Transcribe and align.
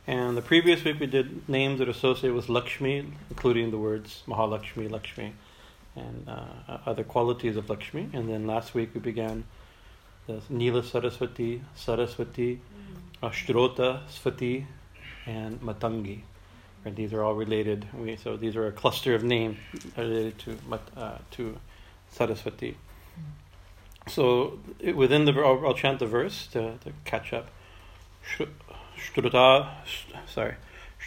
and 0.06 0.36
the 0.36 0.42
previous 0.42 0.84
week 0.84 1.00
we 1.00 1.06
did 1.06 1.48
names 1.48 1.78
that 1.78 1.88
are 1.88 1.92
associated 1.92 2.34
with 2.34 2.50
Lakshmi, 2.50 3.10
including 3.30 3.70
the 3.70 3.78
words 3.78 4.22
Mahalakshmi, 4.28 4.90
Lakshmi, 4.90 5.32
and 5.96 6.28
uh, 6.28 6.78
other 6.84 7.04
qualities 7.04 7.56
of 7.56 7.70
Lakshmi. 7.70 8.10
And 8.12 8.28
then 8.28 8.46
last 8.46 8.74
week 8.74 8.90
we 8.92 9.00
began 9.00 9.44
the 10.26 10.42
Nila 10.50 10.84
Saraswati, 10.84 11.62
Saraswati, 11.74 12.56
mm. 12.56 13.26
Ashtrota, 13.26 14.02
Svati, 14.10 14.66
and 15.26 15.58
Matangi. 15.62 16.22
Right, 16.84 16.96
these 16.96 17.12
are 17.12 17.22
all 17.22 17.34
related. 17.34 17.86
We, 17.94 18.16
so 18.16 18.36
these 18.36 18.56
are 18.56 18.66
a 18.66 18.72
cluster 18.72 19.14
of 19.14 19.22
names 19.22 19.58
related 19.96 20.38
to 20.40 20.58
uh, 20.96 21.18
to 21.32 21.56
Saraswati. 22.10 22.76
So 24.08 24.58
within 24.94 25.24
the, 25.26 25.32
I'll, 25.32 25.64
I'll 25.66 25.74
chant 25.74 26.00
the 26.00 26.06
verse 26.06 26.48
to, 26.48 26.78
to 26.78 26.92
catch 27.04 27.32
up. 27.32 27.48
Shruta, 28.98 29.68
sorry, 30.26 30.54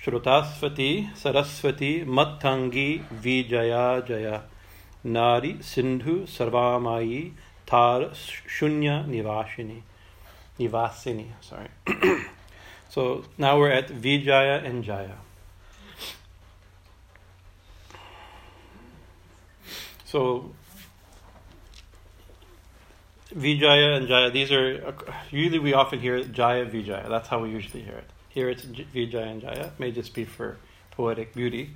Shrutasvati 0.04 1.16
Saraswati 1.16 2.06
Matangi 2.06 3.04
Vijaya 3.10 4.06
Jaya 4.06 4.44
Nari 5.04 5.58
Sindhu 5.62 6.26
Sarvamayi 6.26 7.32
Tar 7.66 8.12
Shunya 8.12 9.08
Nivashini 9.08 9.82
Nivasini. 10.60 11.28
Sorry. 11.42 11.70
so 12.90 13.24
now 13.38 13.58
we're 13.58 13.72
at 13.72 13.90
Vijaya 13.90 14.62
and 14.64 14.84
Jaya. 14.84 15.16
So 20.16 20.50
Vijaya 23.34 23.96
and 23.96 24.08
Jaya, 24.08 24.32
these 24.32 24.50
are 24.50 24.96
usually 25.30 25.60
we 25.60 25.74
often 25.74 26.00
hear 26.00 26.24
Jaya 26.24 26.64
Vijaya. 26.64 27.10
That's 27.10 27.28
how 27.28 27.40
we 27.40 27.50
usually 27.50 27.84
hear 27.84 27.96
it. 27.96 28.10
Here 28.30 28.50
it's 28.50 28.64
Vijaya 28.64 29.26
and 29.26 29.42
Jaya. 29.42 29.66
It 29.66 29.78
may 29.78 29.92
just 29.92 30.14
be 30.14 30.24
for 30.24 30.56
poetic 30.92 31.34
beauty. 31.36 31.72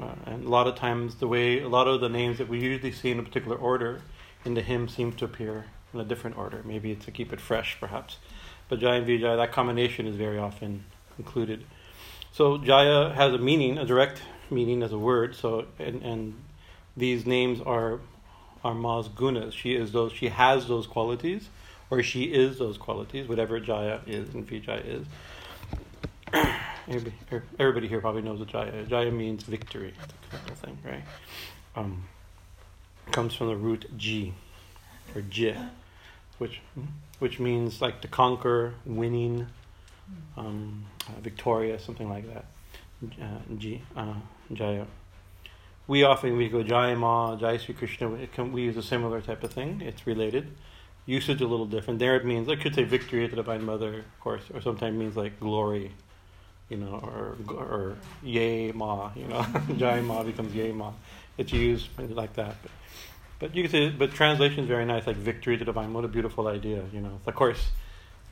Uh, 0.00 0.14
and 0.26 0.44
a 0.44 0.48
lot 0.48 0.68
of 0.68 0.76
times, 0.76 1.16
the 1.16 1.26
way 1.26 1.60
a 1.60 1.68
lot 1.68 1.88
of 1.88 2.00
the 2.00 2.08
names 2.08 2.38
that 2.38 2.48
we 2.48 2.60
usually 2.60 2.92
see 2.92 3.10
in 3.10 3.18
a 3.18 3.22
particular 3.24 3.56
order 3.56 4.02
in 4.44 4.54
the 4.54 4.62
hymn 4.62 4.86
seem 4.86 5.10
to 5.14 5.24
appear 5.24 5.64
in 5.92 5.98
a 5.98 6.04
different 6.04 6.38
order. 6.38 6.62
Maybe 6.64 6.94
to 6.94 7.10
keep 7.10 7.32
it 7.32 7.40
fresh, 7.40 7.76
perhaps. 7.80 8.18
But 8.68 8.78
Jaya 8.78 8.98
and 8.98 9.06
Vijaya, 9.06 9.36
that 9.38 9.50
combination 9.50 10.06
is 10.06 10.14
very 10.14 10.38
often 10.38 10.84
included. 11.18 11.64
So 12.30 12.58
Jaya 12.58 13.12
has 13.12 13.32
a 13.32 13.38
meaning, 13.38 13.76
a 13.76 13.84
direct 13.84 14.22
meaning 14.50 14.84
as 14.84 14.92
a 14.92 14.98
word. 14.98 15.34
So 15.34 15.66
and, 15.80 16.00
and 16.04 16.34
these 16.96 17.26
names 17.26 17.60
are 17.60 18.00
are 18.64 18.74
Ma's 18.74 19.08
gunas. 19.08 19.52
She 19.52 19.74
is 19.74 19.92
those. 19.92 20.12
She 20.12 20.28
has 20.28 20.66
those 20.66 20.86
qualities, 20.86 21.48
or 21.90 22.02
she 22.02 22.24
is 22.24 22.58
those 22.58 22.78
qualities. 22.78 23.28
Whatever 23.28 23.60
Jaya 23.60 24.00
is 24.06 24.34
and 24.34 24.46
Vijaya 24.46 24.80
is. 24.80 25.06
everybody, 26.88 27.14
er, 27.32 27.44
everybody 27.58 27.88
here 27.88 28.00
probably 28.00 28.22
knows 28.22 28.38
what 28.38 28.48
Jaya. 28.48 28.84
Jaya 28.84 29.10
means 29.10 29.44
victory. 29.44 29.94
Kind 30.30 30.50
of 30.50 30.58
thing, 30.58 30.78
right? 30.84 31.04
Um, 31.76 32.04
comes 33.12 33.34
from 33.34 33.48
the 33.48 33.56
root 33.56 33.86
G, 33.96 34.32
or 35.14 35.20
J, 35.22 35.56
which 36.38 36.60
which 37.18 37.38
means 37.38 37.80
like 37.80 38.00
to 38.00 38.08
conquer, 38.08 38.74
winning, 38.84 39.46
um, 40.36 40.86
uh, 41.08 41.20
victorious, 41.20 41.84
something 41.84 42.08
like 42.08 42.24
that. 42.32 42.44
Uh, 43.22 43.38
G, 43.58 43.82
uh, 43.94 44.14
Jaya 44.52 44.86
we 45.88 46.02
often 46.02 46.36
we 46.36 46.48
go 46.48 46.62
Jai 46.62 46.94
Ma, 46.94 47.36
Jai 47.36 47.58
Sri 47.58 47.74
Krishna. 47.74 48.26
Can, 48.32 48.52
we 48.52 48.62
use 48.62 48.76
a 48.76 48.82
similar 48.82 49.20
type 49.20 49.42
of 49.44 49.52
thing. 49.52 49.80
It's 49.80 50.06
related. 50.06 50.48
Usage 51.06 51.40
a 51.40 51.46
little 51.46 51.66
different. 51.66 52.00
There 52.00 52.16
it 52.16 52.24
means 52.24 52.48
I 52.48 52.56
could 52.56 52.74
say 52.74 52.82
victory 52.82 53.24
at 53.24 53.30
the 53.30 53.36
Divine 53.36 53.64
Mother, 53.64 53.98
of 53.98 54.20
course, 54.20 54.42
or 54.52 54.60
sometimes 54.60 54.96
means 54.96 55.16
like 55.16 55.38
glory, 55.38 55.92
you 56.68 56.76
know, 56.76 57.00
or 57.02 57.36
or 57.54 57.96
Yay 58.24 58.72
Ma, 58.72 59.12
you 59.14 59.26
know, 59.26 59.46
Jai 59.76 60.00
Ma 60.00 60.24
becomes 60.24 60.54
Yay 60.54 60.72
Ma. 60.72 60.92
It's 61.38 61.52
used 61.52 61.88
like 61.98 62.34
that. 62.34 62.56
But, 62.62 62.70
but 63.38 63.54
you 63.54 63.62
can 63.62 63.70
say, 63.70 63.90
but 63.90 64.10
translation 64.12 64.64
is 64.64 64.68
very 64.68 64.84
nice, 64.84 65.06
like 65.06 65.16
victory 65.16 65.56
to 65.56 65.60
the 65.60 65.66
divine. 65.66 65.92
What 65.92 66.04
a 66.04 66.08
beautiful 66.08 66.48
idea, 66.48 66.82
you 66.92 67.00
know. 67.00 67.20
Of 67.24 67.34
course, 67.36 67.68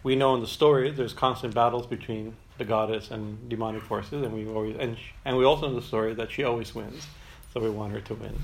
we 0.02 0.16
know 0.16 0.34
in 0.34 0.40
the 0.40 0.48
story 0.48 0.90
there's 0.90 1.12
constant 1.12 1.54
battles 1.54 1.86
between 1.86 2.34
the 2.58 2.64
goddess 2.64 3.12
and 3.12 3.48
demonic 3.48 3.82
forces, 3.82 4.24
and 4.24 4.32
we 4.32 4.48
always 4.48 4.76
and 4.80 4.96
and 5.24 5.36
we 5.36 5.44
also 5.44 5.68
know 5.68 5.76
the 5.76 5.86
story 5.86 6.14
that 6.14 6.32
she 6.32 6.42
always 6.42 6.74
wins 6.74 7.06
so 7.54 7.60
we 7.60 7.70
want 7.70 7.92
her 7.92 8.00
to 8.00 8.14
win 8.14 8.36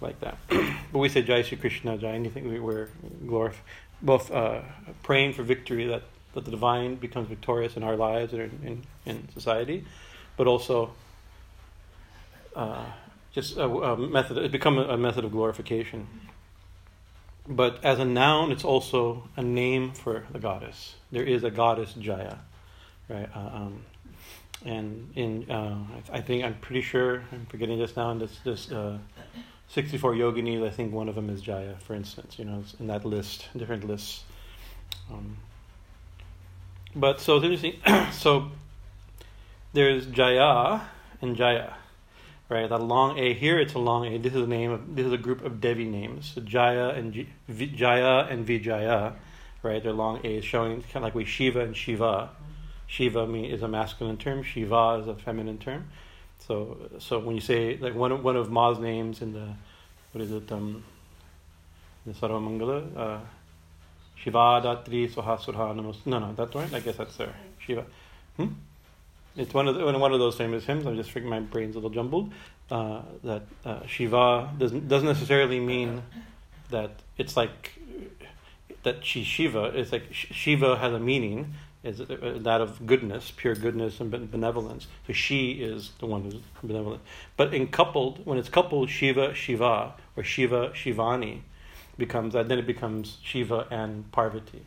like 0.00 0.20
that. 0.20 0.38
but 0.48 0.98
we 0.98 1.08
say 1.08 1.20
Jai 1.22 1.42
Shri 1.42 1.58
Krishna, 1.58 1.98
Jai, 1.98 2.12
anything 2.12 2.48
we, 2.48 2.60
we're 2.60 2.88
glorif- 3.24 3.56
both 4.00 4.30
uh, 4.30 4.60
praying 5.02 5.32
for 5.32 5.42
victory 5.42 5.86
that, 5.86 6.02
that 6.34 6.44
the 6.44 6.50
divine 6.50 6.94
becomes 6.94 7.28
victorious 7.28 7.76
in 7.76 7.82
our 7.82 7.96
lives 7.96 8.32
and 8.32 8.42
in, 8.42 8.82
in, 9.04 9.16
in 9.16 9.28
society, 9.32 9.84
but 10.36 10.46
also 10.46 10.92
uh, 12.54 12.84
just 13.32 13.56
a, 13.56 13.64
a, 13.64 13.96
method, 13.96 14.38
it's 14.38 14.52
become 14.52 14.78
a, 14.78 14.84
a, 14.84 14.96
method 14.96 15.24
of 15.24 15.32
glorification. 15.32 16.06
But 17.48 17.84
as 17.84 17.98
a 17.98 18.04
noun, 18.04 18.50
it's 18.50 18.64
also 18.64 19.28
a 19.36 19.42
name 19.42 19.92
for 19.92 20.24
the 20.32 20.38
goddess. 20.38 20.94
There 21.12 21.22
is 21.22 21.44
a 21.44 21.50
goddess 21.50 21.92
Jaya, 21.94 22.38
right? 23.08 23.28
Uh, 23.34 23.38
um, 23.38 23.82
and 24.66 25.12
in 25.14 25.50
uh, 25.50 25.78
I, 26.12 26.20
think 26.20 26.44
I'm 26.44 26.54
pretty 26.54 26.82
sure 26.82 27.22
I'm 27.32 27.46
forgetting 27.46 27.78
this 27.78 27.96
now. 27.96 28.10
In 28.10 28.18
this 28.18 28.38
this 28.44 28.72
uh, 28.72 28.98
64 29.68 30.14
yoginis, 30.14 30.66
I 30.66 30.70
think 30.70 30.92
one 30.92 31.08
of 31.08 31.14
them 31.14 31.30
is 31.30 31.40
Jaya, 31.40 31.76
for 31.78 31.94
instance. 31.94 32.38
You 32.38 32.46
know, 32.46 32.64
in 32.80 32.88
that 32.88 33.04
list, 33.04 33.48
different 33.56 33.84
lists. 33.84 34.24
Um, 35.10 35.36
but 36.94 37.20
so 37.20 37.36
it's 37.36 37.44
interesting. 37.44 37.80
so 38.12 38.50
there's 39.72 40.06
Jaya 40.06 40.80
and 41.22 41.36
Jaya, 41.36 41.74
right? 42.48 42.68
That 42.68 42.82
long 42.82 43.18
A 43.18 43.34
here, 43.34 43.60
it's 43.60 43.74
a 43.74 43.78
long 43.78 44.06
A. 44.06 44.18
This 44.18 44.34
is 44.34 44.42
a 44.42 44.46
name 44.48 44.72
of 44.72 44.96
this 44.96 45.06
is 45.06 45.12
a 45.12 45.18
group 45.18 45.44
of 45.44 45.60
Devi 45.60 45.84
names. 45.84 46.32
So 46.34 46.40
Jaya 46.40 46.88
and 46.88 47.12
G, 47.12 47.28
v, 47.46 47.66
Jaya 47.66 48.26
and 48.28 48.44
Vijaya, 48.44 49.14
right? 49.62 49.80
They're 49.80 49.92
long 49.92 50.26
A's 50.26 50.44
showing 50.44 50.82
kind 50.82 50.96
of 50.96 51.02
like 51.02 51.14
we 51.14 51.24
Shiva 51.24 51.60
and 51.60 51.76
Shiva 51.76 52.30
Shiva 52.86 53.32
is 53.34 53.62
a 53.62 53.68
masculine 53.68 54.16
term, 54.16 54.42
Shiva 54.42 55.00
is 55.00 55.08
a 55.08 55.14
feminine 55.14 55.58
term. 55.58 55.88
So, 56.38 56.78
so 56.98 57.18
when 57.18 57.34
you 57.34 57.40
say 57.40 57.76
like 57.78 57.94
one 57.94 58.12
of, 58.12 58.22
one 58.22 58.36
of 58.36 58.50
Ma's 58.50 58.78
names 58.78 59.22
in 59.22 59.32
the 59.32 59.48
what 60.12 60.22
is 60.22 60.32
it 60.32 60.50
um, 60.52 60.84
the 62.06 62.12
Sarvamangala, 62.12 62.96
uh, 62.96 63.20
Shiva 64.14 64.60
Datri 64.62 65.12
Namos. 65.12 65.96
No, 66.06 66.18
no, 66.18 66.32
that's 66.34 66.54
right. 66.54 66.72
I 66.72 66.80
guess 66.80 66.96
that's 66.96 67.16
there. 67.16 67.34
Shiva. 67.58 67.84
Hmm? 68.36 68.48
It's 69.36 69.52
one 69.52 69.68
of 69.68 69.74
the, 69.74 69.84
one 69.84 70.12
of 70.12 70.18
those 70.18 70.36
famous 70.36 70.64
hymns. 70.64 70.86
I'm 70.86 70.96
just 70.96 71.12
freaking 71.12 71.24
my 71.24 71.40
brain's 71.40 71.74
a 71.74 71.78
little 71.78 71.90
jumbled. 71.90 72.32
Uh, 72.70 73.02
that 73.22 73.42
uh, 73.64 73.86
Shiva 73.86 74.50
doesn't 74.58 74.88
doesn't 74.88 75.06
necessarily 75.06 75.60
mean 75.60 76.02
that 76.70 77.02
it's 77.18 77.36
like 77.36 77.78
that 78.82 79.04
she's 79.04 79.26
Shiva. 79.26 79.72
It's 79.74 79.92
like 79.92 80.12
Shiva 80.12 80.76
has 80.76 80.92
a 80.92 80.98
meaning, 80.98 81.54
is 81.86 82.00
uh, 82.00 82.38
that 82.40 82.60
of 82.60 82.86
goodness, 82.86 83.32
pure 83.34 83.54
goodness 83.54 84.00
and 84.00 84.10
benevolence. 84.30 84.86
So 85.06 85.12
she 85.12 85.52
is 85.52 85.92
the 86.00 86.06
one 86.06 86.22
who's 86.22 86.36
benevolent. 86.62 87.02
But 87.36 87.54
in 87.54 87.68
coupled, 87.68 88.26
when 88.26 88.38
it's 88.38 88.48
coupled, 88.48 88.90
Shiva, 88.90 89.34
Shiva, 89.34 89.94
or 90.16 90.24
Shiva, 90.24 90.70
Shivani, 90.70 91.40
becomes 91.96 92.34
then 92.34 92.50
it 92.50 92.66
becomes 92.66 93.18
Shiva 93.22 93.66
and 93.70 94.10
Parvati, 94.12 94.62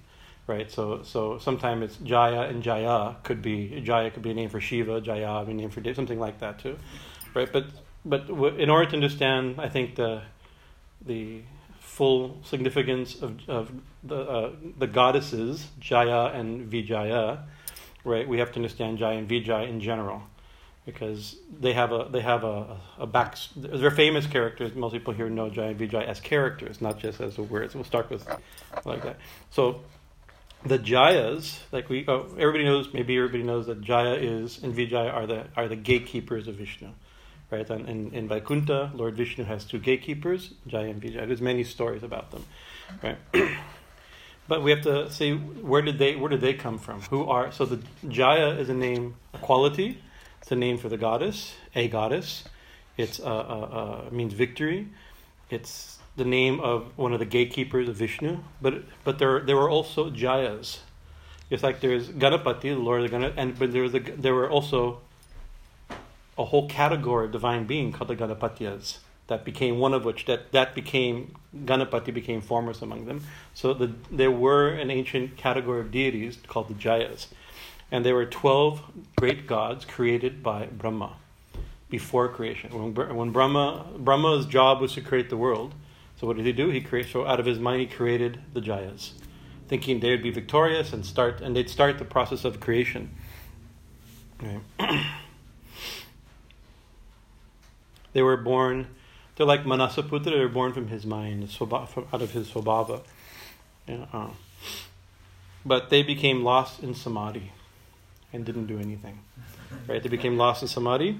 right? 0.47 0.71
So 0.71 1.03
so 1.03 1.37
sometimes 1.37 1.83
it's 1.83 1.97
Jaya 1.97 2.41
and 2.41 2.63
Jaya 2.63 3.15
could 3.23 3.41
be 3.41 3.81
Jaya 3.81 4.09
could 4.11 4.23
be 4.23 4.31
a 4.31 4.33
name 4.33 4.49
for 4.49 4.61
Shiva, 4.61 5.01
Jaya 5.01 5.43
be 5.45 5.51
a 5.51 5.55
name 5.55 5.69
for 5.69 5.83
something 5.93 6.19
like 6.19 6.39
that 6.39 6.59
too, 6.59 6.77
right? 7.33 7.51
But 7.51 7.65
but 8.05 8.29
in 8.29 8.69
order 8.69 8.89
to 8.89 8.95
understand, 8.95 9.59
I 9.59 9.69
think 9.69 9.95
the 9.95 10.21
the 11.05 11.41
full 11.99 12.37
significance 12.45 13.21
of, 13.21 13.37
of 13.49 13.69
the, 14.05 14.15
uh, 14.15 14.51
the 14.77 14.87
goddesses, 14.87 15.67
Jaya 15.81 16.31
and 16.33 16.71
Vijaya, 16.71 17.43
right, 18.05 18.25
we 18.25 18.39
have 18.39 18.53
to 18.53 18.55
understand 18.55 18.99
Jaya 18.99 19.17
and 19.17 19.27
Vijaya 19.27 19.67
in 19.67 19.81
general. 19.81 20.21
Because 20.85 21.35
they 21.59 21.73
have 21.73 21.91
a 21.91 22.07
they 22.09 22.21
have 22.21 22.43
a, 22.45 22.77
a 22.97 23.05
back 23.05 23.37
they're 23.55 23.91
famous 23.91 24.25
characters. 24.25 24.73
Most 24.73 24.93
people 24.93 25.13
here 25.13 25.29
know 25.29 25.49
Jaya 25.49 25.71
and 25.71 25.77
Vijaya 25.77 26.07
as 26.07 26.19
characters, 26.21 26.81
not 26.81 26.97
just 26.97 27.19
as 27.19 27.37
a 27.37 27.43
word. 27.43 27.69
So 27.69 27.79
we'll 27.79 27.85
start 27.85 28.09
with 28.09 28.25
like 28.85 29.03
that. 29.03 29.17
So 29.51 29.81
the 30.65 30.79
Jayas, 30.79 31.59
like 31.73 31.89
we 31.89 32.05
oh, 32.07 32.27
everybody 32.39 32.63
knows, 32.63 32.91
maybe 32.93 33.17
everybody 33.17 33.43
knows 33.43 33.67
that 33.67 33.81
Jaya 33.81 34.15
is 34.15 34.63
and 34.63 34.73
Vijaya 34.73 35.09
are 35.09 35.27
the 35.27 35.45
are 35.57 35.67
the 35.67 35.75
gatekeepers 35.75 36.47
of 36.47 36.55
Vishnu 36.55 36.89
right? 37.51 37.69
And 37.69 37.87
in, 37.87 38.13
in 38.13 38.27
Vaikuntha, 38.27 38.91
Lord 38.93 39.15
Vishnu 39.15 39.43
has 39.45 39.65
two 39.65 39.79
gatekeepers, 39.79 40.53
Jaya 40.67 40.89
and 40.89 41.01
Vijaya. 41.01 41.25
There's 41.25 41.41
many 41.41 41.63
stories 41.63 42.03
about 42.03 42.31
them, 42.31 42.45
right? 43.03 43.17
but 44.47 44.63
we 44.63 44.71
have 44.71 44.81
to 44.81 45.11
see 45.11 45.33
where 45.33 45.81
did 45.81 45.97
they 45.97 46.15
where 46.15 46.29
did 46.29 46.41
they 46.41 46.53
come 46.53 46.77
from? 46.77 47.01
Who 47.03 47.25
are 47.25 47.51
so 47.51 47.65
the 47.65 47.81
Jaya 48.07 48.49
is 48.49 48.69
a 48.69 48.73
name, 48.73 49.15
a 49.33 49.37
quality. 49.37 50.01
It's 50.41 50.51
a 50.51 50.55
name 50.55 50.77
for 50.77 50.89
the 50.89 50.97
goddess, 50.97 51.53
a 51.75 51.87
goddess. 51.87 52.45
It's 52.97 53.19
uh, 53.19 53.23
uh, 53.23 54.07
uh, 54.07 54.09
means 54.11 54.33
victory. 54.33 54.87
It's 55.49 55.99
the 56.15 56.25
name 56.25 56.59
of 56.59 56.97
one 56.97 57.13
of 57.13 57.19
the 57.19 57.25
gatekeepers 57.25 57.87
of 57.89 57.95
Vishnu. 57.95 58.39
But 58.61 58.83
but 59.03 59.19
there 59.19 59.39
there 59.41 59.55
were 59.55 59.69
also 59.69 60.09
Jayas. 60.09 60.79
It's 61.49 61.63
like 61.63 61.81
there's 61.81 62.09
Ganapati, 62.09 62.61
the 62.61 62.75
Lord 62.75 63.03
of 63.03 63.09
the 63.09 63.17
Ganapati, 63.17 63.33
and 63.37 63.57
but 63.57 63.71
there 63.71 63.83
was 63.83 63.95
a, 63.95 63.99
there 63.99 64.35
were 64.35 64.49
also 64.49 65.01
a 66.39 66.45
whole 66.45 66.67
category 66.67 67.25
of 67.25 67.31
divine 67.33 67.65
being 67.65 67.91
called 67.91 68.09
the 68.09 68.15
Ganapatyas 68.15 68.99
that 69.27 69.45
became 69.45 69.77
one 69.77 69.93
of 69.93 70.05
which 70.05 70.25
that 70.25 70.51
that 70.53 70.73
became 70.73 71.35
Ganapati 71.55 72.13
became 72.13 72.41
foremost 72.41 72.81
among 72.81 73.05
them. 73.05 73.23
So 73.53 73.73
the, 73.73 73.93
there 74.09 74.31
were 74.31 74.69
an 74.69 74.89
ancient 74.89 75.37
category 75.37 75.81
of 75.81 75.91
deities 75.91 76.37
called 76.47 76.69
the 76.69 76.73
Jayas, 76.73 77.27
and 77.91 78.05
there 78.05 78.15
were 78.15 78.25
twelve 78.25 78.81
great 79.17 79.45
gods 79.47 79.85
created 79.85 80.41
by 80.41 80.65
Brahma 80.65 81.17
before 81.89 82.29
creation. 82.29 82.93
When, 82.93 83.15
when 83.15 83.31
Brahma 83.31 83.85
Brahma's 83.97 84.45
job 84.45 84.81
was 84.81 84.93
to 84.93 85.01
create 85.01 85.29
the 85.29 85.37
world, 85.37 85.75
so 86.19 86.25
what 86.25 86.37
did 86.37 86.45
he 86.45 86.53
do? 86.53 86.69
He 86.69 86.81
created 86.81 87.11
so 87.11 87.25
out 87.25 87.39
of 87.39 87.45
his 87.45 87.59
mind 87.59 87.81
he 87.81 87.87
created 87.87 88.41
the 88.53 88.61
Jayas, 88.61 89.11
thinking 89.67 89.99
they 89.99 90.09
would 90.11 90.23
be 90.23 90.31
victorious 90.31 90.93
and 90.93 91.05
start 91.05 91.41
and 91.41 91.55
they'd 91.55 91.69
start 91.69 91.99
the 91.99 92.05
process 92.05 92.45
of 92.45 92.59
creation. 92.59 93.11
Right. 94.41 95.05
They 98.13 98.21
were 98.21 98.37
born, 98.37 98.87
they're 99.35 99.45
like 99.45 99.63
Manasaputra, 99.63 100.25
they 100.25 100.39
were 100.39 100.47
born 100.47 100.73
from 100.73 100.87
his 100.87 101.05
mind, 101.05 101.51
from 101.51 102.07
out 102.13 102.21
of 102.21 102.31
his 102.31 102.49
Swabhava. 102.49 103.01
Yeah, 103.87 104.05
uh, 104.13 104.29
but 105.65 105.89
they 105.89 106.03
became 106.03 106.43
lost 106.43 106.81
in 106.81 106.93
samadhi 106.93 107.51
and 108.31 108.45
didn't 108.45 108.67
do 108.67 108.79
anything. 108.79 109.19
Right? 109.87 110.01
They 110.01 110.09
became 110.09 110.37
lost 110.37 110.61
in 110.61 110.67
samadhi 110.67 111.19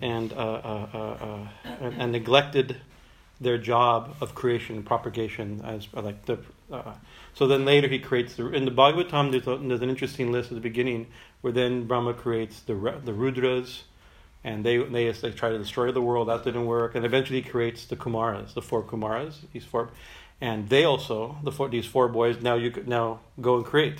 and, 0.00 0.32
uh, 0.32 0.36
uh, 0.36 0.86
uh, 0.94 0.98
uh 0.98 1.48
and, 1.80 2.02
and, 2.02 2.12
neglected 2.12 2.76
their 3.40 3.58
job 3.58 4.16
of 4.20 4.34
creation 4.34 4.76
and 4.76 4.86
propagation 4.86 5.60
as 5.64 5.88
uh, 5.96 6.02
like 6.02 6.24
the. 6.26 6.38
so 7.34 7.46
then 7.46 7.64
later 7.64 7.88
he 7.88 7.98
creates 7.98 8.34
the 8.34 8.48
in 8.48 8.64
the 8.64 8.70
Bhagavatam. 8.70 9.30
There's, 9.30 9.46
a, 9.46 9.56
there's 9.56 9.82
an 9.82 9.90
interesting 9.90 10.32
list 10.32 10.50
at 10.50 10.56
the 10.56 10.60
beginning 10.60 11.06
where 11.40 11.52
then 11.52 11.86
Brahma 11.86 12.14
creates 12.14 12.60
the 12.60 12.74
the 12.74 13.12
Rudras, 13.12 13.82
and 14.44 14.64
they, 14.64 14.78
they 14.78 15.10
they 15.10 15.30
try 15.30 15.50
to 15.50 15.58
destroy 15.58 15.90
the 15.92 16.02
world. 16.02 16.28
That 16.28 16.44
didn't 16.44 16.66
work, 16.66 16.94
and 16.94 17.04
eventually 17.04 17.42
he 17.42 17.48
creates 17.48 17.86
the 17.86 17.96
Kumaras, 17.96 18.54
the 18.54 18.62
four 18.62 18.82
Kumaras. 18.82 19.36
These 19.52 19.64
four, 19.64 19.90
and 20.40 20.68
they 20.68 20.84
also 20.84 21.36
the 21.42 21.52
four 21.52 21.68
these 21.68 21.86
four 21.86 22.08
boys 22.08 22.40
now 22.40 22.54
you 22.54 22.72
now 22.86 23.20
go 23.40 23.56
and 23.56 23.64
create. 23.64 23.98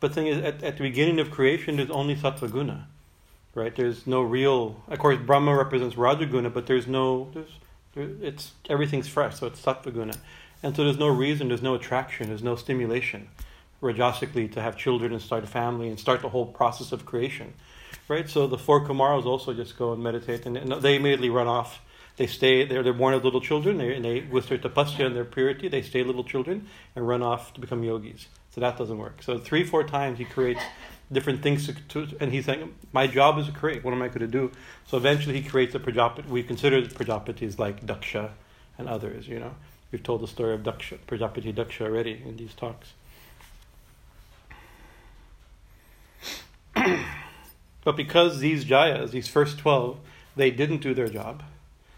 But 0.00 0.08
the 0.08 0.14
thing 0.14 0.26
is, 0.28 0.38
at, 0.38 0.62
at 0.62 0.78
the 0.78 0.82
beginning 0.82 1.20
of 1.20 1.30
creation, 1.30 1.76
there's 1.76 1.90
only 1.90 2.16
sattva 2.16 2.50
guna, 2.50 2.88
right? 3.54 3.74
There's 3.74 4.06
no 4.06 4.22
real. 4.22 4.82
Of 4.88 4.98
course, 4.98 5.18
Brahma 5.18 5.54
represents 5.54 5.94
Rajaguna, 5.94 6.52
but 6.52 6.66
there's 6.66 6.86
no. 6.86 7.30
There's, 7.34 7.50
there, 7.94 8.08
it's 8.22 8.52
everything's 8.70 9.08
fresh, 9.08 9.36
so 9.38 9.46
it's 9.46 9.60
sattva 9.60 9.92
guna, 9.92 10.14
and 10.62 10.74
so 10.74 10.84
there's 10.84 10.98
no 10.98 11.08
reason, 11.08 11.48
there's 11.48 11.62
no 11.62 11.74
attraction, 11.74 12.28
there's 12.28 12.42
no 12.42 12.56
stimulation, 12.56 13.28
rajasically 13.82 14.50
to 14.52 14.62
have 14.62 14.76
children 14.76 15.12
and 15.12 15.20
start 15.20 15.44
a 15.44 15.46
family 15.46 15.88
and 15.88 15.98
start 16.00 16.22
the 16.22 16.30
whole 16.30 16.46
process 16.46 16.92
of 16.92 17.04
creation 17.04 17.52
right? 18.10 18.28
So 18.28 18.46
the 18.46 18.58
four 18.58 18.84
Kumaras 18.86 19.24
also 19.24 19.54
just 19.54 19.78
go 19.78 19.92
and 19.92 20.02
meditate, 20.02 20.44
and, 20.44 20.56
they 20.82 20.96
immediately 20.96 21.30
run 21.30 21.46
off. 21.46 21.80
They 22.16 22.26
stay. 22.26 22.66
They're 22.66 22.82
they're 22.82 22.92
born 22.92 23.14
as 23.14 23.22
little 23.22 23.40
children, 23.40 23.78
they, 23.78 23.94
and 23.94 24.04
they 24.04 24.20
with 24.20 24.48
their 24.48 24.58
tapasya 24.58 25.06
and 25.06 25.16
their 25.16 25.24
purity, 25.24 25.68
they 25.68 25.80
stay 25.80 26.02
little 26.02 26.24
children 26.24 26.66
and 26.94 27.08
run 27.08 27.22
off 27.22 27.54
to 27.54 27.60
become 27.60 27.82
yogis. 27.82 28.26
So 28.50 28.60
that 28.60 28.76
doesn't 28.76 28.98
work. 28.98 29.22
So 29.22 29.38
three, 29.38 29.64
four 29.64 29.84
times 29.84 30.18
he 30.18 30.24
creates 30.24 30.60
different 31.10 31.40
things 31.42 31.66
to, 31.66 31.72
to, 31.72 32.16
and 32.20 32.32
he's 32.32 32.46
saying, 32.46 32.74
my 32.92 33.06
job 33.06 33.38
is 33.38 33.46
to 33.46 33.52
create. 33.52 33.84
What 33.84 33.94
am 33.94 34.02
I 34.02 34.08
going 34.08 34.20
to 34.20 34.26
do? 34.26 34.50
So 34.86 34.96
eventually 34.96 35.40
he 35.40 35.48
creates 35.48 35.74
a 35.76 35.78
Prajapati. 35.78 36.28
We 36.28 36.42
consider 36.42 36.82
Prajapatis 36.82 37.58
like 37.58 37.86
Daksha 37.86 38.32
and 38.76 38.88
others. 38.88 39.28
You 39.28 39.38
know, 39.38 39.54
we've 39.92 40.02
told 40.02 40.20
the 40.20 40.26
story 40.26 40.54
of 40.54 40.62
Daksha, 40.62 40.98
Prajapati 41.06 41.54
Daksha 41.54 41.82
already 41.82 42.20
in 42.26 42.36
these 42.36 42.54
talks. 42.54 42.92
But 47.90 47.96
because 47.96 48.38
these 48.38 48.64
Jayas, 48.64 49.10
these 49.10 49.26
first 49.26 49.58
12, 49.58 49.98
they 50.36 50.52
didn't 50.52 50.78
do 50.78 50.94
their 50.94 51.08
job, 51.08 51.42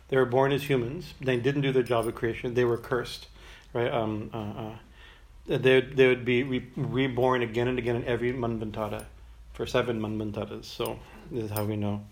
they 0.08 0.16
were 0.16 0.24
born 0.24 0.50
as 0.50 0.62
humans, 0.62 1.12
they 1.20 1.36
didn't 1.36 1.60
do 1.60 1.70
their 1.70 1.82
job 1.82 2.06
of 2.06 2.14
creation, 2.14 2.54
they 2.54 2.64
were 2.64 2.78
cursed, 2.78 3.26
right? 3.74 3.92
Um, 3.92 4.30
uh, 4.32 4.38
uh, 4.38 5.58
they, 5.58 5.82
they 5.82 6.08
would 6.08 6.24
be 6.24 6.44
re- 6.44 6.70
reborn 6.76 7.42
again 7.42 7.68
and 7.68 7.78
again 7.78 7.96
in 7.96 8.06
every 8.06 8.32
Manvantara 8.32 9.04
for 9.52 9.66
seven 9.66 10.00
Manvantaras. 10.00 10.64
So 10.64 10.98
this 11.30 11.44
is 11.44 11.50
how 11.50 11.64
we 11.64 11.76
know 11.76 12.06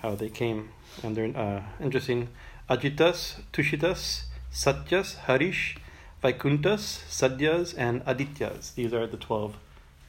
how 0.00 0.14
they 0.14 0.30
came. 0.30 0.70
And 1.02 1.14
they're 1.14 1.36
uh, 1.36 1.62
interesting. 1.82 2.28
Ajitas, 2.70 3.42
Tushitas, 3.52 4.22
Satyas, 4.50 5.16
Harish, 5.26 5.76
Vaikuntas, 6.24 7.04
Sadyas, 7.10 7.74
and 7.76 8.02
Adityas. 8.06 8.74
These 8.74 8.94
are 8.94 9.06
the 9.06 9.18
12 9.18 9.54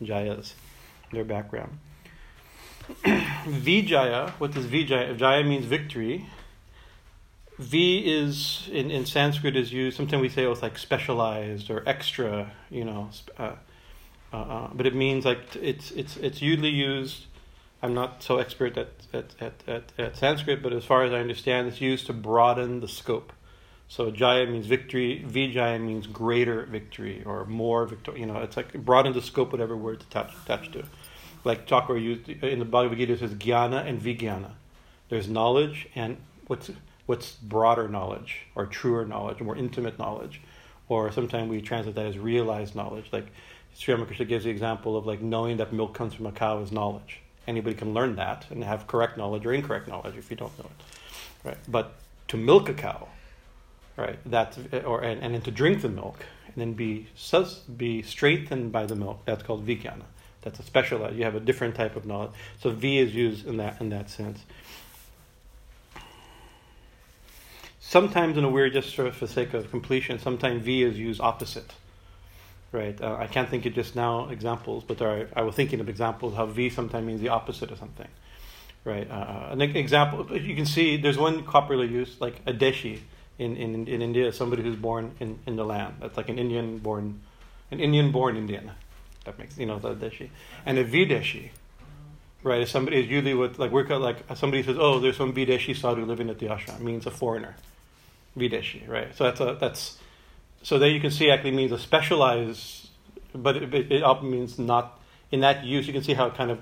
Jayas, 0.01 0.53
their 1.11 1.25
background. 1.25 1.79
Vijaya, 3.45 4.33
what 4.37 4.51
does 4.51 4.65
Vijaya? 4.65 5.13
Jaya 5.13 5.43
means 5.43 5.65
victory. 5.65 6.25
V 7.57 7.99
is 7.99 8.69
in, 8.71 8.89
in 8.89 9.05
Sanskrit 9.05 9.55
is 9.55 9.71
used. 9.71 9.97
Sometimes 9.97 10.21
we 10.21 10.29
say 10.29 10.45
oh, 10.45 10.51
it's 10.51 10.61
like 10.61 10.77
specialized 10.77 11.69
or 11.69 11.83
extra, 11.87 12.51
you 12.69 12.85
know. 12.85 13.09
Uh, 13.37 13.55
uh, 14.31 14.35
uh, 14.35 14.69
but 14.73 14.85
it 14.85 14.95
means 14.95 15.25
like 15.25 15.55
it's 15.55 15.91
it's 15.91 16.17
it's 16.17 16.41
usually 16.41 16.69
used. 16.69 17.25
I'm 17.81 17.93
not 17.93 18.21
so 18.23 18.39
expert 18.39 18.77
at, 18.77 18.89
at, 19.13 19.35
at, 19.39 19.53
at, 19.65 19.83
at 19.97 20.17
Sanskrit, 20.17 20.61
but 20.61 20.73
as 20.73 20.83
far 20.83 21.03
as 21.03 21.13
I 21.13 21.19
understand, 21.19 21.69
it's 21.69 21.79
used 21.79 22.07
to 22.07 22.13
broaden 22.13 22.81
the 22.81 22.89
scope. 22.89 23.31
So 23.87 24.11
Jaya 24.11 24.45
means 24.47 24.67
victory. 24.67 25.23
Vijaya 25.25 25.79
means 25.79 26.05
greater 26.05 26.65
victory 26.65 27.23
or 27.25 27.45
more 27.45 27.85
victory. 27.85 28.19
You 28.19 28.25
know, 28.25 28.37
it's 28.37 28.57
like 28.57 28.73
broaden 28.73 29.13
the 29.13 29.21
scope, 29.21 29.51
whatever 29.51 29.77
word 29.77 30.01
attached 30.01 30.37
attached 30.43 30.73
to 30.73 30.79
it 30.79 30.85
like 31.43 31.65
Chakra 31.65 31.99
used 31.99 32.29
in 32.29 32.59
the 32.59 32.65
Bhagavad 32.65 32.97
Gita 32.97 33.17
says 33.17 33.33
jnana 33.33 33.85
and 33.85 34.01
vijnana. 34.01 34.51
There's 35.09 35.27
knowledge 35.27 35.87
and 35.95 36.17
what's 36.47 36.71
what's 37.05 37.31
broader 37.31 37.87
knowledge 37.87 38.41
or 38.53 38.67
truer 38.67 39.05
knowledge, 39.05 39.41
or 39.41 39.43
more 39.43 39.57
intimate 39.57 39.97
knowledge, 39.97 40.41
or 40.87 41.11
sometimes 41.11 41.49
we 41.49 41.61
translate 41.61 41.95
that 41.95 42.05
as 42.05 42.17
realized 42.17 42.75
knowledge. 42.75 43.05
Like 43.11 43.27
Sri 43.75 43.93
Ramakrishna 43.93 44.25
gives 44.25 44.43
the 44.43 44.51
example 44.51 44.97
of 44.97 45.05
like 45.05 45.21
knowing 45.21 45.57
that 45.57 45.73
milk 45.73 45.93
comes 45.93 46.13
from 46.13 46.25
a 46.25 46.31
cow 46.31 46.61
is 46.61 46.71
knowledge. 46.71 47.21
Anybody 47.47 47.75
can 47.75 47.93
learn 47.93 48.15
that 48.17 48.45
and 48.51 48.63
have 48.63 48.85
correct 48.85 49.17
knowledge 49.17 49.45
or 49.45 49.53
incorrect 49.53 49.87
knowledge 49.87 50.17
if 50.17 50.29
you 50.29 50.37
don't 50.37 50.55
know 50.59 50.65
it, 50.65 51.47
right? 51.47 51.57
But 51.67 51.95
to 52.27 52.37
milk 52.37 52.69
a 52.69 52.73
cow, 52.73 53.07
right? 53.97 54.19
That's 54.25 54.59
or 54.85 55.01
and, 55.01 55.21
and 55.23 55.33
then 55.33 55.41
to 55.41 55.51
drink 55.51 55.81
the 55.81 55.89
milk 55.89 56.25
and 56.47 56.55
then 56.57 56.73
be 56.73 57.07
be 57.75 58.01
strengthened 58.03 58.71
by 58.71 58.85
the 58.85 58.95
milk. 58.95 59.21
That's 59.25 59.41
called 59.43 59.65
vijnana. 59.65 60.05
That's 60.41 60.59
a 60.59 60.63
specialized. 60.63 61.17
You 61.17 61.25
have 61.25 61.35
a 61.35 61.39
different 61.39 61.75
type 61.75 61.95
of 61.95 62.05
knowledge. 62.05 62.31
So 62.61 62.69
V 62.69 62.99
is 62.99 63.13
used 63.13 63.45
in 63.45 63.57
that 63.57 63.79
in 63.81 63.89
that 63.89 64.09
sense. 64.09 64.39
Sometimes, 67.79 68.37
in 68.37 68.43
a 68.43 68.49
weird, 68.49 68.73
just 68.73 68.95
for, 68.95 69.11
for 69.11 69.25
the 69.25 69.33
sake 69.33 69.53
of 69.55 69.71
completion, 69.71 70.19
sometimes 70.19 70.63
V 70.63 70.83
is 70.83 70.99
used 70.99 71.19
opposite. 71.19 71.73
right? 72.71 73.01
Uh, 73.01 73.17
I 73.19 73.25
can't 73.25 73.49
think 73.49 73.65
of 73.65 73.73
just 73.73 73.95
now 73.95 74.29
examples, 74.29 74.83
but 74.83 75.01
are, 75.01 75.27
I 75.35 75.41
was 75.41 75.55
thinking 75.55 75.79
of 75.79 75.89
examples 75.89 76.35
how 76.35 76.45
V 76.45 76.69
sometimes 76.69 77.07
means 77.07 77.19
the 77.19 77.29
opposite 77.29 77.71
of 77.71 77.79
something, 77.79 78.07
right? 78.83 79.09
Uh, 79.09 79.13
uh 79.13 79.49
an 79.53 79.61
example, 79.61 80.37
you 80.37 80.55
can 80.55 80.67
see 80.67 80.97
there's 80.97 81.17
one 81.17 81.43
popularly 81.43 81.91
used, 81.91 82.21
like 82.21 82.41
a 82.45 82.53
deshi 82.53 82.99
in, 83.39 83.57
in, 83.57 83.87
in 83.87 84.01
India, 84.01 84.31
somebody 84.31 84.61
who's 84.61 84.75
born 84.75 85.15
in, 85.19 85.39
in 85.47 85.55
the 85.55 85.65
land. 85.65 85.95
That's 85.99 86.17
like 86.17 86.29
an 86.29 86.37
Indian 86.37 86.77
born, 86.77 87.21
an 87.71 87.79
Indian 87.79 88.11
born 88.11 88.37
Indian. 88.37 88.71
That 89.25 89.37
makes, 89.37 89.57
you 89.57 89.65
know, 89.65 89.79
the 89.79 89.95
deshi. 89.95 90.29
And 90.65 90.77
a 90.77 90.85
Videshi, 90.85 91.49
right? 92.43 92.61
If 92.61 92.69
somebody 92.69 93.01
is 93.01 93.07
usually 93.07 93.33
what 93.33 93.59
like, 93.59 93.71
we're 93.71 93.85
like, 93.97 94.17
somebody 94.35 94.63
says, 94.63 94.77
oh, 94.79 94.99
there's 94.99 95.17
some 95.17 95.33
Videshi 95.33 95.75
sadhu 95.75 96.05
living 96.05 96.29
at 96.29 96.39
the 96.39 96.47
ashram, 96.47 96.79
means 96.79 97.05
a 97.05 97.11
foreigner. 97.11 97.55
Videshi, 98.37 98.87
right? 98.87 99.15
So 99.15 99.25
that's 99.25 99.39
a, 99.39 99.57
that's, 99.59 99.97
so 100.61 100.79
there 100.79 100.89
you 100.89 100.99
can 100.99 101.11
see 101.11 101.29
actually 101.29 101.51
means 101.51 101.71
a 101.71 101.79
specialized, 101.79 102.89
but 103.33 103.57
it, 103.57 103.73
it, 103.73 103.91
it 103.91 104.23
means 104.23 104.57
not 104.59 104.99
in 105.31 105.41
that 105.41 105.63
use. 105.63 105.87
You 105.87 105.93
can 105.93 106.03
see 106.03 106.13
how 106.13 106.27
it 106.27 106.35
kind 106.35 106.51
of, 106.51 106.59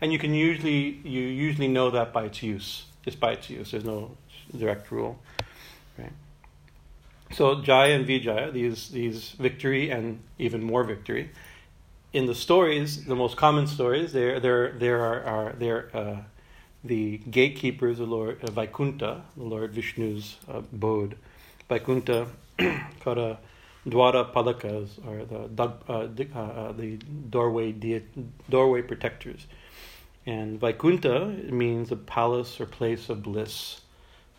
and 0.00 0.12
you 0.12 0.18
can 0.18 0.34
usually 0.34 1.00
you 1.04 1.20
usually 1.20 1.68
know 1.68 1.90
that 1.90 2.12
by 2.12 2.24
its 2.24 2.42
use, 2.42 2.84
just 3.04 3.20
by 3.20 3.32
its 3.32 3.48
use. 3.48 3.70
There's 3.70 3.84
no 3.84 4.16
direct 4.56 4.90
rule, 4.90 5.18
right? 5.98 6.12
So 7.32 7.60
Jaya 7.60 7.94
and 7.94 8.06
Vijaya, 8.06 8.50
these 8.50 8.88
these 8.88 9.30
victory 9.32 9.90
and 9.90 10.20
even 10.38 10.62
more 10.62 10.84
victory. 10.84 11.30
In 12.10 12.24
the 12.24 12.34
stories, 12.34 13.04
the 13.04 13.14
most 13.14 13.36
common 13.36 13.66
stories, 13.66 14.12
there 14.14 14.40
there 14.40 14.72
there 14.72 15.00
are, 15.04 15.22
are 15.24 15.52
there 15.52 15.90
uh, 15.94 16.16
the 16.82 17.18
gatekeepers 17.30 18.00
of 18.00 18.08
Lord 18.08 18.42
uh, 18.42 18.46
Vaikunta, 18.46 19.20
the 19.36 19.42
Lord 19.42 19.74
Vishnu's 19.74 20.36
uh, 20.48 20.58
abode. 20.58 21.16
Vaikunta 21.68 22.28
called 23.00 23.36
Dwara 23.86 24.32
Palakas, 24.32 24.88
or 25.06 25.26
the 25.26 25.62
uh, 25.62 26.08
uh, 26.34 26.38
uh, 26.38 26.72
the 26.72 26.96
doorway 27.28 27.72
doorway 28.48 28.80
protectors. 28.80 29.46
And 30.24 30.58
Vaikunta 30.58 31.50
means 31.50 31.92
a 31.92 31.96
palace 31.96 32.58
or 32.58 32.64
place 32.64 33.10
of 33.10 33.22
bliss. 33.22 33.82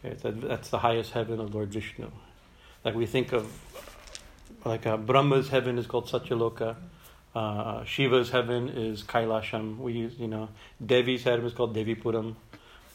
That's 0.01 0.69
the 0.69 0.79
highest 0.79 1.11
heaven 1.11 1.39
of 1.39 1.53
Lord 1.53 1.71
Vishnu. 1.71 2.09
Like 2.83 2.95
we 2.95 3.05
think 3.05 3.31
of, 3.31 3.51
like 4.65 4.83
Brahma's 5.05 5.49
heaven 5.49 5.77
is 5.77 5.85
called 5.85 6.07
Satyaloka. 6.07 6.75
Uh, 7.35 7.83
Shiva's 7.83 8.31
heaven 8.31 8.69
is 8.69 9.03
Kailasham. 9.03 9.77
We 9.77 9.93
use, 9.93 10.13
you 10.17 10.27
know, 10.27 10.49
Devi's 10.83 11.23
heaven 11.23 11.45
is 11.45 11.53
called 11.53 11.75
Devipuram 11.75 12.35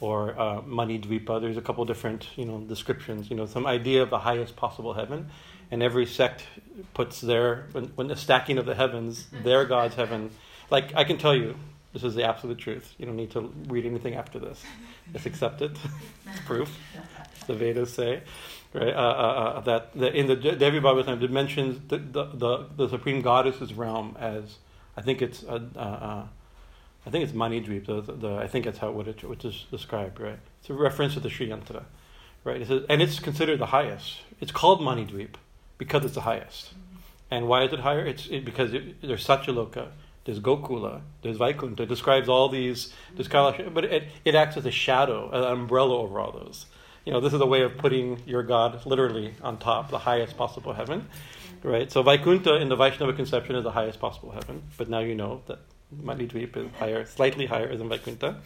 or 0.01 0.39
uh, 0.39 0.61
Mani 0.63 0.99
Dvipa. 0.99 1.41
There's 1.41 1.57
a 1.57 1.63
couple 1.63 1.85
different, 1.85 2.27
you 2.37 2.45
know, 2.45 2.59
descriptions. 2.61 3.31
You 3.31 3.37
know, 3.37 3.47
some 3.47 3.67
idea 3.67 4.03
of 4.03 4.11
the 4.11 4.19
highest 4.19 4.57
possible 4.57 4.93
heaven, 4.93 5.31
and 5.71 5.83
every 5.83 6.07
sect 6.07 6.45
puts 6.95 7.21
their 7.21 7.67
when, 7.73 7.85
when 7.95 8.09
the 8.09 8.17
stacking 8.17 8.59
of 8.59 8.67
the 8.67 8.75
heavens, 8.75 9.27
their 9.43 9.65
God's 9.75 9.95
heaven. 9.95 10.31
Like 10.71 10.95
I 10.95 11.05
can 11.05 11.19
tell 11.19 11.35
you, 11.35 11.55
this 11.93 12.03
is 12.03 12.15
the 12.15 12.25
absolute 12.25 12.59
truth. 12.59 12.93
You 12.99 13.07
don't 13.07 13.17
need 13.17 13.31
to 13.33 13.53
read 13.69 13.87
anything 13.87 14.15
after 14.15 14.41
this. 14.41 14.63
Just 15.13 15.27
accept 15.27 15.63
it. 15.63 15.77
it's 16.27 16.41
proof. 16.41 16.77
The 17.47 17.55
Vedas 17.55 17.93
say, 17.95 18.23
right? 18.75 18.93
Uh, 18.93 18.99
uh, 18.99 19.55
uh 19.57 19.61
that, 19.61 19.95
that 19.95 20.15
in 20.15 20.27
the 20.27 20.37
Devi 20.37 20.81
Bhagavatam 20.81 21.23
it 21.23 21.31
mentions 21.31 21.81
the, 21.89 21.99
the, 21.99 22.25
the, 22.35 22.67
the 22.77 22.89
supreme 22.89 23.23
goddess's 23.23 23.73
realm 23.73 24.17
as 24.21 24.59
I 24.97 25.01
think 25.01 25.23
it's 25.23 25.43
uh, 25.45 25.61
uh, 25.77 26.27
I 27.07 27.11
think 27.11 27.25
it's 27.25 27.33
Manidvip. 27.33 27.87
The, 27.87 28.01
the, 28.01 28.13
the, 28.13 28.35
I 28.37 28.47
think 28.47 28.65
that's 28.65 28.79
how 28.79 28.91
what 28.91 29.09
it 29.09 29.23
is 29.45 29.67
described, 29.71 30.21
right? 30.21 30.39
It's 30.61 30.71
a 30.71 30.75
reference 30.75 31.15
to 31.15 31.21
the 31.21 31.31
Sri 31.31 31.49
Yantra, 31.49 31.85
right? 32.45 32.63
It 32.63 32.69
says, 32.69 32.83
and 32.89 33.03
it's 33.03 33.19
considered 33.19 33.59
the 33.59 33.67
highest. 33.67 34.21
It's 34.41 34.53
called 34.53 34.81
Manidvip 34.81 35.35
because 35.77 36.05
it's 36.05 36.15
the 36.15 36.23
highest. 36.23 36.73
And 37.31 37.49
why 37.49 37.65
is 37.65 37.73
it 37.73 37.81
higher? 37.81 38.07
It's 38.07 38.27
it, 38.29 38.45
because 38.45 38.73
it, 38.73 39.03
there's 39.03 39.27
Satyaloka, 39.27 39.89
there's 40.25 40.41
Gokula, 40.41 41.03
there's 41.23 41.37
Vaikuntha. 41.37 41.83
It 41.83 41.89
describes 41.89 42.29
all 42.29 42.49
these, 42.49 42.93
there's 43.15 43.29
Kailash, 43.29 43.73
but 43.73 43.85
it, 43.85 44.05
it 44.25 44.35
acts 44.35 44.57
as 44.57 44.65
a 44.65 44.71
shadow, 44.71 45.31
an 45.31 45.45
umbrella 45.45 45.99
over 45.99 46.19
all 46.21 46.33
those. 46.33 46.67
You 47.05 47.13
know, 47.13 47.21
this 47.21 47.35
is 47.35 47.41
a 47.41 47.47
way 47.47 47.63
of 47.63 47.77
putting 47.77 48.23
your 48.27 48.43
God 48.43 48.87
literally 48.87 49.35
on 49.43 49.59
top, 49.59 49.91
the 49.91 49.99
highest 49.99 50.37
possible 50.37 50.73
heaven, 50.73 51.07
right? 51.63 51.91
So 51.93 52.03
Vaikuntha 52.03 52.55
in 52.57 52.69
the 52.69 52.77
Vaishnava 52.77 53.13
conception 53.13 53.57
is 53.57 53.65
the 53.65 53.71
highest 53.71 54.01
possible 54.01 54.31
heaven, 54.31 54.63
but 54.79 54.89
now 54.89 55.01
you 55.01 55.15
know 55.15 55.43
that 55.47 55.59
Manidvip 55.95 56.57
is 56.57 56.73
higher, 56.79 57.05
slightly 57.05 57.47
higher 57.47 57.77
than 57.77 57.89
Vaikuntha. 57.89 58.41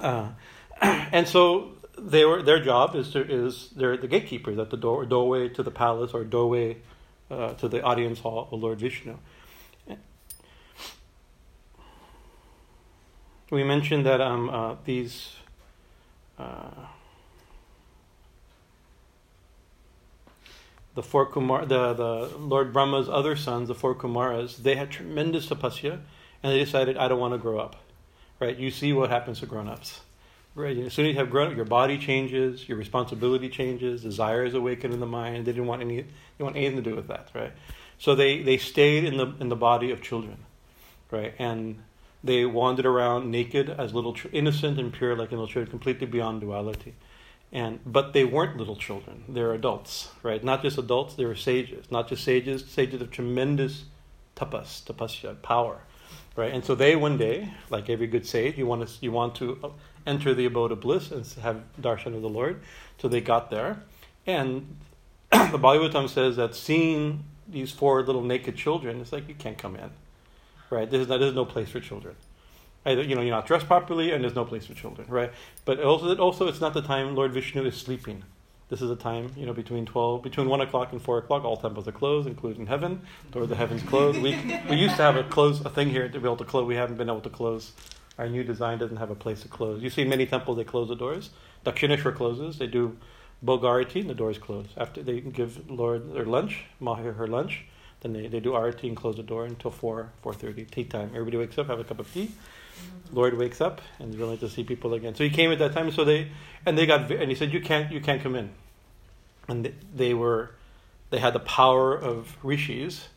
Uh, 0.00 0.28
and 0.80 1.28
so 1.28 1.72
they 1.98 2.24
were, 2.24 2.42
their 2.42 2.62
job 2.62 2.96
is 2.96 3.10
to, 3.10 3.20
is 3.20 3.70
they're 3.76 3.96
the 3.96 4.08
gatekeepers 4.08 4.58
at 4.58 4.70
the 4.70 4.76
door, 4.76 5.04
doorway 5.04 5.48
to 5.50 5.62
the 5.62 5.70
palace 5.70 6.12
or 6.14 6.24
doorway 6.24 6.78
uh, 7.30 7.52
to 7.54 7.68
the 7.68 7.82
audience 7.82 8.20
hall 8.20 8.48
of 8.50 8.62
Lord 8.62 8.78
Vishnu. 8.78 9.16
We 13.50 13.64
mentioned 13.64 14.04
that 14.04 14.20
um, 14.20 14.50
uh, 14.50 14.76
these 14.84 15.32
uh, 16.38 16.86
the 20.98 21.02
four 21.04 21.26
Kumar, 21.26 21.64
the, 21.64 21.94
the 21.94 22.36
Lord 22.38 22.72
Brahma's 22.72 23.08
other 23.08 23.36
sons, 23.36 23.68
the 23.68 23.74
four 23.74 23.94
Kumaras, 23.94 24.56
they 24.56 24.74
had 24.74 24.90
tremendous 24.90 25.46
tapasya, 25.46 25.92
and 26.42 26.52
they 26.52 26.58
decided, 26.58 26.96
I 26.96 27.06
don't 27.06 27.20
want 27.20 27.34
to 27.34 27.38
grow 27.38 27.60
up. 27.60 27.76
Right? 28.40 28.56
You 28.56 28.72
see 28.72 28.92
what 28.92 29.08
happens 29.08 29.38
to 29.38 29.46
grown-ups. 29.46 30.00
Right? 30.56 30.76
As 30.76 30.94
soon 30.94 31.06
as 31.06 31.12
you 31.12 31.18
have 31.20 31.30
grown 31.30 31.52
up, 31.52 31.56
your 31.56 31.66
body 31.66 31.98
changes, 31.98 32.68
your 32.68 32.76
responsibility 32.76 33.48
changes, 33.48 34.02
desires 34.02 34.54
awaken 34.54 34.92
in 34.92 34.98
the 34.98 35.06
mind. 35.06 35.46
They 35.46 35.52
didn't 35.52 35.68
want 35.68 35.82
any, 35.82 36.02
they 36.36 36.42
want 36.42 36.56
anything 36.56 36.82
to 36.82 36.90
do 36.90 36.96
with 36.96 37.06
that. 37.06 37.28
Right? 37.32 37.52
So 37.98 38.16
they, 38.16 38.42
they 38.42 38.58
stayed 38.58 39.04
in 39.04 39.18
the 39.18 39.34
in 39.38 39.48
the 39.48 39.56
body 39.56 39.92
of 39.92 40.02
children, 40.02 40.38
right? 41.12 41.32
And 41.38 41.82
they 42.24 42.44
wandered 42.44 42.86
around 42.86 43.30
naked 43.30 43.70
as 43.70 43.94
little, 43.94 44.16
innocent 44.32 44.80
and 44.80 44.92
pure 44.92 45.14
like 45.14 45.30
little 45.30 45.46
children, 45.46 45.70
completely 45.70 46.06
beyond 46.06 46.40
duality. 46.40 46.94
And 47.50 47.80
but 47.86 48.12
they 48.12 48.24
weren't 48.24 48.56
little 48.58 48.76
children; 48.76 49.24
they're 49.28 49.54
adults, 49.54 50.10
right? 50.22 50.42
Not 50.44 50.62
just 50.62 50.76
adults; 50.76 51.14
they 51.14 51.24
were 51.24 51.34
sages. 51.34 51.90
Not 51.90 52.08
just 52.08 52.22
sages; 52.22 52.64
sages 52.66 53.00
of 53.00 53.10
tremendous 53.10 53.84
tapas, 54.36 54.84
tapasya, 54.84 55.40
power, 55.42 55.80
right? 56.36 56.52
And 56.52 56.64
so 56.64 56.74
they 56.74 56.94
one 56.94 57.16
day, 57.16 57.54
like 57.70 57.88
every 57.88 58.06
good 58.06 58.26
sage, 58.26 58.58
you 58.58 58.66
want 58.66 58.86
to 58.86 58.94
you 59.00 59.12
want 59.12 59.34
to 59.36 59.58
uh, 59.64 59.68
enter 60.06 60.34
the 60.34 60.44
abode 60.44 60.72
of 60.72 60.80
bliss 60.80 61.10
and 61.10 61.26
have 61.42 61.62
darshan 61.80 62.14
of 62.14 62.22
the 62.22 62.28
Lord. 62.28 62.60
So 62.98 63.08
they 63.08 63.20
got 63.20 63.50
there, 63.50 63.82
and 64.26 64.76
the 65.30 65.58
Bhagavatam 65.58 66.08
says 66.08 66.36
that 66.36 66.54
seeing 66.54 67.24
these 67.46 67.72
four 67.72 68.02
little 68.02 68.22
naked 68.22 68.56
children, 68.56 69.00
it's 69.00 69.12
like 69.12 69.28
you 69.28 69.34
can't 69.34 69.58
come 69.58 69.76
in, 69.76 69.90
right? 70.70 70.90
There's, 70.90 71.06
there's 71.06 71.34
no 71.34 71.44
place 71.44 71.70
for 71.70 71.80
children, 71.80 72.14
Either, 72.86 73.02
you 73.02 73.14
know, 73.14 73.20
you're 73.20 73.34
not 73.34 73.46
dressed 73.46 73.66
properly, 73.66 74.12
and 74.12 74.22
there's 74.22 74.34
no 74.34 74.44
place 74.44 74.66
for 74.66 74.74
children, 74.74 75.06
right? 75.08 75.30
But 75.64 75.80
also, 75.80 76.16
also, 76.16 76.46
it's 76.48 76.60
not 76.60 76.74
the 76.74 76.82
time 76.82 77.14
Lord 77.14 77.32
Vishnu 77.32 77.64
is 77.66 77.76
sleeping. 77.76 78.24
This 78.70 78.82
is 78.82 78.90
a 78.90 78.96
time, 78.96 79.32
you 79.36 79.46
know, 79.46 79.54
between 79.54 79.86
twelve, 79.86 80.22
between 80.22 80.48
one 80.48 80.60
o'clock 80.60 80.92
and 80.92 81.00
four 81.00 81.18
o'clock. 81.18 81.44
All 81.44 81.56
temples 81.56 81.88
are 81.88 81.92
closed, 81.92 82.28
including 82.28 82.66
heaven. 82.66 83.00
Door 83.32 83.44
of 83.44 83.48
the 83.48 83.56
heavens 83.56 83.82
closed. 83.82 84.20
We 84.20 84.32
we 84.68 84.76
used 84.76 84.96
to 84.96 85.02
have 85.02 85.16
a 85.16 85.24
close 85.24 85.64
a 85.64 85.70
thing 85.70 85.88
here 85.88 86.08
to 86.08 86.20
be 86.20 86.26
able 86.26 86.36
to 86.36 86.44
close. 86.44 86.66
We 86.66 86.76
haven't 86.76 86.96
been 86.96 87.08
able 87.08 87.22
to 87.22 87.30
close. 87.30 87.72
Our 88.18 88.28
new 88.28 88.44
design 88.44 88.78
doesn't 88.78 88.98
have 88.98 89.10
a 89.10 89.14
place 89.14 89.40
to 89.42 89.48
close. 89.48 89.82
You 89.82 89.90
see, 89.90 90.04
many 90.04 90.26
temples 90.26 90.58
they 90.58 90.64
close 90.64 90.88
the 90.88 90.96
doors. 90.96 91.30
Dakshineshwar 91.64 92.14
closes. 92.14 92.58
They 92.58 92.66
do 92.66 92.98
Bhogarati, 93.44 94.00
and 94.00 94.10
the 94.10 94.14
doors 94.14 94.36
close. 94.36 94.66
After 94.76 95.02
they 95.02 95.20
give 95.20 95.70
Lord 95.70 96.12
their 96.12 96.26
lunch, 96.26 96.64
Maha 96.78 97.12
her 97.12 97.26
lunch, 97.26 97.64
then 98.00 98.12
they, 98.12 98.26
they 98.26 98.40
do 98.40 98.52
arati 98.52 98.84
and 98.84 98.96
close 98.96 99.16
the 99.16 99.22
door 99.22 99.46
until 99.46 99.70
four 99.70 100.10
four 100.22 100.34
thirty 100.34 100.64
tea 100.64 100.84
time. 100.84 101.10
Everybody 101.14 101.38
wakes 101.38 101.56
up, 101.56 101.68
have 101.68 101.80
a 101.80 101.84
cup 101.84 102.00
of 102.00 102.12
tea 102.12 102.32
Lord 103.12 103.38
wakes 103.38 103.60
up 103.60 103.80
and 103.98 104.12
is 104.12 104.20
willing 104.20 104.38
to 104.38 104.48
see 104.48 104.64
people 104.64 104.94
again. 104.94 105.14
So 105.14 105.24
he 105.24 105.30
came 105.30 105.50
at 105.50 105.58
that 105.58 105.72
time. 105.72 105.90
So 105.90 106.04
they 106.04 106.30
and 106.66 106.76
they 106.76 106.86
got 106.86 107.10
and 107.10 107.30
he 107.30 107.34
said, 107.34 107.52
"You 107.52 107.60
can't, 107.60 107.90
you 107.92 108.00
can't 108.00 108.22
come 108.22 108.34
in." 108.34 108.50
And 109.48 109.72
they, 109.94 110.12
were, 110.12 110.50
they 111.08 111.18
had 111.18 111.32
the 111.32 111.40
power 111.40 111.96
of 111.96 112.36
rishis, 112.42 113.08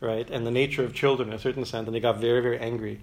right, 0.00 0.28
and 0.28 0.46
the 0.46 0.50
nature 0.50 0.84
of 0.84 0.92
children 0.92 1.30
in 1.30 1.34
a 1.34 1.38
certain 1.38 1.64
sense, 1.64 1.86
and 1.86 1.96
they 1.96 2.00
got 2.00 2.18
very, 2.18 2.42
very 2.42 2.58
angry, 2.58 3.00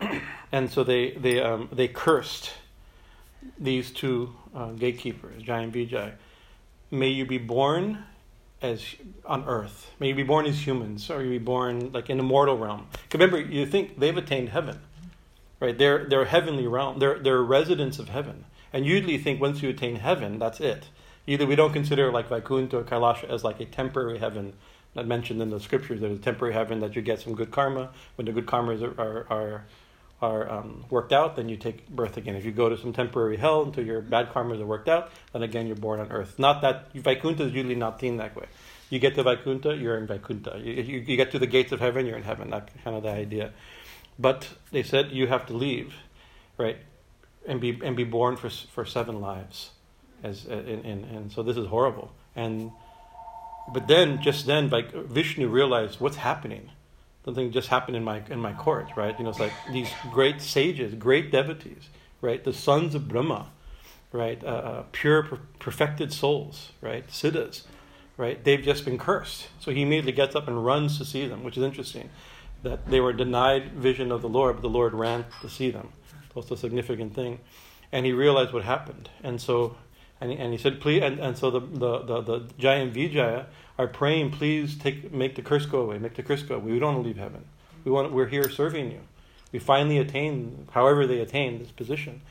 and 0.52 0.70
so 0.70 0.84
they 0.84 1.10
they 1.12 1.40
um, 1.40 1.68
they 1.72 1.88
cursed 1.88 2.52
these 3.58 3.90
two 3.90 4.34
uh, 4.54 4.70
gatekeepers, 4.70 5.42
Jai 5.42 5.60
and 5.60 5.72
Vijay. 5.72 6.12
May 6.90 7.08
you 7.08 7.26
be 7.26 7.38
born 7.38 8.04
as 8.62 8.84
on 9.26 9.44
earth. 9.46 9.90
May 9.98 10.08
you 10.08 10.14
be 10.14 10.22
born 10.22 10.46
as 10.46 10.64
humans, 10.64 11.10
or 11.10 11.22
you 11.22 11.30
be 11.30 11.38
born 11.38 11.90
like 11.92 12.08
in 12.08 12.16
the 12.16 12.22
mortal 12.22 12.56
realm. 12.56 12.86
Remember, 13.12 13.40
you 13.40 13.66
think 13.66 13.98
they've 13.98 14.16
attained 14.16 14.50
heaven 14.50 14.78
right? 15.64 15.76
They're, 15.76 16.04
they're 16.04 16.24
heavenly 16.24 16.66
realm. 16.66 16.98
They're, 16.98 17.18
they're 17.18 17.42
residents 17.42 17.98
of 17.98 18.08
heaven. 18.08 18.44
And 18.72 18.84
usually 18.84 19.18
think 19.18 19.40
once 19.40 19.62
you 19.62 19.70
attain 19.70 19.96
heaven, 19.96 20.38
that's 20.38 20.60
it. 20.60 20.88
Either 21.26 21.46
we 21.46 21.56
don't 21.56 21.72
consider 21.72 22.12
like 22.12 22.28
Vaikuntha 22.28 22.78
or 22.78 22.84
Kailasha 22.84 23.30
as 23.30 23.44
like 23.44 23.60
a 23.60 23.64
temporary 23.64 24.18
heaven 24.18 24.52
not 24.94 25.06
mentioned 25.06 25.42
in 25.42 25.50
the 25.50 25.60
scriptures. 25.60 26.00
There's 26.00 26.18
a 26.18 26.22
temporary 26.22 26.54
heaven 26.54 26.80
that 26.80 26.94
you 26.94 27.02
get 27.02 27.20
some 27.20 27.34
good 27.34 27.50
karma. 27.50 27.90
When 28.16 28.26
the 28.26 28.32
good 28.32 28.46
karmas 28.46 28.82
are, 28.82 29.00
are, 29.00 29.26
are, 29.30 29.66
are 30.22 30.50
um, 30.50 30.84
worked 30.90 31.12
out, 31.12 31.36
then 31.36 31.48
you 31.48 31.56
take 31.56 31.88
birth 31.88 32.16
again. 32.16 32.36
If 32.36 32.44
you 32.44 32.52
go 32.52 32.68
to 32.68 32.78
some 32.78 32.92
temporary 32.92 33.36
hell 33.36 33.62
until 33.62 33.84
your 33.84 34.00
bad 34.00 34.32
karmas 34.32 34.60
are 34.60 34.66
worked 34.66 34.88
out, 34.88 35.10
then 35.32 35.42
again 35.42 35.66
you're 35.66 35.76
born 35.76 36.00
on 36.00 36.12
earth. 36.12 36.38
Not 36.38 36.62
that 36.62 36.92
Vaikuntha 36.92 37.44
is 37.44 37.52
usually 37.52 37.74
not 37.74 38.00
seen 38.00 38.18
that 38.18 38.36
way. 38.36 38.46
You 38.90 38.98
get 38.98 39.14
to 39.16 39.22
Vaikuntha, 39.22 39.74
you're 39.74 39.96
in 39.96 40.06
Vaikuntha. 40.06 40.60
You, 40.62 40.74
you, 40.74 40.98
you 41.00 41.16
get 41.16 41.32
to 41.32 41.38
the 41.38 41.46
gates 41.46 41.72
of 41.72 41.80
heaven, 41.80 42.06
you're 42.06 42.16
in 42.16 42.22
heaven. 42.22 42.50
That's 42.50 42.72
kind 42.84 42.96
of 42.96 43.02
the 43.02 43.10
idea. 43.10 43.52
But 44.18 44.48
they 44.70 44.82
said 44.82 45.10
you 45.10 45.26
have 45.26 45.46
to 45.46 45.54
leave, 45.54 45.94
right, 46.56 46.78
and 47.46 47.60
be 47.60 47.78
and 47.82 47.96
be 47.96 48.04
born 48.04 48.36
for 48.36 48.48
for 48.48 48.84
seven 48.84 49.20
lives, 49.20 49.70
as 50.22 50.44
and 50.46 50.84
and, 50.84 51.04
and 51.04 51.32
so 51.32 51.42
this 51.42 51.56
is 51.56 51.66
horrible. 51.66 52.12
And 52.36 52.70
but 53.72 53.88
then 53.88 54.22
just 54.22 54.46
then, 54.46 54.70
like 54.70 54.92
Vishnu 54.92 55.48
realized 55.48 56.00
what's 56.00 56.16
happening. 56.16 56.70
Something 57.24 57.52
just 57.52 57.68
happened 57.68 57.96
in 57.96 58.04
my 58.04 58.22
in 58.30 58.38
my 58.38 58.52
court, 58.52 58.88
right? 58.96 59.18
You 59.18 59.24
know, 59.24 59.30
it's 59.30 59.40
like 59.40 59.52
these 59.72 59.88
great 60.12 60.40
sages, 60.40 60.94
great 60.94 61.32
devotees, 61.32 61.88
right? 62.20 62.44
The 62.44 62.52
sons 62.52 62.94
of 62.94 63.08
Brahma, 63.08 63.50
right? 64.12 64.42
Uh, 64.44 64.46
uh, 64.46 64.84
pure, 64.92 65.22
per- 65.22 65.40
perfected 65.58 66.12
souls, 66.12 66.72
right? 66.82 67.08
Siddhas, 67.08 67.62
right? 68.18 68.44
They've 68.44 68.60
just 68.60 68.84
been 68.84 68.98
cursed. 68.98 69.48
So 69.58 69.70
he 69.70 69.82
immediately 69.82 70.12
gets 70.12 70.36
up 70.36 70.46
and 70.46 70.64
runs 70.64 70.98
to 70.98 71.04
see 71.06 71.26
them, 71.26 71.42
which 71.42 71.56
is 71.56 71.64
interesting 71.64 72.10
that 72.64 72.86
they 72.86 73.00
were 73.00 73.12
denied 73.12 73.72
vision 73.72 74.10
of 74.10 74.20
the 74.22 74.28
Lord, 74.28 74.56
but 74.56 74.62
the 74.62 74.68
Lord 74.68 74.92
ran 74.94 75.24
to 75.42 75.48
see 75.48 75.70
them. 75.70 75.90
That's 76.34 76.50
a 76.50 76.56
significant 76.56 77.14
thing. 77.14 77.38
And 77.92 78.04
he 78.04 78.12
realized 78.12 78.52
what 78.52 78.64
happened. 78.64 79.08
And 79.22 79.40
so, 79.40 79.76
and 80.20 80.32
and 80.32 80.52
he 80.52 80.58
said, 80.58 80.80
please, 80.80 81.02
and, 81.02 81.20
and 81.20 81.38
so 81.38 81.50
the, 81.50 81.60
the, 81.60 81.98
the, 82.00 82.20
the 82.22 82.38
Jaya 82.58 82.86
Vijaya 82.86 83.46
are 83.78 83.86
praying, 83.86 84.32
please 84.32 84.76
take, 84.76 85.12
make 85.12 85.36
the 85.36 85.42
curse 85.42 85.66
go 85.66 85.80
away, 85.80 85.98
make 85.98 86.14
the 86.14 86.22
curse 86.22 86.42
go 86.42 86.56
away. 86.56 86.72
We 86.72 86.78
don't 86.78 86.94
want 86.94 87.04
to 87.04 87.08
leave 87.08 87.18
heaven. 87.18 87.44
We 87.84 87.92
want, 87.92 88.12
we're 88.12 88.28
here 88.28 88.48
serving 88.48 88.90
you. 88.90 89.00
We 89.52 89.58
finally 89.58 89.98
attained, 89.98 90.68
however 90.72 91.06
they 91.06 91.20
attained 91.20 91.60
this 91.60 91.70
position. 91.70 92.22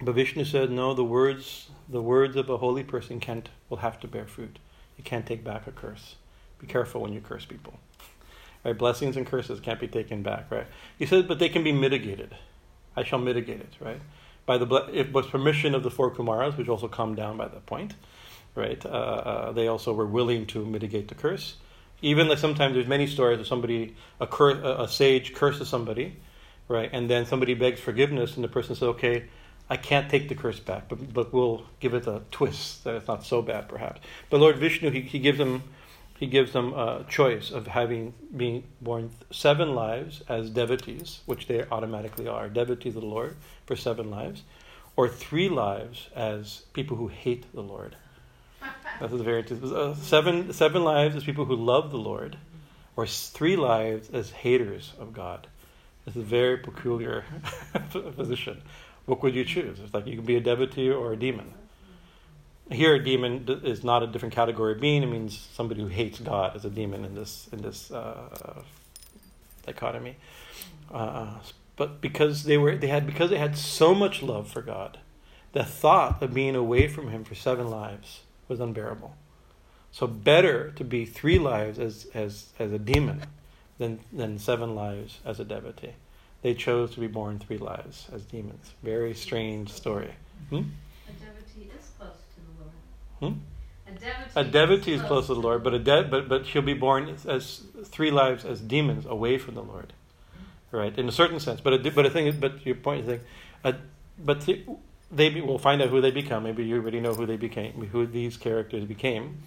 But 0.00 0.14
Vishnu 0.14 0.44
said, 0.44 0.70
no, 0.70 0.94
the 0.94 1.04
words, 1.04 1.68
the 1.88 2.00
words 2.00 2.36
of 2.36 2.48
a 2.48 2.58
holy 2.58 2.84
person 2.84 3.18
can't, 3.18 3.48
will 3.68 3.78
have 3.78 3.98
to 4.00 4.08
bear 4.08 4.26
fruit. 4.26 4.58
You 4.96 5.04
can't 5.04 5.26
take 5.26 5.42
back 5.42 5.66
a 5.66 5.72
curse. 5.72 6.14
Be 6.58 6.66
careful 6.66 7.00
when 7.00 7.12
you 7.12 7.20
curse 7.20 7.44
people. 7.44 7.74
Right? 8.64 8.76
Blessings 8.76 9.16
and 9.16 9.26
curses 9.26 9.60
can't 9.60 9.80
be 9.80 9.88
taken 9.88 10.22
back, 10.22 10.50
right? 10.50 10.66
He 10.98 11.06
said, 11.06 11.28
but 11.28 11.38
they 11.38 11.48
can 11.48 11.62
be 11.62 11.72
mitigated. 11.72 12.34
I 12.96 13.04
shall 13.04 13.20
mitigate 13.20 13.60
it, 13.60 13.72
right? 13.80 14.00
By 14.44 14.58
the 14.58 14.66
if 14.92 15.12
with 15.12 15.28
permission 15.28 15.74
of 15.74 15.82
the 15.82 15.90
four 15.90 16.10
Kumaras, 16.10 16.56
which 16.56 16.68
also 16.68 16.88
come 16.88 17.14
down 17.14 17.36
by 17.36 17.48
that 17.48 17.66
point, 17.66 17.94
right? 18.54 18.84
Uh, 18.84 18.88
uh, 18.88 19.52
they 19.52 19.68
also 19.68 19.92
were 19.92 20.06
willing 20.06 20.46
to 20.46 20.64
mitigate 20.64 21.08
the 21.08 21.14
curse. 21.14 21.56
Even 22.02 22.28
like 22.28 22.38
sometimes 22.38 22.74
there's 22.74 22.86
many 22.86 23.06
stories 23.06 23.38
of 23.40 23.46
somebody 23.46 23.94
a, 24.20 24.26
cur- 24.26 24.60
a, 24.60 24.84
a 24.84 24.88
sage 24.88 25.34
curses 25.34 25.68
somebody, 25.68 26.16
right? 26.66 26.90
And 26.92 27.08
then 27.08 27.26
somebody 27.26 27.54
begs 27.54 27.80
forgiveness, 27.80 28.34
and 28.36 28.42
the 28.42 28.48
person 28.48 28.74
says, 28.74 28.88
"Okay, 28.88 29.24
I 29.70 29.76
can't 29.76 30.10
take 30.10 30.28
the 30.28 30.34
curse 30.34 30.60
back, 30.60 30.88
but 30.88 31.12
but 31.12 31.32
we'll 31.32 31.64
give 31.78 31.94
it 31.94 32.06
a 32.06 32.22
twist 32.30 32.84
that 32.84 32.94
it's 32.94 33.08
not 33.08 33.24
so 33.24 33.42
bad, 33.42 33.68
perhaps." 33.68 34.00
But 34.30 34.40
Lord 34.40 34.56
Vishnu, 34.56 34.90
he, 34.90 35.02
he 35.02 35.18
gives 35.18 35.38
them 35.38 35.62
he 36.18 36.26
gives 36.26 36.52
them 36.52 36.72
a 36.74 37.04
choice 37.08 37.52
of 37.52 37.68
having 37.68 38.12
being 38.36 38.64
born 38.80 39.10
seven 39.30 39.74
lives 39.76 40.20
as 40.28 40.50
devotees, 40.50 41.20
which 41.26 41.46
they 41.46 41.64
automatically 41.70 42.26
are 42.26 42.48
devotees 42.48 42.96
of 42.96 43.02
the 43.02 43.08
Lord 43.08 43.36
for 43.66 43.76
seven 43.76 44.10
lives, 44.10 44.42
or 44.96 45.08
three 45.08 45.48
lives 45.48 46.08
as 46.16 46.62
people 46.72 46.96
who 46.96 47.06
hate 47.06 47.46
the 47.54 47.62
Lord. 47.62 47.94
That 48.98 49.12
is 49.12 49.20
very 49.20 49.44
uh, 49.48 49.94
seven 49.94 50.52
seven 50.52 50.82
lives 50.82 51.14
as 51.14 51.22
people 51.22 51.44
who 51.44 51.54
love 51.54 51.92
the 51.92 51.98
Lord, 51.98 52.36
or 52.96 53.06
three 53.06 53.54
lives 53.54 54.10
as 54.12 54.30
haters 54.30 54.94
of 54.98 55.12
God. 55.12 55.46
It's 56.04 56.16
a 56.16 56.20
very 56.20 56.56
peculiar 56.56 57.24
position. 58.16 58.62
What 59.06 59.22
would 59.22 59.36
you 59.36 59.44
choose? 59.44 59.78
It's 59.78 59.94
like 59.94 60.08
you 60.08 60.16
can 60.16 60.24
be 60.24 60.36
a 60.36 60.40
devotee 60.40 60.90
or 60.90 61.12
a 61.12 61.16
demon. 61.16 61.54
Here, 62.70 62.94
a 62.94 63.02
demon 63.02 63.46
is 63.64 63.82
not 63.82 64.02
a 64.02 64.06
different 64.06 64.34
category 64.34 64.72
of 64.72 64.80
being. 64.80 65.02
It 65.02 65.06
means 65.06 65.48
somebody 65.54 65.80
who 65.80 65.88
hates 65.88 66.20
God 66.20 66.54
as 66.54 66.64
a 66.64 66.70
demon 66.70 67.04
in 67.04 67.14
this 67.14 67.48
in 67.52 67.62
this 67.62 67.90
uh, 67.90 68.62
dichotomy. 69.64 70.16
Uh, 70.90 71.34
but 71.76 72.00
because 72.00 72.44
they 72.44 72.58
were 72.58 72.76
they 72.76 72.88
had 72.88 73.06
because 73.06 73.30
they 73.30 73.38
had 73.38 73.56
so 73.56 73.94
much 73.94 74.22
love 74.22 74.48
for 74.50 74.60
God, 74.60 74.98
the 75.52 75.64
thought 75.64 76.22
of 76.22 76.34
being 76.34 76.56
away 76.56 76.88
from 76.88 77.10
Him 77.10 77.24
for 77.24 77.34
seven 77.34 77.68
lives 77.68 78.22
was 78.48 78.60
unbearable. 78.60 79.14
So 79.90 80.06
better 80.06 80.70
to 80.72 80.84
be 80.84 81.06
three 81.06 81.38
lives 81.38 81.78
as 81.78 82.06
as 82.14 82.52
as 82.58 82.72
a 82.72 82.78
demon 82.78 83.22
than 83.78 84.00
than 84.12 84.38
seven 84.38 84.74
lives 84.74 85.20
as 85.24 85.40
a 85.40 85.44
devotee. 85.44 85.94
They 86.42 86.54
chose 86.54 86.92
to 86.94 87.00
be 87.00 87.06
born 87.06 87.38
three 87.38 87.58
lives 87.58 88.08
as 88.12 88.22
demons. 88.22 88.72
Very 88.82 89.14
strange 89.14 89.72
story. 89.72 90.14
Hmm? 90.50 90.62
Hmm? 93.20 93.32
A 93.86 93.90
devotee, 93.92 94.30
a 94.36 94.44
devotee 94.44 94.92
is 94.94 95.02
close 95.02 95.26
to 95.28 95.34
the 95.34 95.40
Lord, 95.40 95.64
but 95.64 95.74
a 95.74 95.78
de- 95.78 96.04
but 96.04 96.28
but 96.28 96.46
she'll 96.46 96.62
be 96.62 96.74
born 96.74 97.16
as 97.26 97.62
three 97.84 98.10
lives 98.10 98.44
as 98.44 98.60
demons 98.60 99.06
away 99.06 99.38
from 99.38 99.54
the 99.54 99.62
Lord, 99.62 99.92
right? 100.70 100.96
In 100.98 101.08
a 101.08 101.12
certain 101.12 101.40
sense, 101.40 101.60
but 101.60 101.72
a, 101.72 101.90
but 101.90 102.04
a 102.06 102.10
thing 102.10 102.32
but 102.38 102.64
your 102.66 102.74
point 102.74 103.08
is, 103.08 103.20
a, 103.64 103.74
but 104.18 104.42
th- 104.42 104.66
they 105.10 105.30
be, 105.30 105.40
will 105.40 105.58
find 105.58 105.80
out 105.80 105.88
who 105.88 106.00
they 106.00 106.10
become. 106.10 106.42
Maybe 106.42 106.64
you 106.64 106.76
already 106.76 107.00
know 107.00 107.14
who 107.14 107.24
they 107.26 107.36
became, 107.36 107.72
who 107.92 108.06
these 108.06 108.36
characters 108.36 108.84
became. 108.84 109.38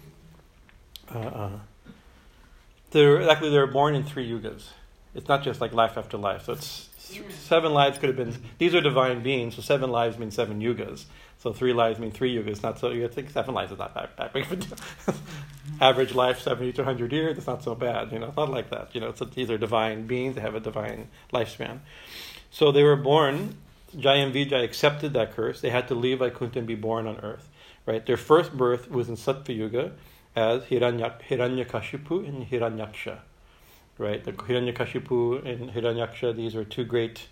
Uh, 1.14 1.18
uh, 1.18 1.50
they're 2.90 3.28
actually 3.30 3.50
they're 3.50 3.66
born 3.66 3.94
in 3.94 4.02
three 4.02 4.28
yugas. 4.28 4.68
It's 5.14 5.28
not 5.28 5.42
just 5.42 5.60
like 5.60 5.72
life 5.72 5.96
after 5.96 6.16
life. 6.16 6.46
So 6.46 6.52
it's 6.54 6.88
seven 7.30 7.72
lives 7.72 7.98
could 7.98 8.08
have 8.08 8.16
been. 8.16 8.42
These 8.58 8.74
are 8.74 8.80
divine 8.80 9.22
beings, 9.22 9.56
so 9.56 9.62
seven 9.62 9.90
lives 9.90 10.18
mean 10.18 10.30
seven 10.30 10.60
yugas. 10.60 11.04
So 11.42 11.52
three 11.52 11.72
lives 11.72 11.98
mean 11.98 12.12
three 12.12 12.32
yugas. 12.36 12.62
Not 12.62 12.78
so 12.78 12.90
you 12.90 13.08
think 13.08 13.30
seven 13.30 13.52
lives 13.52 13.72
is 13.72 13.78
not 13.78 13.94
that, 13.94 14.16
that 14.16 14.32
big 14.32 14.46
a. 14.46 15.12
Average 15.80 16.14
life 16.14 16.40
seventy 16.40 16.72
to 16.74 16.84
hundred 16.84 17.12
years. 17.12 17.36
It's 17.36 17.48
not 17.48 17.64
so 17.64 17.74
bad. 17.74 18.12
You 18.12 18.20
know, 18.20 18.28
it's 18.28 18.36
not 18.36 18.48
like 18.48 18.70
that. 18.70 18.94
You 18.94 19.00
know, 19.00 19.12
so 19.12 19.24
these 19.24 19.50
are 19.50 19.58
divine 19.58 20.06
beings. 20.06 20.36
They 20.36 20.40
have 20.40 20.54
a 20.54 20.60
divine 20.60 21.08
lifespan. 21.32 21.80
So 22.52 22.70
they 22.70 22.84
were 22.84 22.94
born. 22.94 23.56
Jaya 23.98 24.24
and 24.24 24.32
Vijay 24.32 24.62
accepted 24.62 25.14
that 25.14 25.34
curse. 25.34 25.60
They 25.60 25.70
had 25.70 25.88
to 25.88 25.96
leave 25.96 26.20
Vaikuntha 26.20 26.60
and 26.60 26.68
be 26.68 26.76
born 26.76 27.08
on 27.08 27.16
earth. 27.18 27.48
Right. 27.86 28.06
Their 28.06 28.16
first 28.16 28.56
birth 28.56 28.88
was 28.88 29.08
in 29.08 29.16
Sattva 29.16 29.48
Yuga 29.48 29.90
as 30.36 30.62
Hiranyak, 30.66 31.22
Hiranyakashipu 31.22 32.24
and 32.28 32.46
Hiranyaksha. 32.46 33.18
Right. 33.98 34.22
The 34.22 34.32
Hiranyakashipu 34.32 35.44
and 35.44 35.70
Hiranyaksha. 35.72 36.36
These 36.36 36.54
are 36.54 36.64
two 36.64 36.84
great 36.84 37.26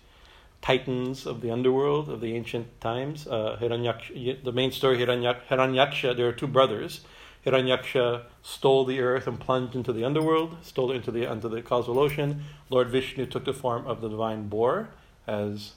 titans 0.61 1.25
of 1.25 1.41
the 1.41 1.51
underworld 1.51 2.09
of 2.09 2.21
the 2.21 2.35
ancient 2.35 2.79
times. 2.81 3.27
Uh, 3.27 3.57
Hiranyaksha, 3.59 4.43
the 4.43 4.51
main 4.51 4.71
story, 4.71 4.97
Hiranyak, 4.97 5.47
Hiranyaksha, 5.49 6.15
there 6.15 6.27
are 6.27 6.33
two 6.33 6.47
brothers. 6.47 7.01
Hiranyaksha 7.45 8.23
stole 8.43 8.85
the 8.85 8.99
earth 8.99 9.25
and 9.25 9.39
plunged 9.39 9.75
into 9.75 9.91
the 9.91 10.03
underworld, 10.03 10.57
stole 10.61 10.91
it 10.91 10.97
into 10.97 11.11
the, 11.11 11.31
into 11.31 11.49
the 11.49 11.61
cosmos 11.61 11.97
ocean. 11.97 12.43
Lord 12.69 12.89
Vishnu 12.89 13.25
took 13.25 13.45
the 13.45 13.53
form 13.53 13.87
of 13.87 14.01
the 14.01 14.09
divine 14.09 14.47
boar 14.47 14.89
as 15.25 15.73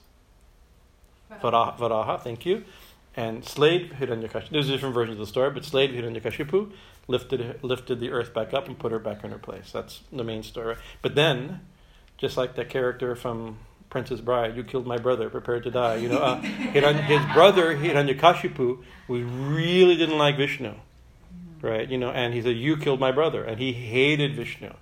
Varaha, 1.31 1.79
Varaha 1.79 2.21
thank 2.21 2.45
you, 2.45 2.65
and 3.17 3.45
slayed 3.45 3.93
Hiranyakashipu. 3.93 4.51
There's 4.51 4.69
a 4.69 4.73
different 4.73 4.95
versions 4.95 5.15
of 5.15 5.27
the 5.27 5.31
story, 5.31 5.51
but 5.51 5.65
slayed 5.65 5.93
Hiranyakashipu, 5.93 6.73
lifted, 7.09 7.63
lifted 7.63 8.01
the 8.01 8.11
earth 8.11 8.35
back 8.35 8.53
up 8.53 8.67
and 8.67 8.79
put 8.79 8.93
her 8.93 8.99
back 8.99 9.25
in 9.25 9.31
her 9.31 9.39
place. 9.39 9.73
That's 9.73 10.01
the 10.13 10.25
main 10.25 10.43
story. 10.43 10.77
But 11.01 11.15
then, 11.15 11.61
just 12.19 12.37
like 12.37 12.57
that 12.57 12.69
character 12.69 13.17
from 13.17 13.59
Princess 13.95 14.21
Bride, 14.21 14.57
you 14.57 14.65
killed 14.65 14.89
my 14.89 14.99
brother, 14.99 15.31
prepare 15.31 15.61
to 15.61 15.71
die. 15.71 15.95
You 15.95 16.09
know, 16.09 16.19
uh, 16.19 16.41
his 16.41 17.25
brother 17.33 17.77
Hiranyakashipu 17.77 18.83
we 19.07 19.23
really 19.23 19.95
didn't 19.95 20.19
like 20.19 20.37
Vishnu, 20.37 20.75
right? 21.63 21.89
You 21.89 21.99
know, 21.99 22.11
and 22.11 22.35
he 22.35 22.43
said, 22.43 22.57
"You 22.57 22.77
killed 22.77 22.99
my 22.99 23.13
brother," 23.13 23.45
and 23.45 23.61
he 23.61 23.73
hated 23.73 24.35
Vishnu, 24.35 24.73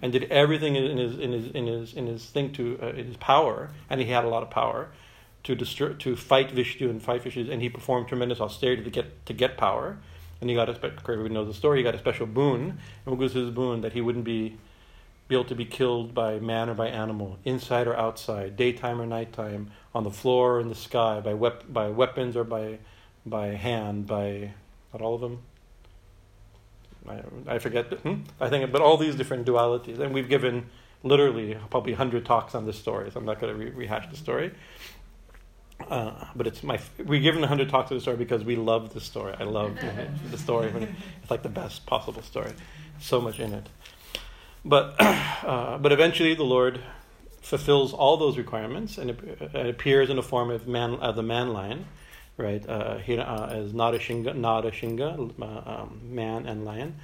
and 0.00 0.10
did 0.10 0.24
everything 0.32 0.76
in 0.76 0.96
his 0.96 1.18
in 1.18 1.32
his 1.32 1.48
in 1.48 1.66
his 1.66 1.92
in 1.92 2.06
his 2.06 2.24
thing 2.24 2.50
to 2.54 2.78
uh, 2.82 2.86
in 2.92 3.08
his 3.08 3.18
power, 3.18 3.68
and 3.90 4.00
he 4.00 4.06
had 4.06 4.24
a 4.24 4.28
lot 4.28 4.42
of 4.42 4.48
power 4.48 4.88
to 5.44 5.54
destroy 5.54 5.92
to 5.92 6.16
fight 6.16 6.50
Vishnu 6.50 6.88
and 6.88 7.02
fight 7.02 7.22
Vishnu, 7.24 7.50
and 7.52 7.60
he 7.60 7.68
performed 7.68 8.08
tremendous 8.08 8.40
austerity 8.40 8.82
to 8.84 8.90
get 8.90 9.26
to 9.26 9.34
get 9.34 9.58
power, 9.58 9.98
and 10.40 10.48
he 10.48 10.56
got 10.56 10.70
a 10.70 10.74
special. 10.74 10.96
Everybody 11.06 11.34
knows 11.34 11.48
the 11.48 11.52
story. 11.52 11.80
He 11.80 11.84
got 11.84 11.94
a 11.94 11.98
special 11.98 12.24
boon, 12.24 12.78
and 13.04 13.04
what 13.04 13.18
was 13.18 13.34
his 13.34 13.50
boon? 13.50 13.82
That 13.82 13.92
he 13.92 14.00
wouldn't 14.00 14.24
be 14.24 14.56
be 15.28 15.34
able 15.34 15.44
to 15.44 15.54
be 15.54 15.64
killed 15.64 16.14
by 16.14 16.38
man 16.38 16.68
or 16.68 16.74
by 16.74 16.88
animal, 16.88 17.38
inside 17.44 17.86
or 17.86 17.96
outside, 17.96 18.56
daytime 18.56 19.00
or 19.00 19.06
nighttime, 19.06 19.70
on 19.94 20.04
the 20.04 20.10
floor 20.10 20.56
or 20.56 20.60
in 20.60 20.68
the 20.68 20.74
sky, 20.74 21.20
by, 21.20 21.34
wep- 21.34 21.72
by 21.72 21.88
weapons 21.88 22.36
or 22.36 22.44
by, 22.44 22.78
by 23.24 23.48
hand, 23.48 24.06
by, 24.06 24.52
not 24.92 25.00
all 25.00 25.14
of 25.14 25.20
them? 25.20 25.38
I, 27.08 27.54
I 27.54 27.58
forget, 27.58 27.86
hmm? 28.00 28.22
I 28.40 28.48
think, 28.48 28.70
but 28.70 28.80
all 28.80 28.96
these 28.96 29.14
different 29.14 29.46
dualities. 29.46 29.98
And 29.98 30.12
we've 30.12 30.28
given 30.28 30.66
literally 31.02 31.56
probably 31.70 31.92
100 31.92 32.24
talks 32.24 32.54
on 32.54 32.66
this 32.66 32.78
story, 32.78 33.10
so 33.10 33.18
I'm 33.18 33.26
not 33.26 33.40
going 33.40 33.52
to 33.52 33.58
re- 33.58 33.70
rehash 33.70 34.08
the 34.08 34.16
story. 34.16 34.52
Uh, 35.90 36.26
but 36.36 36.46
it's 36.46 36.62
my 36.62 36.78
we've 37.04 37.22
given 37.22 37.40
100 37.40 37.68
talks 37.68 37.90
of 37.90 37.96
the 37.96 38.00
story 38.00 38.16
because 38.16 38.44
we 38.44 38.54
love 38.54 38.94
the 38.94 39.00
story. 39.00 39.34
I 39.38 39.42
love 39.42 39.76
the 40.30 40.38
story. 40.38 40.68
It's 41.22 41.30
like 41.30 41.42
the 41.42 41.48
best 41.48 41.86
possible 41.86 42.22
story. 42.22 42.52
So 43.00 43.20
much 43.20 43.40
in 43.40 43.52
it. 43.52 43.68
But, 44.64 44.94
uh, 45.00 45.78
but 45.78 45.92
eventually 45.92 46.34
the 46.34 46.44
Lord 46.44 46.80
fulfills 47.40 47.92
all 47.92 48.16
those 48.16 48.38
requirements 48.38 48.98
and 48.98 49.10
it, 49.10 49.54
appears 49.54 50.10
in 50.10 50.16
the 50.16 50.22
form 50.22 50.50
of, 50.50 50.68
man, 50.68 50.94
of 50.94 51.16
the 51.16 51.22
man 51.22 51.52
lion 51.52 51.86
right? 52.36 52.66
Uh, 52.68 52.98
uh, 53.08 53.48
as 53.50 53.72
Narashinga, 53.72 54.34
Narashinga, 54.34 55.32
uh, 55.40 55.82
um, 55.82 56.00
man 56.04 56.46
and 56.46 56.64
lion, 56.64 56.96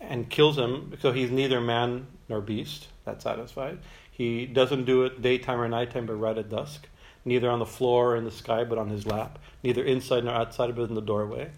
and 0.00 0.28
kills 0.28 0.58
him. 0.58 0.96
So 1.00 1.12
he's 1.12 1.30
neither 1.30 1.60
man 1.60 2.06
nor 2.28 2.40
beast. 2.40 2.88
That's 3.04 3.24
satisfied. 3.24 3.78
He 4.10 4.46
doesn't 4.46 4.84
do 4.84 5.04
it 5.04 5.22
daytime 5.22 5.60
or 5.60 5.68
nighttime, 5.68 6.06
but 6.06 6.14
right 6.14 6.36
at 6.36 6.50
dusk. 6.50 6.88
Neither 7.24 7.50
on 7.50 7.58
the 7.58 7.66
floor 7.66 8.12
or 8.12 8.16
in 8.16 8.24
the 8.24 8.30
sky, 8.30 8.64
but 8.64 8.78
on 8.78 8.88
his 8.88 9.06
lap. 9.06 9.38
Neither 9.62 9.84
inside 9.84 10.24
nor 10.24 10.34
outside, 10.34 10.74
but 10.74 10.88
in 10.88 10.94
the 10.94 11.02
doorway. 11.02 11.50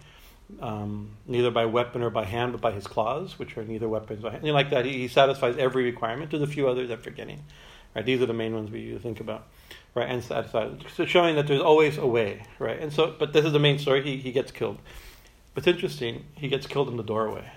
Um, 0.59 1.11
neither 1.25 1.51
by 1.51 1.65
weapon 1.65 2.03
or 2.03 2.09
by 2.09 2.25
hand, 2.25 2.51
but 2.51 2.61
by 2.61 2.71
his 2.71 2.85
claws, 2.85 3.39
which 3.39 3.57
are 3.57 3.63
neither 3.63 3.87
weapons 3.87 4.23
or 4.23 4.31
hand. 4.31 4.43
like 4.43 4.69
that, 4.69 4.85
he, 4.85 4.93
he, 4.93 5.07
satisfies 5.07 5.57
every 5.57 5.83
requirement. 5.83 6.31
There's 6.31 6.43
a 6.43 6.47
few 6.47 6.67
others 6.67 6.91
I'm 6.91 7.01
forgetting. 7.01 7.43
Right, 7.95 8.05
these 8.05 8.21
are 8.21 8.25
the 8.25 8.33
main 8.33 8.53
ones 8.53 8.69
we 8.71 8.97
think 8.97 9.19
about. 9.19 9.47
Right, 9.95 10.09
and 10.09 10.23
satisfies, 10.23 10.79
so 10.95 11.05
showing 11.05 11.35
that 11.35 11.47
there's 11.47 11.61
always 11.61 11.97
a 11.97 12.07
way. 12.07 12.43
Right, 12.59 12.79
and 12.79 12.91
so, 12.91 13.15
but 13.17 13.33
this 13.33 13.45
is 13.45 13.51
the 13.51 13.59
main 13.59 13.77
story. 13.79 14.03
He 14.03 14.17
he 14.17 14.31
gets 14.31 14.51
killed. 14.51 14.79
It's 15.55 15.67
interesting. 15.67 16.25
He 16.35 16.47
gets 16.47 16.65
killed 16.65 16.89
in 16.89 16.97
the 16.97 17.03
doorway, 17.03 17.51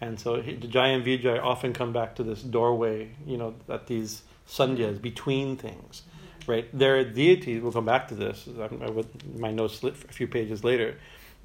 and 0.00 0.18
so 0.18 0.40
he, 0.40 0.54
the 0.54 0.68
Jaya 0.68 0.94
and 0.94 1.04
Vijay 1.04 1.42
often 1.42 1.72
come 1.72 1.92
back 1.92 2.14
to 2.16 2.22
this 2.22 2.42
doorway. 2.42 3.10
You 3.26 3.36
know, 3.36 3.54
at 3.68 3.88
these 3.88 4.22
sandhyas 4.48 5.00
between 5.02 5.56
things. 5.56 6.02
Right, 6.46 6.66
their 6.76 7.02
deities. 7.04 7.60
We'll 7.60 7.72
come 7.72 7.86
back 7.86 8.06
to 8.08 8.14
this. 8.14 8.46
With 8.46 9.36
my 9.36 9.50
notes 9.50 9.78
slip 9.78 10.08
a 10.08 10.12
few 10.12 10.28
pages 10.28 10.62
later 10.62 10.96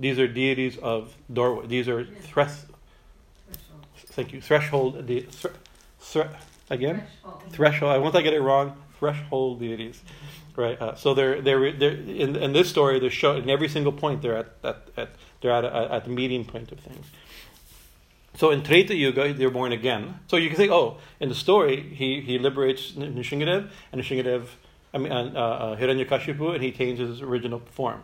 these 0.01 0.19
are 0.19 0.27
deities 0.27 0.77
of 0.77 1.15
doorway. 1.31 1.67
These 1.67 1.87
are 1.87 2.05
thres- 2.05 2.65
Thank 3.95 4.33
you. 4.33 4.41
Threshold. 4.41 5.05
De- 5.07 5.21
thre- 5.21 5.47
thre- 5.99 6.35
again. 6.69 7.03
Threshold. 7.21 7.53
threshold. 7.53 7.91
I 7.93 7.97
won't 7.99 8.15
I 8.15 8.21
get 8.21 8.33
it 8.33 8.41
wrong. 8.41 8.75
Threshold 8.99 9.59
deities. 9.59 10.01
Right. 10.57 10.79
Uh, 10.81 10.95
so 10.95 11.13
they're 11.13 11.41
they're 11.41 11.71
they're 11.71 11.91
in, 11.91 12.35
in 12.35 12.51
this 12.51 12.69
story. 12.69 12.99
They're 12.99 13.09
show 13.09 13.37
in 13.37 13.49
every 13.49 13.69
single 13.69 13.93
point. 13.93 14.21
They're 14.21 14.37
at, 14.37 14.49
at, 14.63 14.77
at 14.97 15.09
they're 15.39 15.51
at, 15.51 15.63
a, 15.63 15.93
at 15.93 16.03
the 16.03 16.09
meeting 16.09 16.43
point 16.45 16.71
of 16.71 16.79
things. 16.79 17.05
So 18.35 18.49
in 18.49 18.63
Treta 18.63 18.95
Yuga, 18.95 19.33
they're 19.33 19.49
born 19.49 19.71
again. 19.71 20.19
So 20.27 20.37
you 20.37 20.47
can 20.49 20.57
say, 20.57 20.69
oh, 20.69 20.97
in 21.19 21.29
the 21.29 21.35
story, 21.35 21.81
he, 21.81 22.21
he 22.21 22.39
liberates 22.39 22.93
Nrsingadev, 22.93 23.69
and 23.91 24.01
Nrsingadev, 24.01 24.45
I 24.93 24.97
mean, 24.97 25.11
uh, 25.11 25.15
uh, 25.15 25.75
Hiranyakashipu, 25.77 26.53
and 26.53 26.63
he 26.63 26.69
attains 26.69 26.99
his 26.99 27.21
original 27.21 27.59
form. 27.59 28.01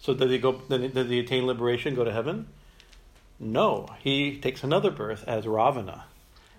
So 0.00 0.14
did 0.14 0.30
he 0.30 0.38
go? 0.38 0.52
Did 0.52 0.96
he 1.08 1.20
attain 1.20 1.46
liberation? 1.46 1.94
Go 1.94 2.04
to 2.04 2.12
heaven? 2.12 2.46
No, 3.38 3.86
he 4.02 4.38
takes 4.38 4.64
another 4.64 4.90
birth 4.90 5.24
as 5.26 5.46
Ravana, 5.46 6.04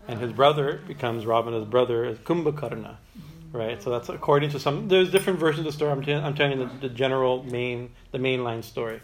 and 0.07 0.19
his 0.19 0.31
brother 0.31 0.79
becomes 0.87 1.25
Ravana's 1.25 1.65
brother 1.65 2.05
as 2.05 2.17
Kumbhakarna, 2.19 2.95
mm-hmm. 2.95 3.57
right? 3.57 3.81
So 3.81 3.89
that's 3.89 4.09
according 4.09 4.51
to 4.51 4.59
some. 4.59 4.87
There's 4.87 5.11
different 5.11 5.39
versions 5.39 5.65
of 5.65 5.73
the 5.73 5.77
story. 5.77 5.91
I'm, 5.91 6.03
t- 6.03 6.13
I'm 6.13 6.35
telling 6.35 6.59
you 6.59 6.65
the, 6.67 6.87
the, 6.87 6.93
general 6.93 7.43
main, 7.43 7.91
the 8.11 8.19
mainline 8.19 8.63
story. 8.63 8.99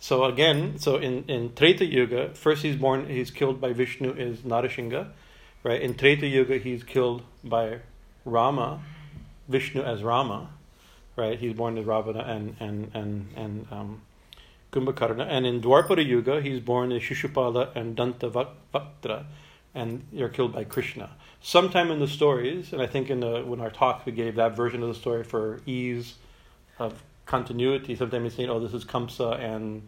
So 0.00 0.24
again, 0.24 0.78
so 0.78 0.96
in 0.96 1.24
in 1.28 1.54
Treta 1.54 1.84
Yuga, 1.84 2.30
first 2.34 2.62
he's 2.62 2.76
born, 2.76 3.08
he's 3.08 3.30
killed 3.30 3.60
by 3.60 3.72
Vishnu 3.72 4.12
is 4.14 4.38
Narashinga, 4.40 5.08
right? 5.64 5.80
In 5.80 5.94
Treta 5.94 6.26
Yuga, 6.26 6.58
he's 6.58 6.82
killed 6.82 7.22
by 7.44 7.80
Rama, 8.24 8.82
Vishnu 9.48 9.82
as 9.82 10.02
Rama, 10.02 10.50
right? 11.16 11.38
He's 11.38 11.54
born 11.54 11.78
as 11.78 11.84
Ravana 11.84 12.20
and 12.20 12.56
and 12.60 12.90
and 12.94 13.28
and 13.36 13.66
um, 13.70 14.02
Kumbhakarna, 14.72 15.26
and 15.28 15.46
in 15.46 15.60
Dwapara 15.60 16.04
Yuga, 16.04 16.40
he's 16.40 16.60
born 16.60 16.92
as 16.92 17.02
Shishupala 17.02 17.74
and 17.76 17.96
Dantavaktra, 17.96 19.24
and 19.74 20.04
they're 20.12 20.28
killed 20.28 20.52
by 20.54 20.64
Krishna. 20.64 21.10
Sometime 21.42 21.90
in 21.90 21.98
the 21.98 22.08
stories, 22.08 22.72
and 22.72 22.80
I 22.80 22.86
think 22.86 23.10
in 23.10 23.20
the 23.20 23.42
when 23.42 23.60
our 23.60 23.70
talk 23.70 24.06
we 24.06 24.12
gave 24.12 24.36
that 24.36 24.56
version 24.56 24.82
of 24.82 24.88
the 24.88 24.94
story 24.94 25.24
for 25.24 25.60
ease 25.66 26.14
of 26.78 27.02
continuity. 27.26 27.94
Sometimes 27.94 28.22
we 28.22 28.44
say, 28.44 28.48
"Oh, 28.48 28.60
this 28.60 28.72
is 28.72 28.84
Kamsa 28.84 29.38
and 29.38 29.82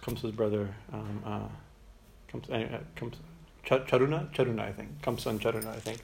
Kamsa's 0.00 0.32
brother." 0.32 0.74
Um, 0.92 1.22
uh, 1.24 1.48
Kamsa, 2.32 2.74
uh, 2.74 2.78
Kamsa, 2.96 3.16
Charuna, 3.80 4.32
Charuna, 4.32 4.60
I 4.60 4.72
think. 4.72 5.02
Kamsa 5.02 5.26
and 5.26 5.40
Charuna, 5.40 5.68
I 5.68 5.80
think. 5.80 6.00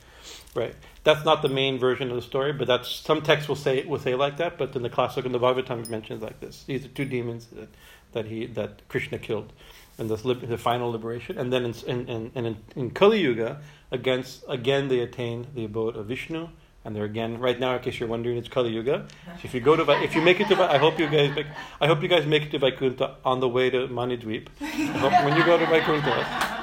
Right. 0.54 0.74
That's 1.04 1.24
not 1.24 1.42
the 1.42 1.48
main 1.48 1.78
version 1.78 2.10
of 2.10 2.16
the 2.16 2.22
story, 2.22 2.52
but 2.52 2.66
that's 2.66 2.88
some 2.88 3.22
texts 3.22 3.48
will 3.48 3.56
say 3.56 3.84
will 3.84 3.98
say 3.98 4.14
like 4.14 4.36
that. 4.38 4.58
But 4.58 4.74
in 4.74 4.82
the 4.82 4.90
classic 4.90 5.24
in 5.24 5.32
the 5.32 5.38
Bhagavatam, 5.38 5.82
it 5.82 5.88
mentions 5.88 6.22
like 6.22 6.40
this. 6.40 6.64
These 6.64 6.84
are 6.84 6.88
two 6.88 7.04
demons 7.04 7.46
that, 7.52 7.68
that 8.12 8.26
he 8.26 8.46
that 8.46 8.86
Krishna 8.88 9.18
killed, 9.18 9.52
and 9.98 10.10
this 10.10 10.22
the 10.22 10.58
final 10.58 10.90
liberation. 10.90 11.38
And 11.38 11.52
then 11.52 11.64
in 11.64 11.74
in 12.08 12.30
in, 12.34 12.56
in 12.76 12.90
Kali 12.90 13.20
Yuga, 13.20 13.60
against 13.90 14.44
again 14.48 14.88
they 14.88 15.00
attain 15.00 15.46
the 15.54 15.64
abode 15.64 15.96
of 15.96 16.06
Vishnu, 16.06 16.48
and 16.84 16.96
they're 16.96 17.04
again 17.04 17.38
right 17.38 17.58
now. 17.58 17.76
In 17.76 17.82
case 17.82 18.00
you're 18.00 18.08
wondering, 18.08 18.36
it's 18.36 18.48
Kali 18.48 18.70
Yuga. 18.70 19.06
So 19.26 19.40
if 19.44 19.54
you 19.54 19.60
go 19.60 19.76
to 19.76 20.02
if 20.02 20.14
you 20.14 20.22
make 20.22 20.40
it 20.40 20.48
to 20.48 20.62
I 20.62 20.78
hope 20.78 20.98
you 20.98 21.08
guys 21.08 21.34
make, 21.34 21.46
I 21.80 21.86
hope 21.86 22.02
you 22.02 22.08
guys 22.08 22.26
make 22.26 22.42
it 22.44 22.50
to 22.50 22.58
Vaikuntha 22.58 23.16
on 23.24 23.40
the 23.40 23.48
way 23.48 23.70
to 23.70 23.86
Manidweep. 23.88 24.48
When 24.58 25.36
you 25.36 25.44
go 25.44 25.58
to 25.58 25.66
Vaikuntha 25.66 26.57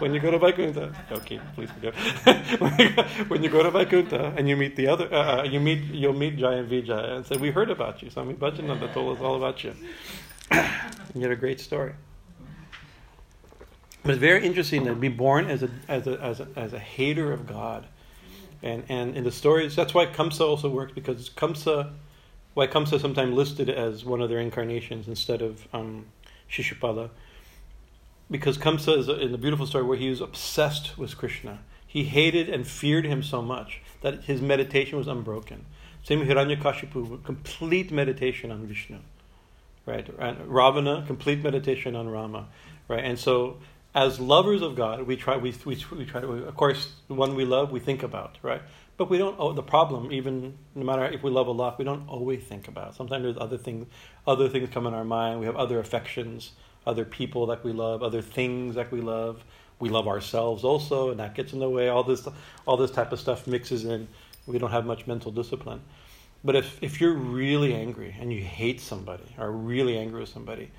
when 0.00 0.14
you 0.14 0.20
go 0.20 0.30
to 0.30 0.38
Vaikuntha, 0.38 0.94
okay, 1.12 1.40
please 1.54 1.70
forgive. 1.70 1.94
when 3.28 3.42
you 3.42 3.50
go 3.50 3.62
to 3.62 3.70
Vaikuntha 3.70 4.34
and 4.36 4.48
you 4.48 4.56
meet 4.56 4.76
the 4.76 4.88
other, 4.88 5.12
uh, 5.12 5.40
uh, 5.40 5.42
you 5.44 5.60
meet, 5.60 5.84
you'll 5.84 6.12
meet 6.12 6.36
Jaya 6.36 6.58
and 6.58 6.68
Vijaya 6.68 7.16
and 7.16 7.26
say, 7.26 7.36
"We 7.36 7.50
heard 7.50 7.70
about 7.70 8.02
you." 8.02 8.10
Swami 8.10 8.34
Bhajananda 8.34 8.92
told 8.92 9.16
us 9.16 9.22
all 9.22 9.36
about 9.36 9.62
you. 9.62 9.74
you 11.14 11.20
had 11.20 11.30
a 11.30 11.36
great 11.36 11.60
story. 11.60 11.92
But 14.02 14.12
it's 14.12 14.20
very 14.20 14.44
interesting 14.44 14.86
to 14.86 14.94
be 14.94 15.08
born 15.08 15.46
as 15.50 15.62
a 15.62 15.70
as 15.86 16.06
a 16.06 16.20
as 16.20 16.40
a, 16.40 16.48
as 16.56 16.72
a 16.72 16.78
hater 16.78 17.32
of 17.32 17.46
God, 17.46 17.86
and 18.62 18.84
and 18.88 19.16
in 19.16 19.24
the 19.24 19.32
stories, 19.32 19.76
that's 19.76 19.92
why 19.92 20.06
Kamsa 20.06 20.40
also 20.40 20.70
works 20.70 20.92
because 20.92 21.28
Kamsa, 21.30 21.92
why 22.54 22.66
Kamsa 22.66 22.94
is 22.94 23.02
sometimes 23.02 23.34
listed 23.34 23.68
as 23.68 24.04
one 24.04 24.22
of 24.22 24.30
their 24.30 24.40
incarnations 24.40 25.06
instead 25.06 25.42
of 25.42 25.68
um, 25.74 26.06
Shishupala 26.50 27.10
because 28.30 28.56
Kamsa 28.56 28.98
is 28.98 29.08
in 29.08 29.32
the 29.32 29.38
beautiful 29.38 29.66
story 29.66 29.84
where 29.84 29.98
he 29.98 30.08
was 30.08 30.20
obsessed 30.20 30.96
with 30.96 31.16
Krishna. 31.16 31.60
He 31.86 32.04
hated 32.04 32.48
and 32.48 32.66
feared 32.66 33.04
him 33.04 33.22
so 33.22 33.42
much 33.42 33.82
that 34.02 34.24
his 34.24 34.40
meditation 34.40 34.96
was 34.96 35.08
unbroken. 35.08 35.66
Same 36.04 36.24
Hiranyakashipu, 36.24 37.24
complete 37.24 37.90
meditation 37.90 38.52
on 38.52 38.66
Vishnu, 38.66 38.98
right? 39.86 40.08
And 40.18 40.46
Ravana, 40.46 41.04
complete 41.06 41.42
meditation 41.42 41.96
on 41.96 42.08
Rama, 42.08 42.46
right? 42.88 43.04
And 43.04 43.18
so, 43.18 43.58
as 43.94 44.20
lovers 44.20 44.62
of 44.62 44.76
God, 44.76 45.02
we 45.02 45.16
try. 45.16 45.36
We 45.36 45.52
we, 45.64 45.84
we 45.92 46.04
try. 46.06 46.24
We, 46.24 46.44
of 46.44 46.56
course, 46.56 46.92
the 47.08 47.14
one 47.14 47.34
we 47.34 47.44
love, 47.44 47.72
we 47.72 47.80
think 47.80 48.02
about, 48.02 48.38
right? 48.40 48.62
But 48.96 49.10
we 49.10 49.18
don't. 49.18 49.34
Oh, 49.38 49.52
the 49.52 49.62
problem, 49.62 50.12
even 50.12 50.56
no 50.74 50.84
matter 50.84 51.04
if 51.04 51.22
we 51.22 51.30
love 51.30 51.48
a 51.48 51.52
lot, 51.52 51.78
we 51.78 51.84
don't 51.84 52.08
always 52.08 52.44
think 52.44 52.68
about. 52.68 52.94
Sometimes 52.94 53.24
there's 53.24 53.36
other 53.36 53.58
things. 53.58 53.88
Other 54.26 54.48
things 54.48 54.70
come 54.70 54.86
in 54.86 54.94
our 54.94 55.04
mind. 55.04 55.40
We 55.40 55.46
have 55.46 55.56
other 55.56 55.80
affections 55.80 56.52
other 56.86 57.04
people 57.04 57.46
that 57.46 57.64
we 57.64 57.72
love, 57.72 58.02
other 58.02 58.22
things 58.22 58.74
that 58.74 58.90
we 58.90 59.00
love. 59.00 59.42
We 59.78 59.88
love 59.88 60.08
ourselves 60.08 60.62
also, 60.62 61.10
and 61.10 61.20
that 61.20 61.34
gets 61.34 61.54
in 61.54 61.58
the 61.58 61.68
way. 61.68 61.88
All 61.88 62.04
this, 62.04 62.28
all 62.66 62.76
this 62.76 62.90
type 62.90 63.12
of 63.12 63.20
stuff 63.20 63.46
mixes 63.46 63.84
in. 63.84 64.08
We 64.46 64.58
don't 64.58 64.70
have 64.70 64.84
much 64.84 65.06
mental 65.06 65.30
discipline. 65.30 65.80
But 66.44 66.56
if, 66.56 66.82
if 66.82 67.00
you're 67.00 67.14
really 67.14 67.74
angry 67.74 68.14
and 68.18 68.32
you 68.32 68.42
hate 68.42 68.80
somebody 68.80 69.24
or 69.38 69.50
really 69.50 69.98
angry 69.98 70.20
with 70.20 70.28
somebody, 70.28 70.70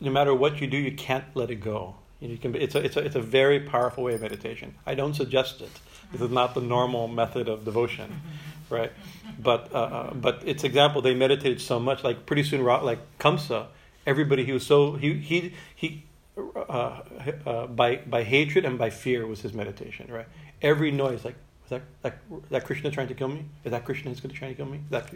no 0.00 0.10
matter 0.10 0.34
what 0.34 0.60
you 0.60 0.66
do, 0.66 0.76
you 0.76 0.92
can't 0.92 1.24
let 1.34 1.50
it 1.50 1.56
go. 1.56 1.96
You 2.20 2.36
can, 2.36 2.54
it's, 2.54 2.74
a, 2.74 2.84
it's, 2.84 2.96
a, 2.96 3.00
it's 3.00 3.16
a 3.16 3.22
very 3.22 3.60
powerful 3.60 4.04
way 4.04 4.14
of 4.14 4.20
meditation. 4.20 4.74
I 4.86 4.94
don't 4.94 5.14
suggest 5.14 5.62
it. 5.62 5.70
This 6.12 6.20
is 6.20 6.30
not 6.30 6.54
the 6.54 6.60
normal 6.60 7.08
method 7.08 7.48
of 7.48 7.64
devotion, 7.64 8.20
right? 8.68 8.92
But, 9.38 9.72
uh, 9.72 9.78
uh 9.78 10.14
but 10.14 10.42
it's 10.44 10.64
example, 10.64 11.00
they 11.00 11.14
meditated 11.14 11.60
so 11.60 11.78
much, 11.78 12.04
like 12.04 12.26
pretty 12.26 12.42
soon, 12.42 12.64
like 12.64 12.98
Kamsa, 13.18 13.66
everybody 14.06 14.44
he 14.44 14.52
was 14.52 14.66
so 14.66 14.92
he 14.92 15.14
he 15.14 15.54
he 15.74 16.04
uh, 16.36 17.02
uh, 17.46 17.66
by 17.66 17.96
by 17.96 18.22
hatred 18.22 18.64
and 18.64 18.78
by 18.78 18.90
fear 18.90 19.26
was 19.26 19.40
his 19.42 19.52
meditation 19.52 20.10
right 20.10 20.26
every 20.62 20.90
noise 20.90 21.24
like 21.24 21.36
is 21.64 21.70
that 21.70 21.82
that, 22.02 22.18
that 22.50 22.64
krishna 22.64 22.90
trying 22.90 23.08
to 23.08 23.14
kill 23.14 23.28
me 23.28 23.44
is 23.64 23.70
that 23.70 23.84
krishna 23.84 24.10
is 24.10 24.20
going 24.20 24.32
to 24.32 24.38
try 24.38 24.48
to 24.48 24.54
kill 24.54 24.66
me 24.66 24.78
is 24.78 24.90
that 24.90 25.10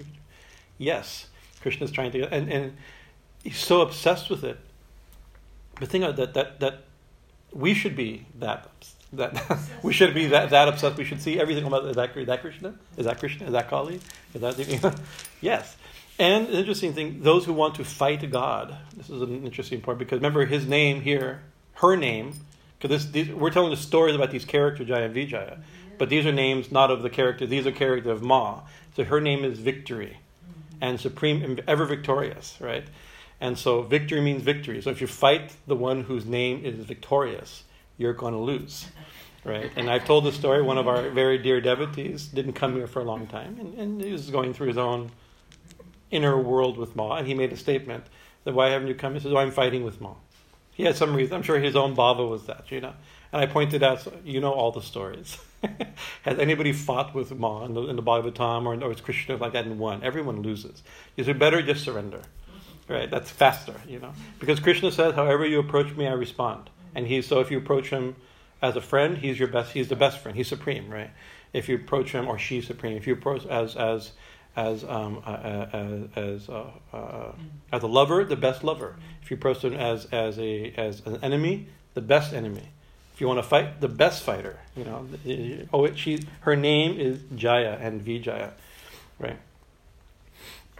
yes 0.79 1.29
krishna 1.61 1.85
is 1.85 1.91
trying 1.91 2.13
to 2.13 2.23
and 2.33 2.53
and 2.53 2.77
he's 3.43 3.59
so 3.59 3.81
obsessed 3.81 4.29
with 4.29 4.45
it 4.45 4.59
but 5.81 5.89
think 5.89 6.05
of 6.05 6.17
that 6.17 6.35
that 6.35 6.61
that 6.61 6.85
we 7.53 7.73
should 7.73 7.97
be 7.97 8.27
that 8.39 8.71
that 9.17 9.59
we 9.83 9.93
should 9.93 10.15
be 10.15 10.27
that, 10.27 10.51
that 10.51 10.69
obsessed. 10.69 10.97
We 10.97 11.05
should 11.05 11.23
see 11.23 11.41
everything 11.41 11.65
about 11.65 11.87
is 11.87 11.97
that, 11.97 12.17
is 12.17 12.27
that 12.27 12.41
Krishna? 12.41 12.75
Is 12.97 13.07
that 13.07 13.19
Krishna? 13.19 13.47
Is 13.47 13.53
that 13.53 13.69
Kali? 13.69 14.01
Is 14.35 14.41
that 14.41 15.01
yes? 15.41 15.77
And 16.19 16.49
an 16.49 16.55
interesting 16.55 16.93
thing, 16.93 17.23
those 17.23 17.45
who 17.45 17.53
want 17.53 17.75
to 17.77 17.85
fight 17.85 18.31
God, 18.31 18.77
this 18.97 19.11
is 19.11 19.21
an 19.21 19.45
interesting 19.45 19.81
point 19.81 19.99
because 19.99 20.19
remember 20.19 20.47
his 20.47 20.67
name 20.67 21.01
here, 21.01 21.43
her 21.75 21.97
name, 21.97 22.35
because 22.79 23.09
we're 23.33 23.51
telling 23.51 23.71
the 23.71 23.77
stories 23.77 24.15
about 24.15 24.31
these 24.31 24.45
characters, 24.45 24.87
Jaya 24.87 25.07
and 25.07 25.15
Vijaya, 25.15 25.59
but 25.99 26.09
these 26.09 26.25
are 26.27 26.33
names 26.33 26.71
not 26.71 26.91
of 26.91 27.03
the 27.03 27.11
character, 27.11 27.47
these 27.47 27.67
are 27.67 27.73
characters 27.73 28.11
of 28.11 28.23
Ma. 28.23 28.61
So 28.95 29.05
her 29.05 29.21
name 29.21 29.45
is 29.45 29.59
Victory 29.59 30.19
mm-hmm. 30.19 30.79
and 30.81 31.01
Supreme, 31.01 31.59
ever 31.67 31.85
victorious, 31.85 32.57
right? 32.61 32.85
And 33.41 33.59
so 33.59 33.83
victory 33.83 34.21
means 34.21 34.43
victory. 34.43 34.81
So 34.83 34.91
if 34.91 35.01
you 35.01 35.07
fight 35.07 35.57
the 35.67 35.75
one 35.75 36.03
whose 36.03 36.25
name 36.25 36.65
is 36.65 36.77
victorious, 36.77 37.65
you're 37.99 38.13
going 38.13 38.35
to 38.35 38.41
lose, 38.41 38.87
right? 39.45 39.71
And 39.77 39.91
I've 39.91 40.05
told 40.05 40.25
the 40.25 40.33
story. 40.33 40.63
One 40.63 40.79
of 40.79 40.89
our 40.89 41.11
very 41.11 41.39
dear 41.39 41.61
devotees 41.61 42.27
didn't 42.27 42.55
come 42.55 42.75
here 42.75 42.87
for 42.87 43.01
a 43.01 43.05
long 43.05 43.27
time, 43.27 43.57
and, 43.61 43.75
and 43.75 44.01
he 44.01 44.13
was 44.13 44.31
going 44.31 44.55
through 44.55 44.69
his 44.69 44.79
own 44.79 45.11
inner 46.11 46.39
world 46.39 46.77
with 46.77 46.95
Ma, 46.97 47.17
and 47.17 47.27
he 47.27 47.35
made 47.35 47.53
a 47.53 47.57
statement 47.57 48.05
that 48.45 48.55
why 48.55 48.71
haven't 48.71 48.89
you 48.89 48.95
come? 48.95 49.15
He 49.15 49.21
says, 49.21 49.33
"Oh, 49.33 49.37
I'm 49.37 49.51
fighting 49.51 49.85
with 49.85 50.01
Ma." 50.01 50.15
He 50.75 50.83
had 50.83 50.97
some 50.97 51.15
reason. 51.15 51.35
I'm 51.35 51.43
sure 51.43 51.59
his 51.59 51.77
own 51.77 51.95
bhava 51.95 52.29
was 52.29 52.47
that, 52.47 52.71
you 52.71 52.81
know. 52.81 52.95
And 53.33 53.41
I 53.41 53.47
pointed 53.47 53.83
out, 53.83 54.01
so 54.01 54.13
you 54.25 54.41
know 54.41 54.53
all 54.53 54.73
the 54.73 54.83
stories. 54.83 55.39
Has 56.23 56.39
anybody 56.39 56.73
fought 56.73 57.15
with 57.15 57.33
Ma 57.33 57.65
in 57.65 57.75
the, 57.75 57.83
in 57.83 57.97
the 57.97 58.03
Bhagavatam 58.03 58.67
or, 58.67 58.83
or 58.85 58.93
is 58.93 59.01
Krishna 59.01 59.37
like 59.37 59.53
that 59.53 59.67
and 59.67 59.79
won? 59.79 60.03
Everyone 60.03 60.43
loses. 60.43 60.83
Is 61.17 61.29
it 61.29 61.39
better 61.39 61.63
just 61.63 61.85
surrender? 61.85 62.23
Right, 62.89 63.11
that's 63.11 63.31
faster, 63.31 63.75
you 63.89 63.99
know. 63.99 64.13
Because 64.39 64.61
Krishna 64.61 64.93
says, 64.93 65.15
however 65.15 65.47
you 65.47 65.59
approach 65.59 65.95
me, 65.97 66.07
I 66.07 66.13
respond. 66.13 66.69
And 66.95 67.07
he's 67.07 67.27
so 67.27 67.41
if 67.41 67.51
you 67.51 67.59
approach 67.59 67.89
him 67.89 68.17
as 68.61 68.77
a 68.77 68.81
friend, 68.81 69.19
he's 69.19 69.39
your 69.39 69.49
best 69.49 69.73
he's 69.73 69.89
the 69.89 69.97
best 69.97 70.19
friend. 70.19 70.37
He's 70.37 70.49
supreme, 70.49 70.91
right? 70.91 71.11
If 71.53 71.69
you 71.69 71.77
approach 71.77 72.13
him 72.13 72.29
or 72.29 72.39
she's 72.39 72.67
supreme, 72.67 72.97
if 72.97 73.07
you 73.07 73.15
approach 73.15 73.47
as 73.47 73.75
as 73.75 74.13
as 74.57 74.85
um, 74.85 75.23
uh, 75.27 75.31
uh, 75.31 76.09
as 76.17 76.49
uh, 76.49 76.71
uh, 76.93 77.33
as 77.73 77.83
a 77.83 77.87
lover, 77.87 78.25
the 78.25 78.37
best 78.37 78.63
lover. 78.63 78.97
If 79.23 79.31
you 79.31 79.37
approach 79.37 79.65
him 79.65 79.75
as 79.75 80.07
as 80.07 80.39
a 80.39 80.73
as 80.77 81.03
an 81.07 81.19
enemy, 81.23 81.69
the 81.95 82.01
best 82.01 82.33
enemy. 82.33 82.69
If 83.15 83.21
you 83.21 83.29
want 83.29 83.39
to 83.39 83.45
fight, 83.45 83.81
the 83.81 83.89
best 83.89 84.23
fighter. 84.23 84.59
You 84.77 84.85
know, 84.85 85.09
oh, 85.73 85.93
she 85.95 86.21
her 86.41 86.57
name 86.57 86.99
is 86.99 87.21
Jaya 87.35 87.79
and 87.81 88.03
Vijaya, 88.03 88.53
right? 89.19 89.39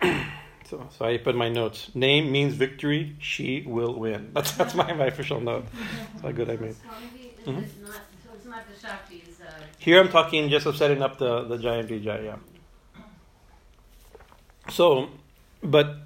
so, 0.69 0.89
so 0.97 1.05
I 1.05 1.19
put 1.19 1.37
my 1.37 1.49
notes. 1.49 1.95
Name 1.95 2.33
means 2.33 2.55
victory. 2.55 3.17
She 3.21 3.63
will 3.67 3.95
win. 3.95 4.31
That's 4.35 4.53
that's 4.53 4.75
my, 4.75 4.93
my 4.93 5.07
official 5.07 5.41
note. 5.41 5.67
That's 6.13 6.23
how 6.23 6.33
good 6.33 6.51
I 6.51 6.57
made. 6.57 6.77
Mm-hmm. 7.45 7.85
Not, 7.85 8.01
so 8.25 8.31
it's 8.35 8.47
not 8.47 8.65
the 8.69 8.87
Shaktis. 8.87 9.41
Uh, 9.41 9.51
Here 9.79 10.01
I'm 10.01 10.09
talking 10.09 10.49
just 10.49 10.67
of 10.67 10.77
setting 10.77 11.03
up 11.03 11.19
the 11.19 11.43
the 11.45 11.59
Jaya 11.59 11.81
and 11.81 11.89
Vijaya. 11.89 12.39
So, 14.71 15.11
but 15.63 15.97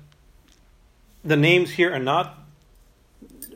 the 1.24 1.36
names 1.36 1.70
here 1.70 1.92
are 1.92 1.98
not 1.98 2.38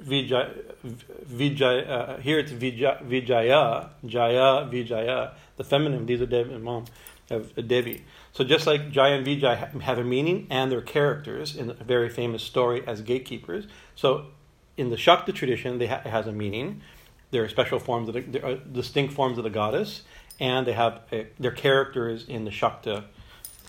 Vijay, 0.03 0.51
Vijaya 0.83 1.83
uh, 1.83 2.21
here 2.21 2.39
it's 2.39 2.51
Vijaya, 2.51 3.01
Vijaya, 3.05 3.91
Jaya, 4.05 4.69
Vijaya. 4.71 5.33
The 5.57 5.65
feminine, 5.65 6.07
these 6.07 6.21
are 6.21 6.27
Devi 6.27 6.55
and 6.55 6.65
Mom, 6.65 6.87
of 7.31 7.55
Devi. 7.69 8.05
So 8.33 8.45
just 8.45 8.67
like 8.67 8.91
Jaya 8.91 9.15
and 9.15 9.27
Vijay 9.27 9.81
have 9.81 9.99
a 9.99 10.05
meaning 10.05 10.47
and 10.51 10.73
their 10.73 10.81
characters 10.81 11.57
in 11.57 11.71
a 11.71 11.75
very 11.75 12.09
famous 12.09 12.43
story 12.43 12.83
as 12.87 13.01
gatekeepers. 13.01 13.67
So 13.95 14.27
in 14.77 14.91
the 14.91 14.97
Shakta 14.97 15.35
tradition, 15.35 15.79
they 15.79 15.87
ha- 15.87 16.03
it 16.05 16.11
has 16.11 16.27
a 16.27 16.33
meaning. 16.33 16.83
There 17.31 17.45
are 17.45 17.49
special 17.49 17.79
forms 17.79 18.09
of 18.09 18.15
the, 18.15 18.21
there 18.21 18.45
are 18.45 18.55
distinct 18.57 19.15
forms 19.15 19.39
of 19.39 19.45
the 19.45 19.51
goddess, 19.51 20.03
and 20.41 20.67
they 20.67 20.73
have 20.73 21.03
a, 21.13 21.29
their 21.39 21.53
characters 21.53 22.25
in 22.29 22.45
the 22.45 22.51
Shakta 22.51 23.05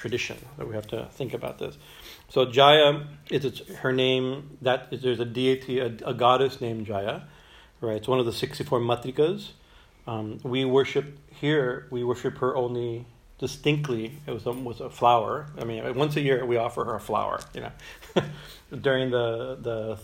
tradition. 0.04 0.38
That 0.58 0.68
we 0.68 0.76
have 0.76 0.88
to 0.88 1.08
think 1.14 1.34
about 1.34 1.60
this. 1.60 1.78
So 2.28 2.44
Jaya 2.44 3.08
is 3.30 3.62
her 3.84 3.94
name. 3.94 4.58
That 4.62 4.90
is, 4.92 5.02
there's 5.02 5.22
a 5.22 5.26
deity, 5.40 5.80
a, 5.80 5.86
a, 6.06 6.14
goddess 6.14 6.60
named 6.60 6.88
Jaya, 6.88 7.22
right? 7.80 7.96
It's 7.96 8.10
one 8.10 8.20
of 8.20 8.26
the 8.26 8.34
sixty-four 8.34 8.82
matrikas. 8.82 9.52
Um, 10.06 10.40
we 10.44 10.66
worship 10.66 11.08
here. 11.42 11.88
We 11.90 12.04
worship 12.04 12.40
her 12.40 12.54
only 12.54 13.06
distinctly. 13.40 14.20
It 14.28 14.32
was 14.32 14.46
a, 14.46 14.52
was 14.52 14.82
a 14.82 14.90
flower. 14.90 15.48
I 15.58 15.64
mean, 15.64 15.82
once 15.96 16.18
a 16.18 16.22
year 16.22 16.46
we 16.46 16.58
offer 16.58 16.84
her 16.84 16.96
a 16.96 17.06
flower. 17.10 17.40
You 17.54 17.62
know, 17.62 17.72
during 18.88 19.10
the 19.10 19.58
the 19.70 20.00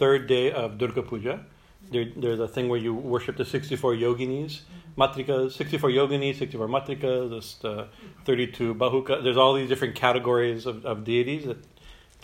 third 0.00 0.26
day 0.26 0.50
of 0.50 0.78
Durga 0.78 1.02
Puja, 1.02 1.46
there, 1.90 2.06
there's 2.16 2.40
a 2.40 2.48
thing 2.48 2.68
where 2.68 2.80
you 2.80 2.94
worship 2.94 3.36
the 3.36 3.44
sixty-four 3.44 3.94
yoginis. 3.94 4.60
Matrikas, 4.96 5.52
64 5.54 5.90
yoginis, 5.90 6.38
64 6.38 6.68
matrikas, 6.68 7.30
there's 7.30 7.56
the 7.56 7.88
32 8.26 8.76
bahuka. 8.76 9.24
There's 9.24 9.36
all 9.36 9.52
these 9.54 9.68
different 9.68 9.96
categories 9.96 10.66
of, 10.66 10.86
of 10.86 11.02
deities 11.02 11.46
that 11.46 11.56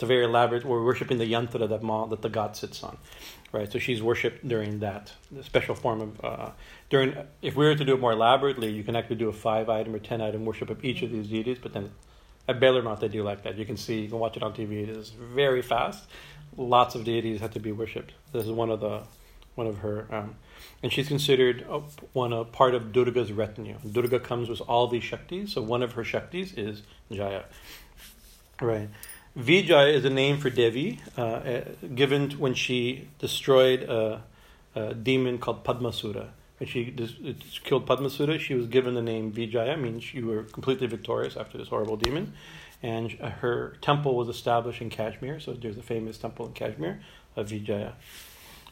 it's 0.00 0.04
a 0.04 0.06
very 0.06 0.24
elaborate. 0.24 0.64
We're 0.64 0.84
worshiping 0.84 1.18
the 1.18 1.26
yantra 1.26 1.68
that 1.68 1.82
ma, 1.82 2.06
that 2.06 2.22
the 2.22 2.28
god 2.28 2.56
sits 2.56 2.82
on, 2.82 2.96
right? 3.52 3.70
So 3.70 3.78
she's 3.78 4.02
worshipped 4.02 4.46
during 4.46 4.78
that 4.78 5.12
special 5.42 5.74
form 5.74 6.00
of 6.00 6.24
uh, 6.24 6.50
during. 6.88 7.16
If 7.42 7.56
we 7.56 7.66
were 7.66 7.74
to 7.74 7.84
do 7.84 7.94
it 7.94 8.00
more 8.00 8.12
elaborately, 8.12 8.70
you 8.70 8.82
can 8.82 8.96
actually 8.96 9.16
do 9.16 9.28
a 9.28 9.32
five 9.32 9.68
item 9.68 9.94
or 9.94 9.98
ten 9.98 10.22
item 10.22 10.44
worship 10.44 10.70
of 10.70 10.82
each 10.82 11.02
of 11.02 11.10
these 11.10 11.26
deities. 11.26 11.58
But 11.60 11.74
then 11.74 11.90
at 12.48 12.60
Belur 12.60 12.82
Math 12.82 13.00
they 13.00 13.08
do 13.08 13.22
like 13.22 13.42
that. 13.42 13.58
You 13.58 13.66
can 13.66 13.76
see, 13.76 14.00
you 14.00 14.08
can 14.08 14.18
watch 14.18 14.36
it 14.36 14.42
on 14.42 14.54
TV. 14.54 14.84
It 14.84 14.88
is 14.88 15.10
very 15.10 15.60
fast. 15.60 16.08
Lots 16.56 16.94
of 16.94 17.04
deities 17.04 17.40
have 17.40 17.52
to 17.52 17.60
be 17.60 17.72
worshipped. 17.72 18.12
This 18.32 18.44
is 18.44 18.52
one 18.52 18.70
of 18.70 18.80
the 18.80 19.02
one 19.54 19.66
of 19.66 19.78
her. 19.78 20.06
Um, 20.10 20.36
and 20.82 20.92
she's 20.92 21.08
considered 21.08 21.66
a, 21.68 21.80
one 22.12 22.32
a 22.32 22.44
part 22.44 22.74
of 22.74 22.92
Durga's 22.92 23.32
retinue. 23.32 23.76
Durga 23.90 24.20
comes 24.20 24.48
with 24.48 24.60
all 24.62 24.86
these 24.88 25.02
shaktis, 25.02 25.50
so 25.50 25.62
one 25.62 25.82
of 25.82 25.92
her 25.92 26.02
shaktis 26.02 26.56
is 26.56 26.82
Jaya. 27.10 27.44
Right. 28.60 28.88
Vijaya 29.36 29.92
is 29.92 30.04
a 30.04 30.10
name 30.10 30.38
for 30.38 30.50
Devi, 30.50 31.00
uh, 31.16 31.60
given 31.94 32.32
when 32.32 32.54
she 32.54 33.08
destroyed 33.18 33.84
a, 33.84 34.22
a, 34.74 34.94
demon 34.94 35.38
called 35.38 35.64
Padmasura. 35.64 36.28
When 36.58 36.68
she 36.68 36.90
dis- 36.90 37.14
killed 37.62 37.86
Padmasura, 37.86 38.40
she 38.40 38.54
was 38.54 38.66
given 38.66 38.94
the 38.94 39.02
name 39.02 39.32
Vijaya, 39.32 39.76
means 39.76 40.12
you 40.12 40.26
were 40.26 40.42
completely 40.42 40.88
victorious 40.88 41.36
after 41.36 41.58
this 41.58 41.68
horrible 41.68 41.96
demon. 41.96 42.34
And 42.82 43.12
her 43.12 43.76
temple 43.82 44.16
was 44.16 44.28
established 44.28 44.80
in 44.80 44.90
Kashmir, 44.90 45.38
so 45.38 45.52
there's 45.52 45.78
a 45.78 45.82
famous 45.82 46.18
temple 46.18 46.46
in 46.46 46.52
Kashmir 46.52 47.00
of 47.36 47.48
Vijaya. 47.48 47.92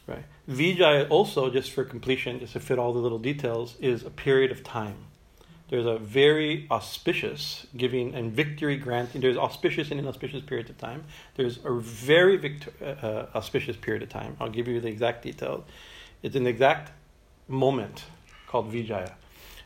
Right. 0.09 0.25
Vijaya 0.47 1.07
also, 1.09 1.51
just 1.51 1.69
for 1.69 1.83
completion, 1.83 2.39
just 2.39 2.53
to 2.53 2.59
fit 2.59 2.79
all 2.79 2.93
the 2.93 2.99
little 2.99 3.19
details, 3.19 3.75
is 3.79 4.03
a 4.03 4.09
period 4.09 4.49
of 4.49 4.63
time. 4.63 4.95
There's 5.69 5.85
a 5.85 5.99
very 5.99 6.65
auspicious 6.71 7.67
giving 7.77 8.15
and 8.15 8.31
victory 8.31 8.75
granting. 8.75 9.21
There's 9.21 9.37
auspicious 9.37 9.91
and 9.91 9.99
inauspicious 9.99 10.41
periods 10.41 10.71
of 10.71 10.79
time. 10.79 11.03
There's 11.35 11.59
a 11.63 11.73
very 11.73 12.37
victor, 12.37 12.71
uh, 12.81 13.37
auspicious 13.37 13.77
period 13.77 14.01
of 14.01 14.09
time. 14.09 14.35
I'll 14.39 14.49
give 14.49 14.67
you 14.67 14.81
the 14.81 14.87
exact 14.87 15.21
details. 15.21 15.63
It's 16.23 16.35
an 16.35 16.47
exact 16.47 16.91
moment 17.47 18.05
called 18.47 18.71
Vijaya, 18.71 19.13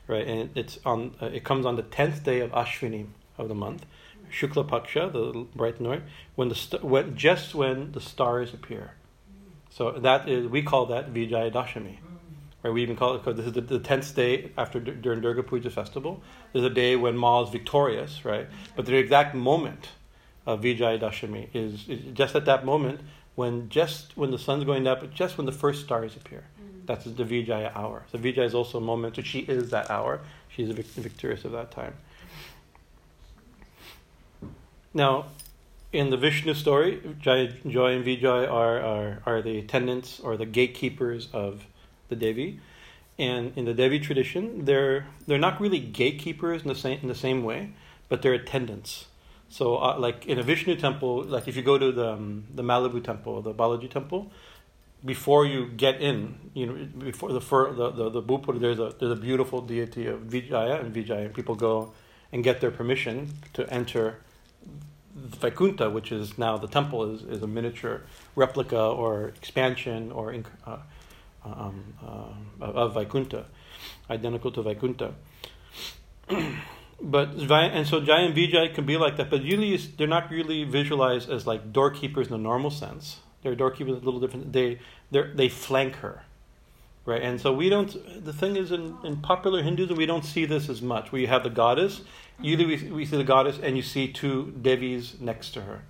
right? 0.08 0.27
And 0.27 0.49
it's 0.58 0.77
on. 0.86 1.15
Uh, 1.21 1.27
it 1.27 1.45
comes 1.45 1.65
on 1.65 1.77
the 1.77 1.84
tenth 1.84 2.25
day 2.25 2.41
of 2.41 2.51
Ashwini 2.51 3.08
of 3.38 3.47
the 3.47 3.56
month, 3.56 3.86
Shukla 4.29 4.67
Paksha, 4.67 5.10
the 5.10 5.45
bright 5.56 5.79
night, 5.79 6.03
when 6.36 6.49
the 6.49 6.56
st- 6.56 6.84
when, 6.84 7.15
just 7.15 7.56
when 7.56 7.93
the 7.93 8.01
stars 8.01 8.53
appear. 8.53 8.95
So 9.73 9.91
that 9.91 10.29
is 10.29 10.47
we 10.47 10.62
call 10.62 10.86
that 10.88 11.09
Vijaya 11.09 11.49
Dashami. 11.49 11.97
Right, 12.62 12.71
we 12.71 12.83
even 12.83 12.95
call 12.95 13.15
it 13.15 13.23
because 13.23 13.38
this 13.38 13.47
is 13.47 13.53
the, 13.53 13.62
the 13.62 13.79
tenth 13.79 14.15
day 14.15 14.51
after 14.55 14.79
during 14.79 15.19
Durga 15.19 15.43
Puja 15.43 15.69
festival. 15.69 16.21
There's 16.53 16.63
a 16.63 16.69
day 16.69 16.95
when 16.95 17.17
Ma 17.17 17.41
is 17.41 17.49
victorious, 17.49 18.23
right? 18.23 18.47
But 18.75 18.86
the 18.86 18.95
exact 18.95 19.36
moment 19.36 19.89
of 20.45 20.62
Vijaya 20.62 20.99
Dashami 20.99 21.47
is, 21.53 21.89
is 21.89 21.99
just 22.13 22.36
at 22.36 22.45
that 22.45 22.65
moment 22.65 23.01
when 23.36 23.67
just 23.67 24.15
when 24.15 24.29
the 24.29 24.38
sun's 24.38 24.63
going 24.63 24.86
up, 24.86 25.12
just 25.12 25.38
when 25.38 25.47
the 25.47 25.51
first 25.51 25.83
stars 25.83 26.15
appear. 26.15 26.43
Mm-hmm. 26.62 26.86
That's 26.86 27.05
the 27.05 27.25
Vijaya 27.25 27.71
hour. 27.73 28.05
So 28.12 28.19
Vijaya 28.19 28.45
is 28.45 28.53
also 28.53 28.77
a 28.77 28.81
moment, 28.81 29.15
so 29.15 29.23
she 29.23 29.39
is 29.39 29.71
that 29.71 29.89
hour. 29.89 30.21
She's 30.49 30.69
vic- 30.69 30.86
victorious 30.86 31.45
of 31.45 31.51
that 31.53 31.71
time. 31.71 31.95
Now, 34.93 35.25
in 35.93 36.10
the 36.10 36.17
Vishnu 36.17 36.56
story, 36.56 37.01
Joy, 37.19 37.53
Joy 37.67 37.95
and 37.95 38.06
Vijay 38.06 38.51
are, 38.51 38.82
are, 38.82 39.21
are 39.25 39.41
the 39.41 39.60
attendants 39.60 40.19
or 40.19 40.36
the 40.36 40.45
gatekeepers 40.45 41.29
of 41.32 41.65
the 42.10 42.15
Devi. 42.15 42.60
And 43.19 43.53
in 43.56 43.65
the 43.65 43.75
Devi 43.75 43.99
tradition, 43.99 44.65
they're, 44.65 45.06
they're 45.27 45.38
not 45.38 45.62
really 45.62 45.79
gatekeepers 45.79 46.63
in 46.63 46.67
the, 46.67 46.75
same, 46.75 46.99
in 47.03 47.08
the 47.08 47.15
same 47.15 47.43
way, 47.43 47.69
but 48.10 48.23
they're 48.23 48.34
attendants. 48.34 49.06
So, 49.49 49.77
uh, 49.77 49.99
like 49.99 50.25
in 50.25 50.39
a 50.39 50.43
Vishnu 50.43 50.75
temple, 50.77 51.23
like 51.25 51.47
if 51.47 51.56
you 51.56 51.62
go 51.62 51.77
to 51.77 51.91
the, 51.91 52.13
um, 52.13 52.45
the 52.51 52.63
Malibu 52.63 53.03
temple, 53.03 53.43
the 53.43 53.53
Balaji 53.53 53.89
temple, 53.89 54.32
before 55.06 55.45
you 55.45 55.67
get 55.67 56.01
in, 56.01 56.49
you 56.56 56.65
know, 56.65 56.86
before 56.97 57.32
the 57.32 57.39
the 57.39 57.91
the, 57.91 58.10
the 58.10 58.23
Bhupur, 58.23 58.60
there's 58.60 58.79
a 58.79 58.95
there's 58.97 59.12
a 59.12 59.21
beautiful 59.21 59.62
deity 59.62 60.08
of 60.08 60.21
Vijaya 60.21 60.79
and 60.79 60.93
Vijaya, 60.93 61.25
and 61.25 61.34
people 61.34 61.56
go 61.56 61.91
and 62.32 62.43
get 62.43 62.62
their 62.62 62.71
permission 62.71 63.34
to 63.53 63.69
enter 63.71 64.22
Vaikunta, 65.15 65.91
which 65.91 66.12
is 66.12 66.38
now 66.38 66.58
the 66.58 66.67
temple, 66.67 67.13
is, 67.13 67.21
is 67.23 67.43
a 67.43 67.47
miniature 67.47 68.02
replica 68.36 68.80
or 68.80 69.30
expansion 69.30 70.12
or 70.12 70.36
uh, 70.65 70.78
um, 71.45 71.93
uh, 72.06 72.65
of 72.65 72.95
Vaikunta, 72.95 73.45
identical 74.10 74.52
to 74.52 74.63
Vaikunta. 74.63 75.13
but 77.02 77.30
and 77.52 77.88
so 77.88 77.99
Jaya 77.99 78.26
and 78.26 78.36
Vijay 78.36 78.73
can 78.73 78.86
be 78.86 78.97
like 78.97 79.17
that, 79.17 79.30
but 79.30 79.43
usually 79.43 79.76
they're 79.78 80.08
not 80.08 80.32
really 80.32 80.63
visualized 80.63 81.30
as 81.30 81.45
like 81.45 81.71
doorkeepers 81.71 82.28
in 82.28 82.32
the 82.32 82.38
normal 82.38 82.71
sense. 82.71 83.17
They're 83.41 83.56
doorkeepers 83.56 84.02
a 84.02 84.06
little 84.06 84.19
different. 84.19 84.54
They 84.54 84.80
they 85.12 85.49
flank 85.49 85.97
her, 85.97 86.23
right? 87.05 87.21
And 87.21 87.39
so 87.39 87.53
we 87.53 87.69
don't. 87.69 88.23
The 88.23 88.33
thing 88.33 88.55
is, 88.55 88.71
in, 88.71 88.97
in 89.03 89.17
popular 89.17 89.61
Hinduism, 89.61 89.97
we 89.97 90.05
don't 90.05 90.25
see 90.25 90.45
this 90.45 90.69
as 90.69 90.81
much. 90.81 91.11
We 91.11 91.25
have 91.25 91.43
the 91.43 91.49
goddess, 91.49 92.01
Usually 92.41 92.65
we, 92.65 92.91
we 92.91 93.05
see 93.05 93.17
the 93.17 93.23
goddess 93.23 93.59
and 93.61 93.77
you 93.77 93.83
see 93.83 94.11
two 94.11 94.53
Devis 94.61 95.19
next 95.19 95.51
to 95.51 95.61
her. 95.61 95.83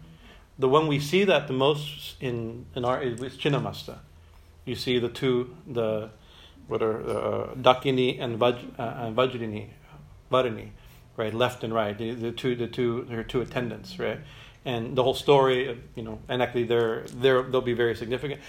The 0.60 0.70
one 0.70 0.88
we 0.88 1.00
see 1.00 1.24
that 1.24 1.48
the 1.48 1.54
most 1.54 2.16
in, 2.22 2.66
in 2.76 2.86
our 2.86 3.02
is 3.02 3.38
Chinnamasta. 3.38 4.00
You 4.66 4.76
see 4.76 5.00
the 5.00 5.10
two, 5.10 5.56
the 5.68 6.12
what 6.68 6.82
are 6.82 7.02
uh, 7.02 7.56
Dakini 7.56 8.22
and, 8.22 8.40
Vaj, 8.40 8.80
uh, 8.80 9.06
and 9.06 9.16
Vajrini, 9.16 9.70
Varani, 10.32 10.70
right, 11.18 11.34
left 11.34 11.64
and 11.64 11.74
right. 11.74 11.98
The, 11.98 12.14
the 12.14 12.32
two, 12.32 12.56
the 12.56 12.68
two, 12.68 13.04
her 13.10 13.24
two 13.24 13.42
attendants, 13.42 14.00
right. 14.00 14.20
and 14.64 14.96
the 14.96 15.04
whole 15.04 15.16
story, 15.16 15.78
you 15.96 16.04
know, 16.04 16.20
and 16.30 16.42
actually 16.42 16.64
they're 16.64 17.04
they're 17.08 17.44
they'll 17.44 17.62
be 17.62 17.74
very 17.74 17.96
significant. 17.96 18.40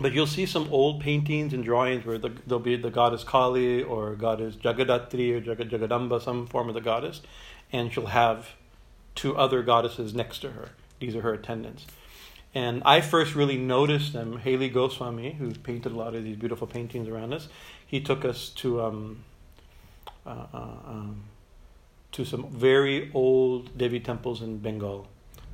But 0.00 0.12
you'll 0.12 0.26
see 0.26 0.46
some 0.46 0.66
old 0.70 1.00
paintings 1.00 1.52
and 1.52 1.62
drawings 1.62 2.06
where 2.06 2.16
the, 2.16 2.30
there'll 2.46 2.58
be 2.58 2.76
the 2.76 2.90
goddess 2.90 3.22
Kali 3.22 3.82
or 3.82 4.14
goddess 4.14 4.56
Jagadatri 4.56 5.34
or 5.34 5.40
Jagad, 5.40 5.70
Jagadamba, 5.70 6.22
some 6.22 6.46
form 6.46 6.68
of 6.68 6.74
the 6.74 6.80
goddess, 6.80 7.20
and 7.70 7.92
she'll 7.92 8.06
have 8.06 8.50
two 9.14 9.36
other 9.36 9.62
goddesses 9.62 10.14
next 10.14 10.38
to 10.38 10.52
her. 10.52 10.70
These 11.00 11.14
are 11.14 11.20
her 11.20 11.34
attendants. 11.34 11.86
And 12.54 12.82
I 12.84 13.00
first 13.00 13.34
really 13.34 13.58
noticed 13.58 14.12
them. 14.12 14.38
Haley 14.38 14.70
Goswami, 14.70 15.32
who 15.32 15.52
painted 15.54 15.92
a 15.92 15.94
lot 15.94 16.14
of 16.14 16.24
these 16.24 16.36
beautiful 16.36 16.66
paintings 16.66 17.06
around 17.06 17.32
us, 17.32 17.48
he 17.86 18.00
took 18.00 18.24
us 18.24 18.48
to 18.56 18.82
um, 18.82 19.24
uh, 20.26 20.46
uh, 20.52 20.76
um, 20.86 21.24
to 22.12 22.24
some 22.24 22.50
very 22.50 23.10
old 23.14 23.76
Devi 23.78 24.00
temples 24.00 24.42
in 24.42 24.58
Bengal. 24.58 25.06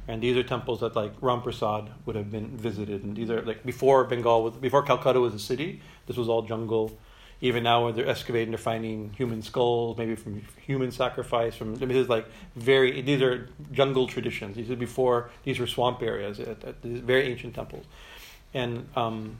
And 0.08 0.22
these 0.22 0.36
are 0.36 0.42
temples 0.42 0.80
that 0.80 0.94
like 0.94 1.12
Ram 1.20 1.42
Prasad 1.42 1.90
would 2.04 2.16
have 2.16 2.30
been 2.30 2.56
visited. 2.56 3.02
And 3.02 3.16
these 3.16 3.30
are 3.30 3.42
like 3.42 3.64
before 3.64 4.04
Bengal 4.04 4.44
was 4.44 4.54
before 4.54 4.82
Calcutta 4.82 5.20
was 5.20 5.34
a 5.34 5.38
city. 5.38 5.80
This 6.06 6.16
was 6.16 6.28
all 6.28 6.42
jungle. 6.42 6.96
Even 7.42 7.64
now, 7.64 7.84
when 7.84 7.94
they're 7.94 8.08
excavating, 8.08 8.50
they're 8.50 8.56
finding 8.56 9.12
human 9.12 9.42
skulls, 9.42 9.98
maybe 9.98 10.14
from 10.14 10.40
human 10.64 10.90
sacrifice. 10.90 11.54
From 11.54 11.74
I 11.74 11.80
mean, 11.80 11.88
this 11.88 12.04
is 12.04 12.08
like 12.08 12.26
very. 12.54 13.02
These 13.02 13.20
are 13.20 13.50
jungle 13.72 14.06
traditions. 14.06 14.56
These 14.56 14.70
are 14.70 14.76
before. 14.76 15.30
These 15.44 15.58
were 15.58 15.66
swamp 15.66 16.00
areas. 16.00 16.40
At, 16.40 16.64
at 16.64 16.80
these 16.80 17.00
very 17.00 17.24
ancient 17.24 17.54
temples, 17.54 17.84
and 18.54 18.88
um, 18.96 19.38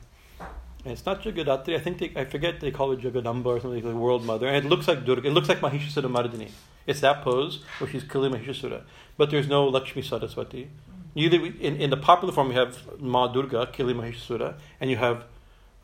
and 0.87 0.93
it's 0.93 1.05
not 1.05 1.21
Jagadatri. 1.21 1.75
I 1.75 1.81
think 1.81 1.99
they, 1.99 2.13
I 2.15 2.25
forget 2.25 2.61
they 2.61 2.71
call 2.71 2.93
it 2.93 3.01
Jagadamba 3.01 3.47
or 3.47 3.61
something 3.61 3.83
like 3.83 3.93
the 3.93 3.97
World 3.97 4.25
Mother. 4.25 4.47
And 4.47 4.65
it 4.65 4.69
looks 4.69 4.87
like 4.87 5.05
Durga. 5.05 5.27
It 5.27 5.33
looks 5.33 5.49
like 5.49 5.59
Mahishasura 5.59 6.09
Mardini. 6.09 6.53
It's 6.87 7.01
that 7.01 7.23
pose 7.23 7.65
where 7.79 7.91
she's 7.91 8.05
killing 8.05 8.33
Mahishasura. 8.33 8.83
But 9.17 9.33
there's 9.33 9.49
no 9.49 9.67
Lakshmi 9.67 10.03
Saraswati. 10.03 10.71
Usually, 11.13 11.49
in, 11.61 11.75
in 11.81 11.91
the 11.91 11.97
popular 11.97 12.33
form, 12.33 12.53
you 12.53 12.59
have 12.59 13.01
Ma 13.01 13.27
Durga 13.27 13.67
killing 13.73 13.97
Mahishasura, 13.97 14.55
and 14.81 14.89
you 14.89 14.97
have 14.97 15.25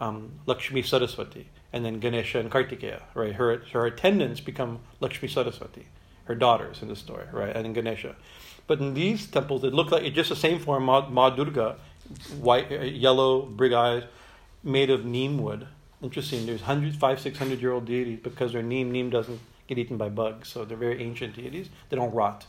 um, 0.00 0.38
Lakshmi 0.46 0.82
Saraswati, 0.82 1.48
and 1.72 1.84
then 1.84 1.98
Ganesha 1.98 2.38
and 2.38 2.48
Kartikeya. 2.48 3.00
Right? 3.14 3.34
Her 3.34 3.60
her 3.72 3.84
attendants 3.86 4.38
become 4.40 4.78
Lakshmi 5.00 5.26
Saraswati, 5.26 5.86
her 6.26 6.36
daughters 6.36 6.80
in 6.80 6.86
the 6.86 6.94
story, 6.94 7.26
right? 7.32 7.56
And 7.56 7.74
Ganesha. 7.74 8.14
But 8.68 8.78
in 8.78 8.94
these 8.94 9.26
temples, 9.26 9.64
it 9.64 9.74
looked 9.74 9.90
like 9.90 10.04
it's 10.04 10.14
just 10.14 10.28
the 10.28 10.36
same 10.36 10.60
form, 10.60 10.84
Ma, 10.84 11.08
Ma 11.08 11.30
Durga, 11.30 11.74
white, 12.40 12.70
uh, 12.70 12.82
yellow, 12.84 13.42
big 13.42 13.72
eyes 13.72 14.04
made 14.62 14.90
of 14.90 15.04
neem 15.04 15.38
wood. 15.38 15.66
Interesting. 16.02 16.46
There's 16.46 16.62
hundred, 16.62 16.96
five, 16.96 17.20
six 17.20 17.38
hundred 17.38 17.60
year 17.60 17.72
old 17.72 17.84
deities 17.84 18.18
because 18.22 18.52
they're 18.52 18.62
neem. 18.62 18.90
Neem 18.90 19.10
doesn't 19.10 19.40
get 19.68 19.78
eaten 19.78 19.96
by 19.96 20.08
bugs, 20.08 20.48
so 20.48 20.64
they're 20.64 20.76
very 20.76 21.02
ancient 21.02 21.36
deities. 21.36 21.68
They 21.88 21.96
don't 21.96 22.12
rot, 22.12 22.46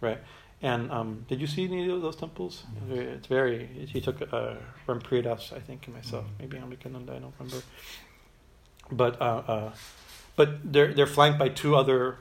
right? 0.00 0.18
And 0.62 0.92
um, 0.92 1.26
did 1.28 1.40
you 1.40 1.48
see 1.48 1.64
any 1.64 1.90
of 1.90 2.02
those 2.02 2.14
temples? 2.14 2.62
It's 2.88 3.26
very. 3.26 3.66
He 3.66 4.00
took 4.00 4.22
uh, 4.32 4.54
from 4.86 5.00
Priyadas, 5.00 5.52
I 5.52 5.58
think, 5.58 5.86
and 5.86 5.96
myself. 5.96 6.24
Mm-hmm. 6.24 6.34
Maybe 6.40 6.76
Ambikananda, 6.76 7.16
I 7.16 7.18
don't 7.18 7.34
remember. 7.38 7.62
But 8.90 9.20
uh, 9.20 9.42
uh, 9.46 9.72
but 10.36 10.72
they're 10.72 10.94
they're 10.94 11.06
flanked 11.06 11.40
by 11.40 11.48
two 11.48 11.74
other 11.74 12.18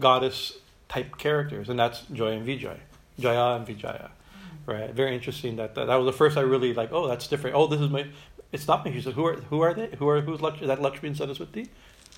goddess 0.00 0.58
type 0.88 1.18
characters, 1.18 1.68
and 1.68 1.78
that's 1.78 2.02
Joy 2.12 2.32
and 2.32 2.46
Vijay, 2.46 2.78
Jaya 3.18 3.56
and 3.56 3.66
Vijaya 3.66 4.10
mm-hmm. 4.10 4.70
right? 4.70 4.90
Very 4.90 5.14
interesting. 5.14 5.56
That, 5.56 5.76
that 5.76 5.86
that 5.86 5.96
was 5.96 6.06
the 6.06 6.18
first 6.18 6.36
I 6.36 6.40
really 6.40 6.74
like. 6.74 6.92
Oh, 6.92 7.06
that's 7.06 7.28
different. 7.28 7.54
Oh, 7.54 7.68
this 7.68 7.80
is 7.80 7.90
my 7.90 8.06
it's 8.52 8.66
not 8.66 8.84
me. 8.84 8.92
She 8.92 9.00
said, 9.00 9.14
who 9.14 9.26
are 9.26 9.34
who 9.34 9.60
are 9.60 9.74
they? 9.74 9.88
Who 9.98 10.08
are 10.08 10.20
who's 10.20 10.40
Lakshmi? 10.40 10.66
That 10.66 10.80
Lakshmi 10.80 11.08
and 11.08 11.16
Saraswati? 11.16 11.68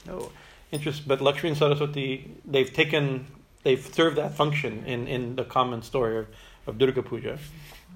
No, 0.06 0.30
interest. 0.70 1.06
But 1.06 1.20
Lakshmi 1.20 1.50
and 1.50 1.58
Saraswati, 1.58 2.30
they've 2.44 2.72
taken, 2.72 3.26
they've 3.64 3.84
served 3.94 4.16
that 4.16 4.34
function 4.34 4.84
in 4.86 5.08
in 5.08 5.36
the 5.36 5.44
common 5.44 5.82
story 5.82 6.18
of, 6.18 6.26
of 6.66 6.78
Durga 6.78 7.02
Puja, 7.02 7.38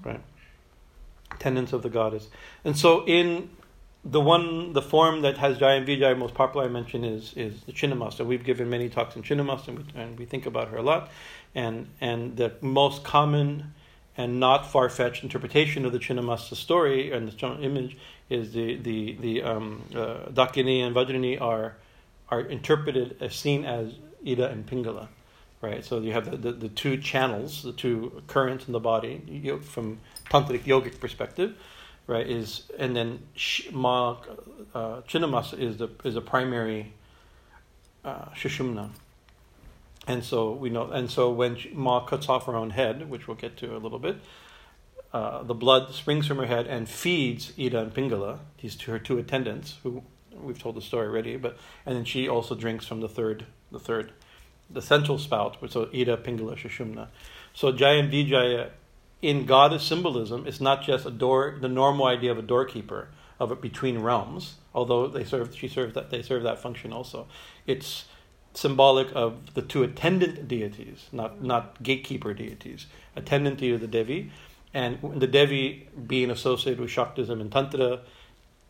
right? 0.03 0.21
Tenants 1.39 1.73
of 1.73 1.81
the 1.81 1.89
goddess, 1.89 2.27
and 2.63 2.77
so 2.77 3.05
in 3.05 3.49
the 4.03 4.21
one, 4.21 4.73
the 4.73 4.81
form 4.81 5.23
that 5.23 5.37
has 5.37 5.57
Jaya 5.57 5.77
and 5.77 5.87
Vijay 5.87 6.15
most 6.15 6.35
popular 6.35 6.65
I 6.65 6.69
mentioned 6.69 7.05
is 7.05 7.33
is 7.35 7.61
the 7.61 7.71
Chinnamasta. 7.71 8.25
We've 8.25 8.43
given 8.43 8.69
many 8.69 8.89
talks 8.89 9.15
in 9.15 9.23
Chinnamasta, 9.23 9.69
and 9.69 9.77
we, 9.79 10.01
and 10.01 10.19
we 10.19 10.25
think 10.25 10.45
about 10.45 10.67
her 10.69 10.77
a 10.77 10.83
lot, 10.83 11.09
and 11.55 11.87
and 11.99 12.37
the 12.37 12.53
most 12.61 13.03
common 13.03 13.73
and 14.17 14.39
not 14.39 14.71
far 14.71 14.89
fetched 14.89 15.23
interpretation 15.23 15.85
of 15.85 15.91
the 15.91 15.99
Chinnamasta 15.99 16.55
story 16.55 17.11
and 17.11 17.29
the 17.29 17.61
image 17.61 17.97
is 18.29 18.53
the 18.53 18.75
the 18.77 19.13
the 19.19 19.43
um, 19.43 19.83
uh, 19.93 20.29
Dakini 20.31 20.85
and 20.85 20.95
Vajrani 20.95 21.39
are 21.39 21.75
are 22.29 22.41
interpreted 22.41 23.17
as 23.21 23.35
seen 23.35 23.65
as 23.65 23.93
Ida 24.25 24.49
and 24.49 24.65
Pingala, 24.65 25.07
right? 25.61 25.85
So 25.85 25.99
you 25.99 26.11
have 26.13 26.31
the, 26.31 26.37
the, 26.37 26.51
the 26.53 26.69
two 26.69 26.97
channels, 26.97 27.61
the 27.61 27.73
two 27.73 28.23
currents 28.27 28.65
in 28.65 28.73
the 28.73 28.79
body 28.79 29.59
from 29.61 29.99
tantric 30.31 30.63
yogic 30.63 30.99
perspective, 30.99 31.55
right? 32.07 32.27
Is 32.27 32.63
and 32.79 32.95
then 32.95 33.19
Ma 33.71 34.17
uh, 34.73 35.01
Chinnamasta 35.01 35.59
is 35.59 35.77
the 35.77 35.89
is 36.03 36.15
a 36.15 36.21
primary 36.21 36.93
uh, 38.03 38.25
Sushumna. 38.35 38.89
And 40.07 40.23
so 40.23 40.51
we 40.51 40.69
know, 40.69 40.91
and 40.91 41.09
so 41.09 41.31
when 41.31 41.57
Ma 41.73 42.05
cuts 42.05 42.29
off 42.29 42.45
her 42.45 42.55
own 42.55 42.71
head, 42.71 43.09
which 43.09 43.27
we'll 43.27 43.37
get 43.37 43.57
to 43.57 43.75
a 43.75 43.79
little 43.79 43.99
bit, 43.99 44.17
uh, 45.13 45.43
the 45.43 45.53
blood 45.53 45.93
springs 45.93 46.27
from 46.27 46.37
her 46.37 46.45
head 46.45 46.67
and 46.67 46.89
feeds 46.89 47.53
Ida 47.57 47.79
and 47.79 47.93
Pingala, 47.93 48.39
these 48.61 48.75
two 48.75 48.91
her 48.91 48.99
two 48.99 49.17
attendants, 49.17 49.77
who 49.81 50.03
we've 50.31 50.59
told 50.59 50.75
the 50.75 50.81
story 50.81 51.07
already. 51.07 51.37
But 51.37 51.57
and 51.85 51.95
then 51.95 52.05
she 52.05 52.27
also 52.27 52.53
drinks 52.53 52.85
from 52.85 53.01
the 53.01 53.09
third, 53.09 53.45
the 53.71 53.79
third, 53.79 54.11
the 54.69 54.81
central 54.81 55.17
spout, 55.17 55.61
which 55.61 55.71
so 55.71 55.89
Ida, 55.93 56.17
Pingala, 56.17 56.55
Shashumna. 56.55 57.07
So 57.53 57.71
Jaya 57.71 57.99
and 57.99 58.11
Vijaya, 58.11 58.71
in 59.21 59.45
goddess 59.45 59.83
symbolism, 59.83 60.45
it's 60.45 60.61
not 60.61 60.83
just 60.83 61.05
a 61.05 61.11
door, 61.11 61.57
the 61.59 61.69
normal 61.69 62.05
idea 62.05 62.31
of 62.31 62.37
a 62.37 62.43
doorkeeper 62.43 63.07
of 63.39 63.61
between 63.61 63.99
realms. 63.99 64.55
Although 64.73 65.07
they 65.07 65.23
serve, 65.23 65.55
she 65.55 65.67
serves 65.67 65.93
that 65.95 66.09
they 66.09 66.21
serve 66.21 66.43
that 66.43 66.59
function 66.59 66.91
also. 66.93 67.27
It's 67.65 68.05
symbolic 68.55 69.09
of 69.13 69.53
the 69.53 69.61
two 69.61 69.83
attendant 69.83 70.47
deities, 70.47 71.07
not 71.11 71.43
not 71.43 71.81
gatekeeper 71.83 72.33
deities, 72.33 72.87
attendant 73.15 73.59
deity 73.59 73.75
of 73.75 73.81
the 73.81 73.87
Devi 73.87 74.31
and 74.75 74.99
the 75.15 75.25
Devi 75.25 75.87
being 76.05 76.29
associated 76.29 76.81
with 76.81 76.91
Shaktism 76.91 77.39
and 77.39 77.51
Tantra 77.51 78.01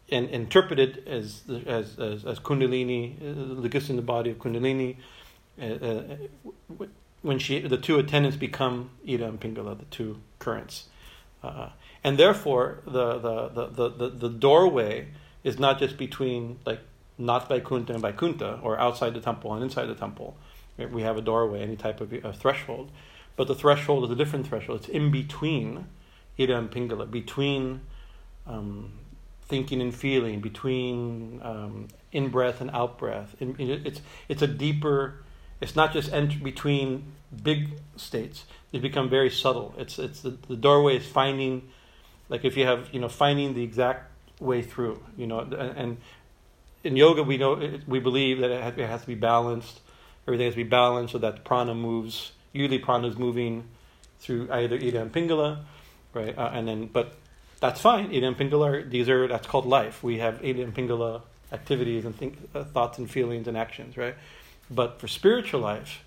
and 0.10 0.30
interpreted 0.30 1.04
as 1.08 1.42
as 1.66 2.00
as, 2.00 2.24
as 2.26 2.40
Kundalini, 2.40 3.16
uh, 3.18 3.62
the 3.62 3.68
gifts 3.68 3.90
in 3.90 3.96
the 3.96 4.04
body 4.04 4.30
of 4.30 4.38
Kundalini. 4.38 4.98
Uh, 5.60 5.66
uh, 5.66 6.04
when 7.24 7.40
she, 7.40 7.60
the 7.60 7.78
two 7.78 7.98
attendants 7.98 8.38
become 8.38 8.92
Ida 9.08 9.26
and 9.28 9.40
Pingala, 9.40 9.80
the 9.80 9.86
two 9.86 10.22
currents, 10.38 10.90
uh, 11.42 11.70
and 12.04 12.20
therefore 12.20 12.82
the, 12.86 13.18
the 13.18 13.68
the, 13.68 13.90
the 13.90 14.10
the 14.10 14.30
doorway 14.30 15.08
is 15.44 15.58
not 15.58 15.80
just 15.80 15.98
between 15.98 16.60
like 16.68 16.82
not 17.18 17.48
by 17.48 17.60
kunta 17.60 17.92
and 17.92 18.02
by 18.02 18.12
kunta, 18.12 18.64
or 18.64 18.80
outside 18.80 19.14
the 19.14 19.22
temple 19.22 19.54
and 19.54 19.64
inside 19.64 19.86
the 19.86 19.96
temple. 19.96 20.38
We 20.78 21.04
have 21.04 21.18
a 21.18 21.22
doorway, 21.22 21.62
any 21.62 21.78
type 21.78 22.02
of 22.02 22.12
a 22.12 22.34
threshold, 22.34 22.92
but 23.36 23.48
the 23.48 23.56
threshold 23.56 24.04
is 24.06 24.10
a 24.10 24.16
different 24.16 24.48
threshold. 24.48 24.82
It's 24.82 24.90
in 24.90 25.10
between 25.12 25.88
Ida 26.38 26.58
and 26.58 26.70
Pingala, 26.70 27.10
between 27.10 27.82
um, 28.46 28.92
thinking 29.48 29.82
and 29.82 29.94
feeling, 29.94 30.42
between 30.42 31.40
um, 31.44 31.88
in 32.12 32.30
breath 32.30 32.62
and 32.62 32.70
out 32.72 32.98
breath. 32.98 33.36
It's 33.40 34.02
it's 34.28 34.42
a 34.42 34.48
deeper. 34.48 35.24
It's 35.62 35.76
not 35.76 35.94
just 35.94 36.12
ent- 36.12 36.44
between 36.44 37.14
big 37.44 37.80
states. 37.96 38.44
They 38.72 38.80
become 38.80 39.10
very 39.10 39.30
subtle. 39.30 39.74
It's 39.78 40.00
it's 40.00 40.22
the, 40.22 40.38
the 40.48 40.56
doorway 40.56 40.98
is 40.98 41.08
finding, 41.08 41.70
like 42.28 42.44
if 42.44 42.58
you 42.58 42.66
have 42.66 42.90
you 42.92 43.00
know 43.00 43.10
finding 43.10 43.54
the 43.54 43.64
exact 43.64 44.12
way 44.42 44.62
through. 44.62 45.02
You 45.18 45.28
know, 45.28 45.40
and 45.40 45.98
in 46.86 46.96
yoga 46.96 47.24
we 47.24 47.38
know 47.38 47.80
we 47.88 48.00
believe 48.00 48.40
that 48.40 48.52
it 48.52 48.64
has, 48.64 48.74
it 48.78 48.88
has, 48.88 49.02
to 49.02 49.08
be 49.08 49.16
balanced. 49.16 49.82
Everything 50.28 50.46
has 50.46 50.54
to 50.54 50.64
be 50.64 50.70
balanced 50.70 51.12
so 51.14 51.18
that 51.20 51.44
prana 51.44 51.76
moves. 51.76 52.32
Usually 52.54 52.80
prana 52.80 53.08
is 53.08 53.18
moving 53.18 53.66
through 54.20 54.48
either 54.52 54.78
Ida 54.78 55.02
and 55.02 55.12
Pingala 55.12 55.66
right? 56.16 56.36
Uh, 56.36 56.50
and 56.54 56.68
then, 56.68 56.88
but 56.88 57.14
that's 57.60 57.80
fine. 57.80 58.08
Ida 58.08 58.26
and 58.26 58.38
Pingala, 58.38 58.90
these 58.90 59.08
are 59.10 59.28
that's 59.28 59.46
called 59.46 59.68
life. 59.68 60.02
We 60.02 60.18
have 60.18 60.44
Ida 60.44 60.64
and 60.64 60.74
Pingala 60.74 61.22
activities 61.52 62.06
and 62.06 62.16
think, 62.16 62.38
uh, 62.56 62.64
thoughts 62.64 62.98
and 62.98 63.12
feelings 63.12 63.48
and 63.48 63.56
actions, 63.56 63.98
right? 63.98 64.16
But 64.72 65.00
for 65.00 65.08
spiritual 65.08 65.62
life, 65.62 66.04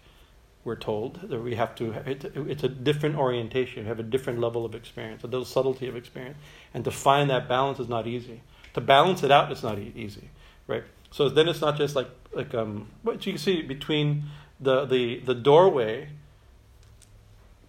we're 0.64 0.76
told 0.76 1.30
that 1.30 1.40
we 1.40 1.54
have 1.54 1.76
to. 1.76 1.92
It, 1.92 2.24
it's 2.34 2.64
a 2.64 2.68
different 2.68 3.16
orientation. 3.16 3.84
We 3.84 3.88
have 3.88 4.00
a 4.00 4.02
different 4.02 4.40
level 4.40 4.64
of 4.64 4.74
experience, 4.74 5.22
a 5.22 5.28
little 5.28 5.44
subtlety 5.44 5.86
of 5.86 5.94
experience, 5.94 6.36
and 6.74 6.84
to 6.84 6.90
find 6.90 7.30
that 7.30 7.48
balance 7.48 7.78
is 7.78 7.88
not 7.88 8.06
easy. 8.06 8.40
To 8.74 8.80
balance 8.80 9.22
it 9.22 9.30
out, 9.30 9.50
is 9.52 9.62
not 9.62 9.78
easy, 9.78 10.28
right? 10.68 10.84
So 11.10 11.28
then 11.28 11.48
it's 11.48 11.60
not 11.60 11.76
just 11.76 11.96
like 11.96 12.08
like 12.32 12.54
um. 12.54 12.88
What 13.02 13.26
you 13.26 13.32
can 13.32 13.38
see 13.38 13.62
between 13.62 14.24
the 14.60 14.84
the 14.84 15.18
the 15.18 15.34
doorway 15.34 16.10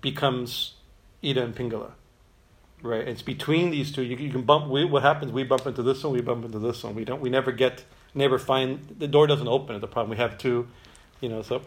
becomes 0.01 0.75
Ida 1.23 1.43
and 1.43 1.55
Pingala 1.55 1.93
Right. 2.81 3.05
It's 3.07 3.21
between 3.21 3.71
these 3.71 3.91
two. 3.91 4.03
You, 4.03 4.15
you 4.15 4.31
can 4.31 4.43
bump. 4.43 4.67
We, 4.69 4.85
what 4.85 5.03
happens? 5.03 5.33
We 5.33 5.43
bump 5.43 5.67
into 5.67 5.83
this 5.83 6.01
one. 6.03 6.13
We 6.13 6.21
bump 6.21 6.45
into 6.45 6.59
this 6.59 6.83
one. 6.83 6.95
We 6.95 7.03
don't. 7.03 7.19
We 7.19 7.29
never 7.29 7.51
get. 7.51 7.83
Never 8.13 8.39
find 8.39 8.95
the 8.97 9.07
door 9.07 9.27
doesn't 9.27 9.47
open. 9.47 9.75
At 9.75 9.81
the 9.81 9.87
problem 9.87 10.11
we 10.11 10.17
have 10.17 10.37
two. 10.37 10.67
You 11.19 11.27
know. 11.27 11.41
So 11.41 11.61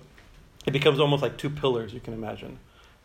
it 0.64 0.70
becomes 0.70 0.98
almost 1.00 1.22
like 1.22 1.36
two 1.36 1.50
pillars. 1.50 1.92
You 1.92 2.00
can 2.00 2.14
imagine, 2.14 2.58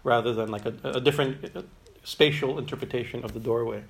rather 0.06 0.34
than 0.34 0.50
like 0.50 0.66
a, 0.66 0.74
a 0.86 1.02
different 1.02 1.54
uh, 1.54 1.64
spatial 2.06 2.58
interpretation 2.58 3.26
of 3.26 3.34
the 3.34 3.42
doorway. 3.42 3.84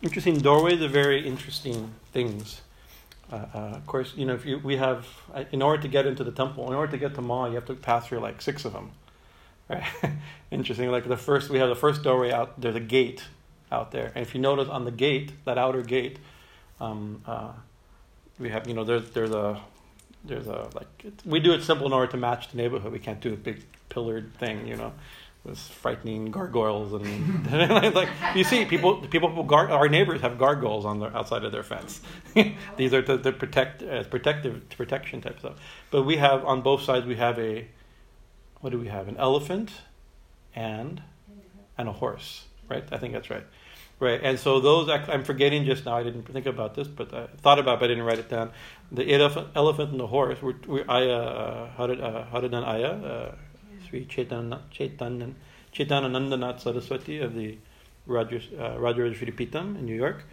Interesting. 0.00 0.38
Doorways 0.38 0.80
are 0.80 0.88
very 0.88 1.26
interesting 1.26 1.92
things. 2.12 2.60
Uh, 3.32 3.46
uh, 3.52 3.58
of 3.58 3.86
course, 3.86 4.12
you 4.16 4.26
know, 4.26 4.34
if 4.34 4.46
you 4.46 4.58
we 4.58 4.76
have 4.76 5.06
uh, 5.34 5.44
in 5.50 5.60
order 5.60 5.82
to 5.82 5.88
get 5.88 6.06
into 6.06 6.22
the 6.22 6.30
temple, 6.30 6.68
in 6.68 6.74
order 6.74 6.92
to 6.92 6.98
get 6.98 7.14
to 7.16 7.20
Ma, 7.20 7.46
you 7.46 7.56
have 7.56 7.66
to 7.66 7.74
pass 7.74 8.06
through 8.06 8.20
like 8.20 8.40
six 8.40 8.64
of 8.64 8.72
them. 8.72 8.92
Right? 9.68 9.82
Interesting. 10.52 10.90
Like 10.92 11.08
the 11.08 11.16
first, 11.16 11.50
we 11.50 11.58
have 11.58 11.68
the 11.68 11.74
first 11.74 12.04
doorway 12.04 12.30
out. 12.30 12.60
There's 12.60 12.76
a 12.76 12.80
gate 12.80 13.24
out 13.72 13.90
there, 13.90 14.12
and 14.14 14.24
if 14.24 14.34
you 14.34 14.40
notice 14.40 14.68
on 14.68 14.84
the 14.84 14.92
gate, 14.92 15.32
that 15.44 15.58
outer 15.58 15.82
gate, 15.82 16.18
um, 16.80 17.20
uh, 17.26 17.52
we 18.38 18.50
have 18.50 18.68
you 18.68 18.74
know 18.74 18.84
there's 18.84 19.10
there's 19.10 19.32
a 19.32 19.60
there's 20.24 20.46
a 20.46 20.70
like 20.74 20.86
we 21.24 21.40
do 21.40 21.52
it 21.52 21.62
simple 21.64 21.88
in 21.88 21.92
order 21.92 22.10
to 22.12 22.16
match 22.16 22.52
the 22.52 22.56
neighborhood. 22.56 22.92
We 22.92 23.00
can't 23.00 23.20
do 23.20 23.32
a 23.32 23.36
big 23.36 23.64
pillared 23.88 24.32
thing, 24.38 24.68
you 24.68 24.76
know 24.76 24.92
with 25.44 25.58
frightening 25.58 26.30
gargoyles 26.30 26.92
and 27.50 27.94
like 27.94 28.08
you 28.34 28.44
see 28.44 28.64
people 28.64 28.96
people, 29.08 29.42
gar- 29.44 29.70
our 29.70 29.88
neighbors 29.88 30.20
have 30.20 30.38
gargoyles 30.38 30.84
on 30.84 30.98
the 30.98 31.16
outside 31.16 31.44
of 31.44 31.52
their 31.52 31.62
fence. 31.62 32.00
These 32.76 32.92
are 32.92 33.02
the, 33.02 33.16
the 33.16 33.32
protect 33.32 33.82
uh, 33.82 34.02
protective 34.04 34.68
protection 34.70 35.20
type 35.20 35.38
stuff 35.38 35.56
but 35.90 36.02
we 36.02 36.16
have 36.16 36.44
on 36.44 36.62
both 36.62 36.82
sides 36.82 37.06
we 37.06 37.16
have 37.16 37.38
a 37.38 37.66
what 38.60 38.70
do 38.70 38.78
we 38.78 38.88
have? 38.88 39.06
An 39.08 39.16
elephant 39.16 39.70
and 40.54 41.02
and 41.76 41.88
a 41.88 41.92
horse 41.92 42.44
right? 42.68 42.84
I 42.92 42.98
think 42.98 43.14
that's 43.14 43.30
right. 43.30 43.44
Right 44.00 44.20
and 44.22 44.38
so 44.38 44.60
those 44.60 44.88
i'm 44.88 45.24
forgetting 45.24 45.64
just 45.64 45.84
now 45.84 45.96
i 45.96 46.04
didn't 46.04 46.22
think 46.22 46.46
about 46.46 46.74
this 46.76 46.86
but 46.86 47.12
i 47.12 47.26
thought 47.38 47.58
about 47.58 47.74
it 47.74 47.80
but 47.80 47.84
i 47.86 47.88
didn't 47.88 48.04
write 48.04 48.18
it 48.20 48.28
down. 48.28 48.52
The 48.92 49.12
elephant, 49.12 49.48
elephant 49.56 49.90
and 49.90 49.98
the 50.00 50.06
horse 50.06 50.40
were, 50.40 50.54
were 50.66 50.84
aya 50.88 51.16
uh, 51.16 51.70
how 51.76 51.86
did 51.88 52.00
uh, 52.00 52.24
how 52.26 52.40
did 52.40 52.54
an 52.54 52.62
aya 52.62 52.90
uh, 52.90 53.34
Sri 53.88 54.04
Chaitanya, 54.04 54.60
Chaitanya, 54.70 55.30
Chaitananandanath 55.72 56.60
Saraswati 56.60 57.18
of 57.20 57.34
the 57.34 57.58
Raja, 58.06 58.36
uh, 58.58 58.76
Rajarajeshwari 58.76 59.36
Pitam 59.36 59.76
in 59.76 59.86
New 59.86 59.94
York, 59.94 60.24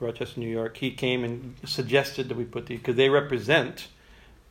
Rochester, 0.00 0.40
New 0.40 0.48
York. 0.48 0.76
He 0.76 0.90
came 0.90 1.24
and 1.24 1.54
suggested 1.64 2.28
that 2.28 2.36
we 2.36 2.44
put 2.44 2.66
these 2.66 2.78
because 2.78 2.96
they 2.96 3.08
represent 3.08 3.88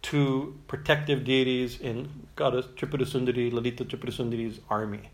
two 0.01 0.57
protective 0.67 1.23
deities 1.23 1.79
in 1.79 2.09
Goddess 2.35 2.65
Tripurasundari 2.75 3.51
Lalita 3.51 3.85
Tripurasundari's 3.85 4.59
army. 4.69 5.09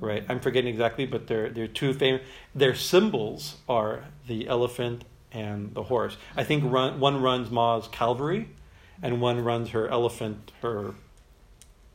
Right, 0.00 0.24
I'm 0.30 0.40
forgetting 0.40 0.70
exactly, 0.70 1.04
but 1.04 1.26
they're 1.26 1.50
they're 1.50 1.66
two 1.66 1.92
famous. 1.92 2.22
Their 2.54 2.74
symbols 2.74 3.56
are 3.68 4.04
the 4.26 4.48
elephant 4.48 5.04
and 5.30 5.74
the 5.74 5.82
horse. 5.82 6.16
I 6.34 6.42
think 6.42 6.64
run, 6.66 7.00
one 7.00 7.20
runs 7.20 7.50
Ma's 7.50 7.86
cavalry, 7.88 8.48
and 9.02 9.20
one 9.20 9.44
runs 9.44 9.70
her 9.70 9.88
elephant, 9.88 10.52
her 10.62 10.94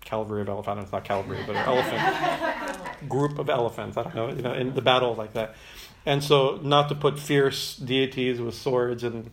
cavalry 0.05 0.41
of 0.41 0.49
elephants. 0.49 0.83
It's 0.83 0.91
not 0.91 1.03
cavalry, 1.03 1.43
but 1.45 1.55
an 1.55 1.65
elephant 1.65 3.09
group 3.09 3.37
of 3.37 3.49
elephants. 3.49 3.97
I 3.97 4.03
don't 4.03 4.15
know, 4.15 4.29
you 4.29 4.41
know, 4.41 4.53
in 4.53 4.73
the 4.73 4.81
battle 4.81 5.15
like 5.15 5.33
that. 5.33 5.55
And 6.05 6.23
so, 6.23 6.59
not 6.61 6.87
to 6.89 6.95
put 6.95 7.19
fierce 7.19 7.75
deities 7.75 8.39
with 8.39 8.53
swords 8.53 9.03
and 9.03 9.31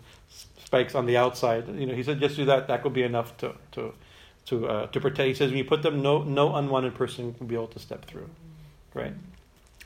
spikes 0.64 0.94
on 0.94 1.04
the 1.06 1.18
outside. 1.18 1.68
You 1.68 1.86
know, 1.86 1.94
he 1.94 2.02
said 2.02 2.18
just 2.18 2.36
do 2.36 2.46
that. 2.46 2.66
That 2.68 2.82
would 2.82 2.94
be 2.94 3.02
enough 3.02 3.36
to 3.38 3.54
to 3.72 3.92
to 4.46 4.66
uh, 4.66 4.86
to 4.86 5.00
protect. 5.00 5.28
He 5.28 5.34
says 5.34 5.50
when 5.50 5.58
you 5.58 5.64
put 5.64 5.82
them, 5.82 6.02
no 6.02 6.22
no 6.22 6.54
unwanted 6.54 6.94
person 6.94 7.36
will 7.38 7.46
be 7.46 7.54
able 7.54 7.68
to 7.68 7.78
step 7.78 8.06
through. 8.06 8.28
Right. 8.94 9.14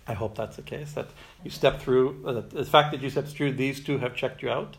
I 0.09 0.15
hope 0.15 0.37
that's 0.37 0.55
the 0.55 0.63
case. 0.63 0.93
That 0.93 1.09
you 1.43 1.51
step 1.51 1.81
through. 1.81 2.23
Uh, 2.25 2.33
the 2.49 2.65
fact 2.65 2.93
that 2.93 3.03
you 3.03 3.11
step 3.11 3.27
through, 3.27 3.53
these 3.55 3.81
two 3.81 3.99
have 3.99 4.15
checked 4.15 4.41
you 4.41 4.51
out, 4.51 4.77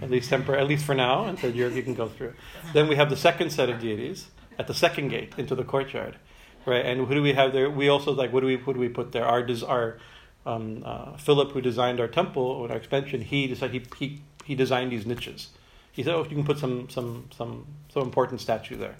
at 0.00 0.10
least 0.10 0.30
tempor- 0.30 0.58
at 0.58 0.66
least 0.66 0.86
for 0.86 0.94
now, 0.94 1.26
and 1.26 1.38
said 1.38 1.54
you 1.54 1.68
you 1.68 1.82
can 1.82 1.94
go 1.94 2.08
through. 2.08 2.32
Then 2.72 2.88
we 2.88 2.96
have 2.96 3.10
the 3.10 3.16
second 3.16 3.50
set 3.50 3.68
of 3.68 3.78
deities 3.78 4.28
at 4.62 4.68
the 4.68 4.74
second 4.74 5.08
gate 5.08 5.32
into 5.36 5.54
the 5.54 5.64
courtyard, 5.64 6.16
right? 6.64 6.86
And 6.86 7.06
who 7.06 7.14
do 7.14 7.22
we 7.22 7.32
have 7.32 7.52
there? 7.52 7.68
We 7.68 7.88
also 7.88 8.12
like 8.12 8.32
what 8.32 8.40
do 8.40 8.46
we 8.46 8.56
what 8.56 8.74
do 8.74 8.80
we 8.80 8.88
put 8.88 9.12
there? 9.12 9.26
Our 9.26 9.46
our 9.66 9.98
um, 10.46 10.82
uh, 10.84 11.16
Philip, 11.16 11.52
who 11.52 11.60
designed 11.60 12.00
our 12.00 12.08
temple, 12.08 12.42
or 12.42 12.70
our 12.70 12.76
expansion, 12.76 13.20
he 13.20 13.46
decided 13.46 13.88
he, 13.98 14.06
he 14.06 14.22
he 14.44 14.54
designed 14.54 14.92
these 14.92 15.06
niches. 15.06 15.50
He 15.90 16.02
said, 16.02 16.14
"Oh, 16.14 16.22
you 16.22 16.36
can 16.38 16.44
put 16.44 16.58
some 16.58 16.88
some 16.88 17.28
some 17.36 17.66
some 17.92 18.02
important 18.02 18.40
statue 18.40 18.76
there." 18.76 18.96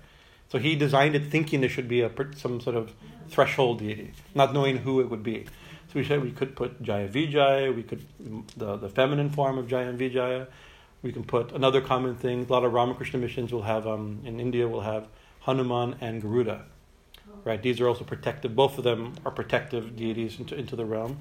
So 0.50 0.58
he 0.58 0.76
designed 0.76 1.14
it 1.14 1.30
thinking 1.30 1.60
there 1.60 1.70
should 1.70 1.88
be 1.88 2.02
a 2.02 2.10
some 2.36 2.60
sort 2.60 2.76
of 2.76 2.92
threshold 3.28 3.78
deity, 3.78 4.12
not 4.34 4.52
knowing 4.52 4.78
who 4.78 5.00
it 5.00 5.08
would 5.08 5.22
be. 5.22 5.46
So 5.88 5.92
we 6.00 6.04
said 6.04 6.22
we 6.22 6.32
could 6.32 6.56
put 6.56 6.82
Jaya 6.82 7.08
Vijaya, 7.08 7.72
we 7.72 7.84
could 7.84 8.04
the 8.56 8.76
the 8.76 8.88
feminine 8.88 9.30
form 9.30 9.58
of 9.58 9.68
Jaya 9.68 9.92
Vijaya. 9.92 10.46
We 11.02 11.12
can 11.12 11.24
put 11.24 11.52
another 11.52 11.80
common 11.80 12.14
thing. 12.14 12.46
A 12.48 12.52
lot 12.52 12.64
of 12.64 12.72
Ramakrishna 12.72 13.18
missions 13.18 13.52
will 13.52 13.66
have 13.74 13.86
um, 13.86 14.20
in 14.24 14.38
India 14.38 14.68
will 14.68 14.82
have 14.82 15.08
Hanuman 15.42 15.96
and 16.00 16.20
Garuda. 16.22 16.64
Right, 17.44 17.60
these 17.60 17.80
are 17.80 17.88
also 17.88 18.04
protective. 18.04 18.54
Both 18.54 18.78
of 18.78 18.84
them 18.84 19.14
are 19.24 19.32
protective 19.32 19.96
deities 19.96 20.38
into, 20.38 20.54
into 20.54 20.76
the 20.76 20.84
realm. 20.84 21.18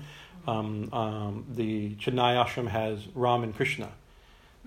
Um, 0.47 0.89
um, 0.93 1.45
the 1.49 1.95
Chennai 1.95 2.43
ashram 2.43 2.67
has 2.67 3.07
Ram 3.15 3.43
and 3.43 3.55
Krishna, 3.55 3.89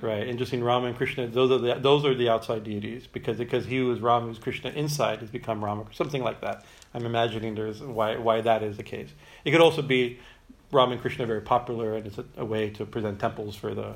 right? 0.01 0.27
Interesting, 0.27 0.65
Ram 0.65 0.85
and 0.85 0.97
Krishna. 0.97 1.27
Those 1.29 1.51
are 1.51 1.59
the 1.59 1.75
those 1.75 2.05
are 2.05 2.15
the 2.15 2.29
outside 2.29 2.65
deities 2.65 3.07
because 3.07 3.39
because 3.39 3.67
he 3.67 3.81
was 3.81 4.01
Ram, 4.01 4.23
who's 4.23 4.39
Krishna 4.39 4.71
inside, 4.71 5.21
has 5.21 5.31
become 5.31 5.65
Rama, 5.65 5.85
something 5.93 6.23
like 6.23 6.41
that. 6.41 6.65
I'm 6.93 7.07
imagining 7.07 7.55
there's 7.55 7.83
why 7.83 8.17
why 8.17 8.41
that 8.41 8.63
is 8.63 8.77
the 8.77 8.83
case. 8.83 9.11
It 9.45 9.51
could 9.51 9.61
also 9.61 9.83
be 9.83 10.19
Ram 10.73 10.93
and 10.93 11.01
Krishna 11.01 11.25
are 11.25 11.29
very 11.29 11.41
popular, 11.41 11.95
and 11.95 12.07
it's 12.07 12.19
a, 12.19 12.25
a 12.37 12.45
way 12.45 12.71
to 12.71 12.85
present 12.85 13.21
temples 13.21 13.55
for 13.55 13.75
the, 13.75 13.95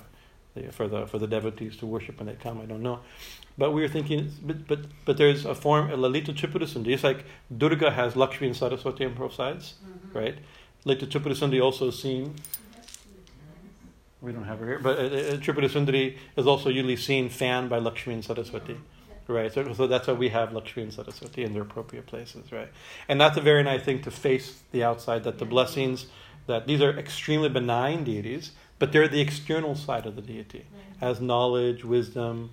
the, 0.54 0.72
for 0.72 0.86
the 0.86 1.06
for 1.06 1.18
the 1.18 1.26
devotees 1.26 1.76
to 1.78 1.86
worship 1.86 2.18
when 2.18 2.26
they 2.26 2.34
come. 2.34 2.60
I 2.60 2.66
don't 2.66 2.82
know, 2.82 3.00
but 3.58 3.72
we 3.72 3.82
were 3.82 3.88
thinking, 3.88 4.30
but 4.42 4.66
but, 4.66 4.80
but 5.04 5.18
there's 5.18 5.44
a 5.44 5.54
form, 5.54 5.90
a 5.90 5.96
Lalita 5.96 6.32
Tripurasundari. 6.32 6.92
Just 6.92 7.04
like 7.04 7.24
Durga 7.56 7.90
has 7.90 8.16
Lakshmi 8.16 8.46
and 8.46 8.56
Saraswati 8.56 9.04
on 9.04 9.14
both 9.14 9.34
sides, 9.34 9.74
mm-hmm. 9.84 10.18
right? 10.18 10.38
Lalita 10.84 11.06
Tripurasundari 11.06 11.62
also 11.62 11.90
seen. 11.90 12.34
We 14.20 14.32
don't 14.32 14.44
have 14.44 14.58
her 14.60 14.66
here, 14.66 14.78
but 14.78 14.98
uh, 14.98 15.02
uh, 15.02 15.36
Tripurasundari 15.36 16.16
is 16.36 16.46
also 16.46 16.70
usually 16.70 16.96
seen 16.96 17.28
fanned 17.28 17.68
by 17.68 17.78
Lakshmi 17.78 18.14
and 18.14 18.24
Saraswati. 18.24 18.76
Right, 19.30 19.52
so, 19.52 19.74
so 19.74 19.86
that's 19.86 20.06
why 20.06 20.14
we 20.14 20.30
have 20.30 20.54
Lakshmi 20.54 20.84
and 20.84 20.92
Saraswati 20.92 21.44
in 21.44 21.52
their 21.52 21.60
appropriate 21.60 22.06
places, 22.06 22.50
right? 22.50 22.70
And 23.08 23.20
that's 23.20 23.36
a 23.36 23.42
very 23.42 23.62
nice 23.62 23.82
thing 23.82 24.00
to 24.02 24.10
face 24.10 24.62
the 24.72 24.82
outside, 24.82 25.24
that 25.24 25.38
the 25.38 25.44
blessings, 25.44 26.06
that 26.46 26.66
these 26.66 26.80
are 26.80 26.98
extremely 26.98 27.50
benign 27.50 28.04
deities, 28.04 28.52
but 28.78 28.90
they're 28.90 29.06
the 29.06 29.20
external 29.20 29.74
side 29.74 30.06
of 30.06 30.16
the 30.16 30.22
deity, 30.22 30.64
as 31.02 31.20
knowledge, 31.20 31.84
wisdom, 31.84 32.52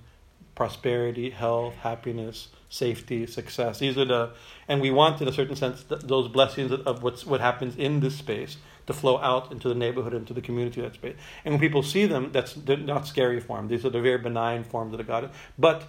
prosperity, 0.56 1.30
health, 1.30 1.76
happiness, 1.76 2.48
safety, 2.70 3.28
success. 3.28 3.80
These 3.80 3.98
are 3.98 4.06
the, 4.06 4.32
and 4.68 4.82
we 4.82 4.90
want, 4.90 5.22
in 5.22 5.28
a 5.28 5.34
certain 5.34 5.56
sense, 5.56 5.84
th- 5.84 6.02
those 6.02 6.28
blessings 6.28 6.72
of 6.72 7.04
what's 7.04 7.26
what 7.26 7.42
happens 7.42 7.76
in 7.76 8.00
this 8.00 8.16
space 8.18 8.58
to 8.88 8.94
flow 8.94 9.18
out 9.18 9.52
into 9.52 9.68
the 9.68 9.76
neighborhood, 9.76 10.14
into 10.14 10.34
the 10.34 10.42
community 10.42 10.82
of 10.82 10.92
that 10.92 10.96
space. 10.96 11.16
And 11.44 11.54
when 11.54 11.62
people 11.62 11.84
see 11.84 12.06
them, 12.06 12.32
that's 12.32 12.56
not 12.66 13.08
scary 13.08 13.40
form. 13.40 13.68
These 13.68 13.86
are 13.86 13.90
the 13.90 14.02
very 14.02 14.18
benign 14.18 14.64
forms 14.64 14.94
of 14.94 14.98
the 14.98 15.04
goddess. 15.04 15.32
But 15.58 15.84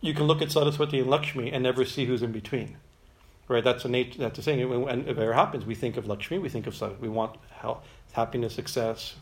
you 0.00 0.14
can 0.14 0.24
look 0.24 0.40
at 0.40 0.50
Saraswati 0.50 1.00
and 1.00 1.10
Lakshmi 1.10 1.52
and 1.52 1.62
never 1.62 1.84
see 1.84 2.06
who's 2.06 2.22
in 2.22 2.32
between. 2.32 2.78
Right? 3.46 3.62
That's 3.64 3.84
a 3.84 3.88
nature. 3.88 4.18
That's 4.18 4.38
a 4.38 4.42
thing. 4.42 4.60
And 4.88 5.02
if 5.08 5.18
it 5.18 5.22
ever 5.22 5.32
happens, 5.32 5.66
we 5.66 5.74
think 5.74 5.96
of 5.96 6.06
Lakshmi. 6.06 6.38
We 6.38 6.48
think 6.48 6.66
of 6.66 6.74
Saraswati. 6.74 7.02
We 7.02 7.08
want 7.08 7.36
health, 7.50 7.84
happiness, 8.12 8.54
success, 8.54 9.16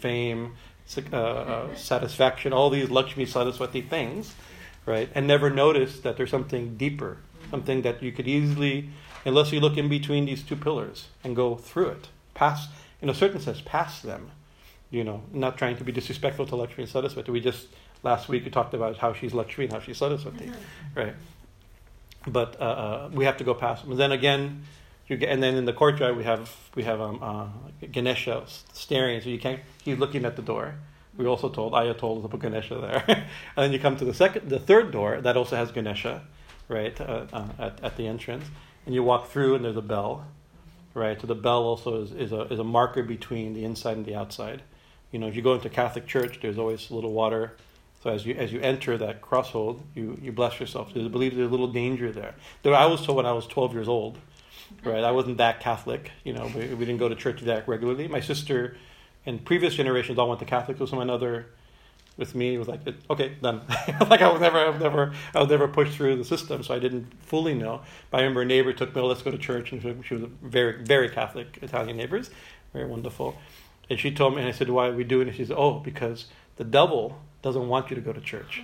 fame, 0.00 0.54
uh, 1.12 1.16
uh, 1.16 1.74
satisfaction, 1.74 2.52
all 2.52 2.70
these 2.70 2.90
Lakshmi 2.90 3.26
Saraswati 3.26 3.80
things, 3.82 4.34
right? 4.86 5.08
And 5.14 5.26
never 5.26 5.50
notice 5.50 6.00
that 6.00 6.16
there's 6.16 6.30
something 6.30 6.76
deeper, 6.76 7.18
something 7.50 7.82
that 7.82 8.02
you 8.02 8.12
could 8.12 8.28
easily, 8.28 8.90
unless 9.24 9.52
you 9.52 9.60
look 9.60 9.76
in 9.76 9.88
between 9.88 10.26
these 10.26 10.42
two 10.42 10.56
pillars 10.56 11.08
and 11.22 11.34
go 11.34 11.56
through 11.56 11.88
it, 11.88 12.08
pass, 12.34 12.68
in 13.00 13.08
a 13.08 13.14
certain 13.14 13.40
sense, 13.40 13.60
pass 13.64 14.00
them. 14.02 14.30
You 14.90 15.02
know, 15.02 15.22
not 15.32 15.58
trying 15.58 15.76
to 15.78 15.84
be 15.84 15.90
disrespectful 15.90 16.46
to 16.46 16.56
Lakshmi 16.56 16.84
and 16.84 16.92
Saraswati. 16.92 17.32
We 17.32 17.40
just, 17.40 17.66
last 18.04 18.28
week, 18.28 18.44
we 18.44 18.50
talked 18.50 18.74
about 18.74 18.98
how 18.98 19.12
she's 19.12 19.34
Lakshmi 19.34 19.64
and 19.64 19.72
how 19.72 19.80
she's 19.80 19.98
Saraswati, 19.98 20.52
right? 20.94 21.14
But 22.26 22.60
uh, 22.60 22.64
uh, 22.64 23.10
we 23.12 23.24
have 23.24 23.36
to 23.38 23.44
go 23.44 23.54
past 23.54 23.82
them. 23.82 23.90
And 23.92 24.00
then 24.00 24.12
again, 24.12 24.64
you 25.06 25.16
get, 25.16 25.28
and 25.28 25.42
then 25.42 25.54
in 25.56 25.64
the 25.64 25.72
courtyard 25.72 26.16
we 26.16 26.24
have 26.24 26.50
we 26.74 26.82
have 26.84 27.00
um, 27.00 27.18
uh, 27.22 27.46
Ganesha 27.92 28.44
staring, 28.72 29.20
so 29.20 29.28
you 29.28 29.38
can't. 29.38 29.60
He's 29.82 29.98
looking 29.98 30.24
at 30.24 30.36
the 30.36 30.42
door. 30.42 30.76
We 31.16 31.26
also 31.26 31.48
told 31.48 31.74
Aya 31.74 31.94
told 31.94 32.22
to 32.22 32.28
put 32.28 32.40
Ganesha 32.40 32.76
there, 32.76 33.04
and 33.06 33.26
then 33.56 33.72
you 33.72 33.78
come 33.78 33.96
to 33.96 34.04
the 34.04 34.14
second, 34.14 34.48
the 34.48 34.58
third 34.58 34.90
door 34.90 35.20
that 35.20 35.36
also 35.36 35.56
has 35.56 35.70
Ganesha, 35.72 36.22
right 36.68 36.98
uh, 37.00 37.26
uh, 37.32 37.48
at 37.58 37.84
at 37.84 37.96
the 37.96 38.06
entrance, 38.06 38.44
and 38.86 38.94
you 38.94 39.02
walk 39.02 39.28
through 39.28 39.54
and 39.54 39.64
there's 39.64 39.76
a 39.76 39.82
bell, 39.82 40.26
right. 40.94 41.20
So 41.20 41.26
the 41.26 41.34
bell 41.34 41.64
also 41.64 42.02
is, 42.02 42.12
is 42.12 42.32
a 42.32 42.42
is 42.52 42.58
a 42.58 42.64
marker 42.64 43.02
between 43.02 43.52
the 43.52 43.64
inside 43.64 43.98
and 43.98 44.06
the 44.06 44.14
outside. 44.14 44.62
You 45.12 45.18
know, 45.18 45.28
if 45.28 45.36
you 45.36 45.42
go 45.42 45.54
into 45.54 45.68
Catholic 45.68 46.06
church, 46.06 46.38
there's 46.40 46.58
always 46.58 46.90
a 46.90 46.94
little 46.94 47.12
water. 47.12 47.52
So 48.02 48.10
as 48.10 48.24
you 48.26 48.34
as 48.34 48.52
you 48.52 48.60
enter 48.60 48.96
that 48.98 49.20
crosshold, 49.20 49.80
you, 49.94 50.18
you 50.20 50.32
bless 50.32 50.58
yourself. 50.60 50.92
There's, 50.92 51.06
I 51.06 51.08
believe 51.08 51.36
there's 51.36 51.48
a 51.48 51.50
little 51.50 51.72
danger 51.72 52.10
there. 52.10 52.34
There, 52.62 52.74
I 52.74 52.86
was 52.86 53.04
told 53.04 53.16
when 53.16 53.26
I 53.26 53.32
was 53.32 53.46
12 53.46 53.74
years 53.74 53.88
old 53.88 54.18
right? 54.84 55.04
I 55.04 55.10
wasn't 55.10 55.38
that 55.38 55.60
Catholic, 55.60 56.10
you 56.24 56.32
know. 56.32 56.50
We, 56.54 56.68
we 56.74 56.84
didn't 56.84 56.98
go 56.98 57.08
to 57.08 57.14
church 57.14 57.40
that 57.42 57.68
regularly. 57.68 58.08
My 58.08 58.20
sister 58.20 58.76
and 59.26 59.44
previous 59.44 59.74
generations 59.74 60.18
all 60.18 60.28
went 60.28 60.40
to 60.40 60.46
Catholic. 60.46 60.78
So 60.78 60.86
some 60.86 60.98
another 60.98 61.46
with 62.16 62.34
me, 62.34 62.56
was 62.58 62.68
like, 62.68 62.80
okay, 63.10 63.36
done. 63.42 63.62
like 64.08 64.22
I 64.22 64.30
was 64.30 64.40
never, 64.40 64.58
I 64.58 64.68
was 64.68 64.80
never, 64.80 65.12
I 65.34 65.40
was 65.40 65.48
never 65.48 65.66
pushed 65.66 65.94
through 65.94 66.16
the 66.16 66.24
system, 66.24 66.62
so 66.62 66.74
I 66.74 66.78
didn't 66.78 67.12
fully 67.24 67.54
know. 67.54 67.82
But 68.10 68.18
I 68.18 68.20
remember 68.20 68.42
a 68.42 68.44
neighbor 68.44 68.72
took 68.72 68.94
me, 68.94 69.00
oh, 69.00 69.06
let's 69.06 69.22
go 69.22 69.30
to 69.30 69.38
church, 69.38 69.72
and 69.72 70.04
she 70.04 70.14
was 70.14 70.22
a 70.22 70.30
very, 70.42 70.82
very 70.84 71.08
Catholic 71.08 71.58
Italian 71.60 71.96
neighbors, 71.96 72.30
very 72.72 72.86
wonderful. 72.86 73.36
And 73.90 73.98
she 73.98 74.12
told 74.12 74.34
me, 74.34 74.40
and 74.40 74.48
I 74.48 74.52
said, 74.52 74.70
why 74.70 74.88
are 74.88 74.92
we 74.92 75.04
doing 75.04 75.28
it? 75.28 75.34
She 75.34 75.44
said, 75.44 75.56
oh, 75.58 75.80
because 75.80 76.26
the 76.56 76.64
devil 76.64 77.20
doesn't 77.42 77.68
want 77.68 77.90
you 77.90 77.96
to 77.96 78.02
go 78.02 78.12
to 78.12 78.20
church, 78.20 78.62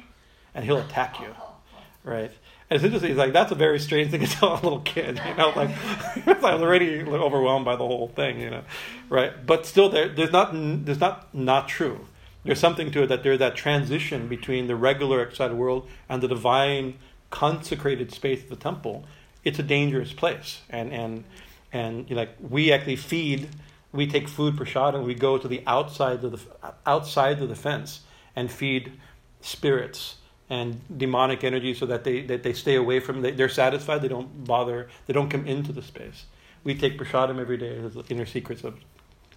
and 0.55 0.65
he'll 0.65 0.79
attack 0.79 1.19
you, 1.19 1.27
oh, 1.29 1.43
oh, 1.43 1.55
oh. 1.75 1.81
right? 2.05 2.33
And 2.71 2.77
it's 2.77 2.85
interesting. 2.85 3.11
He's 3.11 3.19
like, 3.19 3.33
that's 3.33 3.51
a 3.51 3.57
very 3.57 3.81
strange 3.81 4.13
thing 4.13 4.21
to 4.21 4.27
tell 4.29 4.53
a 4.53 4.63
little 4.63 4.81
kid, 4.81 5.21
you 5.27 5.35
know. 5.35 5.53
Like, 5.57 5.71
I 6.27 6.55
was 6.55 6.63
already 6.63 7.03
overwhelmed 7.03 7.65
by 7.65 7.75
the 7.75 7.87
whole 7.87 8.09
thing, 8.09 8.41
you 8.41 8.51
know, 8.51 8.63
right? 9.09 9.45
But 9.45 9.67
still, 9.67 9.89
there, 9.89 10.09
there's 10.09 10.33
not, 10.33 10.51
there's 10.53 11.01
not 11.01 11.35
not 11.35 11.69
true 11.69 12.07
there's 12.45 12.59
something 12.61 12.91
to 12.93 13.03
it 13.03 13.09
that 13.09 13.23
there's 13.23 13.39
that 13.39 13.55
transition 13.55 14.29
between 14.29 14.67
the 14.67 14.77
regular 14.77 15.27
outside 15.27 15.53
world 15.53 15.89
and 16.09 16.23
the 16.23 16.29
divine 16.29 16.99
consecrated 17.31 18.13
space 18.13 18.43
of 18.43 18.49
the 18.49 18.57
temple. 18.57 19.05
It's 19.45 19.59
a 19.59 19.63
dangerous 19.63 20.13
place, 20.13 20.63
and 20.71 20.93
and 20.93 21.25
and 21.73 22.11
like 22.11 22.31
we 22.41 22.73
actually 22.73 22.97
feed, 22.97 23.49
we 23.93 24.07
take 24.07 24.29
food 24.29 24.61
shot, 24.67 24.95
and 24.95 25.05
we 25.05 25.15
go 25.15 25.39
to 25.39 25.49
the 25.49 25.63
outside 25.67 26.25
of 26.25 26.33
the 26.33 26.75
outside 26.87 27.41
of 27.43 27.49
the 27.49 27.55
fence 27.55 28.01
and 28.35 28.51
feed 28.51 28.93
spirits 29.41 30.17
and 30.51 30.81
demonic 30.99 31.45
energy 31.45 31.73
so 31.73 31.87
that 31.87 32.03
they 32.03 32.23
that 32.23 32.43
they 32.43 32.53
stay 32.53 32.75
away 32.75 33.01
from. 33.01 33.23
They, 33.23 33.31
they're 33.31 33.49
satisfied. 33.49 34.03
They 34.03 34.09
don't 34.09 34.45
bother. 34.45 34.89
They 35.07 35.15
don't 35.15 35.31
come 35.31 35.47
into 35.47 35.73
the 35.73 35.81
space. 35.81 36.27
We 36.65 36.75
take 36.75 36.99
prasadam 36.99 37.41
every 37.41 37.57
day 37.57 37.79
as 37.79 37.95
the 37.95 38.05
inner 38.11 38.27
secrets 38.27 38.65
of 38.65 38.75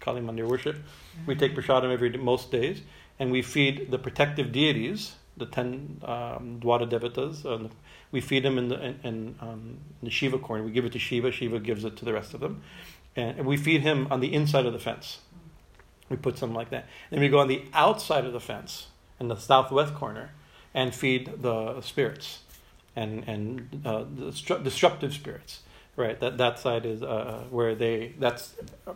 Kali 0.00 0.20
Mandir 0.20 0.46
worship. 0.46 0.76
We 1.24 1.36
take 1.36 1.54
prasadam 1.54 1.92
every 1.92 2.10
most 2.18 2.50
days, 2.50 2.82
and 3.18 3.30
we 3.30 3.40
feed 3.40 3.90
the 3.90 3.98
protective 3.98 4.52
deities, 4.52 5.14
the 5.36 5.46
ten 5.46 6.00
um, 6.02 6.60
Dwara 6.60 6.90
Devatas. 6.90 7.46
Uh, 7.46 7.68
we 8.10 8.20
feed 8.20 8.44
them 8.44 8.58
in 8.58 8.68
the 8.68 8.84
in, 8.84 9.00
in, 9.04 9.34
um, 9.40 9.78
the 10.02 10.10
Shiva 10.10 10.38
corner. 10.38 10.64
We 10.64 10.72
give 10.72 10.84
it 10.84 10.92
to 10.92 10.98
Shiva. 10.98 11.30
Shiva 11.30 11.60
gives 11.60 11.84
it 11.84 11.96
to 11.96 12.04
the 12.04 12.12
rest 12.12 12.34
of 12.34 12.40
them, 12.40 12.62
and 13.14 13.46
we 13.46 13.56
feed 13.56 13.82
him 13.82 14.08
on 14.10 14.18
the 14.18 14.34
inside 14.34 14.66
of 14.66 14.72
the 14.72 14.80
fence. 14.80 15.20
We 16.08 16.16
put 16.16 16.36
something 16.38 16.56
like 16.56 16.70
that. 16.70 16.86
Then 17.10 17.20
we 17.20 17.28
go 17.28 17.38
on 17.38 17.48
the 17.48 17.64
outside 17.72 18.26
of 18.26 18.32
the 18.32 18.40
fence 18.40 18.88
in 19.18 19.28
the 19.28 19.36
southwest 19.36 19.94
corner 19.94 20.32
and 20.74 20.94
feed 20.94 21.42
the 21.42 21.80
spirits 21.80 22.40
and 22.96 23.24
and 23.26 23.82
uh, 23.84 24.04
the 24.14 24.30
destructive 24.62 25.12
spirits. 25.14 25.60
Right, 25.96 26.18
that 26.20 26.38
that 26.38 26.58
side 26.58 26.86
is 26.86 27.04
uh, 27.04 27.44
where 27.50 27.76
they. 27.76 28.14
That's 28.18 28.54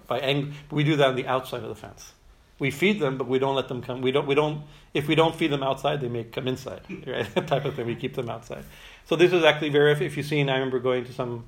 by 0.09 0.19
ang- 0.19 0.55
We 0.71 0.83
do 0.83 0.97
that 0.97 1.09
on 1.11 1.17
the 1.17 1.29
outside 1.29 1.63
of 1.63 1.69
the 1.69 1.77
fence. 1.77 2.13
We 2.59 2.73
feed 2.73 2.99
them, 2.99 3.19
but 3.19 3.29
we 3.29 3.39
don't 3.39 3.55
let 3.55 3.69
them 3.69 3.83
come. 3.83 4.03
We 4.03 4.11
don't. 4.11 4.27
We 4.27 4.35
don't. 4.35 4.63
If 4.95 5.07
we 5.07 5.15
don't 5.15 5.35
feed 5.35 5.53
them 5.53 5.63
outside, 5.63 6.01
they 6.01 6.09
may 6.09 6.25
come 6.25 6.49
inside. 6.49 6.81
Right, 7.07 7.33
that 7.37 7.47
type 7.47 7.65
of 7.65 7.77
thing. 7.77 7.87
We 7.87 7.95
keep 7.95 8.15
them 8.15 8.29
outside. 8.29 8.65
So 9.07 9.15
this 9.15 9.33
is 9.33 9.45
actually 9.45 9.69
very. 9.69 9.93
If 9.93 10.17
you've 10.17 10.27
seen, 10.27 10.49
I 10.49 10.55
remember 10.55 10.81
going 10.81 11.05
to 11.05 11.13
some 11.13 11.45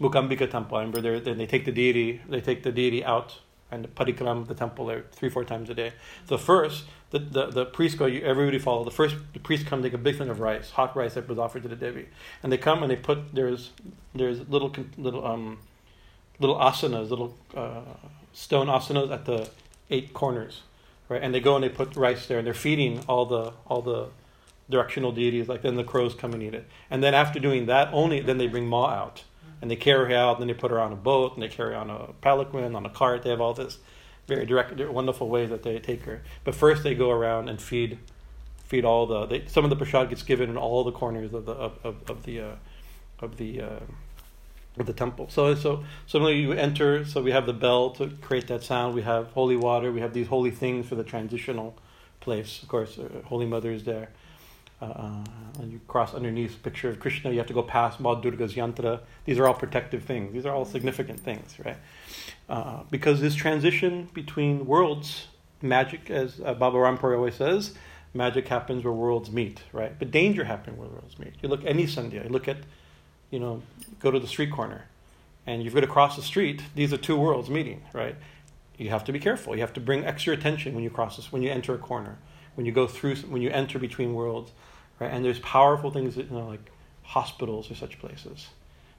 Mukambika 0.00 0.48
temple. 0.48 0.78
I 0.78 0.82
remember 0.82 1.18
then 1.18 1.36
they 1.38 1.46
take 1.46 1.64
the 1.64 1.72
deity. 1.72 2.20
They 2.28 2.40
take 2.40 2.62
the 2.62 2.70
deity 2.70 3.04
out 3.04 3.40
and 3.70 3.84
the 3.84 3.88
parikram 3.88 4.40
of 4.40 4.48
the 4.48 4.54
temple 4.54 4.86
there 4.86 5.04
three 5.12 5.28
four 5.28 5.44
times 5.44 5.68
a 5.70 5.74
day. 5.74 5.92
So 6.28 6.38
first, 6.38 6.84
the 7.10 7.18
the, 7.18 7.46
the 7.46 7.64
priest 7.66 7.98
go. 7.98 8.06
Everybody 8.06 8.58
follow. 8.58 8.84
The 8.84 8.90
first 8.90 9.16
the 9.32 9.40
priest 9.40 9.66
come 9.66 9.82
take 9.82 9.92
a 9.92 9.98
big 9.98 10.18
thing 10.18 10.28
of 10.28 10.40
rice, 10.40 10.70
hot 10.70 10.96
rice 10.96 11.14
that 11.14 11.28
was 11.28 11.38
offered 11.38 11.62
to 11.62 11.68
the 11.68 11.76
devi, 11.76 12.06
and 12.42 12.52
they 12.52 12.58
come 12.58 12.82
and 12.82 12.90
they 12.90 12.96
put 12.96 13.34
there's 13.34 13.70
there's 14.14 14.48
little 14.48 14.74
little 14.96 15.26
um 15.26 15.58
little 16.38 16.56
asanas, 16.56 17.10
little 17.10 17.36
uh, 17.54 17.80
stone 18.32 18.66
asanas 18.66 19.10
at 19.10 19.24
the 19.24 19.48
eight 19.90 20.12
corners, 20.12 20.62
right? 21.08 21.22
And 21.22 21.34
they 21.34 21.40
go 21.40 21.54
and 21.54 21.64
they 21.64 21.68
put 21.68 21.96
rice 21.96 22.26
there, 22.26 22.38
and 22.38 22.46
they're 22.46 22.54
feeding 22.54 23.04
all 23.08 23.26
the 23.26 23.52
all 23.66 23.82
the 23.82 24.08
directional 24.68 25.12
deities. 25.12 25.48
Like 25.48 25.62
then 25.62 25.76
the 25.76 25.84
crows 25.84 26.14
come 26.14 26.32
and 26.32 26.42
eat 26.42 26.54
it, 26.54 26.68
and 26.90 27.02
then 27.02 27.14
after 27.14 27.40
doing 27.40 27.66
that, 27.66 27.88
only 27.92 28.20
then 28.20 28.38
they 28.38 28.46
bring 28.46 28.66
Ma 28.66 28.90
out 28.90 29.24
and 29.60 29.70
they 29.70 29.76
carry 29.76 30.10
her 30.10 30.16
out, 30.16 30.36
and 30.36 30.42
then 30.42 30.48
they 30.48 30.60
put 30.60 30.70
her 30.70 30.80
on 30.80 30.92
a 30.92 30.96
boat, 30.96 31.34
and 31.34 31.42
they 31.42 31.48
carry 31.48 31.74
on 31.74 31.90
a 31.90 32.12
palanquin, 32.20 32.74
on 32.74 32.86
a 32.86 32.90
cart. 32.90 33.22
They 33.22 33.30
have 33.30 33.40
all 33.40 33.54
this 33.54 33.78
very 34.26 34.44
direct, 34.44 34.78
wonderful 34.78 35.28
way 35.28 35.46
that 35.46 35.62
they 35.62 35.78
take 35.78 36.02
her. 36.02 36.22
But 36.44 36.54
first, 36.54 36.82
they 36.82 36.94
go 36.94 37.10
around 37.10 37.48
and 37.48 37.60
feed, 37.60 37.98
feed 38.64 38.84
all 38.84 39.06
the. 39.06 39.26
They, 39.26 39.46
some 39.46 39.64
of 39.64 39.70
the 39.70 39.76
prasad 39.76 40.08
gets 40.08 40.22
given 40.22 40.50
in 40.50 40.56
all 40.56 40.84
the 40.84 40.92
corners 40.92 41.32
of 41.32 41.46
the 41.46 41.52
of, 41.52 41.78
of, 41.84 42.10
of 42.10 42.22
the 42.24 42.40
uh, 42.40 42.56
of 43.20 43.36
the 43.36 43.62
uh, 43.62 43.80
of 44.78 44.86
the 44.86 44.92
temple. 44.92 45.28
So 45.30 45.54
so 45.54 45.84
similarly, 46.06 46.40
you 46.40 46.52
enter. 46.52 47.04
So 47.04 47.22
we 47.22 47.30
have 47.30 47.46
the 47.46 47.52
bell 47.52 47.90
to 47.90 48.08
create 48.20 48.48
that 48.48 48.62
sound. 48.62 48.94
We 48.94 49.02
have 49.02 49.28
holy 49.32 49.56
water. 49.56 49.92
We 49.92 50.00
have 50.00 50.12
these 50.12 50.26
holy 50.26 50.50
things 50.50 50.86
for 50.86 50.96
the 50.96 51.04
transitional 51.04 51.76
place. 52.20 52.62
Of 52.62 52.68
course, 52.68 52.98
uh, 52.98 53.08
Holy 53.26 53.46
Mother 53.46 53.70
is 53.70 53.84
there. 53.84 54.08
Uh, 54.80 55.24
and 55.58 55.72
you 55.72 55.80
cross 55.88 56.12
underneath 56.12 56.62
picture 56.62 56.90
of 56.90 57.00
Krishna, 57.00 57.30
you 57.30 57.38
have 57.38 57.46
to 57.46 57.54
go 57.54 57.62
past 57.62 57.98
Ma 57.98 58.20
yantra. 58.20 59.00
These 59.24 59.38
are 59.38 59.46
all 59.46 59.54
protective 59.54 60.02
things. 60.04 60.34
These 60.34 60.44
are 60.44 60.54
all 60.54 60.66
significant 60.66 61.18
things, 61.18 61.56
right? 61.64 61.78
Uh, 62.48 62.82
because 62.90 63.20
this 63.20 63.34
transition 63.34 64.10
between 64.12 64.66
worlds, 64.66 65.28
magic, 65.62 66.10
as 66.10 66.40
uh, 66.44 66.52
Baba 66.52 66.76
Rampuri 66.76 67.16
always 67.16 67.36
says, 67.36 67.72
magic 68.12 68.48
happens 68.48 68.84
where 68.84 68.92
worlds 68.92 69.30
meet, 69.30 69.62
right? 69.72 69.98
But 69.98 70.10
danger 70.10 70.44
happens 70.44 70.78
where 70.78 70.88
worlds 70.88 71.18
meet. 71.18 71.34
You 71.42 71.48
look 71.48 71.64
any 71.64 71.86
Sunday, 71.86 72.22
you 72.22 72.28
look 72.28 72.46
at, 72.46 72.58
you 73.30 73.38
know, 73.38 73.62
go 74.00 74.10
to 74.10 74.20
the 74.20 74.28
street 74.28 74.52
corner, 74.52 74.84
and 75.46 75.62
you've 75.62 75.74
got 75.74 75.80
to 75.80 75.86
cross 75.86 76.16
the 76.16 76.22
street. 76.22 76.62
These 76.74 76.92
are 76.92 76.98
two 76.98 77.16
worlds 77.16 77.48
meeting, 77.48 77.82
right? 77.94 78.16
You 78.76 78.90
have 78.90 79.04
to 79.04 79.12
be 79.12 79.18
careful. 79.18 79.54
You 79.54 79.62
have 79.62 79.72
to 79.72 79.80
bring 79.80 80.04
extra 80.04 80.34
attention 80.34 80.74
when 80.74 80.84
you 80.84 80.90
cross 80.90 81.16
this, 81.16 81.32
when 81.32 81.42
you 81.42 81.50
enter 81.50 81.74
a 81.74 81.78
corner, 81.78 82.18
when 82.56 82.66
you 82.66 82.72
go 82.72 82.86
through, 82.86 83.16
when 83.16 83.40
you 83.40 83.50
enter 83.50 83.78
between 83.78 84.12
worlds 84.12 84.50
right? 84.98 85.12
And 85.12 85.24
there's 85.24 85.38
powerful 85.40 85.90
things, 85.90 86.16
that, 86.16 86.30
you 86.30 86.36
know, 86.36 86.46
like 86.46 86.70
hospitals 87.02 87.70
are 87.70 87.74
such 87.74 87.98
places, 87.98 88.48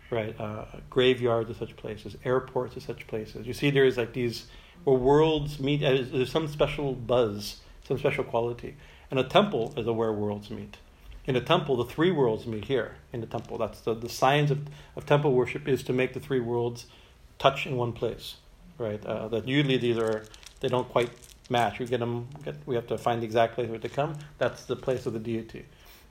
right? 0.10 0.40
Uh, 0.40 0.66
graveyards 0.90 1.50
are 1.50 1.54
such 1.54 1.76
places, 1.76 2.16
airports 2.24 2.78
are 2.78 2.82
such 2.82 3.08
places. 3.08 3.48
You 3.48 3.54
see, 3.54 3.70
there's 3.70 3.98
like 3.98 4.14
these 4.14 4.48
where 4.84 4.98
worlds 4.98 5.60
meet. 5.60 5.84
Uh, 5.84 6.04
there's 6.12 6.32
some 6.32 6.48
special 6.48 6.94
buzz, 6.94 7.58
some 7.88 7.98
special 7.98 8.24
quality, 8.24 8.78
and 9.12 9.20
a 9.20 9.24
temple 9.24 9.74
is 9.78 9.86
where 9.86 10.14
worlds 10.14 10.50
meet. 10.50 10.78
In 11.26 11.36
a 11.36 11.42
temple, 11.42 11.76
the 11.76 11.84
three 11.84 12.12
worlds 12.12 12.48
meet 12.48 12.66
here 12.66 12.96
in 13.12 13.20
the 13.20 13.28
temple. 13.28 13.58
That's 13.58 13.82
the, 13.82 13.94
the 13.94 14.08
science 14.08 14.50
of, 14.50 14.60
of 14.96 15.06
temple 15.06 15.34
worship 15.34 15.68
is 15.68 15.84
to 15.84 15.94
make 15.94 16.14
the 16.14 16.22
three 16.22 16.40
worlds 16.40 16.86
touch 17.38 17.66
in 17.66 17.76
one 17.76 17.92
place, 17.92 18.36
right? 18.78 19.06
Uh, 19.06 19.28
that 19.28 19.46
usually 19.46 19.78
these 19.78 19.98
are 19.98 20.24
they 20.62 20.70
don't 20.70 20.88
quite 20.88 21.10
match. 21.50 21.80
We 21.80 21.86
get 21.86 22.00
them. 22.00 22.28
Get, 22.44 22.56
we 22.66 22.76
have 22.76 22.88
to 22.88 22.98
find 22.98 23.22
the 23.22 23.26
exact 23.26 23.56
place 23.56 23.70
where 23.70 23.80
to 23.80 23.90
come. 23.90 24.18
That's 24.38 24.66
the 24.66 24.76
place 24.76 25.06
of 25.06 25.14
the 25.14 25.20
deity 25.20 25.66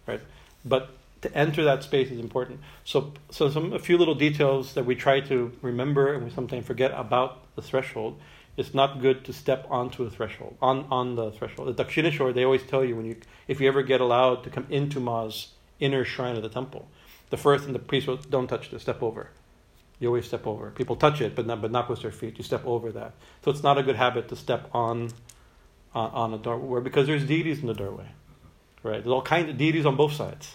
right? 0.06 0.20
But 0.64 0.90
to 1.22 1.34
enter 1.36 1.64
that 1.64 1.82
space 1.82 2.10
is 2.10 2.18
important. 2.18 2.60
So, 2.84 3.14
so 3.30 3.50
some 3.50 3.72
a 3.72 3.78
few 3.78 3.98
little 3.98 4.14
details 4.14 4.74
that 4.74 4.84
we 4.86 4.94
try 4.94 5.20
to 5.20 5.52
remember 5.62 6.14
and 6.14 6.24
we 6.24 6.30
sometimes 6.30 6.66
forget 6.66 6.92
about 6.94 7.54
the 7.56 7.62
threshold. 7.62 8.20
It's 8.56 8.72
not 8.72 9.00
good 9.00 9.24
to 9.26 9.32
step 9.32 9.66
onto 9.68 10.04
a 10.04 10.10
threshold 10.10 10.56
on 10.62 10.86
on 10.90 11.14
the 11.14 11.30
threshold. 11.32 11.76
The 11.76 11.84
Dakshineshwar, 11.84 12.34
they 12.34 12.44
always 12.44 12.62
tell 12.62 12.84
you 12.84 12.96
when 12.96 13.06
you 13.06 13.16
if 13.48 13.60
you 13.60 13.68
ever 13.68 13.82
get 13.82 14.00
allowed 14.00 14.44
to 14.44 14.50
come 14.50 14.66
into 14.70 15.00
Ma's 15.00 15.48
inner 15.78 16.04
shrine 16.04 16.36
of 16.36 16.42
the 16.42 16.48
temple, 16.48 16.88
the 17.30 17.36
first 17.36 17.66
and 17.66 17.74
the 17.74 17.78
priest 17.78 18.06
will 18.06 18.16
don't 18.16 18.46
touch 18.48 18.70
this, 18.70 18.82
step 18.82 19.02
over. 19.02 19.30
You 19.98 20.08
always 20.08 20.26
step 20.26 20.46
over. 20.46 20.70
People 20.70 20.96
touch 20.96 21.20
it, 21.20 21.34
but 21.34 21.46
not 21.46 21.60
but 21.60 21.70
not 21.70 21.88
with 21.90 22.02
their 22.02 22.12
feet. 22.12 22.38
You 22.38 22.44
step 22.44 22.64
over 22.64 22.92
that. 22.92 23.12
So 23.44 23.50
it's 23.50 23.62
not 23.62 23.78
a 23.78 23.82
good 23.82 23.96
habit 23.96 24.28
to 24.28 24.36
step 24.36 24.70
on 24.72 25.10
on, 25.96 26.10
on 26.10 26.34
a 26.34 26.38
doorway 26.38 26.80
because 26.80 27.06
there's 27.06 27.24
deities 27.24 27.60
in 27.60 27.66
the 27.66 27.74
doorway 27.74 28.08
right? 28.86 29.02
There's 29.02 29.12
all 29.12 29.22
kinds 29.22 29.50
of 29.50 29.58
deities 29.58 29.84
on 29.84 29.96
both 29.96 30.12
sides. 30.12 30.54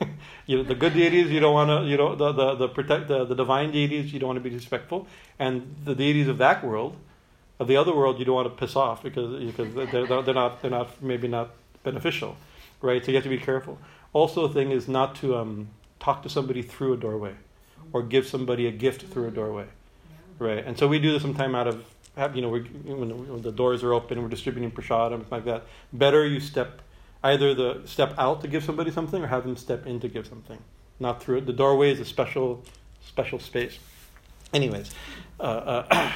you 0.46 0.56
know, 0.56 0.62
the 0.62 0.74
good 0.74 0.94
deities 0.94 1.30
you 1.30 1.40
don't 1.40 1.52
want 1.52 1.68
to, 1.68 1.88
you 1.88 1.96
know, 1.96 2.16
the 2.16 2.32
the 2.32 2.54
the 2.54 2.68
protect 2.68 3.08
the, 3.08 3.24
the 3.24 3.34
divine 3.34 3.70
deities 3.70 4.12
you 4.12 4.18
don't 4.18 4.28
want 4.28 4.38
to 4.38 4.42
be 4.42 4.50
disrespectful, 4.50 5.06
and 5.38 5.76
the 5.84 5.94
deities 5.94 6.28
of 6.28 6.38
that 6.38 6.64
world, 6.64 6.96
of 7.60 7.68
the 7.68 7.76
other 7.76 7.94
world 7.94 8.18
you 8.18 8.24
don't 8.24 8.34
want 8.34 8.48
to 8.48 8.66
piss 8.66 8.74
off 8.74 9.02
because 9.02 9.44
because 9.44 9.74
they're 9.74 10.22
they're 10.22 10.34
not 10.34 10.62
they're 10.62 10.70
not 10.70 11.02
maybe 11.02 11.28
not 11.28 11.50
beneficial, 11.82 12.36
right? 12.80 13.04
So 13.04 13.10
you 13.10 13.16
have 13.16 13.24
to 13.24 13.30
be 13.30 13.38
careful. 13.38 13.78
Also, 14.12 14.48
the 14.48 14.54
thing 14.54 14.70
is 14.70 14.88
not 14.88 15.14
to 15.16 15.36
um, 15.36 15.68
talk 16.00 16.22
to 16.22 16.30
somebody 16.30 16.62
through 16.62 16.94
a 16.94 16.96
doorway, 16.96 17.34
or 17.92 18.02
give 18.02 18.26
somebody 18.26 18.66
a 18.66 18.72
gift 18.72 19.02
through 19.02 19.28
a 19.28 19.30
doorway, 19.30 19.66
right? 20.38 20.64
And 20.64 20.78
so 20.78 20.88
we 20.88 20.98
do 20.98 21.12
this 21.12 21.20
sometime 21.20 21.54
out 21.54 21.66
of 21.66 21.84
you 22.34 22.42
know 22.42 22.48
when 22.48 23.42
the 23.42 23.52
doors 23.52 23.82
are 23.82 23.92
open, 23.92 24.22
we're 24.22 24.28
distributing 24.28 24.70
prasadam 24.70 25.30
like 25.30 25.44
that. 25.44 25.64
Better 25.92 26.26
you 26.26 26.40
step 26.40 26.80
either 27.22 27.54
the 27.54 27.82
step 27.84 28.14
out 28.18 28.40
to 28.42 28.48
give 28.48 28.64
somebody 28.64 28.90
something 28.90 29.22
or 29.22 29.26
have 29.26 29.44
them 29.44 29.56
step 29.56 29.86
in 29.86 30.00
to 30.00 30.08
give 30.08 30.26
something, 30.26 30.58
not 30.98 31.22
through 31.22 31.38
it. 31.38 31.46
The 31.46 31.52
doorway 31.52 31.92
is 31.92 32.00
a 32.00 32.04
special, 32.04 32.64
special 33.04 33.38
space. 33.38 33.78
Anyways, 34.54 34.94
uh, 35.40 35.42
uh, 35.90 36.12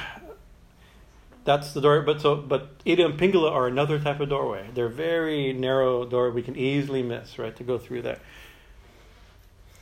that's 1.43 1.73
the 1.73 1.81
door. 1.81 2.01
But 2.01 2.21
so, 2.21 2.35
but 2.35 2.71
Ida 2.87 3.05
and 3.05 3.19
Pingala 3.19 3.51
are 3.51 3.67
another 3.67 3.99
type 3.99 4.19
of 4.19 4.29
doorway. 4.29 4.69
They're 4.73 4.89
very 4.89 5.53
narrow 5.53 6.05
door. 6.05 6.31
We 6.31 6.41
can 6.41 6.55
easily 6.55 7.03
miss 7.03 7.37
right 7.37 7.55
to 7.55 7.63
go 7.63 7.77
through 7.77 8.03
there. 8.03 8.19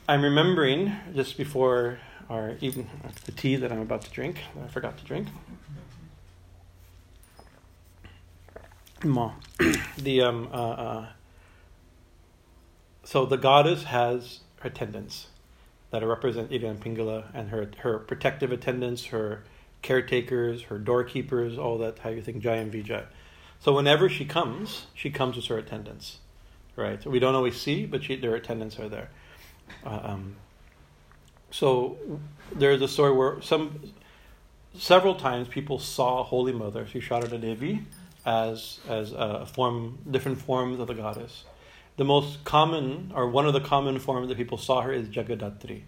I'm 0.07 0.23
remembering 0.23 0.95
just 1.15 1.37
before 1.37 1.99
our 2.29 2.55
even 2.61 2.89
the 3.25 3.31
tea 3.31 3.55
that 3.57 3.71
I'm 3.71 3.81
about 3.81 4.01
to 4.03 4.11
drink. 4.11 4.39
I 4.63 4.67
forgot 4.67 4.97
to 4.97 5.05
drink. 5.05 5.27
Ma. 9.03 9.33
the 9.97 10.21
um, 10.21 10.49
uh, 10.51 10.55
uh, 10.55 11.07
so 13.03 13.25
the 13.25 13.37
goddess 13.37 13.83
has 13.85 14.39
her 14.59 14.69
attendants 14.69 15.27
that 15.91 16.05
represent 16.05 16.51
Ida 16.51 16.67
and 16.67 16.81
Pingala 16.81 17.25
and 17.33 17.49
her 17.49 17.71
her 17.79 17.99
protective 17.99 18.51
attendants, 18.51 19.05
her 19.05 19.43
caretakers, 19.81 20.63
her 20.63 20.77
doorkeepers, 20.77 21.57
all 21.57 21.77
that 21.79 21.99
how 21.99 22.09
you 22.09 22.21
think 22.21 22.43
Jaya 22.43 22.61
and 22.61 22.71
Vijay. 22.71 23.05
So 23.59 23.73
whenever 23.73 24.07
she 24.09 24.25
comes, 24.25 24.85
she 24.93 25.09
comes 25.09 25.35
with 25.35 25.45
her 25.47 25.57
attendants, 25.57 26.19
right? 26.75 27.01
So 27.01 27.09
we 27.09 27.19
don't 27.19 27.35
always 27.35 27.59
see, 27.59 27.85
but 27.85 28.03
she, 28.03 28.15
their 28.15 28.35
attendants 28.35 28.79
are 28.79 28.87
there. 28.87 29.09
Uh, 29.85 29.99
um, 30.03 30.35
so 31.51 31.97
there's 32.53 32.81
a 32.81 32.87
story 32.87 33.11
where 33.11 33.41
some 33.41 33.93
several 34.77 35.15
times 35.15 35.47
people 35.47 35.79
saw 35.79 36.23
Holy 36.23 36.53
Mother, 36.53 36.85
Sri 36.87 37.01
Sharada 37.01 37.39
Devi, 37.39 37.85
as 38.29 38.79
as 38.87 39.11
a 39.11 39.45
form, 39.45 39.97
different 40.09 40.39
forms 40.39 40.79
of 40.79 40.87
the 40.87 40.93
goddess. 40.93 41.43
The 41.97 42.05
most 42.05 42.43
common, 42.45 43.11
or 43.15 43.27
one 43.29 43.45
of 43.45 43.53
the 43.53 43.59
common 43.59 43.99
forms 43.99 44.29
that 44.29 44.37
people 44.37 44.57
saw 44.57 44.81
her 44.81 44.93
is 44.93 45.09
Jagadatri. 45.09 45.81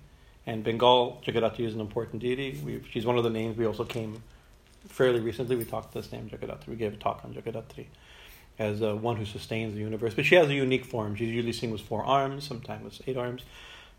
And 0.46 0.64
Bengal, 0.64 1.22
Jagadatri 1.26 1.66
is 1.68 1.76
an 1.76 1.82
important 1.82 2.22
deity. 2.22 2.60
We, 2.66 2.82
she's 2.92 3.06
one 3.06 3.18
of 3.18 3.24
the 3.24 3.30
names 3.30 3.58
we 3.58 3.66
also 3.66 3.86
came 3.86 4.24
fairly 4.88 5.20
recently. 5.20 5.56
We 5.56 5.66
talked 5.66 5.94
this 5.94 6.12
name, 6.12 6.30
Jagadatri. 6.30 6.68
We 6.68 6.76
gave 6.76 6.94
a 6.94 6.98
talk 6.98 7.22
on 7.24 7.34
Jagadatri 7.34 7.86
as 8.60 8.82
uh, 8.82 8.96
one 8.96 9.16
who 9.18 9.26
sustains 9.26 9.74
the 9.74 9.80
universe. 9.80 10.14
But 10.16 10.26
she 10.26 10.36
has 10.36 10.50
a 10.50 10.54
unique 10.54 10.86
form. 10.86 11.16
She's 11.16 11.30
usually 11.30 11.54
seen 11.54 11.72
with 11.72 11.82
four 11.82 12.04
arms, 12.04 12.44
sometimes 12.44 12.84
with 12.98 13.08
eight 13.08 13.18
arms. 13.18 13.44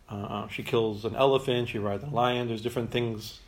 Uh, 0.08 0.48
she 0.48 0.62
kills 0.62 1.04
an 1.04 1.14
elephant, 1.16 1.68
she 1.68 1.78
rides 1.78 2.04
a 2.04 2.08
lion. 2.08 2.48
There's 2.48 2.60
different 2.60 2.90
things, 2.90 3.40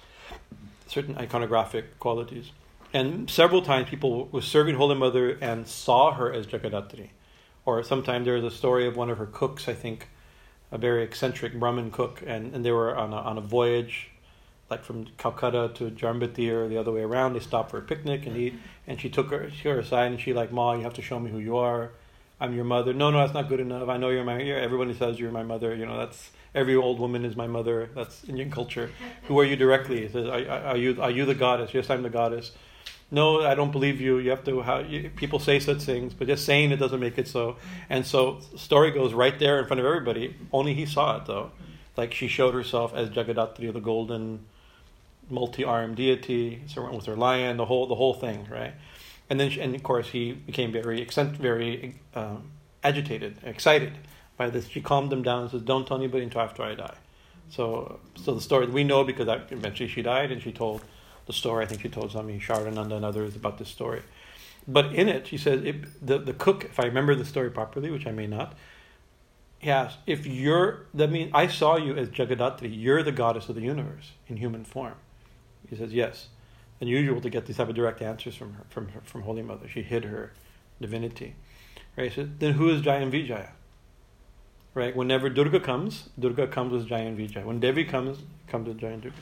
certain 0.86 1.14
iconographic 1.16 1.84
qualities. 1.98 2.52
And 2.94 3.28
several 3.28 3.60
times 3.60 3.90
people 3.90 4.28
were 4.28 4.40
serving 4.40 4.76
Holy 4.76 4.94
Mother 4.94 5.36
and 5.40 5.66
saw 5.66 6.12
her 6.14 6.32
as 6.32 6.46
Jagadatri. 6.46 7.08
Or 7.66 7.82
sometimes 7.82 8.24
there's 8.24 8.44
a 8.44 8.52
story 8.52 8.86
of 8.86 8.96
one 8.96 9.10
of 9.10 9.18
her 9.18 9.26
cooks, 9.26 9.68
I 9.68 9.74
think, 9.74 10.08
a 10.70 10.78
very 10.78 11.02
eccentric 11.02 11.58
Brahmin 11.58 11.90
cook, 11.90 12.22
and, 12.24 12.54
and 12.54 12.64
they 12.64 12.70
were 12.70 12.96
on 12.96 13.12
a, 13.12 13.16
on 13.16 13.36
a 13.36 13.40
voyage, 13.40 14.10
like 14.70 14.84
from 14.84 15.06
Calcutta 15.18 15.72
to 15.74 15.90
Jayrambati 15.90 16.48
or 16.50 16.68
the 16.68 16.78
other 16.78 16.92
way 16.92 17.02
around. 17.02 17.32
They 17.32 17.40
stopped 17.40 17.72
for 17.72 17.78
a 17.78 17.82
picnic 17.82 18.26
and 18.26 18.36
eat, 18.36 18.54
and 18.86 19.00
she 19.00 19.10
took 19.10 19.30
her, 19.30 19.50
she 19.50 19.68
her 19.68 19.80
aside 19.80 20.12
and 20.12 20.20
she 20.20 20.32
like, 20.32 20.52
Ma, 20.52 20.74
you 20.74 20.82
have 20.82 20.94
to 20.94 21.02
show 21.02 21.18
me 21.18 21.32
who 21.32 21.38
you 21.38 21.56
are. 21.56 21.90
I'm 22.40 22.54
your 22.54 22.64
mother. 22.64 22.92
No, 22.92 23.10
no, 23.10 23.18
that's 23.18 23.34
not 23.34 23.48
good 23.48 23.60
enough. 23.60 23.88
I 23.88 23.96
know 23.96 24.10
you're 24.10 24.24
my. 24.24 24.40
You're, 24.40 24.58
everybody 24.58 24.92
says 24.94 25.18
you're 25.18 25.30
my 25.30 25.44
mother. 25.44 25.74
You 25.74 25.86
know 25.86 25.96
that's 25.96 26.30
every 26.54 26.74
old 26.74 26.98
woman 26.98 27.24
is 27.24 27.36
my 27.36 27.46
mother. 27.46 27.88
That's 27.94 28.24
Indian 28.24 28.50
culture. 28.50 28.90
Who 29.28 29.38
are 29.38 29.44
you 29.44 29.54
directly? 29.54 30.08
Says, 30.08 30.26
are, 30.26 30.48
are, 30.48 30.76
you 30.76 31.00
are 31.00 31.10
you 31.10 31.26
the 31.26 31.34
goddess? 31.34 31.72
Yes, 31.72 31.90
I'm 31.90 32.02
the 32.02 32.10
goddess. 32.10 32.50
No, 33.14 33.46
I 33.46 33.54
don't 33.54 33.70
believe 33.70 34.00
you. 34.00 34.18
You 34.18 34.30
have 34.30 34.42
to. 34.44 34.60
How 34.62 34.80
you, 34.80 35.08
people 35.14 35.38
say 35.38 35.60
such 35.60 35.82
things, 35.82 36.12
but 36.12 36.26
just 36.26 36.44
saying 36.44 36.72
it 36.72 36.78
doesn't 36.78 36.98
make 36.98 37.16
it 37.16 37.28
so. 37.28 37.56
And 37.88 38.04
so, 38.04 38.40
story 38.56 38.90
goes 38.90 39.12
right 39.14 39.38
there 39.38 39.60
in 39.60 39.66
front 39.66 39.78
of 39.78 39.86
everybody. 39.86 40.34
Only 40.52 40.74
he 40.74 40.84
saw 40.84 41.18
it 41.18 41.26
though. 41.26 41.52
Like 41.96 42.12
she 42.12 42.26
showed 42.26 42.54
herself 42.54 42.92
as 42.92 43.10
Jagadatri, 43.10 43.72
the 43.72 43.78
golden, 43.78 44.46
multi-armed 45.30 45.94
deity, 45.94 46.62
so 46.66 46.90
with 46.92 47.06
her 47.06 47.14
lion, 47.14 47.56
the 47.56 47.66
whole 47.66 47.86
the 47.86 47.94
whole 47.94 48.14
thing, 48.14 48.48
right? 48.50 48.74
And 49.30 49.38
then, 49.38 49.48
she, 49.48 49.60
and 49.60 49.76
of 49.76 49.82
course, 49.84 50.08
he 50.08 50.32
became 50.32 50.72
very 50.72 51.04
very 51.04 51.94
um, 52.16 52.50
agitated, 52.82 53.38
excited 53.44 53.92
by 54.36 54.50
this. 54.50 54.66
She 54.66 54.80
calmed 54.80 55.12
him 55.12 55.22
down 55.22 55.42
and 55.42 55.50
says, 55.52 55.62
"Don't 55.62 55.86
tell 55.86 55.98
anybody 55.98 56.24
until 56.24 56.40
after 56.40 56.64
I 56.64 56.74
die." 56.74 56.96
So, 57.48 58.00
so 58.16 58.34
the 58.34 58.40
story 58.40 58.66
we 58.66 58.82
know 58.82 59.04
because 59.04 59.28
eventually 59.52 59.88
she 59.88 60.02
died, 60.02 60.32
and 60.32 60.42
she 60.42 60.50
told 60.50 60.82
the 61.26 61.32
story. 61.32 61.64
I 61.64 61.68
think 61.68 61.82
she 61.82 61.88
told 61.88 62.12
Swami 62.12 62.38
Sharadananda 62.38 62.92
and 62.92 63.04
others 63.04 63.36
about 63.36 63.58
this 63.58 63.68
story. 63.68 64.02
But 64.66 64.94
in 64.94 65.08
it, 65.08 65.26
she 65.26 65.36
says 65.36 65.62
it, 65.62 66.06
the 66.06 66.18
the 66.18 66.32
cook, 66.32 66.64
if 66.64 66.80
I 66.80 66.84
remember 66.84 67.14
the 67.14 67.24
story 67.24 67.50
properly, 67.50 67.90
which 67.90 68.06
I 68.06 68.12
may 68.12 68.26
not, 68.26 68.54
he 69.58 69.70
"If 70.06 70.26
you're 70.26 70.86
that 70.94 71.10
means 71.10 71.30
I 71.34 71.46
saw 71.46 71.76
you 71.76 71.94
as 71.94 72.08
Jagadatri, 72.08 72.70
you're 72.72 73.02
the 73.02 73.12
goddess 73.12 73.48
of 73.48 73.54
the 73.54 73.62
universe 73.62 74.12
in 74.28 74.36
human 74.38 74.64
form." 74.64 74.94
He 75.68 75.76
says, 75.76 75.92
"Yes." 75.92 76.28
Unusual 76.80 77.20
to 77.20 77.30
get 77.30 77.46
these 77.46 77.56
type 77.56 77.68
of 77.68 77.76
direct 77.76 78.02
answers 78.02 78.34
from 78.34 78.54
her, 78.54 78.64
from 78.68 78.88
her, 78.88 79.00
from 79.04 79.22
Holy 79.22 79.42
Mother. 79.42 79.68
She 79.68 79.82
hid 79.82 80.04
her 80.04 80.32
divinity. 80.80 81.36
Right? 81.96 82.12
So 82.12 82.28
then 82.38 82.54
who 82.54 82.68
is 82.68 82.82
Jaya 82.82 83.06
Vijaya? 83.06 83.52
Right? 84.74 84.94
Whenever 84.94 85.30
Durga 85.30 85.60
comes, 85.60 86.10
Durga 86.18 86.48
comes 86.48 86.72
with 86.72 86.88
Jaya 86.88 87.12
Vijaya. 87.12 87.46
When 87.46 87.60
Devi 87.60 87.84
comes, 87.84 88.18
comes 88.48 88.66
with 88.66 88.78
Jaya 88.78 88.96
Durga 88.96 89.16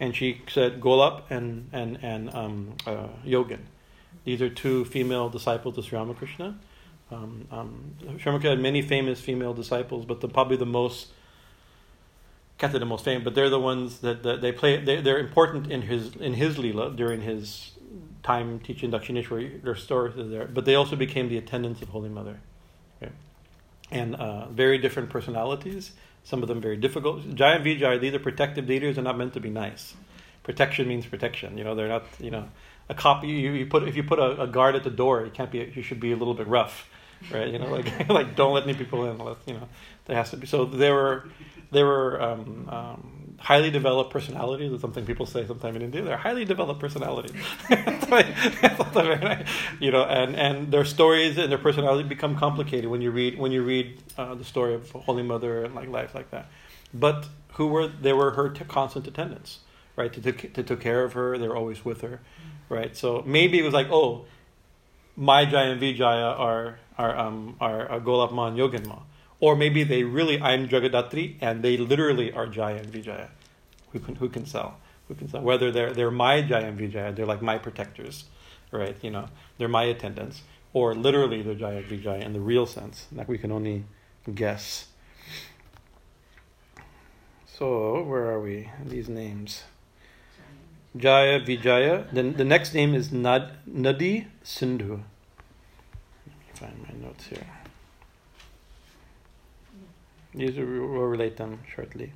and 0.00 0.14
she 0.14 0.42
said 0.48 0.80
Golap 0.80 1.22
and 1.30 1.68
and 1.72 1.98
and 2.02 2.34
um, 2.34 2.74
uh, 2.86 3.08
Yogin. 3.24 3.60
These 4.24 4.42
are 4.42 4.50
two 4.50 4.84
female 4.84 5.28
disciples 5.28 5.78
of 5.78 5.84
Sri 5.84 5.98
Ramakrishna. 5.98 6.58
Um, 7.10 7.48
um, 7.50 7.94
Sri 8.00 8.10
Ramakrishna 8.26 8.50
had 8.50 8.60
many 8.60 8.82
famous 8.82 9.20
female 9.20 9.54
disciples, 9.54 10.04
but 10.04 10.20
the, 10.20 10.28
probably 10.28 10.56
the 10.56 10.66
most 10.66 11.08
can't 12.58 12.72
the 12.72 12.84
most 12.84 13.04
famous, 13.04 13.22
but 13.22 13.36
they're 13.36 13.50
the 13.50 13.60
ones 13.60 14.00
that, 14.00 14.24
that 14.24 14.40
they 14.40 14.50
play. 14.50 14.84
They, 14.84 15.00
they're 15.00 15.18
important 15.18 15.70
in 15.70 15.82
his 15.82 16.14
in 16.16 16.34
his 16.34 16.58
lila 16.58 16.90
during 16.92 17.22
his 17.22 17.72
time 18.22 18.58
teaching 18.58 18.90
Dakshineshwar. 18.90 19.62
Their 19.62 19.76
stories 19.76 20.18
are 20.18 20.24
there, 20.24 20.46
but 20.46 20.64
they 20.64 20.74
also 20.74 20.96
became 20.96 21.28
the 21.28 21.38
attendants 21.38 21.82
of 21.82 21.88
Holy 21.88 22.08
Mother, 22.08 22.40
okay? 23.00 23.12
and 23.90 24.16
uh, 24.16 24.48
very 24.48 24.78
different 24.78 25.08
personalities 25.08 25.92
some 26.24 26.42
of 26.42 26.48
them 26.48 26.60
very 26.60 26.76
difficult. 26.76 27.34
Jaya 27.34 27.60
Vijay, 27.60 28.00
these 28.00 28.14
are 28.14 28.18
protective 28.18 28.66
deities, 28.66 28.98
are 28.98 29.02
not 29.02 29.16
meant 29.16 29.34
to 29.34 29.40
be 29.40 29.50
nice. 29.50 29.94
Protection 30.42 30.88
means 30.88 31.06
protection. 31.06 31.58
You 31.58 31.64
know, 31.64 31.74
they're 31.74 31.88
not, 31.88 32.04
you 32.20 32.30
know, 32.30 32.48
a 32.88 32.94
copy, 32.94 33.28
you, 33.28 33.52
you 33.52 33.66
put, 33.66 33.86
if 33.86 33.96
you 33.96 34.02
put 34.02 34.18
a, 34.18 34.42
a, 34.42 34.46
guard 34.46 34.74
at 34.74 34.84
the 34.84 34.90
door, 34.90 35.24
you 35.24 35.30
can't 35.30 35.50
be, 35.50 35.72
you 35.74 35.82
should 35.82 36.00
be 36.00 36.12
a 36.12 36.16
little 36.16 36.34
bit 36.34 36.46
rough, 36.46 36.88
right? 37.30 37.48
You 37.48 37.58
know, 37.58 37.70
like, 37.70 38.08
like 38.08 38.34
don't 38.34 38.54
let 38.54 38.64
any 38.64 38.74
people 38.74 39.04
in, 39.04 39.18
you 39.46 39.54
know, 39.54 39.68
there 40.06 40.16
has 40.16 40.30
to 40.30 40.36
be, 40.36 40.46
so 40.46 40.64
there 40.64 40.94
were, 40.94 41.28
there 41.70 41.84
were, 41.84 42.22
um, 42.22 42.68
um, 42.70 43.17
highly 43.38 43.70
developed 43.70 44.10
personalities 44.10 44.72
is 44.72 44.80
something 44.80 45.06
people 45.06 45.24
say 45.26 45.46
sometime 45.46 45.76
in 45.76 45.82
India. 45.82 46.02
They're 46.02 46.16
highly 46.16 46.44
developed 46.44 46.80
personalities. 46.80 47.32
you 49.80 49.90
know, 49.90 50.04
and, 50.04 50.34
and 50.36 50.72
their 50.72 50.84
stories 50.84 51.38
and 51.38 51.50
their 51.50 51.58
personality 51.58 52.08
become 52.08 52.36
complicated 52.36 52.90
when 52.90 53.00
you 53.00 53.10
read 53.10 53.38
when 53.38 53.52
you 53.52 53.62
read 53.62 54.02
uh, 54.16 54.34
the 54.34 54.44
story 54.44 54.74
of 54.74 54.90
Holy 54.90 55.22
Mother 55.22 55.64
and 55.64 55.74
like 55.74 55.88
life 55.88 56.14
like 56.14 56.30
that. 56.30 56.50
But 56.92 57.28
who 57.54 57.68
were 57.68 57.86
they 57.86 58.12
were 58.12 58.32
her 58.32 58.48
t- 58.50 58.64
constant 58.64 59.06
attendants, 59.06 59.60
right? 59.96 60.12
To, 60.12 60.20
to, 60.20 60.32
to 60.32 60.62
took 60.62 60.80
care 60.80 61.04
of 61.04 61.12
her. 61.12 61.38
They 61.38 61.48
were 61.48 61.56
always 61.56 61.84
with 61.84 62.00
her, 62.00 62.20
right? 62.68 62.96
So 62.96 63.22
maybe 63.26 63.58
it 63.58 63.62
was 63.62 63.74
like, 63.74 63.88
oh, 63.90 64.26
my 65.16 65.44
Jaya 65.44 65.70
and 65.70 65.80
Vijaya 65.80 66.34
are 66.36 66.78
are 66.96 67.16
um 67.16 67.56
are, 67.60 67.88
are 67.88 68.00
Golap 68.00 68.32
Ma 68.32 68.48
and 68.48 68.58
Yogin 68.58 68.86
Ma 68.86 68.98
or 69.40 69.56
maybe 69.56 69.84
they 69.84 70.02
really 70.02 70.40
I'm 70.40 70.68
Jagadatri 70.68 71.36
and 71.40 71.62
they 71.62 71.76
literally 71.76 72.32
are 72.32 72.46
Jaya 72.46 72.76
and 72.76 72.86
Vijaya. 72.86 73.28
Who 73.92 74.00
can 74.00 74.16
who 74.16 74.28
can 74.28 74.46
sell? 74.46 74.78
Who 75.08 75.14
can 75.14 75.28
sell? 75.28 75.42
Whether 75.42 75.70
they're 75.70 75.92
they're 75.92 76.10
my 76.10 76.42
Jaya 76.42 76.66
and 76.66 76.78
Vijaya, 76.78 77.12
they're 77.12 77.26
like 77.26 77.42
my 77.42 77.58
protectors, 77.58 78.24
right? 78.70 78.96
You 79.02 79.10
know, 79.10 79.28
they're 79.56 79.68
my 79.68 79.84
attendants, 79.84 80.42
or 80.72 80.94
literally 80.94 81.42
they're 81.42 81.54
Jaya 81.54 81.78
and 81.78 81.86
Vijaya 81.86 82.20
in 82.20 82.32
the 82.32 82.40
real 82.40 82.66
sense. 82.66 83.06
Like 83.12 83.28
we 83.28 83.38
can 83.38 83.52
only 83.52 83.84
guess. 84.34 84.88
So 87.46 88.02
where 88.02 88.30
are 88.30 88.40
we? 88.40 88.70
These 88.84 89.08
names. 89.08 89.64
Jaya 90.96 91.40
Vijaya. 91.40 92.06
Then 92.12 92.34
the 92.34 92.44
next 92.44 92.74
name 92.74 92.94
is 92.94 93.12
Nad, 93.12 93.50
Nadi 93.68 94.26
Sindhu. 94.42 95.02
Let 96.26 96.36
me 96.38 96.52
find 96.54 96.82
my 96.82 97.06
notes 97.06 97.26
here. 97.26 97.57
These 100.38 100.56
we'll 100.56 100.64
relate 100.66 101.36
them 101.36 101.60
shortly. 101.74 102.12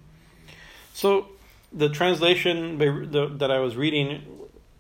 So 0.94 1.28
the 1.72 1.88
translation 1.88 2.78
that 2.78 3.50
I 3.50 3.58
was 3.58 3.76
reading 3.76 4.22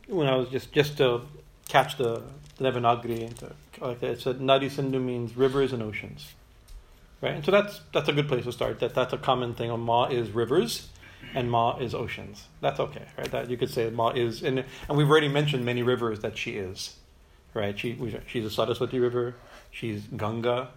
when 0.08 0.26
I 0.26 0.36
was 0.36 0.48
just 0.48 0.72
just 0.72 0.98
to 0.98 1.22
catch 1.68 1.96
the, 1.96 2.22
Devanagari 2.58 3.32
like 3.80 4.02
it 4.02 4.20
said 4.20 4.38
Nadi 4.38 4.70
Sindhu 4.70 5.00
means 5.00 5.36
rivers 5.36 5.72
and 5.72 5.82
oceans, 5.82 6.34
right? 7.20 7.34
And 7.34 7.44
so 7.44 7.50
that's 7.50 7.80
that's 7.92 8.08
a 8.08 8.12
good 8.12 8.28
place 8.28 8.44
to 8.44 8.52
start. 8.52 8.78
That 8.80 8.94
that's 8.94 9.12
a 9.12 9.18
common 9.18 9.54
thing. 9.54 9.70
Oh, 9.70 9.76
ma 9.76 10.04
is 10.04 10.30
rivers, 10.30 10.88
and 11.34 11.50
Ma 11.50 11.76
is 11.78 11.94
oceans. 11.94 12.46
That's 12.60 12.78
okay, 12.78 13.06
right? 13.18 13.30
That 13.30 13.50
you 13.50 13.56
could 13.56 13.70
say 13.70 13.90
Ma 13.90 14.10
is, 14.10 14.42
and 14.42 14.64
and 14.88 14.98
we've 14.98 15.10
already 15.10 15.28
mentioned 15.28 15.64
many 15.64 15.82
rivers 15.82 16.20
that 16.20 16.36
she 16.36 16.52
is, 16.52 16.96
right? 17.54 17.78
She 17.78 17.98
she's 18.26 18.44
a 18.44 18.50
Saraswati 18.50 18.98
river. 18.98 19.34
She's 19.70 20.02
Ganga, 20.16 20.68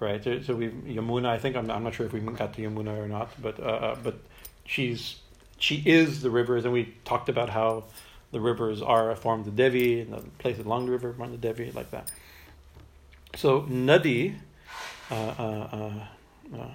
right? 0.00 0.22
So, 0.22 0.54
we 0.54 0.68
Yamuna. 0.68 1.26
I 1.26 1.38
think 1.38 1.56
I'm, 1.56 1.70
I'm 1.70 1.84
not 1.84 1.94
sure 1.94 2.06
if 2.06 2.12
we 2.12 2.20
got 2.20 2.54
to 2.54 2.62
Yamuna 2.62 2.98
or 2.98 3.08
not, 3.08 3.30
but 3.40 3.58
uh, 3.60 3.62
uh, 3.62 3.96
but 4.02 4.18
she's 4.64 5.16
she 5.58 5.82
is 5.84 6.22
the 6.22 6.30
rivers, 6.30 6.64
and 6.64 6.72
we 6.72 6.94
talked 7.04 7.28
about 7.28 7.50
how 7.50 7.84
the 8.30 8.40
rivers 8.40 8.82
are 8.82 9.10
a 9.10 9.16
form 9.16 9.40
of 9.40 9.46
the 9.46 9.52
Devi, 9.52 10.00
and 10.00 10.12
the 10.12 10.22
places 10.38 10.66
along 10.66 10.86
the 10.86 10.92
river 10.92 11.12
form 11.12 11.30
the 11.30 11.38
Devi, 11.38 11.72
like 11.72 11.90
that. 11.90 12.10
So 13.34 13.62
Nadi, 13.62 14.34
uh, 15.10 15.14
uh, 15.14 15.68
uh, 15.72 16.56
uh, 16.56 16.68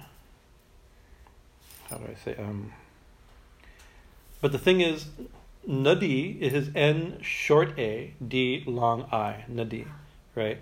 how 1.90 1.96
do 1.96 2.04
I 2.10 2.14
say? 2.24 2.36
Um, 2.36 2.72
but 4.40 4.52
the 4.52 4.58
thing 4.58 4.80
is, 4.80 5.06
Nadi 5.68 6.40
is 6.40 6.70
N 6.74 7.18
short 7.22 7.78
A, 7.78 8.12
D 8.26 8.64
long 8.66 9.08
I, 9.10 9.44
Nadi, 9.50 9.86
right? 10.34 10.58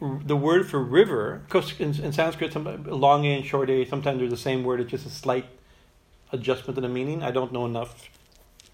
The 0.00 0.36
word 0.36 0.66
for 0.66 0.82
river, 0.82 1.42
because 1.46 1.78
in, 1.78 1.94
in 2.02 2.12
Sanskrit, 2.12 2.54
some, 2.54 2.84
long 2.84 3.26
a 3.26 3.36
and 3.36 3.44
short 3.44 3.68
a, 3.68 3.84
sometimes 3.84 4.18
they're 4.18 4.28
the 4.28 4.36
same 4.36 4.64
word. 4.64 4.80
It's 4.80 4.90
just 4.90 5.06
a 5.06 5.10
slight 5.10 5.44
adjustment 6.32 6.78
in 6.78 6.82
the 6.82 6.88
meaning. 6.88 7.22
I 7.22 7.30
don't 7.30 7.52
know 7.52 7.66
enough 7.66 8.08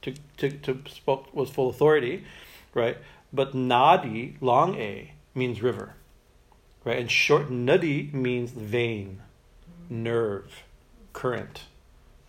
to 0.03 0.15
to 0.37 0.51
to 0.51 0.81
spoke 0.89 1.35
with 1.35 1.51
full 1.51 1.69
authority, 1.69 2.25
right? 2.75 2.99
But 3.33 3.55
nadi, 3.55 4.37
long 4.41 4.77
a, 4.77 5.13
means 5.35 5.63
river, 5.63 5.95
right? 6.85 6.99
And 6.99 7.11
short 7.11 7.51
nadi 7.51 8.13
means 8.13 8.53
vein, 8.53 9.21
nerve, 9.91 10.63
current, 11.13 11.65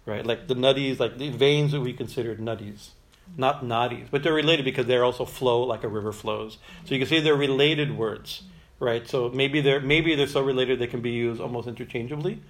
right? 0.08 0.26
Like 0.26 0.48
the 0.48 0.56
nutties, 0.56 1.00
like 1.00 1.18
the 1.18 1.30
veins 1.30 1.72
that 1.74 1.82
we 1.82 1.93
considered 1.93 2.39
nutties, 2.39 2.89
not 3.38 3.64
nadis, 3.64 4.08
but 4.10 4.24
they're 4.24 4.34
related 4.34 4.66
because 4.66 4.88
they 4.88 4.98
also 4.98 5.26
flow 5.26 5.62
like 5.62 5.84
a 5.84 5.88
river 5.88 6.12
flows. 6.12 6.58
So 6.86 6.95
you 6.95 7.00
can 7.00 7.08
see 7.08 7.20
they're 7.20 7.36
related 7.36 7.95
words, 7.95 8.43
right? 8.80 9.07
So 9.07 9.30
maybe 9.30 9.61
they're 9.61 9.80
maybe 9.80 10.15
they're 10.15 10.28
so 10.28 10.41
related 10.41 10.80
they 10.80 10.88
can 10.88 11.01
be 11.01 11.11
used 11.11 11.41
almost 11.41 11.67
interchangeably. 11.67 12.41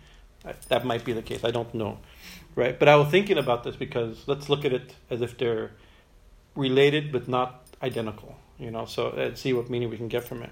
That 0.70 0.86
might 0.86 1.04
be 1.04 1.14
the 1.14 1.22
case. 1.22 1.44
I 1.44 1.52
don't 1.52 1.74
know, 1.74 1.98
right? 2.56 2.78
But 2.78 2.88
I 2.88 2.96
was 2.96 3.10
thinking 3.10 3.38
about 3.38 3.64
this 3.64 3.76
because 3.76 4.24
let's 4.28 4.50
look 4.50 4.64
at 4.66 4.72
it 4.72 4.94
as 5.10 5.22
if 5.22 5.38
they're 5.38 5.72
related 6.56 7.12
but 7.12 7.28
not 7.28 7.68
identical, 7.82 8.38
you 8.58 8.72
know. 8.72 8.86
So 8.86 9.14
let's 9.16 9.42
see 9.42 9.54
what 9.54 9.70
meaning 9.70 9.90
we 9.90 9.98
can 9.98 10.08
get 10.08 10.24
from 10.24 10.44
it, 10.44 10.52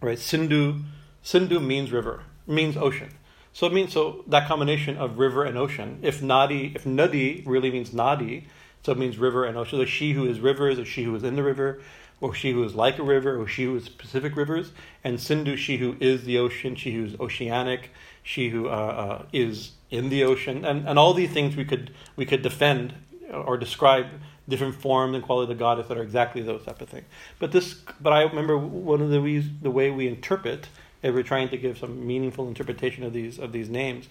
right? 0.00 0.18
Sindhu, 0.18 0.82
Sindhu 1.22 1.58
means 1.60 1.90
river, 1.90 2.22
means 2.46 2.76
ocean. 2.76 3.10
So 3.52 3.66
it 3.66 3.72
means 3.72 3.94
so 3.94 4.22
that 4.26 4.46
combination 4.46 4.98
of 4.98 5.18
river 5.18 5.44
and 5.44 5.56
ocean. 5.56 6.00
If 6.02 6.20
nadi, 6.20 6.76
if 6.76 6.84
nadi 6.84 7.42
really 7.46 7.70
means 7.70 7.90
nadi, 7.90 8.44
so 8.82 8.92
it 8.92 8.98
means 8.98 9.18
river 9.18 9.44
and 9.44 9.56
ocean. 9.56 9.78
So 9.78 9.84
she 9.86 10.12
who 10.12 10.26
is 10.26 10.38
rivers, 10.40 10.78
or 10.78 10.84
she 10.84 11.04
who 11.04 11.16
is 11.16 11.24
in 11.24 11.34
the 11.34 11.42
river, 11.42 11.80
or 12.20 12.34
she 12.34 12.52
who 12.52 12.64
is 12.64 12.74
like 12.74 12.98
a 12.98 13.02
river, 13.02 13.40
or 13.40 13.46
she 13.46 13.64
who 13.64 13.76
is 13.76 13.88
Pacific 13.88 14.36
rivers, 14.36 14.72
and 15.04 15.20
Sindhu, 15.20 15.56
she 15.56 15.76
who 15.76 15.96
is 16.00 16.24
the 16.24 16.38
ocean, 16.38 16.74
she 16.74 16.92
who 16.94 17.04
is 17.04 17.14
oceanic, 17.20 17.90
she 18.22 18.48
who 18.48 18.68
uh, 18.68 18.70
uh, 18.70 19.22
is 19.32 19.72
in 19.90 20.08
the 20.08 20.24
ocean, 20.24 20.64
and, 20.64 20.88
and 20.88 20.98
all 20.98 21.14
these 21.14 21.30
things 21.30 21.56
we 21.56 21.64
could 21.64 21.92
we 22.16 22.24
could 22.24 22.42
defend 22.42 22.94
or 23.32 23.56
describe 23.56 24.06
different 24.48 24.74
forms 24.74 25.14
and 25.14 25.24
quality 25.24 25.50
of 25.50 25.58
the 25.58 25.62
goddess 25.62 25.88
that 25.88 25.98
are 25.98 26.02
exactly 26.02 26.40
those 26.42 26.64
type 26.64 26.80
of 26.80 26.88
things. 26.88 27.06
But 27.38 27.52
this, 27.52 27.82
but 28.00 28.12
I 28.12 28.22
remember 28.22 28.56
one 28.56 29.02
of 29.02 29.10
the 29.10 29.20
ways 29.20 29.46
the 29.60 29.70
way 29.70 29.90
we 29.90 30.06
interpret, 30.06 30.68
if 31.02 31.14
we're 31.14 31.22
trying 31.22 31.48
to 31.50 31.56
give 31.56 31.78
some 31.78 32.06
meaningful 32.06 32.48
interpretation 32.48 33.04
of 33.04 33.12
these 33.12 33.38
of 33.38 33.52
these 33.52 33.68
names, 33.68 34.08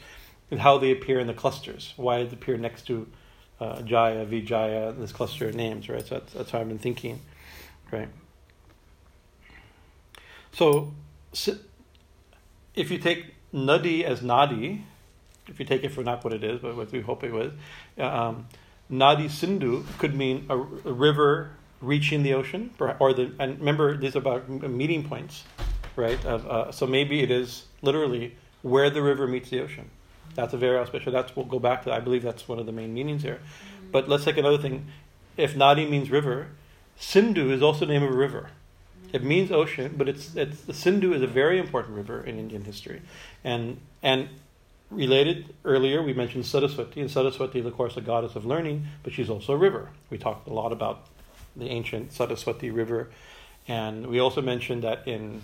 is 0.52 0.60
how 0.60 0.78
they 0.78 0.92
appear 0.92 1.20
in 1.20 1.28
the 1.28 1.34
clusters. 1.34 1.94
Why 1.96 2.24
they 2.24 2.34
appear 2.34 2.58
next 2.58 2.84
to 2.88 3.08
uh, 3.60 3.82
Jaya, 3.82 4.26
Vijaya, 4.26 4.94
this 4.94 5.12
cluster 5.12 5.48
of 5.48 5.56
names, 5.56 5.88
right? 5.90 6.06
So 6.06 6.16
that's, 6.16 6.34
that's 6.34 6.52
how 6.52 6.60
I've 6.60 6.68
been 6.68 6.78
thinking, 6.78 7.22
right? 7.92 8.10
So, 10.52 10.94
if 12.76 12.90
you 12.92 12.98
take 12.98 13.34
Nadi 13.54 14.04
as 14.04 14.22
Nadi, 14.22 14.84
if 15.48 15.60
you 15.60 15.66
take 15.66 15.84
it 15.84 15.90
for 15.90 16.04
not 16.04 16.24
what 16.24 16.34
it 16.34 16.44
is, 16.44 16.62
but 16.62 16.76
what 16.76 16.92
we 16.92 17.02
hope 17.02 17.24
it 17.24 17.32
was, 17.32 17.52
um, 17.98 18.48
Nadi 18.92 19.30
Sindhu 19.30 19.84
could 19.98 20.16
mean 20.16 20.46
a, 20.50 20.58
a, 20.58 20.94
river 20.94 21.52
reaching 21.82 22.24
the 22.24 22.34
ocean, 22.34 22.72
or 23.00 23.14
the 23.14 23.34
and 23.40 23.60
remember 23.60 23.98
these 23.98 24.16
are 24.16 24.20
about 24.20 24.48
meeting 24.50 25.08
points, 25.08 25.44
right? 25.96 26.24
Of, 26.26 26.48
uh, 26.48 26.72
so 26.72 26.86
maybe 26.86 27.22
it 27.22 27.32
is 27.32 27.66
literally 27.82 28.36
where 28.62 28.90
the 28.90 29.02
river 29.02 29.28
meets 29.28 29.50
the 29.50 29.62
ocean. 29.62 29.90
That's 30.36 30.54
a 30.54 30.58
very 30.58 30.78
auspicious. 30.78 31.12
That's 31.12 31.36
we'll 31.36 31.46
go 31.46 31.60
back 31.60 31.84
to. 31.84 31.94
I 31.94 32.00
believe 32.00 32.22
that's 32.22 32.48
one 32.48 32.60
of 32.60 32.66
the 32.66 32.72
main 32.72 32.94
meanings 32.94 33.24
here. 33.24 33.40
But 33.92 34.08
let's 34.08 34.26
take 34.26 34.38
another 34.38 34.58
thing. 34.58 34.86
If 35.38 35.56
Nadi 35.56 35.90
means 35.90 36.12
river, 36.12 36.48
Sindhu 36.98 37.52
is 37.52 37.62
also 37.62 37.86
the 37.86 37.94
name 37.94 38.04
of 38.04 38.12
a 38.12 38.16
river. 38.16 38.50
It 39.14 39.24
means 39.24 39.52
ocean, 39.52 39.96
but 39.98 40.10
it's 40.10 40.36
it's 40.36 40.62
the 40.62 40.74
Sindhu 40.74 41.14
is 41.14 41.22
a 41.22 41.28
very 41.28 41.60
important 41.60 41.96
river 41.96 42.22
in 42.24 42.38
Indian 42.40 42.64
history, 42.64 43.02
and 43.44 43.80
and 44.02 44.30
related 44.92 45.54
earlier 45.64 46.02
we 46.02 46.14
mentioned 46.14 46.46
Saraswati, 46.46 47.02
and 47.02 47.10
Saraswati 47.10 47.60
is 47.60 47.66
of 47.66 47.76
course 47.76 47.98
a 47.98 48.02
goddess 48.02 48.36
of 48.36 48.46
learning, 48.46 48.88
but 49.04 49.14
she's 49.14 49.30
also 49.30 49.54
a 49.54 49.58
river. 49.58 49.90
We 50.10 50.18
talked 50.18 50.48
a 50.48 50.54
lot 50.54 50.72
about 50.72 51.08
the 51.56 51.70
ancient 51.70 52.12
Saraswati 52.12 52.70
River, 52.72 53.10
and 53.68 54.08
we 54.08 54.20
also 54.20 54.42
mentioned 54.42 54.84
that 54.84 55.08
in 55.08 55.42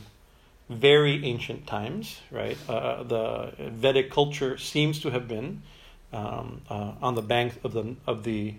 very 0.70 1.24
ancient 1.26 1.68
times, 1.68 2.22
right? 2.32 2.58
Uh, 2.68 3.04
the 3.04 3.54
Vedic 3.58 4.10
culture 4.10 4.58
seems 4.58 4.99
to 5.02 5.10
have 5.10 5.28
been 5.28 5.62
um, 6.14 6.62
uh, 6.70 6.93
on 7.02 7.16
the 7.16 7.22
banks 7.22 7.58
of 7.64 7.74
the 7.74 7.95
of 8.08 8.24
the 8.24 8.56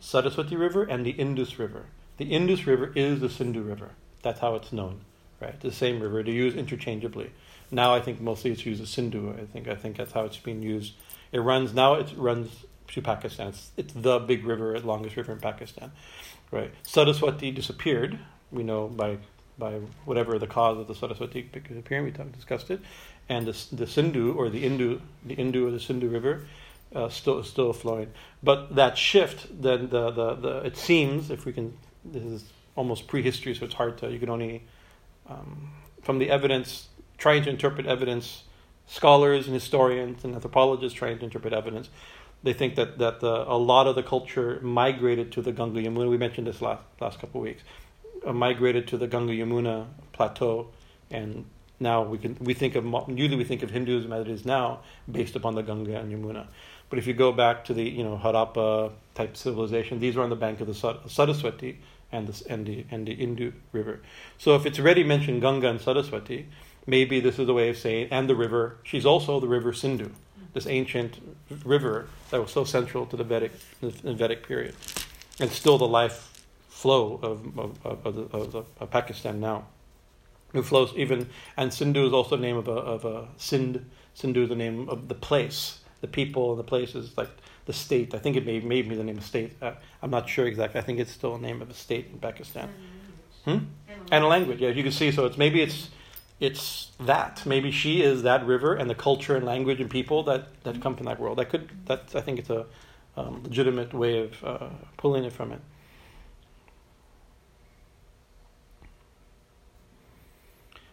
Saraswati 0.00 0.56
River 0.56 0.82
and 0.84 1.04
the 1.04 1.12
Indus 1.12 1.58
River. 1.58 1.86
The 2.20 2.26
Indus 2.26 2.66
River 2.66 2.92
is 2.94 3.20
the 3.20 3.30
Sindhu 3.30 3.62
River. 3.62 3.92
That's 4.20 4.40
how 4.40 4.54
it's 4.54 4.74
known, 4.74 5.00
right? 5.40 5.58
The 5.58 5.72
same 5.72 6.00
river 6.02 6.22
to 6.22 6.30
use 6.30 6.54
interchangeably. 6.54 7.30
Now 7.70 7.94
I 7.94 8.02
think 8.02 8.20
mostly 8.20 8.50
it's 8.50 8.66
used 8.66 8.82
as 8.82 8.90
Sindhu. 8.90 9.30
I 9.30 9.46
think 9.46 9.68
I 9.68 9.74
think 9.74 9.96
that's 9.96 10.12
how 10.12 10.26
it's 10.26 10.36
being 10.36 10.62
used. 10.62 10.92
It 11.32 11.38
runs 11.38 11.72
now. 11.72 11.94
It 11.94 12.12
runs 12.18 12.66
to 12.88 13.00
Pakistan. 13.00 13.48
It's, 13.48 13.70
it's 13.78 13.94
the 13.94 14.18
big 14.18 14.44
river, 14.44 14.78
the 14.78 14.86
longest 14.86 15.16
river 15.16 15.32
in 15.32 15.40
Pakistan, 15.40 15.92
right? 16.50 16.70
Saraswati 16.82 17.52
disappeared. 17.52 18.18
We 18.52 18.64
know 18.64 18.88
by 18.88 19.16
by 19.58 19.78
whatever 20.04 20.38
the 20.38 20.46
cause 20.46 20.76
of 20.76 20.88
the 20.88 20.94
Saraswati 20.94 21.40
disappearing. 21.68 22.04
We 22.04 22.12
talked, 22.12 22.32
discussed 22.32 22.70
it, 22.70 22.80
and 23.30 23.46
the, 23.46 23.56
the 23.74 23.86
Sindhu 23.86 24.34
or 24.34 24.50
the 24.50 24.62
Indu, 24.62 25.00
the 25.24 25.36
Indu 25.36 25.68
or 25.68 25.70
the 25.70 25.80
Sindhu 25.80 26.10
River, 26.10 26.46
uh, 26.94 27.08
still 27.08 27.42
still 27.44 27.72
flowing. 27.72 28.12
But 28.42 28.74
that 28.74 28.98
shift, 28.98 29.62
then 29.62 29.88
the, 29.88 30.10
the 30.10 30.34
the 30.34 30.58
it 30.66 30.76
seems 30.76 31.30
if 31.30 31.46
we 31.46 31.54
can, 31.54 31.78
this 32.04 32.22
is 32.22 32.44
almost 32.76 33.06
prehistory, 33.06 33.54
so 33.54 33.64
it's 33.64 33.74
hard 33.74 33.98
to 33.98 34.10
you 34.10 34.18
can 34.18 34.30
only 34.30 34.64
um, 35.28 35.72
from 36.02 36.18
the 36.18 36.30
evidence 36.30 36.88
trying 37.18 37.42
to 37.44 37.50
interpret 37.50 37.86
evidence. 37.86 38.44
Scholars 38.86 39.46
and 39.46 39.54
historians 39.54 40.24
and 40.24 40.34
anthropologists 40.34 40.98
trying 40.98 41.16
to 41.20 41.24
interpret 41.24 41.52
evidence 41.52 41.90
they 42.42 42.52
think 42.52 42.74
that 42.76 42.98
that 42.98 43.20
the, 43.20 43.50
a 43.50 43.56
lot 43.56 43.86
of 43.86 43.94
the 43.94 44.02
culture 44.02 44.58
migrated 44.62 45.32
to 45.32 45.42
the 45.42 45.52
Ganga 45.52 45.80
Yamuna. 45.80 46.08
We 46.08 46.16
mentioned 46.16 46.46
this 46.46 46.62
last 46.62 46.82
last 47.00 47.20
couple 47.20 47.40
of 47.40 47.44
weeks 47.44 47.62
uh, 48.26 48.32
migrated 48.32 48.88
to 48.88 48.96
the 48.96 49.06
Ganga 49.06 49.32
Yamuna 49.32 49.86
plateau, 50.12 50.68
and 51.10 51.44
now 51.78 52.02
we 52.02 52.18
can 52.18 52.36
we 52.40 52.54
think 52.54 52.76
of 52.76 52.84
usually 53.08 53.36
we 53.36 53.44
think 53.44 53.62
of 53.62 53.70
Hinduism 53.70 54.12
as 54.12 54.22
it 54.22 54.28
is 54.28 54.44
now 54.44 54.80
based 55.10 55.36
upon 55.36 55.54
the 55.54 55.62
Ganga 55.62 55.98
and 55.98 56.12
Yamuna. 56.12 56.46
But 56.90 56.98
if 56.98 57.06
you 57.06 57.14
go 57.14 57.32
back 57.32 57.64
to 57.66 57.74
the 57.74 57.88
you 57.88 58.04
know 58.04 58.20
Harappa 58.22 58.92
type 59.14 59.36
civilization, 59.36 60.00
these 60.00 60.16
were 60.16 60.22
on 60.22 60.30
the 60.30 60.36
bank 60.36 60.60
of 60.60 60.66
the 60.66 60.74
Saraswati 60.74 61.78
and 62.12 62.26
the 62.26 62.52
and 62.52 62.66
the 62.66 62.84
and 62.90 63.06
the 63.06 63.16
Indu 63.16 63.52
River. 63.72 64.00
So 64.38 64.56
if 64.56 64.66
it's 64.66 64.78
already 64.78 65.04
mentioned 65.04 65.40
Ganga 65.40 65.68
and 65.68 65.80
Saraswati, 65.80 66.48
maybe 66.86 67.20
this 67.20 67.38
is 67.38 67.48
a 67.48 67.54
way 67.54 67.70
of 67.70 67.78
saying 67.78 68.08
and 68.10 68.28
the 68.28 68.34
river. 68.34 68.76
She's 68.82 69.06
also 69.06 69.40
the 69.40 69.48
river 69.48 69.72
Sindhu, 69.72 70.10
this 70.52 70.66
ancient 70.66 71.20
river 71.64 72.08
that 72.30 72.40
was 72.40 72.50
so 72.50 72.64
central 72.64 73.06
to 73.06 73.16
the 73.16 73.24
Vedic 73.24 73.52
the 73.80 74.12
Vedic 74.12 74.46
period, 74.46 74.74
and 75.38 75.50
still 75.50 75.78
the 75.78 75.88
life 75.88 76.44
flow 76.68 77.20
of, 77.22 77.58
of, 77.58 77.78
of, 77.84 78.34
of, 78.34 78.66
of 78.80 78.90
Pakistan 78.90 79.38
now. 79.38 79.66
It 80.52 80.62
flows 80.62 80.92
even, 80.96 81.28
and 81.56 81.72
Sindhu 81.72 82.06
is 82.06 82.12
also 82.12 82.36
the 82.36 82.42
name 82.42 82.56
of 82.56 82.66
a, 82.68 82.72
of 82.72 83.04
a 83.04 83.28
Sind. 83.36 83.88
Sindhu 84.14 84.44
is 84.44 84.48
the 84.48 84.56
name 84.56 84.88
of 84.88 85.08
the 85.08 85.14
place, 85.14 85.79
the 86.00 86.08
people, 86.08 86.50
and 86.50 86.58
the 86.58 86.64
places, 86.64 87.16
like 87.16 87.30
the 87.66 87.72
state. 87.72 88.14
I 88.14 88.18
think 88.18 88.36
it 88.36 88.46
may, 88.46 88.60
may 88.60 88.82
be 88.82 88.94
the 88.94 89.04
name 89.04 89.18
of 89.18 89.24
state. 89.24 89.52
Uh, 89.62 89.72
I'm 90.02 90.10
not 90.10 90.28
sure 90.28 90.46
exactly. 90.46 90.80
I 90.80 90.84
think 90.84 90.98
it's 90.98 91.12
still 91.12 91.34
a 91.36 91.38
name 91.38 91.62
of 91.62 91.70
a 91.70 91.74
state 91.74 92.08
in 92.12 92.18
Pakistan. 92.18 92.68
Hmm? 93.44 93.58
And 94.10 94.24
a 94.24 94.26
language, 94.26 94.60
yeah. 94.60 94.70
You 94.70 94.82
can 94.82 94.92
see, 94.92 95.10
so 95.12 95.26
it's 95.26 95.38
maybe 95.38 95.62
it's 95.62 95.88
it's 96.40 96.90
that. 97.00 97.42
Maybe 97.44 97.70
she 97.70 98.02
is 98.02 98.22
that 98.22 98.44
river 98.46 98.74
and 98.74 98.88
the 98.88 98.94
culture 98.94 99.36
and 99.36 99.44
language 99.44 99.80
and 99.80 99.90
people 99.90 100.22
that, 100.24 100.62
that 100.64 100.80
come 100.80 100.96
from 100.96 101.06
that 101.06 101.20
world. 101.20 101.38
That 101.38 101.50
could 101.50 101.68
that 101.86 102.14
I 102.14 102.20
think 102.20 102.38
it's 102.38 102.50
a 102.50 102.66
um, 103.16 103.42
legitimate 103.44 103.92
way 103.92 104.24
of 104.24 104.44
uh, 104.44 104.68
pulling 104.96 105.24
it 105.24 105.32
from 105.32 105.52
it. 105.52 105.60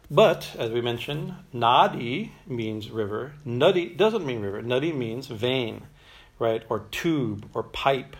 But, 0.09 0.55
as 0.57 0.71
we 0.71 0.79
mentioned, 0.79 1.33
nadi 1.53 2.31
means 2.47 2.89
river. 2.89 3.33
Nadi 3.45 3.95
doesn't 3.97 4.25
mean 4.25 4.39
river. 4.39 4.61
Nadi 4.61 4.95
means 4.95 5.27
vein, 5.27 5.83
right? 6.39 6.63
Or 6.69 6.85
tube, 6.91 7.49
or 7.53 7.63
pipe, 7.63 8.15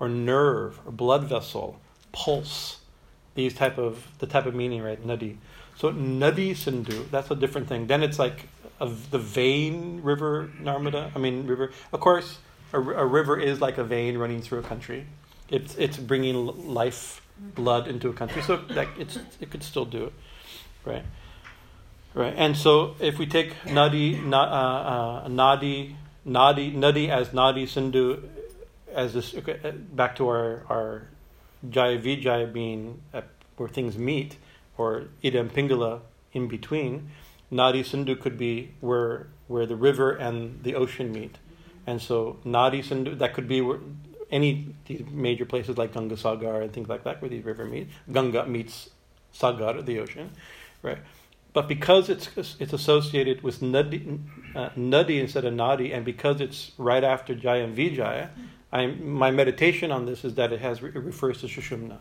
or 0.00 0.08
nerve, 0.08 0.80
or 0.86 0.92
blood 0.92 1.24
vessel, 1.24 1.80
pulse. 2.12 2.78
These 3.34 3.54
type 3.54 3.76
of, 3.76 4.08
the 4.18 4.26
type 4.26 4.46
of 4.46 4.54
meaning, 4.54 4.82
right? 4.82 5.04
Nadi. 5.06 5.36
So 5.76 5.92
Nadi 5.92 6.56
Sindhu, 6.56 7.04
that's 7.10 7.30
a 7.30 7.36
different 7.36 7.68
thing. 7.68 7.88
Then 7.88 8.02
it's 8.02 8.18
like 8.18 8.48
a, 8.80 8.86
the 8.86 9.18
vein 9.18 10.02
river 10.02 10.50
Narmada. 10.60 11.12
I 11.14 11.18
mean, 11.18 11.46
river. 11.46 11.72
Of 11.92 12.00
course, 12.00 12.38
a, 12.72 12.80
a 12.80 13.04
river 13.04 13.38
is 13.38 13.60
like 13.60 13.76
a 13.76 13.84
vein 13.84 14.16
running 14.16 14.40
through 14.40 14.60
a 14.60 14.62
country. 14.62 15.06
It's, 15.50 15.76
it's 15.76 15.98
bringing 15.98 16.46
life, 16.72 17.20
blood 17.38 17.86
into 17.86 18.08
a 18.08 18.14
country. 18.14 18.40
So 18.40 18.56
that 18.56 18.88
it's, 18.98 19.18
it 19.40 19.50
could 19.50 19.62
still 19.62 19.84
do 19.84 20.06
it 20.06 20.12
right? 20.88 21.04
Right, 22.18 22.34
and 22.36 22.56
so 22.56 22.96
if 22.98 23.16
we 23.16 23.26
take 23.26 23.54
nadi, 23.62 24.20
na, 24.20 24.40
uh, 24.42 25.24
uh, 25.24 25.28
nadi, 25.28 25.94
nadi, 26.26 26.74
nadi 26.74 27.08
as 27.08 27.28
nadi 27.28 27.68
sindhu, 27.68 28.28
as 28.92 29.14
this 29.14 29.36
back 29.92 30.16
to 30.16 30.26
our 30.26 30.64
our 30.68 31.06
jaya 31.70 31.96
vijaya 31.96 32.52
being 32.52 33.00
where 33.56 33.68
things 33.68 33.96
meet, 33.96 34.36
or 34.76 35.04
Idam 35.22 35.48
Pingala 35.48 36.00
in 36.32 36.48
between. 36.48 37.10
Nadi 37.52 37.84
Sindhu 37.84 38.16
could 38.16 38.36
be 38.36 38.72
where 38.80 39.28
where 39.46 39.64
the 39.64 39.76
river 39.76 40.10
and 40.10 40.64
the 40.64 40.74
ocean 40.74 41.12
meet, 41.12 41.38
and 41.86 42.02
so 42.02 42.38
Nadi 42.44 42.84
Sindhu 42.84 43.14
that 43.14 43.32
could 43.32 43.46
be 43.46 43.60
where 43.60 43.78
any 44.32 44.74
these 44.86 45.04
major 45.08 45.46
places 45.46 45.78
like 45.78 45.94
Ganga 45.94 46.16
Sagar 46.16 46.62
and 46.62 46.72
things 46.72 46.88
like 46.88 47.04
that 47.04 47.22
where 47.22 47.28
these 47.28 47.44
river 47.44 47.64
meet. 47.64 47.88
Ganga 48.10 48.44
meets 48.44 48.90
Sagar, 49.30 49.80
the 49.82 50.00
ocean, 50.00 50.32
right? 50.82 50.98
But 51.52 51.66
because 51.66 52.08
it's 52.08 52.28
it's 52.60 52.72
associated 52.72 53.42
with 53.42 53.60
Nadi, 53.60 54.20
uh, 54.54 54.68
Nadi 54.70 55.20
instead 55.20 55.44
of 55.44 55.54
Nadi, 55.54 55.94
and 55.94 56.04
because 56.04 56.40
it's 56.40 56.72
right 56.76 57.02
after 57.02 57.34
Jaya 57.34 57.64
and 57.64 57.74
Vijaya, 57.74 58.30
I, 58.70 58.86
my 58.86 59.30
meditation 59.30 59.90
on 59.90 60.04
this 60.06 60.24
is 60.24 60.34
that 60.34 60.52
it 60.52 60.60
has 60.60 60.82
it 60.82 60.94
refers 60.94 61.40
to 61.40 61.46
Shushumna, 61.46 61.98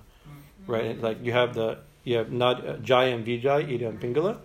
right? 0.67 0.99
Like 0.99 1.23
you 1.23 1.31
have 1.31 1.53
the 1.53 1.79
you 2.03 2.17
have 2.17 2.31
Nad, 2.31 2.65
uh, 2.65 2.77
Jaya 2.77 3.15
and 3.15 3.25
Vijaya, 3.25 3.65
Ida 3.65 3.87
and 3.87 3.99
Pingala, 3.99 4.39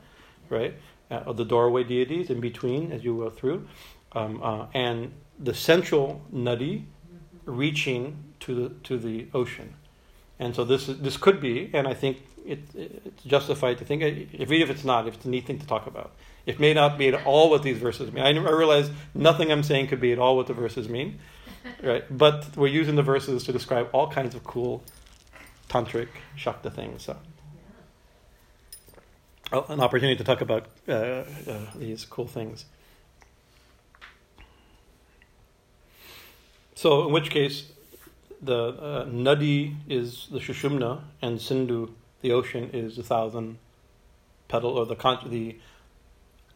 right? 0.49 0.75
Uh, 1.11 1.33
the 1.33 1.45
doorway 1.45 1.85
deities 1.85 2.31
in 2.31 2.41
between 2.41 2.93
as 2.93 3.05
you 3.05 3.19
go 3.19 3.29
through, 3.29 3.69
um, 4.13 4.41
uh, 4.43 4.67
and 4.73 5.13
the 5.39 5.53
central 5.53 6.23
Nadi 6.33 6.85
reaching 7.45 8.23
to 8.41 8.55
the 8.55 8.69
to 8.85 8.99
the 8.99 9.27
ocean, 9.35 9.75
and 10.39 10.55
so 10.55 10.65
this 10.65 10.89
is, 10.89 11.01
this 11.01 11.17
could 11.17 11.41
be, 11.41 11.71
and 11.73 11.89
I 11.89 11.95
think 11.95 12.19
it, 12.45 12.61
it's 12.75 13.23
justified 13.25 13.79
to 13.79 13.85
think, 13.85 14.03
if, 14.03 14.35
even 14.35 14.63
if 14.63 14.71
it's 14.71 14.85
not, 14.85 15.07
if 15.07 15.15
it's 15.15 15.25
a 15.25 15.29
neat 15.29 15.47
thing 15.47 15.59
to 15.59 15.67
talk 15.67 15.87
about. 15.87 16.13
It 16.45 16.59
may 16.59 16.75
not 16.75 16.99
be 16.99 17.09
at 17.09 17.25
all 17.25 17.51
what 17.51 17.63
these 17.63 17.79
verses 17.79 18.13
mean. 18.13 18.25
I, 18.25 18.31
I 18.31 18.51
realize 18.51 18.91
nothing 19.15 19.53
I'm 19.53 19.63
saying 19.63 19.89
could 19.89 20.01
be 20.01 20.13
at 20.13 20.19
all 20.19 20.37
what 20.37 20.49
the 20.49 20.55
verses 20.55 20.89
mean, 20.89 21.21
right? 21.83 22.05
But 22.11 22.57
we're 22.57 22.69
using 22.69 22.97
the 22.97 23.03
verses 23.03 23.45
to 23.45 23.53
describe 23.53 23.89
all 23.93 24.11
kinds 24.11 24.35
of 24.35 24.43
cool 24.45 24.83
tantric 25.69 26.09
Shakta 26.37 26.73
things. 26.73 27.05
So, 27.05 27.17
oh, 29.53 29.67
an 29.69 29.81
opportunity 29.81 30.17
to 30.17 30.25
talk 30.25 30.41
about 30.41 30.67
uh, 30.89 30.93
uh, 30.93 31.25
these 31.77 32.05
cool 32.05 32.27
things. 32.27 32.65
So, 36.75 37.07
in 37.07 37.13
which 37.13 37.31
case, 37.31 37.71
the 38.41 38.57
uh, 38.57 39.05
Nadi 39.07 39.77
is 39.89 40.27
the 40.33 40.41
Shushumna 40.41 41.03
and 41.23 41.41
Sindhu 41.41 41.95
the 42.23 42.33
ocean 42.33 42.71
is 42.73 42.97
a 42.97 43.03
thousand 43.03 43.59
petal, 44.49 44.71
or 44.79 44.87
the 44.87 44.97
the 45.27 45.57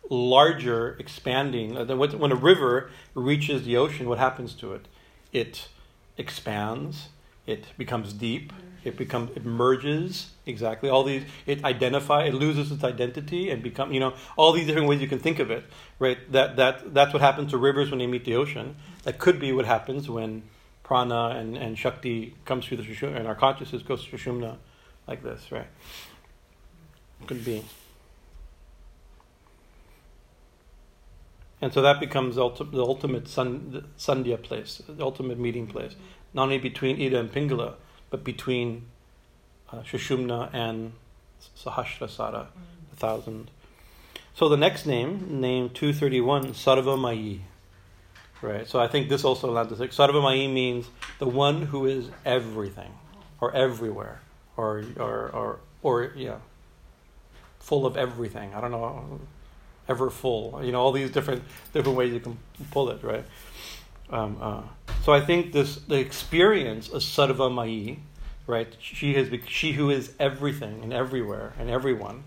larger 0.08 0.96
expanding. 0.98 1.76
Uh, 1.76 1.96
when 1.96 2.32
a 2.32 2.36
river 2.36 2.90
reaches 3.14 3.64
the 3.64 3.76
ocean, 3.76 4.08
what 4.08 4.18
happens 4.18 4.54
to 4.54 4.72
it? 4.72 4.86
It 5.32 5.68
expands. 6.16 7.08
It 7.46 7.66
becomes 7.76 8.12
deep. 8.12 8.52
It 8.84 8.96
becomes 8.96 9.36
it 9.36 9.44
merges 9.44 10.30
exactly 10.46 10.88
all 10.88 11.02
these. 11.02 11.24
It 11.44 11.64
identify. 11.64 12.24
It 12.24 12.34
loses 12.34 12.70
its 12.70 12.84
identity 12.84 13.50
and 13.50 13.62
become 13.62 13.92
you 13.92 13.98
know 13.98 14.14
all 14.36 14.52
these 14.52 14.66
different 14.66 14.88
ways 14.88 15.00
you 15.00 15.08
can 15.08 15.18
think 15.18 15.40
of 15.40 15.50
it. 15.50 15.64
Right. 15.98 16.18
That 16.30 16.56
that 16.56 16.94
that's 16.94 17.12
what 17.12 17.20
happens 17.20 17.50
to 17.50 17.58
rivers 17.58 17.90
when 17.90 17.98
they 17.98 18.06
meet 18.06 18.24
the 18.24 18.36
ocean. 18.36 18.76
That 19.02 19.18
could 19.18 19.40
be 19.40 19.52
what 19.52 19.66
happens 19.66 20.08
when 20.08 20.44
prana 20.84 21.30
and, 21.30 21.56
and 21.56 21.76
shakti 21.76 22.36
comes 22.44 22.64
through 22.64 22.76
the 22.76 22.84
shushumna 22.84 23.16
and 23.16 23.26
our 23.26 23.34
consciousness 23.34 23.82
goes 23.82 24.04
to 24.04 24.16
shushumna 24.16 24.56
like 25.06 25.22
this, 25.22 25.50
right? 25.52 25.68
Could 27.26 27.44
be. 27.44 27.64
And 31.60 31.72
so 31.72 31.80
that 31.82 32.00
becomes 32.00 32.36
ulti- 32.36 32.70
the 32.70 32.82
ultimate 32.82 33.28
sun, 33.28 33.86
sandhya 33.98 34.42
place, 34.42 34.82
the 34.86 35.02
ultimate 35.02 35.38
meeting 35.38 35.66
place, 35.66 35.94
not 36.34 36.44
only 36.44 36.58
between 36.58 37.00
Ida 37.00 37.18
and 37.18 37.32
Pingala, 37.32 37.74
but 38.10 38.24
between 38.24 38.86
uh, 39.72 39.78
Shushumna 39.78 40.52
and 40.52 40.92
Sahasrasara, 41.56 42.46
mm. 42.46 42.50
the 42.90 42.96
thousand. 42.96 43.50
So 44.34 44.48
the 44.50 44.56
next 44.56 44.84
name, 44.84 45.40
name 45.40 45.70
231, 45.70 46.52
Sarvamayi. 46.52 47.40
Right, 48.42 48.68
so 48.68 48.78
I 48.78 48.86
think 48.86 49.08
this 49.08 49.24
also 49.24 49.48
allows 49.48 49.72
us. 49.72 49.78
Sarvamayi 49.78 50.52
means 50.52 50.90
the 51.18 51.26
one 51.26 51.62
who 51.62 51.86
is 51.86 52.10
everything 52.26 52.92
or 53.40 53.54
everywhere 53.54 54.20
or 54.56 54.84
or 54.98 55.30
or 55.30 55.58
or 55.82 56.12
yeah, 56.16 56.36
full 57.60 57.86
of 57.86 57.96
everything. 57.96 58.54
I 58.54 58.60
don't 58.60 58.70
know, 58.70 59.20
ever 59.88 60.10
full. 60.10 60.60
You 60.64 60.72
know, 60.72 60.80
all 60.80 60.92
these 60.92 61.10
different 61.10 61.42
different 61.72 61.96
ways 61.96 62.12
you 62.12 62.20
can 62.20 62.38
pull 62.70 62.90
it, 62.90 63.02
right? 63.02 63.24
Um, 64.10 64.38
uh, 64.40 64.62
so 65.02 65.12
I 65.12 65.20
think 65.20 65.52
this 65.52 65.76
the 65.76 65.98
experience 65.98 66.88
of 66.88 67.02
Sarvamayi, 67.02 67.98
right? 68.46 68.74
She 68.80 69.14
has 69.14 69.28
she 69.48 69.72
who 69.72 69.90
is 69.90 70.12
everything 70.18 70.82
and 70.82 70.92
everywhere 70.92 71.52
and 71.58 71.70
everyone, 71.70 72.24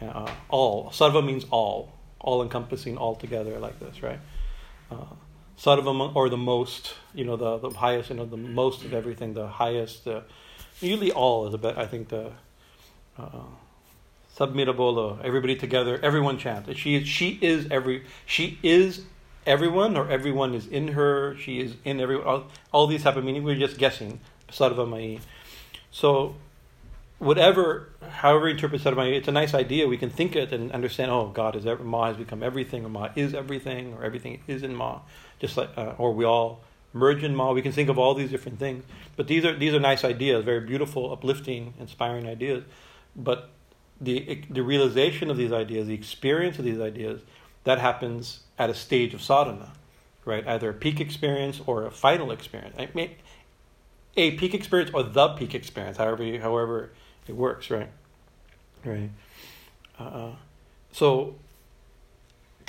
uh, 0.00 0.30
all. 0.48 0.90
Sarva 0.90 1.24
means 1.24 1.44
all, 1.50 1.92
all 2.20 2.42
encompassing, 2.42 2.96
all 2.96 3.14
together, 3.14 3.58
like 3.58 3.78
this, 3.80 4.02
right? 4.02 4.20
Uh, 4.90 5.14
Sarva 5.58 6.14
or 6.14 6.28
the 6.28 6.36
most, 6.36 6.94
you 7.14 7.24
know, 7.24 7.36
the 7.36 7.58
the 7.58 7.70
highest, 7.70 8.10
you 8.10 8.16
know, 8.16 8.24
the 8.24 8.36
most 8.36 8.84
of 8.84 8.94
everything, 8.94 9.34
the 9.34 9.48
highest. 9.48 10.06
Usually 10.80 11.12
all 11.12 11.46
is 11.46 11.54
a 11.54 11.58
bit, 11.58 11.76
I 11.76 11.86
think 11.86 12.08
the 12.08 12.32
uh, 13.18 13.42
submitable, 14.34 15.18
everybody 15.22 15.56
together, 15.56 15.98
everyone 16.02 16.38
chant. 16.38 16.76
She 16.76 16.96
is 16.96 17.08
she 17.08 17.38
is 17.42 17.68
every 17.70 18.04
she 18.26 18.58
is 18.62 19.02
everyone 19.46 19.96
or 19.96 20.10
everyone 20.10 20.54
is 20.54 20.66
in 20.66 20.88
her. 20.88 21.36
She 21.36 21.60
is 21.60 21.74
in 21.84 22.00
every 22.00 22.16
all, 22.16 22.44
all 22.72 22.86
these 22.86 23.02
have 23.02 23.16
a 23.16 23.22
meaning. 23.22 23.44
We're 23.44 23.56
just 23.56 23.78
guessing. 23.78 24.20
So 25.90 26.34
whatever, 27.18 27.88
however 28.10 28.48
you 28.48 28.54
interpret 28.54 28.84
it's 28.84 29.28
a 29.28 29.32
nice 29.32 29.54
idea. 29.54 29.86
We 29.86 29.96
can 29.96 30.10
think 30.10 30.34
it 30.34 30.52
and 30.52 30.72
understand. 30.72 31.10
Oh, 31.10 31.28
God 31.28 31.54
is 31.54 31.66
every, 31.66 31.84
Ma 31.84 32.06
has 32.06 32.16
become 32.16 32.42
everything, 32.42 32.84
or 32.84 32.88
Ma 32.88 33.10
is 33.14 33.34
everything, 33.34 33.94
or 33.94 34.04
everything 34.04 34.42
is 34.48 34.62
in 34.62 34.74
Ma. 34.74 35.00
Just 35.38 35.56
like, 35.56 35.70
uh, 35.76 35.94
or 35.98 36.12
we 36.12 36.24
all 36.24 36.62
merge 36.92 37.22
in 37.22 37.34
Ma. 37.34 37.52
We 37.52 37.62
can 37.62 37.72
think 37.72 37.88
of 37.88 37.98
all 37.98 38.14
these 38.14 38.30
different 38.30 38.58
things. 38.58 38.84
But 39.16 39.28
these 39.28 39.44
are 39.44 39.56
these 39.56 39.74
are 39.74 39.80
nice 39.80 40.04
ideas, 40.04 40.44
very 40.44 40.60
beautiful, 40.60 41.12
uplifting, 41.12 41.74
inspiring 41.78 42.26
ideas. 42.26 42.64
But 43.16 43.50
the 44.00 44.42
the 44.50 44.62
realization 44.62 45.30
of 45.30 45.36
these 45.36 45.52
ideas, 45.52 45.88
the 45.88 45.94
experience 45.94 46.58
of 46.58 46.64
these 46.64 46.80
ideas, 46.80 47.20
that 47.64 47.78
happens 47.78 48.40
at 48.58 48.70
a 48.70 48.74
stage 48.74 49.14
of 49.14 49.22
sadhana, 49.22 49.72
right? 50.24 50.46
Either 50.46 50.70
a 50.70 50.74
peak 50.74 51.00
experience 51.00 51.60
or 51.66 51.84
a 51.86 51.90
final 51.90 52.30
experience. 52.30 52.74
I 52.78 52.88
mean, 52.94 53.10
a 54.16 54.32
peak 54.32 54.54
experience 54.54 54.90
or 54.94 55.02
the 55.02 55.28
peak 55.30 55.54
experience, 55.54 55.96
however 55.98 56.38
however 56.38 56.90
it 57.26 57.36
works, 57.36 57.70
right? 57.70 57.90
Right. 58.84 59.10
Uh, 59.98 60.32
so 60.92 61.34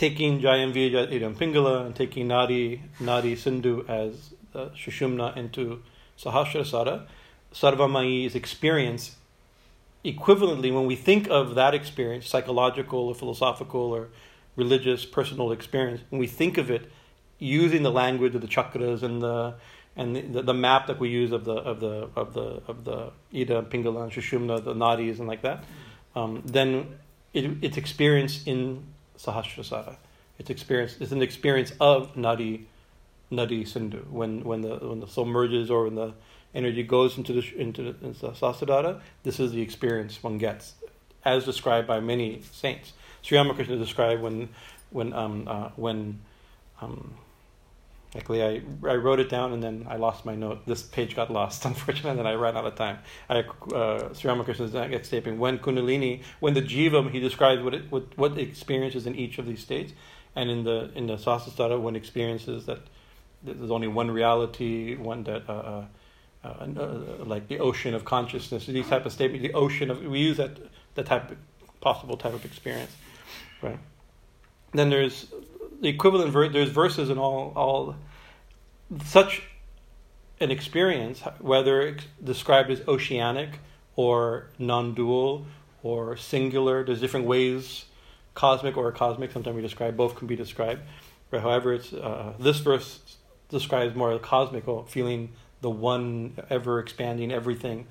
taking 0.02 0.42
Jayamvi 0.42 0.92
Idam 0.92 1.36
Pingala 1.36 1.86
and 1.86 1.96
taking 1.96 2.28
Nadi 2.28 2.82
Nadi 3.00 3.38
Sindhu 3.38 3.86
as 3.88 4.34
uh, 4.56 4.70
into 5.40 5.84
Sahasrasara, 6.18 7.06
Sarvamayi's 7.54 8.34
experience 8.34 9.18
equivalently 10.04 10.74
when 10.74 10.88
we 10.88 10.96
think 10.96 11.28
of 11.30 11.54
that 11.54 11.76
experience, 11.76 12.28
psychological 12.28 13.10
or 13.10 13.14
philosophical 13.14 13.80
or 13.80 14.10
religious 14.56 15.06
personal 15.06 15.52
experience, 15.52 16.02
when 16.10 16.20
we 16.20 16.26
think 16.26 16.58
of 16.58 16.72
it 16.72 16.92
using 17.38 17.84
the 17.84 17.92
language 17.92 18.34
of 18.34 18.42
the 18.42 18.48
chakras 18.48 19.04
and 19.04 19.22
the 19.22 19.54
and 19.96 20.16
the, 20.34 20.42
the, 20.42 20.54
map 20.54 20.88
that 20.88 21.00
we 21.00 21.10
use 21.10 21.32
of 21.32 21.46
the 21.46 21.54
of 21.54 21.80
the 21.80 22.10
of 22.16 22.34
the 22.34 22.64
of 22.68 22.86
the 22.86 23.12
Ida, 23.36 23.62
Pingala, 23.70 24.02
and 24.02 24.12
Shushumna, 24.12 24.64
the 24.64 24.74
nadis 24.74 25.20
and 25.20 25.28
like 25.28 25.44
that, 25.44 25.64
um, 26.16 26.42
then 26.44 26.98
it, 27.34 27.46
it's 27.62 27.78
experienced 27.78 28.48
in 28.48 28.84
Sahasrasara. 29.24 29.96
It's 30.40 30.50
experience. 30.50 30.98
It's 31.00 31.12
an 31.12 31.22
experience 31.22 31.74
of 31.80 32.16
Nadi, 32.16 32.66
Nadi 33.32 33.68
Sindhu. 33.68 34.06
When 34.10 34.44
when 34.44 34.62
the 34.62 34.78
when 34.78 35.00
the 35.00 35.08
soul 35.08 35.26
merges 35.26 35.70
or 35.70 35.86
when 35.86 35.96
the 35.96 36.14
energy 36.54 36.84
goes 36.84 37.18
into 37.18 37.34
the 37.34 37.44
into, 37.58 37.96
into 38.02 39.00
this 39.24 39.40
is 39.40 39.52
the 39.52 39.62
experience 39.62 40.24
one 40.24 40.38
gets, 40.38 40.74
as 41.24 41.46
described 41.46 41.88
by 41.88 42.00
many 42.00 42.42
saints. 42.52 42.94
Sri 43.22 43.38
Ramakrishna 43.38 43.78
described 43.78 44.22
when 44.22 44.50
when 44.90 45.14
um, 45.14 45.48
uh, 45.48 45.70
when 45.76 46.20
um, 46.82 47.14
Luckily, 48.14 48.44
I, 48.44 48.62
I 48.88 48.96
wrote 48.96 49.22
it 49.22 49.30
down 49.30 49.54
and 49.54 49.64
then 49.64 49.86
I 49.90 49.96
lost 49.96 50.26
my 50.26 50.36
note. 50.36 50.66
This 50.66 50.84
page 50.84 51.16
got 51.16 51.32
lost, 51.32 51.64
unfortunately, 51.72 52.20
and 52.20 52.28
I 52.28 52.34
ran 52.34 52.58
out 52.58 52.66
of 52.66 52.76
time. 52.76 53.00
I, 53.30 53.40
uh, 53.74 54.14
Sri 54.14 54.30
Ramakrishna's 54.30 54.74
next 54.74 55.08
statement 55.08 55.40
when 55.40 55.60
Kundalini, 55.60 56.22
when 56.40 56.54
the 56.54 56.62
Jiva, 56.62 57.10
he 57.10 57.20
describes 57.20 57.64
what, 57.64 57.74
it, 57.74 57.90
what, 57.90 58.18
what 58.18 58.38
experiences 58.38 59.08
in 59.08 59.16
each 59.16 59.38
of 59.38 59.46
these 59.46 59.62
states. 59.62 59.94
And 60.36 60.50
in 60.50 60.64
the 60.64 60.92
in 60.96 61.08
the 61.08 61.18
Sahasrara, 61.18 61.82
when 61.82 61.98
experiences 61.98 62.66
that 62.66 62.80
there's 63.44 63.72
only 63.72 63.88
one 63.88 64.10
reality, 64.12 64.96
one 64.96 65.24
that, 65.24 65.50
uh, 65.50 65.52
uh, 65.54 65.86
uh, 66.44 66.48
uh, 66.48 67.26
like 67.26 67.48
the 67.48 67.60
ocean 67.60 67.94
of 67.94 68.06
consciousness, 68.06 68.66
these 68.66 68.88
type 68.88 69.06
of 69.06 69.12
statements, 69.12 69.46
the 69.46 69.54
ocean 69.54 69.90
of, 69.90 70.02
we 70.04 70.20
use 70.20 70.38
that, 70.38 70.58
that 70.96 71.06
type 71.06 71.32
of, 71.32 71.38
possible 71.82 72.16
type 72.16 72.34
of 72.34 72.46
experience, 72.46 72.96
right? 73.62 73.80
Then 74.74 74.90
there's 74.90 75.34
the 75.82 75.90
equivalent 75.90 76.32
ver- 76.32 76.50
there's 76.50 76.70
verses 76.70 77.10
in 77.10 77.18
all 77.18 77.52
all 77.56 77.96
such 79.04 79.44
an 80.40 80.52
experience, 80.52 81.22
whether 81.40 81.82
it's 81.82 82.06
described 82.24 82.70
as 82.70 82.82
oceanic 82.88 83.60
or 83.96 84.48
non-dual 84.58 85.46
or 85.84 86.16
singular. 86.18 86.84
There's 86.84 87.02
different 87.02 87.26
ways, 87.26 87.86
cosmic 88.34 88.78
or 88.78 88.92
cosmic. 88.92 89.32
Sometimes 89.32 89.56
we 89.56 89.62
describe 89.62 89.98
both 89.98 90.16
can 90.16 90.28
be 90.28 90.36
described. 90.36 90.82
However, 91.32 91.74
it's 91.74 91.94
uh, 91.94 92.34
this 92.40 92.60
verse 92.60 93.18
describes 93.50 93.96
more 93.96 94.14
the 94.14 94.20
cosmic, 94.20 94.66
feeling 94.88 95.30
the 95.62 95.70
one 95.70 96.38
ever 96.50 96.80
expanding 96.80 97.32
everything. 97.32 97.88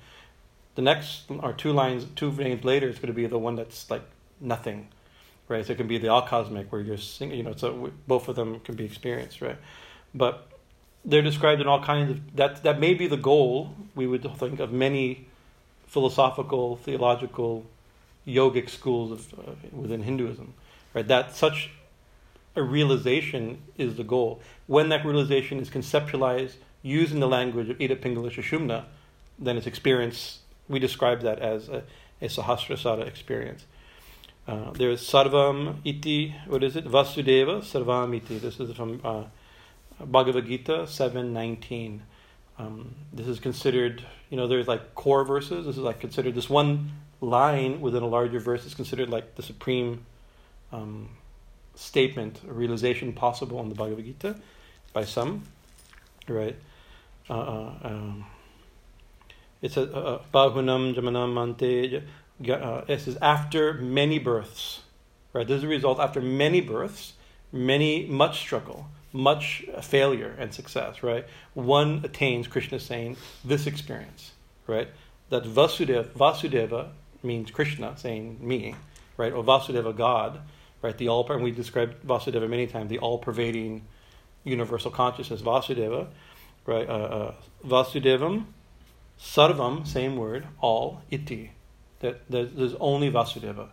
The 0.75 0.81
next 0.81 1.23
or 1.29 1.53
two 1.53 1.73
lines, 1.73 2.05
two 2.15 2.31
names 2.31 2.63
later, 2.63 2.87
it's 2.87 2.99
going 2.99 3.07
to 3.07 3.13
be 3.13 3.25
the 3.27 3.37
one 3.37 3.55
that's 3.55 3.89
like 3.89 4.03
nothing, 4.39 4.89
right? 5.47 5.65
So 5.65 5.73
it 5.73 5.77
can 5.77 5.87
be 5.87 5.97
the 5.97 6.07
all 6.07 6.21
cosmic 6.21 6.71
where 6.71 6.81
you're 6.81 6.97
singing, 6.97 7.37
you 7.37 7.43
know, 7.43 7.53
so 7.55 7.91
both 8.07 8.27
of 8.27 8.35
them 8.35 8.59
can 8.61 8.75
be 8.75 8.85
experienced, 8.85 9.41
right? 9.41 9.57
But 10.13 10.47
they're 11.03 11.21
described 11.21 11.61
in 11.61 11.67
all 11.67 11.83
kinds 11.83 12.11
of 12.11 12.35
that. 12.35 12.63
That 12.63 12.79
may 12.79 12.93
be 12.93 13.07
the 13.07 13.17
goal 13.17 13.75
we 13.95 14.07
would 14.07 14.23
think 14.37 14.59
of 14.59 14.71
many 14.71 15.27
philosophical, 15.87 16.77
theological, 16.77 17.65
yogic 18.27 18.69
schools 18.69 19.11
of, 19.11 19.39
uh, 19.39 19.51
within 19.71 20.03
Hinduism, 20.03 20.53
right? 20.93 21.07
That 21.07 21.35
such 21.35 21.71
a 22.55 22.61
realization 22.61 23.61
is 23.77 23.95
the 23.95 24.03
goal. 24.03 24.41
When 24.67 24.89
that 24.89 25.05
realization 25.05 25.59
is 25.59 25.69
conceptualized 25.69 26.55
using 26.81 27.19
the 27.19 27.27
language 27.27 27.69
of 27.69 27.81
Ida 27.81 27.95
Pingala 27.95 28.31
Sushumna, 28.31 28.85
then 29.39 29.57
it's 29.57 29.67
experience. 29.67 30.39
We 30.67 30.79
describe 30.79 31.21
that 31.21 31.39
as 31.39 31.69
a, 31.69 31.83
a 32.21 32.25
Sahasrasara 32.25 33.07
experience. 33.07 33.65
Uh, 34.47 34.71
there's 34.71 35.07
Sarvam 35.07 35.77
Iti, 35.85 36.35
what 36.47 36.63
is 36.63 36.75
it? 36.75 36.85
Vasudeva 36.85 37.61
Sarvam 37.61 38.15
Iti. 38.15 38.39
This 38.39 38.59
is 38.59 38.75
from 38.75 38.99
uh, 39.03 39.23
Bhagavad 40.03 40.47
Gita 40.47 40.83
7.19. 40.83 41.99
Um, 42.57 42.95
this 43.13 43.27
is 43.27 43.39
considered, 43.39 44.03
you 44.29 44.37
know, 44.37 44.47
there's 44.47 44.67
like 44.67 44.95
core 44.95 45.23
verses. 45.23 45.67
This 45.67 45.77
is 45.77 45.83
like 45.83 45.99
considered, 45.99 46.33
this 46.33 46.49
one 46.49 46.91
line 47.21 47.81
within 47.81 48.01
a 48.01 48.07
larger 48.07 48.39
verse 48.39 48.65
is 48.65 48.73
considered 48.73 49.09
like 49.09 49.35
the 49.35 49.43
supreme 49.43 50.05
um, 50.71 51.09
statement, 51.75 52.39
realization 52.43 53.13
possible 53.13 53.59
in 53.61 53.69
the 53.69 53.75
Bhagavad 53.75 54.05
Gita 54.05 54.35
by 54.91 55.05
some, 55.05 55.43
right? 56.27 56.55
Uh, 57.29 57.39
uh, 57.39 57.73
um, 57.83 58.25
it's 59.61 59.77
a 59.77 59.83
uh, 59.95 60.21
bahunam 60.33 60.95
janmanam 60.95 61.39
ante. 61.39 62.03
Uh, 62.49 62.83
it 62.87 63.01
says 63.01 63.17
after 63.21 63.73
many 63.73 64.19
births, 64.19 64.81
right? 65.33 65.47
This 65.47 65.57
is 65.57 65.63
a 65.63 65.67
result 65.67 65.99
after 65.99 66.21
many 66.21 66.61
births, 66.61 67.13
many 67.51 68.05
much 68.05 68.39
struggle, 68.39 68.87
much 69.13 69.65
failure 69.81 70.35
and 70.39 70.53
success, 70.53 71.03
right? 71.03 71.25
One 71.53 72.01
attains 72.03 72.47
Krishna 72.47 72.79
saying 72.79 73.17
this 73.43 73.67
experience, 73.67 74.31
right? 74.67 74.87
That 75.29 75.43
Vasudeva, 75.43 76.09
Vasudeva 76.09 76.89
means 77.23 77.51
Krishna 77.51 77.97
saying 77.97 78.37
me, 78.41 78.75
right? 79.17 79.33
Or 79.33 79.43
Vasudeva 79.43 79.95
God, 79.95 80.39
right? 80.81 80.97
The 80.97 81.07
all 81.09 81.29
and 81.31 81.43
we 81.43 81.51
described 81.51 82.05
Vasudeva 82.05 82.49
many 82.49 82.67
times, 82.67 82.89
the 82.89 82.99
all-pervading 82.99 83.85
universal 84.43 84.91
consciousness, 84.91 85.41
Vasudeva, 85.41 86.07
right? 86.65 86.87
Uh, 86.87 86.93
uh, 86.93 87.33
Vasudevam, 87.65 88.45
Sarvam, 89.19 89.85
same 89.85 90.15
word, 90.15 90.47
all, 90.59 91.01
iti. 91.11 91.51
That 92.01 92.29
there's 92.29 92.75
only 92.79 93.09
Vasudeva. 93.09 93.69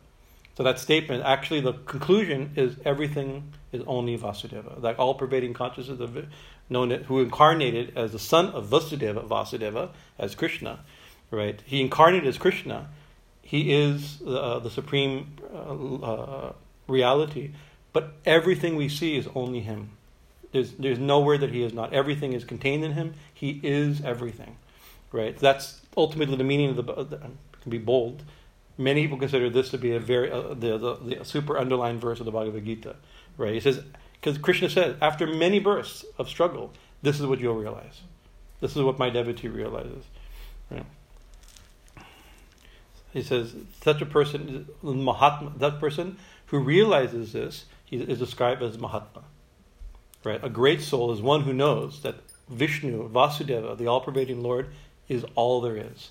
So 0.56 0.64
that 0.64 0.80
statement, 0.80 1.22
actually, 1.24 1.60
the 1.60 1.72
conclusion 1.72 2.50
is 2.56 2.76
everything 2.84 3.52
is 3.70 3.82
only 3.86 4.18
Vasudeva. 4.18 4.82
That 4.82 4.98
all-pervading 4.98 5.54
consciousness 5.54 6.00
of 6.00 6.26
known 6.68 6.90
who 6.90 7.20
incarnated 7.20 7.96
as 7.96 8.10
the 8.12 8.18
son 8.18 8.46
of 8.46 8.66
Vasudeva, 8.66 9.26
Vasudeva, 9.26 9.90
as 10.18 10.34
Krishna, 10.34 10.80
right? 11.30 11.62
He 11.64 11.80
incarnated 11.80 12.28
as 12.28 12.38
Krishna. 12.38 12.88
He 13.40 13.72
is 13.72 14.20
uh, 14.26 14.58
the 14.58 14.68
supreme 14.68 15.36
uh, 15.54 15.94
uh, 15.94 16.52
reality, 16.88 17.52
but 17.92 18.14
everything 18.26 18.76
we 18.76 18.88
see 18.88 19.16
is 19.16 19.28
only 19.34 19.60
Him. 19.60 19.90
There's, 20.52 20.72
there's 20.72 20.98
nowhere 20.98 21.38
that 21.38 21.50
He 21.50 21.62
is 21.62 21.72
not. 21.72 21.92
Everything 21.92 22.32
is 22.32 22.44
contained 22.44 22.84
in 22.84 22.92
Him. 22.92 23.14
He 23.32 23.60
is 23.62 24.02
everything, 24.04 24.56
right? 25.12 25.38
That's 25.38 25.80
ultimately 25.96 26.36
the 26.36 26.44
meaning 26.44 26.76
of 26.76 27.10
the 27.10 27.20
be 27.68 27.78
bold. 27.78 28.24
Many 28.76 29.02
people 29.02 29.18
consider 29.18 29.50
this 29.50 29.70
to 29.70 29.78
be 29.78 29.92
a 29.92 30.00
very 30.00 30.30
uh, 30.30 30.54
the, 30.54 30.78
the, 30.78 31.16
the 31.16 31.24
super 31.24 31.58
underlined 31.58 32.00
verse 32.00 32.20
of 32.20 32.26
the 32.26 32.32
Bhagavad 32.32 32.64
Gita, 32.64 32.96
right? 33.36 33.54
He 33.54 33.60
says 33.60 33.82
because 34.14 34.38
Krishna 34.38 34.70
says 34.70 34.96
after 35.00 35.26
many 35.26 35.58
bursts 35.58 36.04
of 36.18 36.28
struggle, 36.28 36.72
this 37.02 37.18
is 37.18 37.26
what 37.26 37.40
you'll 37.40 37.56
realize. 37.56 38.02
This 38.60 38.76
is 38.76 38.82
what 38.82 38.98
my 38.98 39.10
devotee 39.10 39.48
realizes, 39.48 40.04
right? 40.70 40.86
He 43.12 43.22
says 43.22 43.54
such 43.82 44.02
a 44.02 44.06
person, 44.06 44.68
Mahatma, 44.82 45.54
that 45.58 45.80
person 45.80 46.18
who 46.46 46.58
realizes 46.58 47.32
this 47.32 47.64
he 47.84 47.96
is 47.96 48.18
described 48.18 48.62
as 48.62 48.78
Mahatma. 48.78 49.24
Right? 50.24 50.42
A 50.42 50.50
great 50.50 50.82
soul 50.82 51.10
is 51.12 51.22
one 51.22 51.42
who 51.42 51.52
knows 51.52 52.02
that 52.02 52.16
Vishnu, 52.48 53.08
Vasudeva, 53.08 53.76
the 53.76 53.86
all 53.86 54.00
pervading 54.00 54.42
Lord, 54.42 54.68
is 55.08 55.24
all 55.34 55.60
there 55.60 55.76
is. 55.76 56.10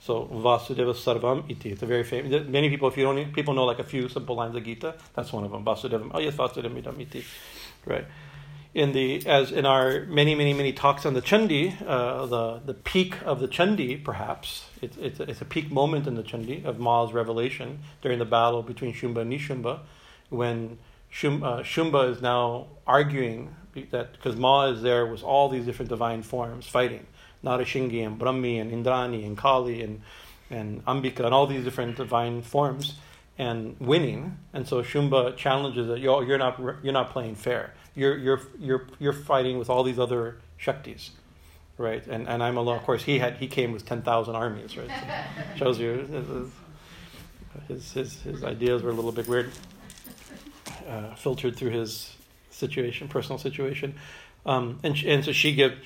So 0.00 0.24
Vasudeva 0.32 0.94
Sarvam 0.94 1.44
Iti. 1.50 1.72
It's 1.72 1.82
a 1.82 1.86
very 1.86 2.04
famous. 2.04 2.46
Many 2.48 2.70
people, 2.70 2.88
if 2.88 2.96
you 2.96 3.04
don't, 3.04 3.32
people 3.32 3.54
know 3.54 3.64
like 3.64 3.78
a 3.78 3.84
few 3.84 4.08
simple 4.08 4.34
lines 4.34 4.56
of 4.56 4.64
Gita. 4.64 4.94
That's 5.14 5.32
one 5.32 5.44
of 5.44 5.50
them. 5.50 5.64
Vasudeva. 5.64 6.10
Oh 6.14 6.18
yes, 6.18 6.34
Vasudeva 6.34 7.00
Iti. 7.00 7.24
Right. 7.84 8.06
In 8.72 8.92
the 8.92 9.26
as 9.26 9.50
in 9.50 9.66
our 9.66 10.04
many 10.06 10.34
many 10.34 10.52
many 10.54 10.72
talks 10.72 11.04
on 11.04 11.14
the 11.14 11.20
Chandi, 11.20 11.74
uh, 11.86 12.26
the 12.26 12.60
the 12.64 12.74
peak 12.74 13.16
of 13.24 13.40
the 13.40 13.48
Chandi, 13.48 14.02
perhaps 14.02 14.66
it's 14.80 14.96
it's 14.96 15.20
a, 15.20 15.24
it's 15.24 15.40
a 15.40 15.44
peak 15.44 15.70
moment 15.72 16.06
in 16.06 16.14
the 16.14 16.22
Chandi 16.22 16.64
of 16.64 16.78
Ma's 16.78 17.12
revelation 17.12 17.80
during 18.00 18.18
the 18.18 18.24
battle 18.24 18.62
between 18.62 18.94
Shumba 18.94 19.22
and 19.22 19.32
Nishumba, 19.32 19.80
when 20.28 20.78
Shum, 21.10 21.42
uh, 21.42 21.58
Shumba 21.58 22.08
is 22.10 22.22
now 22.22 22.68
arguing 22.86 23.54
that 23.90 24.12
because 24.12 24.36
Ma 24.36 24.66
is 24.66 24.82
there 24.82 25.04
with 25.04 25.24
all 25.24 25.48
these 25.48 25.64
different 25.64 25.88
divine 25.88 26.22
forms 26.22 26.66
fighting, 26.66 27.06
Narashingi 27.44 28.06
and 28.06 28.18
Brahmi 28.18 28.60
and 28.60 28.70
Indrani 28.70 29.24
and 29.26 29.36
Kali 29.36 29.82
and 29.82 30.02
and 30.50 30.84
Ambika 30.84 31.24
and 31.24 31.32
all 31.32 31.46
these 31.46 31.64
different 31.64 31.96
divine 31.96 32.42
forms 32.42 32.94
and 33.38 33.76
winning. 33.80 34.36
And 34.52 34.68
so 34.68 34.82
Shumba 34.82 35.36
challenges 35.36 35.86
that 35.88 36.00
you're, 36.00 36.24
you're 36.24 36.38
not 36.38 36.60
you're 36.82 36.92
not 36.92 37.10
playing 37.10 37.36
fair. 37.36 37.72
You're 37.94 38.16
you're 38.18 38.40
you're 38.58 38.86
you're 38.98 39.12
fighting 39.12 39.58
with 39.58 39.70
all 39.70 39.82
these 39.82 39.98
other 39.98 40.36
shaktis, 40.60 41.10
right? 41.78 42.06
And 42.06 42.28
and 42.28 42.42
I'm 42.42 42.56
alone. 42.56 42.76
Of 42.76 42.82
course, 42.84 43.04
he 43.04 43.18
had 43.18 43.36
he 43.36 43.46
came 43.46 43.72
with 43.72 43.86
ten 43.86 44.02
thousand 44.02 44.34
armies, 44.36 44.76
right? 44.76 44.90
So 44.90 45.56
shows 45.56 45.78
you 45.78 46.06
his, 47.68 47.92
his 47.92 48.22
his 48.22 48.44
ideas 48.44 48.82
were 48.82 48.90
a 48.90 48.94
little 48.94 49.12
bit 49.12 49.26
weird, 49.26 49.50
uh, 50.88 51.14
filtered 51.14 51.56
through 51.56 51.70
his 51.70 52.14
situation, 52.50 53.08
personal 53.08 53.38
situation, 53.38 53.94
um, 54.44 54.78
and 54.82 55.02
and 55.04 55.24
so 55.24 55.32
she 55.32 55.54
gives 55.54 55.76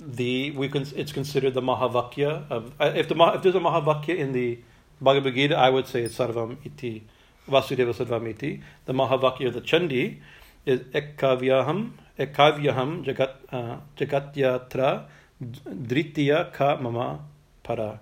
the 0.00 0.50
we 0.52 0.68
can 0.68 0.86
it's 0.96 1.12
considered 1.12 1.54
the 1.54 1.60
Mahavakya 1.60 2.50
of 2.50 2.72
uh, 2.80 2.92
if 2.94 3.08
the 3.08 3.14
if 3.34 3.42
there's 3.42 3.54
a 3.54 3.60
Mahavakya 3.60 4.16
in 4.16 4.32
the 4.32 4.58
Bhagavad 5.00 5.34
Gita, 5.34 5.56
I 5.56 5.70
would 5.70 5.86
say 5.86 6.02
it's 6.02 6.16
Sarvam 6.16 6.56
Iti, 6.64 7.04
Vasudeva 7.48 7.94
Sarvam 7.94 8.28
Iti. 8.28 8.62
The 8.86 8.92
Mahavakya 8.92 9.48
of 9.48 9.54
the 9.54 9.60
Chandi 9.60 10.18
is 10.66 10.80
Ekaivaham, 10.80 11.92
Ekaivaham 12.18 13.04
Jagat, 13.04 13.32
uh, 13.50 13.76
Jagatyatra 13.96 15.06
Dritya 15.42 16.52
Ka 16.52 16.76
Mama 16.76 17.20
Para. 17.62 18.00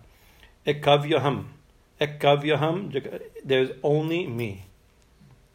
Ekaivaham. 0.66 1.46
Ekaivaham, 2.00 3.22
there's 3.44 3.70
only 3.82 4.26
me. 4.26 4.64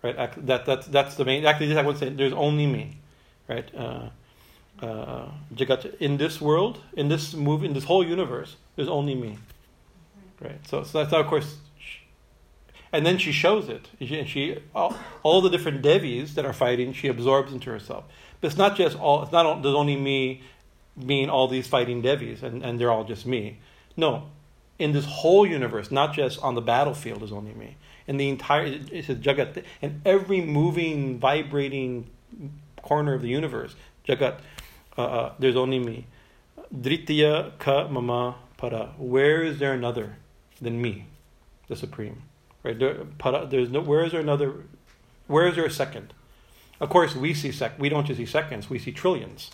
Right? 0.01 0.15
That, 0.45 0.65
that, 0.65 0.91
that's 0.91 1.15
the 1.15 1.25
main, 1.25 1.45
actually, 1.45 1.77
I 1.77 1.81
would 1.81 1.97
say 1.97 2.09
there's 2.09 2.33
only 2.33 2.67
me. 2.67 2.97
Right? 3.47 3.73
Uh, 3.75 4.09
uh, 4.81 5.27
Jagat, 5.53 5.95
in 5.99 6.17
this 6.17 6.41
world, 6.41 6.79
in 6.93 7.07
this 7.09 7.33
movie, 7.33 7.67
in 7.67 7.73
this 7.73 7.85
whole 7.85 8.05
universe, 8.05 8.55
there's 8.75 8.89
only 8.89 9.15
me. 9.15 9.37
Right. 10.41 10.59
So, 10.67 10.83
so 10.83 10.99
that's 10.99 11.13
of 11.13 11.27
course, 11.27 11.57
and 12.91 13.05
then 13.05 13.17
she 13.17 13.31
shows 13.31 13.69
it. 13.69 13.87
She, 13.99 14.23
she 14.25 14.59
all, 14.75 14.95
all, 15.23 15.41
the 15.41 15.49
different 15.49 15.81
devis 15.81 16.35
that 16.35 16.45
are 16.45 16.53
fighting, 16.53 16.93
she 16.93 17.07
absorbs 17.07 17.53
into 17.53 17.69
herself. 17.69 18.03
But 18.41 18.47
it's 18.47 18.57
not 18.57 18.75
just 18.75 18.97
all. 18.97 19.23
It's 19.23 19.31
not 19.31 19.63
there's 19.63 19.75
only 19.75 19.95
me, 19.95 20.41
being 21.05 21.29
all 21.29 21.47
these 21.47 21.67
fighting 21.67 22.01
devis, 22.01 22.43
and, 22.43 22.63
and 22.63 22.79
they're 22.79 22.91
all 22.91 23.03
just 23.03 23.25
me. 23.25 23.59
No, 23.95 24.29
in 24.79 24.91
this 24.91 25.05
whole 25.05 25.45
universe, 25.45 25.91
not 25.91 26.13
just 26.13 26.39
on 26.41 26.55
the 26.55 26.61
battlefield, 26.61 27.23
is 27.23 27.31
only 27.31 27.53
me. 27.53 27.77
In 28.05 28.17
the 28.17 28.29
entire, 28.29 28.65
it's 28.65 29.09
a 29.09 29.15
jagat, 29.15 29.63
in 29.81 30.01
every 30.05 30.41
moving, 30.41 31.19
vibrating 31.19 32.09
corner 32.81 33.13
of 33.13 33.21
the 33.21 33.29
universe, 33.29 33.75
jagat, 34.07 34.39
uh, 34.97 35.01
uh, 35.01 35.33
there's 35.39 35.55
only 35.55 35.79
me. 35.79 36.07
Dritya 36.73 37.57
ka 37.59 37.87
mama 37.87 38.35
para. 38.57 38.93
Where 38.97 39.43
is 39.43 39.59
there 39.59 39.73
another? 39.73 40.17
than 40.63 40.81
me, 40.81 41.05
the 41.67 41.75
supreme. 41.75 42.23
Right? 42.63 42.77
There, 42.79 43.05
there's 43.49 43.69
no. 43.69 43.81
Where 43.81 44.03
is 44.05 44.13
there 44.13 44.21
another? 44.21 44.53
Where 45.27 45.47
is 45.47 45.55
there 45.55 45.65
a 45.65 45.71
second? 45.71 46.13
Of 46.79 46.89
course, 46.89 47.15
we 47.15 47.33
see 47.33 47.51
sec. 47.51 47.77
We 47.77 47.89
don't 47.89 48.05
just 48.05 48.17
see 48.17 48.25
seconds. 48.25 48.69
We 48.69 48.79
see 48.79 48.91
trillions. 48.91 49.51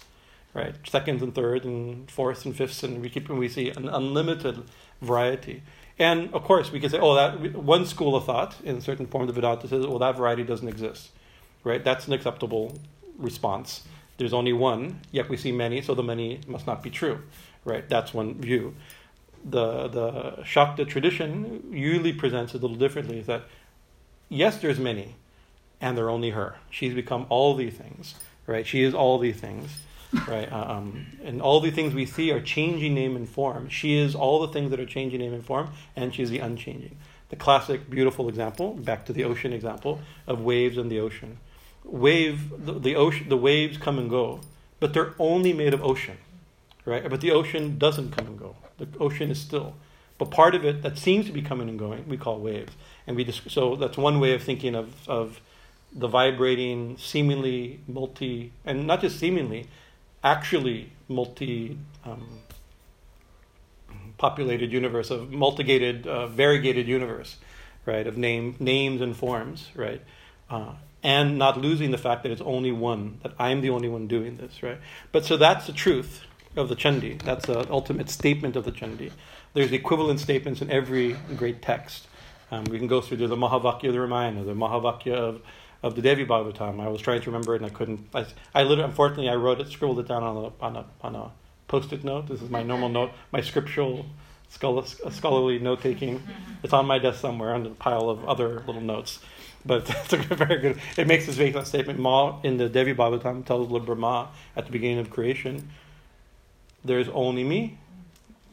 right? 0.54 0.76
Seconds 0.88 1.22
and 1.22 1.34
thirds 1.34 1.66
and 1.66 2.10
fourths 2.10 2.46
and 2.46 2.56
fifths, 2.56 2.84
and 2.84 3.02
we 3.02 3.10
keep 3.10 3.30
and 3.30 3.40
we 3.40 3.50
see 3.50 3.70
an 3.70 3.90
unlimited 3.90 4.64
variety. 5.02 5.64
And 5.98 6.34
of 6.34 6.44
course, 6.44 6.72
we 6.72 6.80
can 6.80 6.90
say, 6.90 7.00
oh, 7.00 7.16
that 7.16 7.56
one 7.56 7.86
school 7.86 8.16
of 8.16 8.26
thought 8.26 8.56
in 8.64 8.80
certain 8.80 9.06
forms 9.06 9.30
of 9.30 9.36
Vedanta 9.36 9.68
says, 9.68 9.86
well, 9.86 10.00
that 10.00 10.16
variety 10.16 10.44
doesn't 10.44 10.68
exist, 10.68 11.10
right? 11.64 11.84
That's 11.84 12.08
an 12.08 12.14
acceptable 12.14 12.80
response. 13.18 13.84
There's 14.20 14.34
only 14.34 14.52
one, 14.52 15.00
yet 15.14 15.30
we 15.30 15.38
see 15.38 15.54
many, 15.54 15.82
so 15.82 15.96
the 15.96 16.04
many 16.04 16.42
must 16.46 16.68
not 16.68 16.84
be 16.84 16.90
true, 16.90 17.22
right? 17.64 17.88
That's 17.88 18.14
one 18.14 18.34
view. 18.34 18.76
The 19.46 19.88
the 19.88 20.12
Shakta 20.44 20.86
tradition 20.86 21.64
usually 21.72 22.12
presents 22.12 22.54
it 22.54 22.58
a 22.58 22.62
little 22.62 22.76
differently. 22.76 23.20
Is 23.20 23.28
that 23.28 23.44
yes, 24.28 24.58
there's 24.58 24.78
many, 24.78 25.16
and 25.80 25.98
they're 25.98 26.10
only 26.10 26.32
her. 26.32 26.58
She's 26.70 26.94
become 26.94 27.28
all 27.30 27.56
these 27.56 27.76
things, 27.76 28.16
right? 28.46 28.68
She 28.68 28.84
is 28.84 28.94
all 28.94 29.20
these 29.20 29.38
things, 29.38 29.70
right? 30.28 30.52
Uh, 30.52 30.66
um, 30.68 31.06
and 31.24 31.42
all 31.42 31.62
the 31.62 31.72
things 31.72 31.94
we 31.94 32.06
see 32.06 32.30
are 32.34 32.42
changing 32.42 32.94
name 32.94 33.16
and 33.16 33.28
form. 33.28 33.70
She 33.70 33.98
is 33.98 34.16
all 34.16 34.42
the 34.46 34.52
things 34.52 34.70
that 34.72 34.82
are 34.82 34.86
changing 34.86 35.22
name 35.22 35.34
and 35.34 35.46
form, 35.46 35.70
and 35.96 36.14
she's 36.14 36.30
the 36.30 36.40
unchanging. 36.40 36.98
The 37.30 37.38
classic, 37.38 37.90
beautiful 37.90 38.28
example, 38.28 38.74
back 38.74 39.06
to 39.06 39.14
the 39.14 39.24
ocean 39.24 39.54
example 39.54 40.02
of 40.28 40.42
waves 40.42 40.78
in 40.78 40.90
the 40.90 41.00
ocean 41.00 41.38
wave 41.84 42.66
the, 42.66 42.74
the 42.74 42.96
ocean 42.96 43.30
the 43.30 43.38
waves 43.38 43.78
come 43.78 44.00
and 44.00 44.10
go, 44.10 44.42
but 44.80 44.94
they're 44.94 45.14
only 45.20 45.54
made 45.54 45.74
of 45.74 45.84
ocean, 45.84 46.18
right? 46.86 47.10
But 47.10 47.22
the 47.22 47.32
ocean 47.32 47.78
doesn't 47.78 48.12
come 48.12 48.28
and 48.28 48.40
go. 48.40 48.56
The 48.78 48.88
ocean 49.00 49.30
is 49.32 49.40
still. 49.40 49.76
But 50.18 50.32
part 50.32 50.54
of 50.54 50.66
it 50.66 50.82
that 50.82 50.98
seems 50.98 51.26
to 51.28 51.32
be 51.32 51.42
coming 51.42 51.70
and 51.70 51.80
going, 51.80 52.08
we 52.08 52.18
call 52.18 52.40
waves. 52.40 52.74
And 53.08 53.16
we 53.16 53.24
just, 53.24 53.50
so 53.50 53.76
that's 53.76 53.98
one 53.98 54.20
way 54.20 54.34
of 54.34 54.44
thinking 54.44 54.76
of, 54.76 55.08
of 55.08 55.40
the 55.94 56.08
vibrating, 56.08 56.98
seemingly 56.98 57.80
multi, 57.88 58.52
and 58.66 58.86
not 58.86 59.02
just 59.02 59.18
seemingly, 59.18 59.68
actually 60.24 60.92
multi 61.08 61.78
um, 62.06 62.40
populated 64.18 64.74
universe, 64.74 65.10
of 65.10 65.32
multigated, 65.32 66.06
uh, 66.06 66.28
variegated 66.28 66.88
universe, 66.88 67.38
right? 67.86 68.06
Of 68.06 68.18
name, 68.18 68.56
names 68.60 69.02
and 69.02 69.16
forms, 69.16 69.70
right? 69.74 70.02
Uh, 70.50 70.74
and 71.04 71.38
not 71.38 71.58
losing 71.58 71.92
the 71.92 71.98
fact 71.98 72.24
that 72.24 72.32
it's 72.32 72.42
only 72.42 72.72
one, 72.72 73.20
that 73.24 73.34
I'm 73.40 73.62
the 73.62 73.70
only 73.70 73.88
one 73.88 74.08
doing 74.08 74.38
this, 74.38 74.62
right? 74.62 74.80
But 75.12 75.26
so 75.26 75.38
that's 75.38 75.66
the 75.68 75.74
truth 75.74 76.24
of 76.56 76.70
the 76.70 76.76
Chandi. 76.76 77.22
That's 77.22 77.46
the 77.46 77.70
ultimate 77.72 78.10
statement 78.10 78.56
of 78.56 78.66
the 78.66 78.72
Chandi. 78.72 79.12
There's 79.54 79.72
equivalent 79.72 80.20
statements 80.20 80.62
in 80.62 80.70
every 80.70 81.16
great 81.38 81.62
text. 81.62 82.08
Um, 82.52 82.66
we 82.66 82.78
can 82.78 82.88
go 82.88 83.02
through 83.02 83.18
the 83.18 83.36
Mahavakya 83.36 83.88
of 83.88 83.94
the 83.94 84.00
Ramayana, 84.00 84.44
the 84.44 84.54
Mahavakya 84.54 85.14
of, 85.14 85.42
of 85.84 85.96
the 85.96 86.02
Devi 86.02 86.26
Bhagavatam. 86.26 86.82
I 86.82 86.88
was 86.88 87.02
trying 87.02 87.22
to 87.22 87.30
remember 87.30 87.56
it 87.56 87.62
and 87.62 87.72
I 87.72 87.74
couldn't. 87.74 88.08
I, 88.14 88.26
I 88.54 88.64
literally, 88.64 88.90
unfortunately, 88.90 89.30
I 89.30 89.36
wrote 89.36 89.62
it, 89.62 89.70
scribbled 89.70 90.00
it 90.00 90.08
down 90.08 90.24
on 90.24 90.38
a, 90.38 90.64
on 90.64 90.76
a, 90.76 90.86
on 91.02 91.16
a 91.16 91.32
post-it 91.68 92.04
note. 92.04 92.28
This 92.28 92.42
is 92.42 92.50
my 92.50 92.64
normal 92.64 92.90
note, 92.90 93.12
my 93.32 93.42
scriptural 93.42 94.06
scholarly 94.50 95.60
note 95.60 95.82
taking. 95.82 96.24
It's 96.64 96.74
on 96.74 96.86
my 96.88 97.00
desk 97.00 97.20
somewhere 97.22 97.54
under 97.54 97.70
a 97.70 97.74
pile 97.76 98.10
of 98.10 98.26
other 98.26 98.64
little 98.66 98.82
notes. 98.82 99.20
But 99.66 99.90
it's 99.90 100.14
a 100.14 100.18
very 100.18 100.60
good. 100.60 100.80
It 100.98 101.08
makes 101.08 101.26
this 101.26 101.36
very 101.36 101.54
statement. 101.66 102.00
Ma 102.00 102.40
in 102.44 102.58
the 102.58 102.70
Devi 102.70 102.94
Bhagavatam 102.94 103.46
tells 103.46 103.70
Lord 103.70 103.86
Brahma 103.86 104.30
at 104.56 104.66
the 104.66 104.72
beginning 104.72 105.00
of 105.00 105.10
creation, 105.10 105.70
"There's 106.84 107.10
only 107.10 107.44
me." 107.44 107.78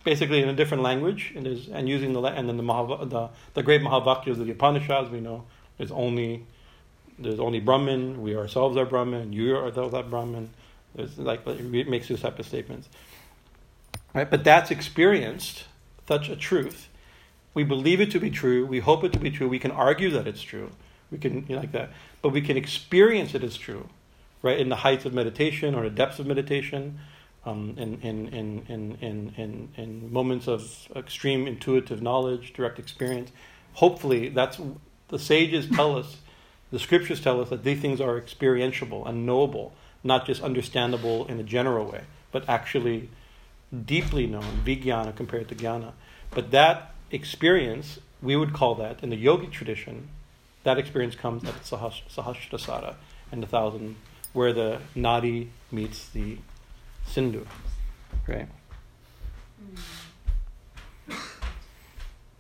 Basically, 0.04 0.40
in 0.40 0.48
a 0.48 0.54
different 0.54 0.84
language, 0.84 1.32
and, 1.34 1.46
and 1.46 1.88
using 1.88 2.12
the 2.12 2.22
and 2.22 2.48
then 2.48 2.56
the, 2.56 2.62
Mahav, 2.62 3.10
the 3.10 3.28
the 3.54 3.62
great 3.62 3.80
Mahavakyas 3.80 4.38
of 4.38 4.46
the 4.46 4.52
Upanishads, 4.52 5.10
we 5.10 5.20
know 5.20 5.44
there's 5.78 5.90
only 5.90 6.46
there's 7.18 7.40
only 7.40 7.60
Brahman. 7.60 8.22
We 8.22 8.36
ourselves 8.36 8.76
are 8.76 8.84
Brahman. 8.84 9.32
You 9.32 9.56
are 9.56 9.70
that 9.70 10.10
Brahman. 10.10 10.50
It's 10.96 11.18
like 11.18 11.46
it 11.46 11.88
makes 11.88 12.08
these 12.08 12.20
type 12.20 12.38
of 12.38 12.46
statements, 12.46 12.88
right? 14.14 14.30
But 14.30 14.44
that's 14.44 14.70
experienced 14.70 15.64
such 16.08 16.28
a 16.28 16.36
truth. 16.36 16.88
We 17.52 17.64
believe 17.64 18.00
it 18.00 18.10
to 18.12 18.20
be 18.20 18.30
true. 18.30 18.64
We 18.64 18.80
hope 18.80 19.02
it 19.02 19.12
to 19.12 19.18
be 19.18 19.30
true. 19.30 19.48
We 19.48 19.58
can 19.58 19.70
argue 19.70 20.10
that 20.10 20.26
it's 20.26 20.42
true 20.42 20.70
we 21.10 21.18
can 21.18 21.46
you 21.48 21.54
know, 21.54 21.60
like 21.60 21.72
that, 21.72 21.90
but 22.22 22.30
we 22.30 22.40
can 22.40 22.56
experience 22.56 23.34
it 23.34 23.44
as 23.44 23.56
true, 23.56 23.88
right? 24.42 24.58
In 24.58 24.68
the 24.68 24.76
heights 24.76 25.04
of 25.04 25.14
meditation 25.14 25.74
or 25.74 25.84
the 25.84 25.90
depths 25.90 26.18
of 26.18 26.26
meditation, 26.26 26.98
um, 27.46 27.74
in, 27.78 28.00
in, 28.00 28.26
in, 28.28 28.66
in, 28.68 28.98
in, 29.00 29.32
in, 29.36 29.68
in 29.76 30.12
moments 30.12 30.48
of 30.48 30.88
extreme 30.96 31.46
intuitive 31.46 32.02
knowledge, 32.02 32.52
direct 32.52 32.78
experience. 32.78 33.30
Hopefully, 33.74 34.28
that's 34.28 34.60
the 35.08 35.18
sages 35.18 35.68
tell 35.70 35.96
us, 35.96 36.16
the 36.72 36.78
scriptures 36.80 37.20
tell 37.20 37.40
us 37.40 37.50
that 37.50 37.62
these 37.62 37.80
things 37.80 38.00
are 38.00 38.20
experientiable 38.20 39.06
and 39.06 39.24
knowable, 39.24 39.72
not 40.02 40.26
just 40.26 40.42
understandable 40.42 41.24
in 41.26 41.38
a 41.38 41.44
general 41.44 41.86
way, 41.86 42.02
but 42.32 42.48
actually 42.48 43.08
deeply 43.84 44.26
known, 44.26 44.62
vijnana 44.64 45.14
compared 45.14 45.48
to 45.48 45.54
jnana. 45.54 45.92
But 46.30 46.50
that 46.50 46.94
experience, 47.12 48.00
we 48.20 48.34
would 48.34 48.52
call 48.52 48.74
that 48.76 49.02
in 49.02 49.10
the 49.10 49.24
yogic 49.24 49.52
tradition, 49.52 50.08
that 50.66 50.78
experience 50.78 51.14
comes 51.14 51.44
at 51.44 51.54
the 51.54 51.76
Sahasrasara 51.76 52.96
and 53.30 53.40
the 53.40 53.46
thousand, 53.46 53.94
where 54.32 54.52
the 54.52 54.80
nadi 54.96 55.46
meets 55.70 56.08
the 56.08 56.38
sindhu, 57.06 57.46
right? 58.26 58.48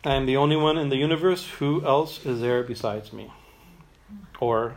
I 0.04 0.14
am 0.14 0.26
the 0.26 0.36
only 0.36 0.56
one 0.56 0.76
in 0.76 0.88
the 0.88 0.96
universe. 0.96 1.48
Who 1.60 1.86
else 1.86 2.26
is 2.26 2.40
there 2.40 2.64
besides 2.64 3.12
me? 3.12 3.30
Or 4.40 4.74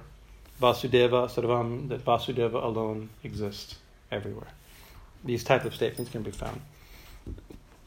Vasudeva 0.62 1.28
Sarvam, 1.28 1.90
that 1.90 2.06
Vasudeva 2.06 2.64
alone 2.64 3.10
exists 3.24 3.80
everywhere. 4.12 4.50
These 5.26 5.44
types 5.44 5.66
of 5.66 5.74
statements 5.74 6.12
can 6.12 6.22
be 6.22 6.30
found. 6.30 6.62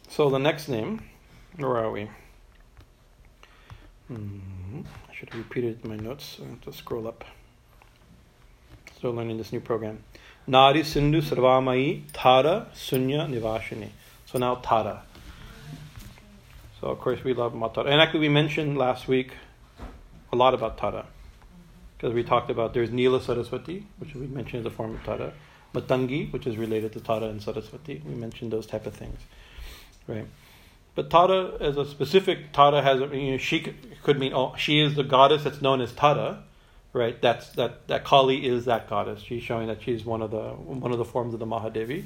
So 0.09 0.29
the 0.29 0.41
next 0.41 0.67
name, 0.69 1.05
where 1.57 1.77
are 1.77 1.93
we? 1.93 2.11
Mm-hmm 4.13 4.53
should 5.23 5.33
have 5.35 5.39
repeated 5.39 5.85
my 5.85 5.95
notes. 5.95 6.41
I 6.43 6.65
to 6.65 6.73
scroll 6.73 7.07
up. 7.07 7.25
Still 8.97 9.13
learning 9.13 9.39
this 9.39 9.53
new 9.53 9.61
program. 9.61 10.03
Nari 10.49 10.83
Sindhu 10.83 11.23
Sarvamayi 11.23 12.03
Tara 12.13 12.67
Sunya 12.75 13.29
Nivashini. 13.31 13.91
So 14.27 14.41
now 14.41 14.57
Tara. 14.57 15.05
So 16.81 16.89
of 16.89 16.99
course 16.99 17.23
we 17.23 17.35
love 17.35 17.53
Matara. 17.53 17.87
And 17.87 18.01
actually 18.01 18.19
we 18.19 18.29
mentioned 18.31 18.77
last 18.77 19.07
week 19.07 19.31
a 20.33 20.37
lot 20.37 20.55
about 20.55 20.77
Tara. 20.77 21.07
Because 21.97 22.13
we 22.13 22.25
talked 22.25 22.51
about 22.51 22.75
there's 22.75 22.91
Nila 22.91 23.23
Saraswati, 23.23 23.87
which 23.99 24.17
we 24.17 24.27
mentioned 24.27 24.67
as 24.67 24.73
a 24.73 24.75
form 24.75 24.97
of 24.97 25.05
Tara. 25.05 25.33
Matangi, 25.73 26.33
which 26.33 26.49
is 26.49 26.57
related 26.57 26.93
to 26.95 27.01
Tara 27.01 27.29
and 27.29 27.41
Saraswati. 27.41 28.03
We 28.05 28.17
mentioned 28.17 28.53
those 28.53 28.67
type 28.67 28.87
of 28.87 28.95
things. 28.95 29.21
Right. 30.09 30.27
But 30.95 31.09
Tara, 31.09 31.57
as 31.61 31.77
a 31.77 31.87
specific 31.87 32.53
Tara, 32.53 32.83
has 32.83 33.01
you 33.01 33.33
know, 33.33 33.39
she 33.39 33.75
could 34.03 34.19
mean 34.19 34.33
oh 34.35 34.55
she 34.57 34.81
is 34.81 34.95
the 34.95 35.05
goddess 35.05 35.45
that's 35.45 35.63
known 35.63 35.81
as 35.81 35.93
Tara, 35.93 36.45
right? 36.93 37.21
That's 37.21 37.51
that 37.51 37.89
that 37.89 38.05
Kali 38.05 38.47
is 38.47 38.67
that 38.67 38.89
goddess. 38.89 39.23
She's 39.23 39.43
showing 39.43 39.69
that 39.69 39.83
she's 39.83 40.05
one 40.05 40.21
of 40.21 40.31
the 40.31 40.51
one 40.51 40.93
of 40.93 40.99
the 40.99 41.05
forms 41.05 41.33
of 41.33 41.41
the 41.41 41.47
Mahadevi, 41.47 42.05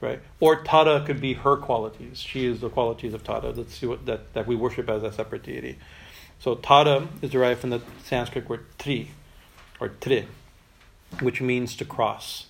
right? 0.00 0.20
Or 0.40 0.56
Tara 0.62 1.04
could 1.06 1.20
be 1.20 1.34
her 1.34 1.56
qualities. 1.56 2.18
She 2.18 2.46
is 2.46 2.60
the 2.60 2.68
qualities 2.68 3.14
of 3.14 3.22
Tara 3.22 3.52
that's 3.52 3.80
that 4.04 4.32
that 4.34 4.46
we 4.46 4.56
worship 4.56 4.88
as 4.88 5.04
a 5.04 5.12
separate 5.12 5.44
deity. 5.44 5.78
So 6.40 6.56
Tara 6.56 7.08
is 7.22 7.30
derived 7.30 7.60
from 7.60 7.70
the 7.70 7.80
Sanskrit 8.04 8.48
word 8.48 8.66
tri, 8.78 9.08
or 9.80 9.88
tri, 9.88 10.26
which 11.20 11.40
means 11.40 11.76
to 11.76 11.84
cross. 11.84 12.46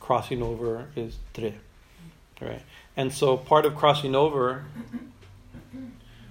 Crossing 0.00 0.42
over 0.42 0.88
is 0.96 1.16
tri, 1.34 1.54
right? 2.40 2.62
And 2.96 3.12
so 3.12 3.36
part 3.36 3.66
of 3.66 3.74
crossing 3.74 4.14
over, 4.14 4.64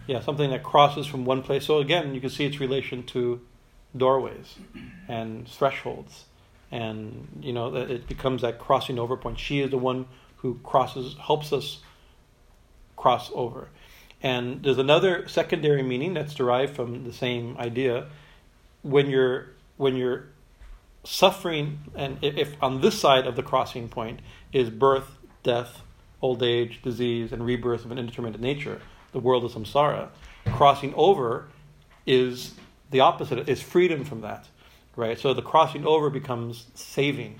yeah, 0.07 0.21
something 0.21 0.49
that 0.51 0.63
crosses 0.63 1.05
from 1.05 1.25
one 1.25 1.43
place. 1.43 1.65
So 1.65 1.79
again, 1.79 2.13
you 2.13 2.21
can 2.21 2.29
see 2.29 2.45
its 2.45 2.59
relation 2.59 3.03
to 3.07 3.41
doorways 3.95 4.55
and 5.07 5.47
thresholds. 5.47 6.25
And, 6.71 7.27
you 7.41 7.53
know, 7.53 7.75
it 7.75 8.07
becomes 8.07 8.41
that 8.41 8.59
crossing 8.59 8.97
over 8.97 9.15
point. 9.15 9.39
She 9.39 9.61
is 9.61 9.69
the 9.69 9.77
one 9.77 10.07
who 10.37 10.59
crosses, 10.63 11.15
helps 11.19 11.53
us 11.53 11.79
cross 12.95 13.29
over. 13.33 13.69
And 14.21 14.63
there's 14.63 14.77
another 14.77 15.27
secondary 15.27 15.83
meaning 15.83 16.13
that's 16.13 16.33
derived 16.33 16.75
from 16.75 17.03
the 17.03 17.13
same 17.13 17.57
idea. 17.57 18.07
When 18.81 19.09
you're 19.09 19.49
when 19.77 19.95
you're 19.95 20.27
suffering, 21.03 21.79
and 21.95 22.17
if 22.21 22.55
on 22.61 22.81
this 22.81 22.99
side 22.99 23.27
of 23.27 23.35
the 23.35 23.43
crossing 23.43 23.89
point 23.89 24.21
is 24.53 24.69
birth, 24.69 25.17
death, 25.43 25.81
old 26.23 26.41
age, 26.41 26.81
disease, 26.81 27.33
and 27.33 27.45
rebirth 27.45 27.83
of 27.85 27.91
an 27.91 27.99
indeterminate 27.99 28.39
nature, 28.39 28.81
the 29.11 29.19
world 29.19 29.43
of 29.43 29.51
samsara. 29.51 30.07
Crossing 30.53 30.93
over 30.95 31.47
is 32.07 32.55
the 32.89 33.01
opposite, 33.01 33.47
is 33.49 33.61
freedom 33.61 34.05
from 34.05 34.21
that, 34.21 34.47
right? 34.95 35.19
So 35.19 35.33
the 35.33 35.41
crossing 35.41 35.85
over 35.85 36.09
becomes 36.09 36.67
saving, 36.73 37.39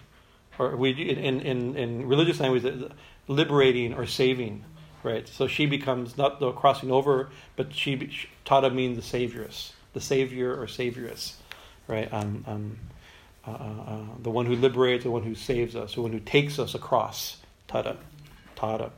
or 0.60 0.76
we 0.76 0.92
in 0.92 1.40
in 1.42 1.76
in 1.76 2.08
religious 2.08 2.40
language, 2.40 2.92
liberating 3.28 3.94
or 3.94 4.06
saving, 4.06 4.66
right? 5.02 5.28
So 5.28 5.48
she 5.48 5.66
becomes 5.66 6.18
not 6.18 6.40
the 6.40 6.52
crossing 6.52 6.92
over, 6.92 7.30
but 7.56 7.74
she 7.74 8.12
Tata 8.46 8.70
means 8.70 8.98
the 8.98 9.18
savioress, 9.18 9.72
the 9.94 10.02
savior 10.02 10.54
or 10.60 10.68
savioress, 10.68 11.34
right? 11.88 12.12
Um, 12.14 12.44
um, 12.48 12.80
uh, 13.46 13.52
uh, 13.52 14.00
the 14.22 14.30
one 14.30 14.46
who 14.46 14.56
liberates, 14.56 15.04
the 15.04 15.12
one 15.12 15.24
who 15.24 15.36
saves 15.36 15.76
us, 15.76 15.96
the 15.96 16.02
one 16.02 16.12
who 16.12 16.20
takes 16.20 16.60
us 16.60 16.76
across. 16.76 17.38
Tara, 17.68 17.98
Tara, 18.64 18.92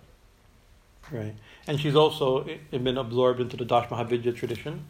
right? 1.11 1.33
And 1.67 1.79
she's 1.79 1.95
also 1.95 2.47
been 2.71 2.97
absorbed 2.97 3.41
into 3.41 3.57
the 3.57 3.65
Dashmahavidya 3.65 4.35
tradition. 4.35 4.85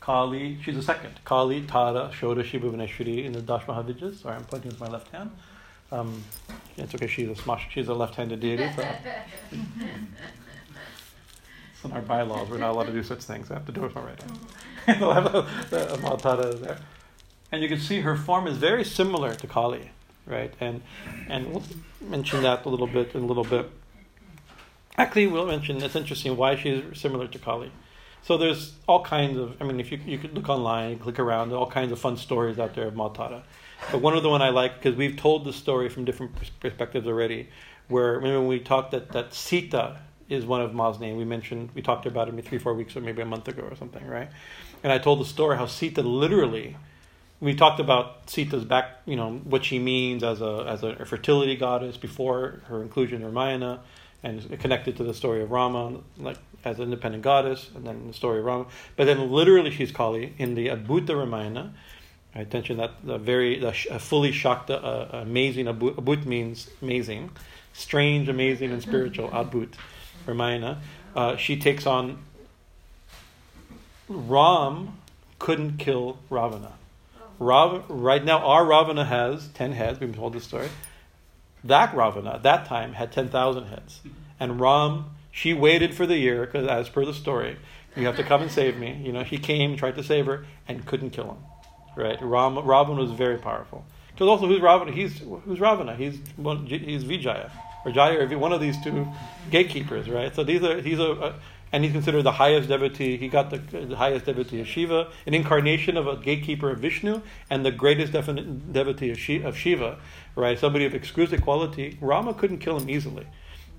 Kali, 0.00 0.58
she's 0.62 0.76
the 0.76 0.82
second. 0.82 1.18
Kali, 1.24 1.62
Tara, 1.62 2.12
Shoda, 2.12 2.44
Shiva, 2.44 2.70
Vineshwari 2.70 3.24
in 3.24 3.32
the 3.32 3.40
Dashmahavidyas. 3.40 4.22
Sorry, 4.22 4.36
I'm 4.36 4.44
pointing 4.44 4.70
with 4.70 4.80
my 4.80 4.86
left 4.86 5.08
hand. 5.08 5.30
Um, 5.90 6.22
it's 6.76 6.94
okay. 6.94 7.08
She's 7.08 7.28
a 7.28 7.34
smash. 7.34 7.68
She's 7.72 7.88
a 7.88 7.94
left-handed 7.94 8.40
deity. 8.40 8.68
So 8.76 8.82
it's 11.72 11.84
in 11.84 11.92
our 11.92 12.02
bylaws. 12.02 12.48
We're 12.48 12.58
not 12.58 12.70
allowed 12.70 12.86
to 12.86 12.92
do 12.92 13.02
such 13.02 13.20
things. 13.20 13.50
I 13.50 13.54
have 13.54 13.66
to 13.66 13.72
do 13.72 13.80
it 13.80 13.84
with 13.94 13.94
my 13.96 14.02
right 14.02 14.22
hand. 14.22 15.00
will 15.00 15.12
have 15.12 15.34
a, 15.34 15.38
a 15.38 15.98
Maltada 15.98 16.60
there, 16.60 16.78
and 17.50 17.62
you 17.62 17.68
can 17.68 17.80
see 17.80 18.00
her 18.00 18.16
form 18.16 18.46
is 18.46 18.56
very 18.56 18.84
similar 18.84 19.34
to 19.34 19.46
Kali, 19.46 19.90
right? 20.26 20.52
And 20.60 20.82
and 21.28 21.52
we'll 21.52 21.64
mention 22.00 22.42
that 22.42 22.64
a 22.64 22.68
little 22.68 22.86
bit 22.86 23.14
in 23.14 23.22
a 23.22 23.26
little 23.26 23.44
bit. 23.44 23.70
Actually, 24.96 25.26
we'll 25.26 25.46
mention 25.46 25.82
it's 25.82 25.96
interesting 25.96 26.36
why 26.36 26.56
she's 26.56 26.82
similar 26.94 27.26
to 27.26 27.38
Kali. 27.38 27.72
So 28.22 28.38
there's 28.38 28.72
all 28.86 29.04
kinds 29.04 29.36
of. 29.38 29.60
I 29.60 29.64
mean, 29.64 29.80
if 29.80 29.92
you 29.92 29.98
you 30.06 30.18
could 30.18 30.34
look 30.34 30.48
online, 30.48 30.98
click 30.98 31.18
around, 31.18 31.52
all 31.52 31.70
kinds 31.70 31.92
of 31.92 31.98
fun 31.98 32.16
stories 32.16 32.58
out 32.58 32.74
there 32.74 32.86
of 32.86 32.94
Maltada. 32.94 33.42
But 33.90 34.00
one 34.00 34.16
of 34.16 34.22
the 34.22 34.30
one 34.30 34.40
I 34.40 34.48
like 34.48 34.76
because 34.76 34.96
we've 34.96 35.16
told 35.16 35.44
the 35.44 35.52
story 35.52 35.88
from 35.88 36.04
different 36.04 36.32
perspectives 36.60 37.06
already. 37.06 37.48
Where 37.88 38.14
remember 38.14 38.40
when 38.40 38.48
we 38.48 38.60
talked 38.60 38.92
that 38.92 39.12
that 39.12 39.34
Sita 39.34 39.98
is 40.28 40.46
one 40.46 40.62
of 40.62 40.72
Ma's 40.74 40.98
name. 40.98 41.16
We 41.16 41.24
mentioned 41.24 41.70
we 41.74 41.82
talked 41.82 42.06
about 42.06 42.28
it 42.28 42.34
maybe 42.34 42.48
three 42.48 42.58
four 42.58 42.72
weeks 42.72 42.96
or 42.96 43.00
maybe 43.00 43.20
a 43.20 43.26
month 43.26 43.48
ago 43.48 43.62
or 43.62 43.76
something, 43.76 44.06
right? 44.06 44.30
And 44.82 44.92
I 44.92 44.98
told 44.98 45.20
the 45.20 45.26
story 45.26 45.56
how 45.56 45.66
Sita 45.66 46.02
literally. 46.02 46.76
We 47.40 47.54
talked 47.54 47.80
about 47.80 48.26
Sita's 48.26 48.64
back, 48.64 49.00
you 49.06 49.16
know, 49.16 49.40
what 49.44 49.64
she 49.64 49.78
means 49.78 50.22
as 50.22 50.40
a 50.40 50.64
as 50.68 50.82
a 50.82 51.04
fertility 51.04 51.56
goddess 51.56 51.96
before 51.96 52.60
her 52.68 52.82
inclusion 52.82 53.20
in 53.20 53.26
Ramayana, 53.26 53.80
and 54.22 54.58
connected 54.60 54.96
to 54.96 55.04
the 55.04 55.14
story 55.14 55.42
of 55.42 55.50
Rama, 55.50 56.00
like 56.16 56.38
as 56.64 56.78
an 56.78 56.84
independent 56.84 57.22
goddess, 57.22 57.70
and 57.74 57.86
then 57.86 58.06
the 58.06 58.14
story 58.14 58.38
of 58.38 58.44
Rama. 58.44 58.66
But 58.96 59.04
then 59.04 59.30
literally 59.30 59.70
she's 59.70 59.92
Kali 59.92 60.34
in 60.38 60.54
the 60.54 60.68
Adbhuta 60.68 61.18
Ramayana 61.18 61.74
I 62.34 62.40
attention 62.40 62.78
that 62.78 62.94
the 63.04 63.16
very 63.16 63.60
the 63.60 63.72
fully 63.72 64.32
shocked, 64.32 64.70
uh, 64.70 65.06
amazing 65.12 65.66
abut, 65.66 65.96
abut, 65.96 66.26
means 66.26 66.68
amazing, 66.82 67.30
strange, 67.72 68.28
amazing, 68.28 68.72
and 68.72 68.82
spiritual. 68.82 69.28
Adbut, 69.28 69.74
Ramayana. 70.26 70.80
Uh, 71.14 71.36
she 71.36 71.56
takes 71.56 71.86
on. 71.86 72.18
Ram 74.08 74.98
couldn't 75.38 75.78
kill 75.78 76.18
Ravana. 76.28 76.72
Rav, 77.38 77.84
right 77.88 78.24
now, 78.24 78.38
our 78.38 78.64
Ravana 78.64 79.04
has 79.04 79.48
ten 79.48 79.72
heads. 79.72 80.00
We've 80.00 80.10
been 80.10 80.18
told 80.18 80.32
this 80.32 80.44
story. 80.44 80.68
That 81.62 81.94
Ravana 81.94 82.34
at 82.34 82.42
that 82.42 82.66
time 82.66 82.92
had 82.92 83.12
ten 83.12 83.28
thousand 83.28 83.66
heads, 83.66 84.00
and 84.38 84.60
Ram 84.60 85.06
she 85.30 85.52
waited 85.52 85.94
for 85.94 86.06
the 86.06 86.16
year 86.16 86.46
because, 86.46 86.66
as 86.68 86.88
per 86.88 87.04
the 87.04 87.14
story, 87.14 87.56
you 87.96 88.06
have 88.06 88.16
to 88.16 88.22
come 88.22 88.42
and 88.42 88.50
save 88.50 88.76
me. 88.76 89.00
You 89.04 89.12
know, 89.12 89.24
he 89.24 89.38
came, 89.38 89.76
tried 89.76 89.96
to 89.96 90.04
save 90.04 90.26
her, 90.26 90.46
and 90.68 90.86
couldn't 90.86 91.10
kill 91.10 91.24
him 91.24 91.38
right? 91.96 92.18
Ram, 92.20 92.58
Ravana 92.58 93.00
was 93.00 93.10
very 93.12 93.38
powerful. 93.38 93.84
Because 94.12 94.28
also, 94.28 94.46
who's 94.46 94.60
Ravana? 94.60 94.92
He's 94.92 95.18
who's 95.18 95.60
Ravana? 95.60 95.96
He's 95.96 96.18
he's 96.66 97.02
Vijaya 97.02 97.50
or 97.84 97.90
Jaya, 97.90 98.20
or 98.20 98.38
one 98.38 98.52
of 98.52 98.60
these 98.60 98.80
two 98.82 99.08
gatekeepers, 99.50 100.08
right? 100.08 100.34
So 100.34 100.44
these 100.44 100.62
are 100.62 100.80
he's 100.80 101.00
a, 101.00 101.02
a 101.02 101.20
uh, 101.20 101.32
and 101.74 101.82
he's 101.82 101.92
considered 101.92 102.22
the 102.22 102.30
highest 102.30 102.68
devotee. 102.68 103.16
He 103.16 103.26
got 103.26 103.50
the, 103.50 103.58
the, 103.58 103.96
highest 103.96 104.26
devotee 104.26 104.60
of 104.60 104.68
Shiva, 104.68 105.10
an 105.26 105.34
incarnation 105.34 105.96
of 105.96 106.06
a 106.06 106.16
gatekeeper 106.16 106.70
of 106.70 106.78
Vishnu, 106.78 107.20
and 107.50 107.66
the 107.66 107.72
greatest 107.72 108.12
devotee 108.12 109.10
of, 109.10 109.18
Shiva, 109.18 109.48
of 109.48 109.56
Shiva, 109.56 109.98
right? 110.36 110.56
Somebody 110.56 110.84
of 110.84 110.94
exquisite 110.94 111.42
quality. 111.42 111.98
Rama 112.00 112.32
couldn't 112.32 112.58
kill 112.58 112.78
him 112.78 112.88
easily, 112.88 113.26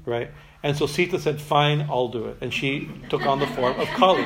right? 0.05 0.29
And 0.61 0.75
so 0.75 0.87
Sita 0.87 1.17
said, 1.19 1.39
"Fine, 1.39 1.87
I'll 1.89 2.09
do 2.09 2.25
it," 2.25 2.37
and 2.41 2.53
she 2.53 2.89
took 3.07 3.25
on 3.25 3.39
the 3.39 3.47
form 3.47 3.79
of 3.79 3.87
Kali, 3.89 4.25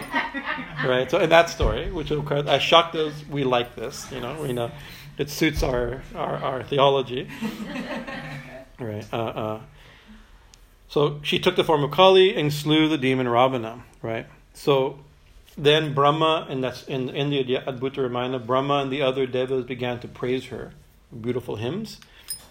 right? 0.84 1.12
So 1.12 1.20
in 1.20 1.30
that 1.30 1.52
story, 1.52 1.92
which 1.92 2.10
of 2.10 2.26
course, 2.26 2.48
as 2.48 2.62
Shaktas, 2.62 3.28
we 3.30 3.44
like 3.44 3.76
this, 3.76 4.12
you 4.12 4.20
know, 4.20 4.42
we 4.42 4.52
know 4.52 4.72
it 5.20 5.30
suits 5.30 5.62
our 5.62 6.02
our, 6.16 6.38
our 6.38 6.64
theology, 6.64 7.30
right? 8.80 9.06
Uh, 9.14 9.18
uh, 9.18 9.62
so 10.90 11.20
she 11.22 11.40
took 11.40 11.56
the 11.56 11.64
form 11.64 11.84
of 11.84 11.92
Kali 11.92 12.36
and 12.36 12.52
slew 12.52 12.90
the 12.90 12.98
demon 12.98 13.28
Ravana, 13.28 13.84
right? 14.02 14.26
So 14.54 15.00
then 15.56 15.94
Brahma, 15.94 16.48
and 16.50 16.64
that's 16.64 16.84
in, 16.84 17.10
in 17.10 17.30
the 17.30 17.44
Adbhuta 17.44 17.98
Ramayana, 17.98 18.40
Brahma 18.40 18.80
and 18.80 18.92
the 18.92 19.04
other 19.04 19.28
devas 19.28 19.66
began 19.66 20.00
to 20.00 20.08
praise 20.08 20.46
her, 20.46 20.74
beautiful 21.22 21.58
hymns, 21.58 22.00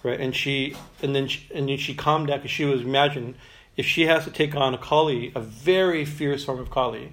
right? 0.03 0.19
And 0.19 0.33
she, 0.33 0.75
and 1.03 1.13
then 1.13 1.27
she, 1.27 1.47
and 1.53 1.67
then 1.67 1.77
she 1.77 1.93
calmed 1.93 2.27
down 2.27 2.39
because 2.39 2.51
she 2.51 2.63
was 2.63 2.81
imagine 2.81 3.35
if 3.75 3.85
she 3.85 4.03
has 4.03 4.23
to 4.23 4.31
take 4.31 4.55
on 4.55 4.73
a 4.73 4.77
Kali, 4.77 5.33
a 5.35 5.41
very 5.41 6.05
fierce 6.05 6.45
form 6.45 6.59
of 6.59 6.71
Kali, 6.71 7.11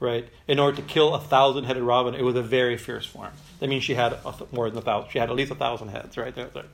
right, 0.00 0.28
in 0.48 0.58
order 0.58 0.76
to 0.76 0.82
kill 0.82 1.14
a 1.14 1.20
thousand 1.20 1.64
headed 1.64 1.84
Ravana, 1.84 2.18
it 2.18 2.22
was 2.22 2.34
a 2.34 2.42
very 2.42 2.76
fierce 2.76 3.06
form. 3.06 3.32
That 3.64 3.70
means 3.70 3.82
she 3.82 3.94
had 3.94 4.12
a, 4.12 4.34
more 4.52 4.68
than 4.68 4.78
a 4.78 4.82
thousand. 4.82 5.10
She 5.10 5.18
had 5.18 5.30
at 5.30 5.36
least 5.36 5.50
a 5.50 5.54
thousand 5.54 5.88
heads, 5.88 6.18
right? 6.18 6.34
They're, 6.34 6.48
they're, 6.48 6.66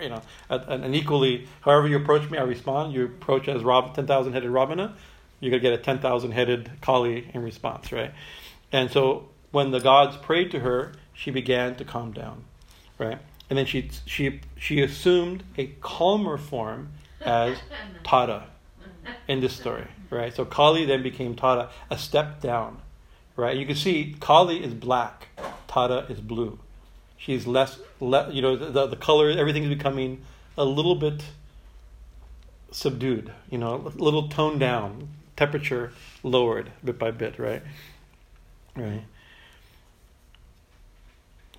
you 0.00 0.08
know, 0.08 0.22
and, 0.48 0.96
equally, 0.96 1.46
however 1.60 1.86
you 1.86 1.96
approach 1.96 2.30
me, 2.30 2.38
I 2.38 2.44
respond. 2.44 2.94
You 2.94 3.04
approach 3.04 3.46
as 3.46 3.62
Rav, 3.62 3.94
ten 3.94 4.06
thousand 4.06 4.32
headed 4.32 4.48
Ravana, 4.48 4.96
you're 5.38 5.50
gonna 5.50 5.60
get 5.60 5.74
a 5.74 5.76
ten 5.76 5.98
thousand 5.98 6.30
headed 6.30 6.70
Kali 6.80 7.30
in 7.34 7.42
response, 7.42 7.92
right? 7.92 8.14
And 8.72 8.90
so 8.90 9.28
when 9.50 9.70
the 9.70 9.80
gods 9.80 10.16
prayed 10.16 10.50
to 10.52 10.60
her, 10.60 10.94
she 11.12 11.30
began 11.30 11.74
to 11.74 11.84
calm 11.84 12.12
down, 12.12 12.44
right? 12.96 13.18
And 13.50 13.58
then 13.58 13.66
she 13.66 13.90
she 14.06 14.40
she 14.56 14.80
assumed 14.80 15.42
a 15.58 15.66
calmer 15.82 16.38
form 16.38 16.88
as 17.20 17.58
Tara, 18.02 18.46
in 19.28 19.40
this 19.40 19.52
story, 19.52 19.88
right? 20.08 20.34
So 20.34 20.46
Kali 20.46 20.86
then 20.86 21.02
became 21.02 21.34
Tara, 21.34 21.68
a 21.90 21.98
step 21.98 22.40
down, 22.40 22.78
right? 23.36 23.58
You 23.58 23.66
can 23.66 23.76
see 23.76 24.16
Kali 24.20 24.64
is 24.64 24.72
black, 24.72 25.28
Tara 25.70 26.04
is 26.08 26.20
blue. 26.20 26.58
She's 27.16 27.46
less, 27.46 27.78
le- 28.00 28.32
you 28.32 28.42
know, 28.42 28.56
the, 28.56 28.86
the 28.86 28.96
color, 28.96 29.30
everything 29.30 29.62
is 29.62 29.68
becoming 29.68 30.22
a 30.58 30.64
little 30.64 30.96
bit 30.96 31.22
subdued, 32.72 33.32
you 33.48 33.58
know, 33.58 33.92
a 33.94 34.02
little 34.02 34.28
toned 34.28 34.58
down, 34.58 35.08
temperature 35.36 35.92
lowered 36.24 36.72
bit 36.84 36.98
by 36.98 37.12
bit, 37.12 37.38
right? 37.38 37.62
Right. 38.74 39.04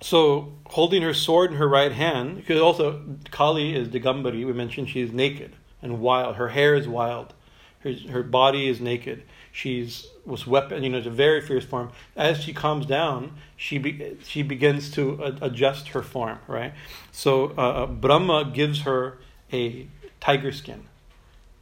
So, 0.02 0.52
holding 0.66 1.02
her 1.02 1.14
sword 1.14 1.52
in 1.52 1.56
her 1.56 1.68
right 1.68 1.92
hand, 1.92 2.36
because 2.36 2.60
also 2.60 3.02
Kali 3.30 3.74
is 3.74 3.88
Digambari, 3.88 4.44
we 4.44 4.52
mentioned 4.52 4.90
she's 4.90 5.12
naked 5.12 5.54
and 5.80 6.00
wild. 6.00 6.36
Her 6.36 6.48
hair 6.48 6.74
is 6.74 6.86
wild. 6.86 7.32
Her, 7.80 7.92
her 8.10 8.22
body 8.22 8.68
is 8.68 8.80
naked. 8.80 9.22
She's 9.52 10.08
was 10.24 10.46
weapon. 10.46 10.82
You 10.82 10.88
know, 10.90 10.98
it's 10.98 11.06
a 11.06 11.10
very 11.10 11.42
fierce 11.42 11.64
form. 11.64 11.90
As 12.16 12.40
she 12.40 12.54
calms 12.54 12.86
down, 12.86 13.34
she 13.56 13.76
be, 13.76 14.16
she 14.24 14.42
begins 14.42 14.90
to 14.92 15.36
adjust 15.42 15.88
her 15.88 16.02
form. 16.02 16.38
Right. 16.48 16.72
So 17.12 17.52
uh, 17.58 17.60
uh, 17.60 17.86
Brahma 17.86 18.50
gives 18.52 18.80
her 18.80 19.18
a 19.52 19.86
tiger 20.20 20.52
skin 20.52 20.84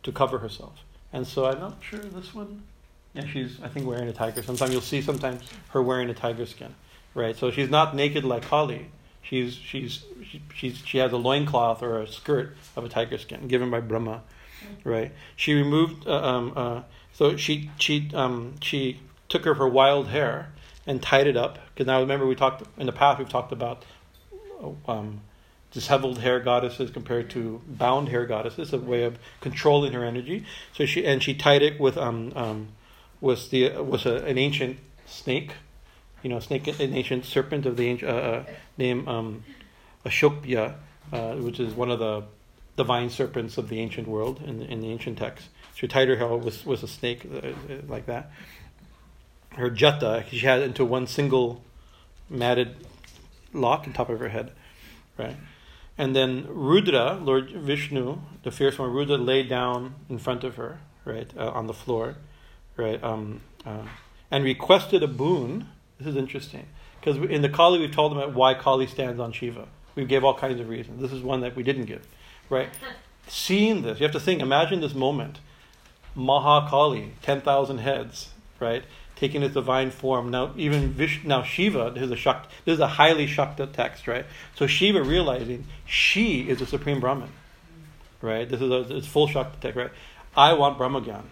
to 0.05 0.13
cover 0.13 0.39
herself. 0.39 0.85
And 1.13 1.27
so 1.27 1.47
I'm 1.47 1.59
not 1.59 1.79
sure 1.81 1.99
this 1.99 2.33
one. 2.33 2.63
Yeah, 3.13 3.27
she's 3.27 3.61
I 3.61 3.67
think 3.67 3.87
wearing 3.87 4.09
a 4.09 4.13
tiger. 4.13 4.43
Sometimes 4.45 4.71
you'll 4.73 4.83
see 4.83 5.03
sometimes 5.03 5.43
her 5.71 5.83
wearing 5.83 6.09
a 6.11 6.15
tiger 6.15 6.47
skin. 6.47 6.75
Right. 7.13 7.37
So 7.37 7.51
she's 7.51 7.71
not 7.71 7.97
naked 7.97 8.23
like 8.25 8.43
Kali. 8.43 8.87
She's 9.23 9.55
she's 9.55 10.05
she, 10.31 10.43
she's 10.55 10.79
she 10.79 10.99
has 10.99 11.13
a 11.13 11.17
loincloth 11.17 11.83
or 11.83 12.01
a 12.01 12.07
skirt 12.07 12.57
of 12.77 12.85
a 12.85 12.89
tiger 12.89 13.19
skin 13.19 13.49
given 13.49 13.69
by 13.69 13.81
Brahma, 13.81 14.23
right? 14.85 15.13
She 15.37 15.55
removed 15.55 16.07
uh, 16.07 16.23
um, 16.23 16.53
uh, 16.57 16.83
so 17.21 17.37
she 17.37 17.71
she 17.79 18.11
um, 18.15 18.55
she 18.61 19.01
took 19.29 19.45
her 19.45 19.55
her 19.55 19.69
wild 19.69 20.09
hair 20.09 20.53
and 20.87 21.03
tied 21.03 21.27
it 21.27 21.37
up 21.37 21.59
because 21.75 21.87
now 21.87 22.01
remember 22.01 22.27
we 22.27 22.35
talked 22.35 22.63
in 22.79 22.87
the 22.87 22.93
past 22.93 23.19
we've 23.19 23.29
talked 23.29 23.53
about 23.53 23.85
um, 24.89 25.21
disheveled 25.71 26.19
hair 26.19 26.41
goddesses 26.41 26.91
compared 26.91 27.29
to 27.31 27.61
bound 27.67 28.09
hair 28.09 28.27
goddesses 28.27 28.73
a 28.73 28.79
way 28.79 29.05
of 29.05 29.19
controlling 29.41 29.93
her 29.93 30.05
energy 30.05 30.45
so 30.73 30.87
she 30.87 31.05
and 31.05 31.23
she 31.23 31.35
tied 31.35 31.63
it 31.63 31.79
with 31.79 31.97
um, 31.99 32.33
um 32.35 32.69
the 33.21 33.71
was 33.83 34.07
a, 34.07 34.17
an 34.25 34.39
ancient 34.39 34.79
snake 35.05 35.53
you 36.23 36.31
know, 36.31 36.41
snake, 36.41 36.67
an 36.67 36.95
ancient 36.95 37.25
serpent 37.25 37.67
of 37.67 37.77
the 37.77 37.87
ancient, 37.87 38.11
uh, 38.11 38.15
uh, 38.15 38.45
named 38.77 39.09
um, 39.09 39.45
Akshobhya, 40.05 40.75
uh, 41.13 41.35
which 41.37 41.59
is 41.61 41.75
one 41.75 41.91
of 41.91 41.99
the 41.99 42.25
divine 42.77 43.11
serpents 43.11 43.59
of 43.59 43.69
the 43.69 43.79
ancient 43.81 44.09
world 44.09 44.41
in 44.45 44.63
in 44.63 44.81
the 44.81 44.91
ancient 44.91 45.19
texts. 45.19 45.49
So 45.81 45.87
tied 45.87 46.09
her 46.09 46.17
hair 46.17 46.29
was 46.29 46.67
was 46.67 46.83
a 46.83 46.89
snake 46.89 47.27
uh, 47.33 47.39
uh, 47.39 47.53
like 47.89 48.07
that. 48.07 48.31
Her 49.53 49.71
jata, 49.71 50.29
she 50.29 50.41
had 50.41 50.63
into 50.63 50.85
one 50.85 51.07
single 51.07 51.63
matted 52.29 52.77
lock 53.53 53.87
on 53.87 53.93
top 53.93 54.11
of 54.11 54.21
her 54.21 54.29
head, 54.29 54.53
right? 55.19 55.37
And 55.99 56.15
then 56.15 56.47
Rudra, 56.49 57.15
Lord 57.15 57.51
Vishnu, 57.51 58.19
the 58.43 58.51
fierce 58.51 58.79
one, 58.79 58.93
Rudra 58.93 59.17
lay 59.17 59.43
down 59.43 59.95
in 60.09 60.19
front 60.19 60.45
of 60.45 60.55
her, 60.55 60.81
right, 61.05 61.31
uh, 61.37 61.51
on 61.51 61.67
the 61.67 61.75
floor, 61.75 62.17
right, 62.77 63.03
um, 63.03 63.41
uh, 63.67 63.87
and 64.31 64.45
requested 64.45 65.03
a 65.03 65.09
boon 65.09 65.67
this 66.01 66.09
is 66.09 66.17
interesting 66.17 66.67
because 66.99 67.17
in 67.31 67.43
the 67.43 67.49
Kali 67.49 67.79
we've 67.79 67.93
told 67.93 68.17
them 68.17 68.35
why 68.35 68.55
Kali 68.55 68.87
stands 68.87 69.21
on 69.21 69.33
Shiva. 69.33 69.69
We 69.95 70.07
gave 70.07 70.25
all 70.25 70.35
kinds 70.35 70.61
of 70.61 70.69
reasons. 70.69 71.03
This 71.03 71.13
is 71.13 71.23
one 71.23 71.41
that 71.43 71.55
we 71.55 71.63
didn't 71.63 71.85
give, 71.85 72.07
right? 72.49 72.71
Seeing 73.29 73.83
this, 73.83 74.01
you 74.01 74.05
have 74.05 74.13
to 74.13 74.21
think. 74.21 74.41
Imagine 74.41 74.81
this 74.81 74.95
moment. 74.95 75.41
Mahakali, 76.17 77.11
ten 77.23 77.41
thousand 77.41 77.79
heads, 77.79 78.31
right? 78.59 78.85
Taking 79.17 79.43
its 79.43 79.55
divine 79.55 79.91
form. 79.91 80.31
Now, 80.31 80.53
even 80.57 80.93
Vish, 80.93 81.23
now 81.25 81.43
Shiva. 81.43 81.93
This 81.95 82.05
is 82.05 82.11
a 82.11 82.17
Shakti, 82.17 82.49
This 82.65 82.75
is 82.75 82.81
a 82.81 82.87
highly 82.87 83.27
Shakta 83.27 83.71
text, 83.73 84.09
right? 84.09 84.25
So 84.55 84.67
Shiva 84.67 85.03
realizing 85.03 85.67
she 85.85 86.49
is 86.49 86.59
the 86.59 86.67
supreme 86.67 87.01
Brahman, 87.01 87.31
right? 88.23 88.49
This 88.49 88.61
is 88.61 88.71
a 88.71 88.97
it's 88.97 89.07
full 89.07 89.29
Shakta 89.29 89.61
text, 89.61 89.77
right? 89.77 89.91
I 90.37 90.55
want 90.55 90.79
Brahmagyan. 90.79 91.25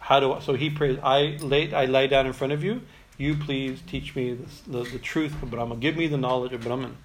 How 0.00 0.20
do 0.20 0.32
I, 0.32 0.40
so 0.40 0.54
he 0.54 0.70
prays? 0.70 0.98
I 1.02 1.36
lay 1.40 1.72
I 1.72 1.84
lay 1.84 2.06
down 2.06 2.26
in 2.26 2.32
front 2.32 2.52
of 2.52 2.64
you. 2.64 2.82
You 3.18 3.36
please 3.36 3.80
teach 3.86 4.14
me 4.16 4.38
the 4.66 4.82
the 4.82 4.98
truth 4.98 5.42
of 5.42 5.50
Brahma. 5.50 5.76
Give 5.76 5.96
me 5.96 6.06
the 6.06 6.16
knowledge 6.16 6.52
of 6.52 6.62
Brahman, 6.62 6.96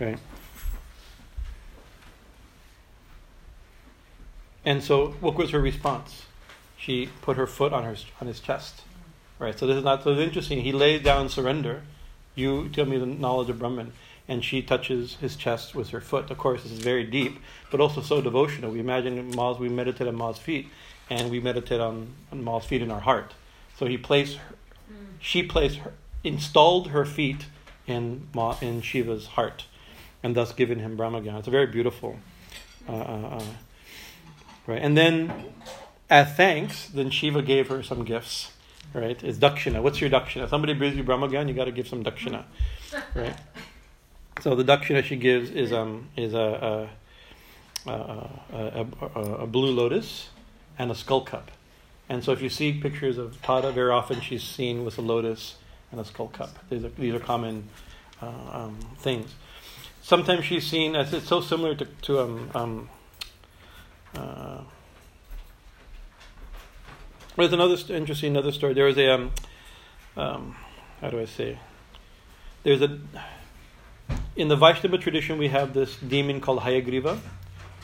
right? 0.00 0.18
And 4.64 4.82
so, 4.82 5.12
what 5.20 5.34
was 5.34 5.50
her 5.50 5.60
response? 5.60 6.24
She 6.82 7.10
put 7.20 7.36
her 7.36 7.46
foot 7.46 7.72
on 7.72 7.84
her 7.84 7.94
on 8.20 8.26
his 8.26 8.40
chest, 8.40 8.82
right? 9.38 9.56
So 9.56 9.68
this 9.68 9.76
is 9.76 9.84
not 9.84 10.02
so 10.02 10.18
interesting. 10.18 10.62
He 10.62 10.72
lays 10.72 11.00
down 11.00 11.28
surrender. 11.28 11.82
You 12.34 12.68
tell 12.70 12.86
me 12.86 12.98
the 12.98 13.06
knowledge 13.06 13.50
of 13.50 13.60
Brahman, 13.60 13.92
and 14.26 14.44
she 14.44 14.62
touches 14.62 15.14
his 15.16 15.36
chest 15.36 15.76
with 15.76 15.90
her 15.90 16.00
foot. 16.00 16.28
Of 16.32 16.38
course, 16.38 16.64
this 16.64 16.72
is 16.72 16.80
very 16.80 17.04
deep, 17.04 17.38
but 17.70 17.80
also 17.80 18.00
so 18.00 18.20
devotional. 18.20 18.72
We 18.72 18.80
imagine 18.80 19.30
Ma's. 19.30 19.60
We 19.60 19.68
meditate 19.68 20.08
on 20.08 20.16
Ma's 20.16 20.38
feet, 20.38 20.70
and 21.08 21.30
we 21.30 21.38
meditate 21.38 21.80
on, 21.80 22.14
on 22.32 22.42
Ma's 22.42 22.64
feet 22.64 22.82
in 22.82 22.90
our 22.90 23.00
heart. 23.00 23.34
So 23.78 23.86
he 23.86 23.96
placed, 23.96 24.38
her, 24.38 24.54
she 25.20 25.44
placed, 25.44 25.76
her, 25.76 25.92
installed 26.24 26.88
her 26.88 27.04
feet 27.04 27.46
in 27.86 28.26
Ma, 28.34 28.56
in 28.60 28.80
Shiva's 28.80 29.26
heart, 29.28 29.66
and 30.20 30.34
thus 30.34 30.52
given 30.52 30.80
him 30.80 30.96
Brahmagyan. 30.96 31.36
It's 31.36 31.46
a 31.46 31.52
very 31.52 31.68
beautiful. 31.68 32.18
Uh, 32.88 32.92
uh, 32.92 33.38
uh, 33.38 33.44
Right? 34.64 34.80
And 34.80 34.96
then, 34.96 35.52
as 36.12 36.28
thanks, 36.34 36.88
then 36.88 37.08
Shiva 37.08 37.40
gave 37.40 37.68
her 37.68 37.82
some 37.82 38.04
gifts. 38.04 38.52
Right? 38.92 39.22
It's 39.24 39.38
dakshina. 39.38 39.82
What's 39.82 40.00
your 40.02 40.10
dakshina? 40.10 40.48
Somebody 40.50 40.74
brings 40.74 40.94
you 40.94 41.02
Brahmagyan, 41.02 41.48
you 41.48 41.54
got 41.54 41.64
to 41.64 41.72
give 41.72 41.88
some 41.88 42.04
dakshina. 42.04 42.44
Right? 43.14 43.34
So 44.42 44.54
the 44.54 44.64
dakshina 44.64 45.02
she 45.02 45.16
gives 45.16 45.50
is 45.50 45.72
um 45.72 46.08
is 46.16 46.34
a 46.34 46.88
a, 47.86 47.90
a, 47.90 48.86
a, 49.14 49.20
a, 49.44 49.46
blue 49.46 49.72
lotus 49.72 50.28
and 50.78 50.90
a 50.90 50.94
skull 50.94 51.22
cup. 51.22 51.50
And 52.08 52.22
so 52.22 52.32
if 52.32 52.42
you 52.42 52.48
see 52.48 52.74
pictures 52.74 53.18
of 53.18 53.40
Tada, 53.42 53.72
very 53.72 53.90
often 53.90 54.20
she's 54.20 54.42
seen 54.42 54.84
with 54.84 54.98
a 54.98 55.00
lotus 55.00 55.56
and 55.90 56.00
a 56.00 56.04
skull 56.04 56.28
cup. 56.28 56.50
These 56.68 56.84
are, 56.84 56.90
these 56.90 57.14
are 57.14 57.20
common 57.20 57.68
uh, 58.20 58.26
um, 58.52 58.78
things. 58.98 59.34
Sometimes 60.02 60.44
she's 60.44 60.66
seen 60.66 60.94
as 60.94 61.12
it's 61.12 61.26
so 61.26 61.40
similar 61.40 61.74
to, 61.74 61.84
to 61.84 62.20
um, 62.20 62.50
um, 62.54 62.88
uh, 64.14 64.60
there's 67.36 67.52
another 67.52 67.76
st- 67.76 67.90
interesting 67.90 68.32
another 68.32 68.52
story. 68.52 68.74
There 68.74 68.86
was 68.86 68.98
a 68.98 69.14
um, 69.14 69.30
um, 70.16 70.56
how 71.00 71.10
do 71.10 71.20
I 71.20 71.24
say? 71.24 71.58
There's 72.62 72.82
a 72.82 72.98
in 74.36 74.48
the 74.48 74.56
Vaishnava 74.56 74.98
tradition 74.98 75.38
we 75.38 75.48
have 75.48 75.74
this 75.74 75.96
demon 75.96 76.40
called 76.40 76.60
Hayagriva, 76.60 77.18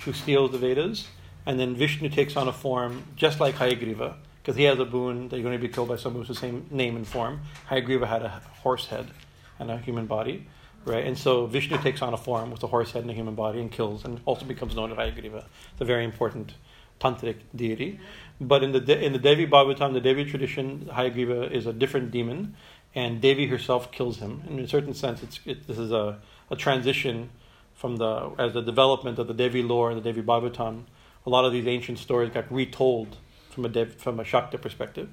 who 0.05 0.13
steals 0.13 0.53
the 0.53 0.59
Vedas, 0.59 1.09
and 1.47 1.59
then 1.59 1.75
Vishnu 1.75 2.09
takes 2.09 2.37
on 2.37 2.49
a 2.49 2.53
form 2.53 3.05
just 3.17 3.41
like 3.41 3.57
Hayagriva 3.57 4.15
because 4.43 4.57
he 4.57 4.65
has 4.65 4.79
a 4.79 4.85
boon 4.85 5.29
that 5.29 5.37
you're 5.37 5.43
going 5.43 5.59
to 5.59 5.67
be 5.67 5.73
killed 5.73 5.89
by 5.89 5.97
someone 5.97 6.25
who's 6.25 6.35
the 6.35 6.41
same 6.41 6.67
name 6.71 6.97
and 6.97 7.07
form. 7.07 7.41
Hayagriva 7.69 8.07
had 8.07 8.23
a 8.23 8.43
horse 8.63 8.87
head 8.87 9.11
and 9.59 9.71
a 9.71 9.79
human 9.79 10.07
body, 10.07 10.47
right? 10.85 11.07
And 11.07 11.19
so 11.19 11.47
Vishnu 11.47 11.77
takes 11.79 12.01
on 12.01 12.15
a 12.15 12.17
form 12.17 12.51
with 12.51 12.63
a 12.63 12.67
horse 12.67 12.93
head 12.93 13.03
and 13.03 13.11
a 13.11 13.15
human 13.15 13.35
body 13.35 13.61
and 13.61 13.71
kills, 13.71 14.05
and 14.05 14.21
also 14.25 14.47
becomes 14.47 14.75
known 14.75 14.91
as 14.93 14.97
Hayagriva. 14.97 15.45
It's 15.73 15.81
a 15.81 15.85
very 15.85 16.05
important 16.05 16.55
tantric 17.01 17.37
deity. 17.55 18.01
But 18.41 18.63
in 18.63 18.73
the 18.73 19.05
in 19.05 19.13
the 19.13 19.19
Devi 19.19 19.47
Bhagavatam, 19.47 19.93
the 19.93 20.01
Devi 20.01 20.25
tradition, 20.25 20.89
Hayagriva 20.93 21.51
is 21.51 21.67
a 21.67 21.73
different 21.73 22.11
demon, 22.11 22.55
and 22.95 23.21
Devi 23.21 23.47
herself 23.47 23.91
kills 23.91 24.19
him. 24.19 24.43
And 24.47 24.59
in 24.59 24.65
a 24.65 24.69
certain 24.69 24.95
sense, 24.95 25.23
it's 25.23 25.41
it, 25.45 25.67
this 25.67 25.79
is 25.79 25.91
a, 25.91 26.19
a 26.51 26.57
transition 26.57 27.31
from 27.75 27.97
the 27.97 28.31
as 28.39 28.53
the 28.53 28.63
development 28.63 29.19
of 29.19 29.27
the 29.27 29.35
Devi 29.35 29.63
lore 29.63 29.91
and 29.91 29.99
the 29.99 30.13
Devi 30.13 30.23
Bhagavatam. 30.23 30.85
A 31.27 31.31
lot 31.31 31.45
of 31.45 31.53
these 31.53 31.67
ancient 31.67 31.99
stories 31.99 32.31
got 32.31 32.51
retold 32.51 33.17
from 33.51 33.65
a 33.65 33.69
Dev, 33.69 33.97
from 33.97 34.21
a 34.21 34.25
Shakta 34.25 34.61
perspective, 34.61 35.09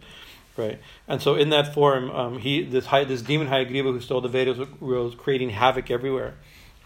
right? 0.55 0.79
And 1.07 1.19
so 1.19 1.33
in 1.33 1.49
that 1.49 1.73
form, 1.73 2.11
um, 2.11 2.37
he 2.37 2.63
this 2.63 2.87
this 2.87 3.23
demon 3.23 3.47
Hayagriva 3.47 3.91
who 3.91 3.99
stole 3.99 4.21
the 4.21 4.29
Vedas 4.29 4.59
was 4.79 5.15
creating 5.15 5.49
havoc 5.49 5.89
everywhere, 5.89 6.35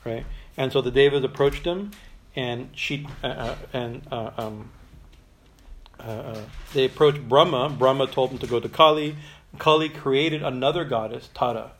right? 0.05 0.25
And 0.55 0.71
so 0.71 0.81
the 0.81 0.91
Devas 0.91 1.23
approached 1.23 1.65
him, 1.65 1.91
and 2.33 2.69
she 2.73 3.05
uh, 3.23 3.27
uh 3.27 3.55
and 3.73 4.01
uh, 4.09 4.31
um, 4.37 4.71
uh, 5.99 6.03
uh, 6.03 6.41
they 6.73 6.85
approached 6.85 7.27
Brahma. 7.27 7.69
Brahma 7.69 8.07
told 8.07 8.31
them 8.31 8.37
to 8.39 8.47
go 8.47 8.59
to 8.59 8.69
Kali. 8.69 9.15
Kali 9.57 9.89
created 9.89 10.43
another 10.43 10.85
goddess, 10.85 11.29
Tara, 11.33 11.71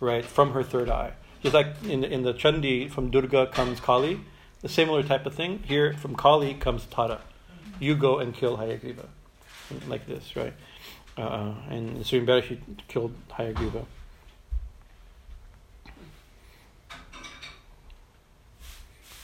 right, 0.00 0.24
from 0.24 0.52
her 0.52 0.62
third 0.62 0.90
eye. 0.90 1.12
Just 1.42 1.54
like 1.54 1.68
in 1.84 2.02
the, 2.02 2.12
in 2.12 2.22
the 2.22 2.34
Chandi, 2.34 2.90
from 2.90 3.10
Durga 3.10 3.46
comes 3.46 3.80
Kali, 3.80 4.20
the 4.60 4.68
similar 4.68 5.02
type 5.02 5.24
of 5.26 5.34
thing. 5.34 5.62
Here, 5.66 5.94
from 5.94 6.14
Kali 6.16 6.54
comes 6.54 6.84
Tara. 6.86 7.20
You 7.80 7.94
go 7.94 8.18
and 8.18 8.34
kill 8.34 8.58
Hayagriva, 8.58 9.06
like 9.86 10.06
this, 10.06 10.34
right? 10.36 10.52
Uh, 11.16 11.54
and 11.68 12.04
so 12.04 12.40
she 12.40 12.60
killed 12.88 13.14
Hayagriva. 13.30 13.84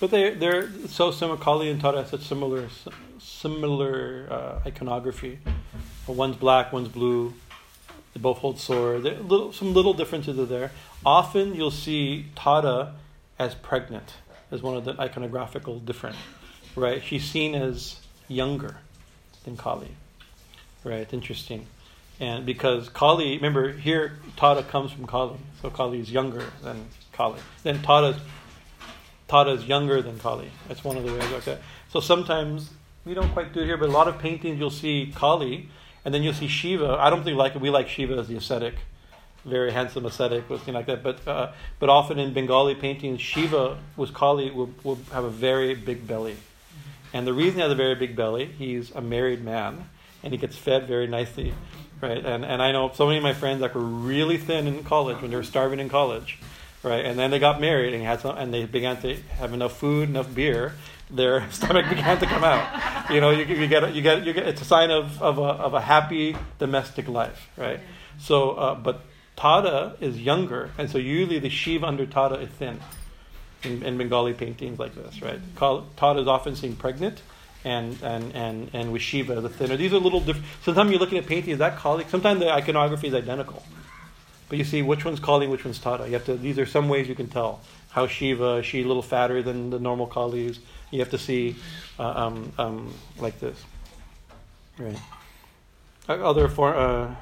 But 0.00 0.10
they 0.10 0.34
they're 0.34 0.70
so 0.88 1.10
similar. 1.10 1.38
Kali 1.38 1.70
and 1.70 1.80
Tara 1.80 1.98
have 1.98 2.08
such 2.08 2.22
similar 2.22 2.68
similar 3.44 4.26
uh, 4.30 4.66
iconography. 4.66 5.38
One's 6.06 6.36
black, 6.36 6.72
one's 6.72 6.88
blue. 6.88 7.34
They 8.14 8.20
both 8.20 8.38
hold 8.38 8.58
sword. 8.58 9.02
Little, 9.02 9.52
some 9.52 9.74
little 9.74 9.92
differences 9.92 10.38
are 10.38 10.46
there. 10.46 10.70
Often 11.04 11.54
you'll 11.54 11.70
see 11.70 12.26
Tara 12.34 12.94
as 13.38 13.54
pregnant 13.54 14.14
as 14.50 14.62
one 14.62 14.76
of 14.78 14.86
the 14.86 14.94
iconographical 14.94 15.84
different. 15.84 16.16
Right? 16.74 17.02
She's 17.04 17.24
seen 17.24 17.54
as 17.54 18.00
younger 18.28 18.78
than 19.44 19.58
Kali. 19.58 19.90
Right? 20.82 21.12
Interesting. 21.12 21.66
And 22.20 22.46
because 22.46 22.88
Kali, 22.88 23.36
remember 23.36 23.72
here, 23.72 24.12
Tara 24.36 24.62
comes 24.62 24.90
from 24.90 25.06
Kali, 25.06 25.36
so 25.60 25.68
Kali 25.68 26.00
is 26.00 26.10
younger 26.10 26.44
than 26.62 26.86
Kali. 27.12 27.40
Then 27.62 27.82
Tara's 27.82 28.16
Tara 29.28 29.50
is 29.50 29.66
younger 29.66 30.00
than 30.00 30.18
Kali. 30.18 30.50
That's 30.68 30.82
one 30.82 30.96
of 30.96 31.04
the 31.04 31.12
ways 31.12 31.30
like 31.30 31.44
that. 31.44 31.60
So 31.90 32.00
sometimes 32.00 32.70
we 33.04 33.14
don't 33.14 33.30
quite 33.32 33.52
do 33.52 33.60
it 33.60 33.66
here, 33.66 33.76
but 33.76 33.88
a 33.88 33.92
lot 33.92 34.08
of 34.08 34.18
paintings 34.18 34.58
you'll 34.58 34.70
see 34.70 35.12
Kali, 35.14 35.68
and 36.04 36.14
then 36.14 36.22
you'll 36.22 36.34
see 36.34 36.48
Shiva. 36.48 36.96
I 36.98 37.10
don't 37.10 37.22
think 37.22 37.36
like 37.36 37.54
we 37.54 37.70
like 37.70 37.88
Shiva 37.88 38.14
as 38.14 38.28
the 38.28 38.36
ascetic, 38.36 38.74
very 39.44 39.72
handsome 39.72 40.06
ascetic, 40.06 40.50
or 40.50 40.56
something 40.56 40.74
like 40.74 40.86
that. 40.86 41.02
But 41.02 41.26
uh, 41.28 41.52
but 41.78 41.88
often 41.88 42.18
in 42.18 42.32
Bengali 42.32 42.74
paintings, 42.74 43.20
Shiva 43.20 43.78
with 43.96 44.14
Kali 44.14 44.50
will, 44.50 44.70
will 44.82 44.98
have 45.12 45.24
a 45.24 45.30
very 45.30 45.74
big 45.74 46.06
belly, 46.06 46.36
and 47.12 47.26
the 47.26 47.34
reason 47.34 47.56
he 47.56 47.60
has 47.60 47.72
a 47.72 47.76
very 47.76 47.94
big 47.94 48.16
belly, 48.16 48.46
he's 48.46 48.90
a 48.92 49.00
married 49.00 49.44
man, 49.44 49.88
and 50.22 50.32
he 50.32 50.38
gets 50.38 50.56
fed 50.56 50.86
very 50.86 51.06
nicely, 51.06 51.54
right? 52.00 52.24
And 52.24 52.44
and 52.44 52.62
I 52.62 52.72
know 52.72 52.90
so 52.94 53.06
many 53.06 53.18
of 53.18 53.22
my 53.22 53.34
friends 53.34 53.60
that 53.60 53.74
were 53.74 53.82
really 53.82 54.38
thin 54.38 54.66
in 54.66 54.82
college 54.82 55.20
when 55.20 55.30
they 55.30 55.36
were 55.36 55.42
starving 55.42 55.80
in 55.80 55.88
college 55.88 56.38
right? 56.84 57.04
And 57.04 57.18
then 57.18 57.30
they 57.30 57.38
got 57.38 57.60
married 57.60 57.94
and 57.94 58.04
had 58.04 58.20
some, 58.20 58.36
and 58.36 58.52
they 58.52 58.66
began 58.66 59.00
to 59.02 59.16
have 59.38 59.52
enough 59.52 59.76
food, 59.76 60.08
enough 60.08 60.32
beer. 60.32 60.74
Their 61.10 61.50
stomach 61.50 61.88
began 61.88 62.18
to 62.18 62.26
come 62.26 62.44
out. 62.44 63.10
You 63.10 63.20
know, 63.20 63.30
you, 63.30 63.44
you 63.44 63.66
get 63.66 63.94
you 63.94 64.02
get 64.02 64.24
you 64.24 64.32
get. 64.32 64.48
It's 64.48 64.62
a 64.62 64.64
sign 64.64 64.90
of 64.90 65.20
of 65.22 65.38
a 65.38 65.42
of 65.42 65.74
a 65.74 65.80
happy 65.80 66.36
domestic 66.58 67.08
life, 67.08 67.50
right? 67.56 67.80
So, 68.18 68.52
uh, 68.52 68.74
but 68.74 69.02
Tada 69.36 70.00
is 70.00 70.20
younger, 70.20 70.70
and 70.78 70.90
so 70.90 70.98
usually 70.98 71.38
the 71.38 71.50
Shiva 71.50 71.86
under 71.86 72.06
Tada 72.06 72.42
is 72.42 72.48
thin. 72.50 72.80
In, 73.62 73.82
in 73.82 73.96
Bengali 73.96 74.34
paintings 74.34 74.78
like 74.78 74.94
this, 74.94 75.22
right? 75.22 75.40
Tada 75.56 76.20
is 76.20 76.28
often 76.28 76.54
seen 76.54 76.76
pregnant, 76.76 77.22
and 77.64 77.98
and 78.02 78.34
and 78.34 78.70
and 78.72 78.92
with 78.92 79.02
Shiva 79.02 79.40
the 79.40 79.48
thinner. 79.48 79.76
These 79.76 79.92
are 79.92 79.98
little 79.98 80.20
different. 80.20 80.46
Sometimes 80.62 80.90
you're 80.90 81.00
looking 81.00 81.18
at 81.18 81.26
paintings 81.26 81.58
that 81.58 81.78
Kali. 81.78 82.04
Sometimes 82.08 82.40
the 82.40 82.50
iconography 82.50 83.08
is 83.08 83.14
identical. 83.14 83.62
But 84.48 84.58
you 84.58 84.64
see 84.64 84.82
which 84.82 85.04
one's 85.04 85.20
Kali, 85.20 85.46
which 85.46 85.64
one's 85.64 85.78
Tara. 85.78 86.06
You 86.06 86.12
have 86.12 86.26
to. 86.26 86.36
These 86.36 86.58
are 86.58 86.66
some 86.66 86.88
ways 86.88 87.08
you 87.08 87.14
can 87.14 87.28
tell 87.28 87.60
how 87.90 88.06
Shiva. 88.06 88.62
She 88.62 88.82
a 88.82 88.86
little 88.86 89.02
fatter 89.02 89.42
than 89.42 89.70
the 89.70 89.78
normal 89.78 90.06
Kalis. 90.06 90.58
You 90.94 91.00
have 91.00 91.10
to 91.10 91.18
see 91.18 91.56
uh, 91.98 92.08
um, 92.08 92.52
um, 92.56 92.94
like 93.18 93.40
this, 93.40 93.60
right? 94.78 94.96
Uh, 96.08 96.12
other 96.12 96.48
for 96.48 96.72
uh, 96.74 97.12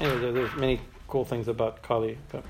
anyway, 0.00 0.32
there's 0.32 0.56
many 0.56 0.80
cool 1.06 1.24
things 1.24 1.46
about 1.46 1.82
Kali, 1.82 2.18
but 2.32 2.44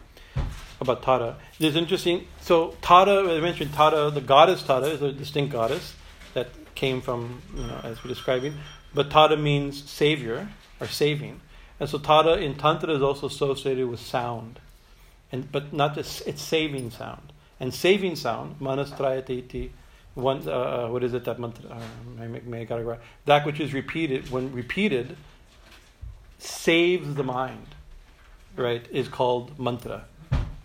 about 0.81 1.03
Tara. 1.03 1.37
There's 1.59 1.77
interesting. 1.77 2.27
So 2.41 2.75
Tara, 2.81 3.37
I 3.37 3.41
mentioned 3.41 3.75
Tara, 3.75 4.11
the 4.11 4.23
goddess 4.23 4.63
Tara 4.63 4.87
is 4.87 5.03
a 5.03 5.13
distinct 5.13 5.53
goddess 5.53 5.95
that 6.33 6.49
came 6.75 7.03
from 7.03 7.43
you 7.55 7.67
know 7.67 7.81
as 7.85 8.03
we're 8.03 8.09
describing, 8.09 8.55
but 8.95 9.11
Tara 9.11 9.37
means 9.37 9.85
savior 9.91 10.49
or 10.81 10.87
saving. 10.87 11.43
And 11.79 11.87
so 11.87 11.99
Tara 11.99 12.37
in 12.37 12.55
Tantra 12.55 12.95
is 12.95 13.03
also 13.03 13.27
associated 13.27 13.89
with 13.89 14.01
sound. 14.01 14.59
And, 15.33 15.51
but 15.53 15.73
not 15.73 15.95
just, 15.95 16.27
it's 16.27 16.43
saving 16.43 16.91
sound. 16.91 17.30
And 17.61 17.73
saving 17.73 18.17
sound, 18.17 18.59
manastrayate 18.59 19.71
one, 20.15 20.43
uh, 20.47 20.51
uh, 20.51 20.89
what 20.89 21.05
is 21.05 21.15
it 21.15 21.25
that 21.25 21.39
mantra? 21.39 21.71
Uh, 21.71 22.27
may, 22.27 22.41
may. 22.41 22.97
That 23.27 23.47
which 23.47 23.61
is 23.61 23.73
repeated, 23.73 24.31
when 24.31 24.53
repeated, 24.53 25.17
saves 26.39 27.15
the 27.15 27.23
mind, 27.23 27.67
right, 28.57 28.85
is 28.91 29.09
called 29.09 29.59
mantra. 29.59 30.05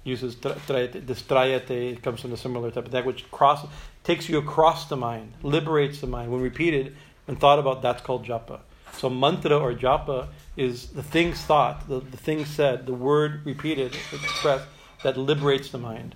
Uses 0.04 0.36
trayate, 0.36 1.06
this 1.06 1.22
trayate 1.22 2.02
comes 2.02 2.22
from 2.22 2.34
a 2.34 2.38
similar 2.38 2.72
type 2.72 2.86
of 2.86 2.92
that 2.92 3.06
which 3.06 3.30
cross, 3.32 3.66
takes 4.04 4.30
you 4.30 4.38
across 4.38 4.88
the 4.88 4.96
mind, 4.96 5.34
liberates 5.44 6.02
the 6.02 6.08
mind. 6.08 6.32
When 6.32 6.42
repeated 6.42 6.96
and 7.28 7.40
thought 7.40 7.60
about, 7.60 7.82
that's 7.82 8.02
called 8.02 8.26
japa. 8.26 8.60
So 8.94 9.10
mantra 9.10 9.58
or 9.58 9.74
japa 9.74 10.28
is 10.56 10.88
the 10.88 11.04
things 11.04 11.42
thought, 11.42 11.88
the, 11.88 12.00
the 12.00 12.18
thing 12.18 12.46
said, 12.46 12.86
the 12.86 12.94
word 12.94 13.46
repeated, 13.46 13.96
expressed, 14.14 14.68
that 15.04 15.18
liberates 15.18 15.70
the 15.70 15.78
mind. 15.78 16.16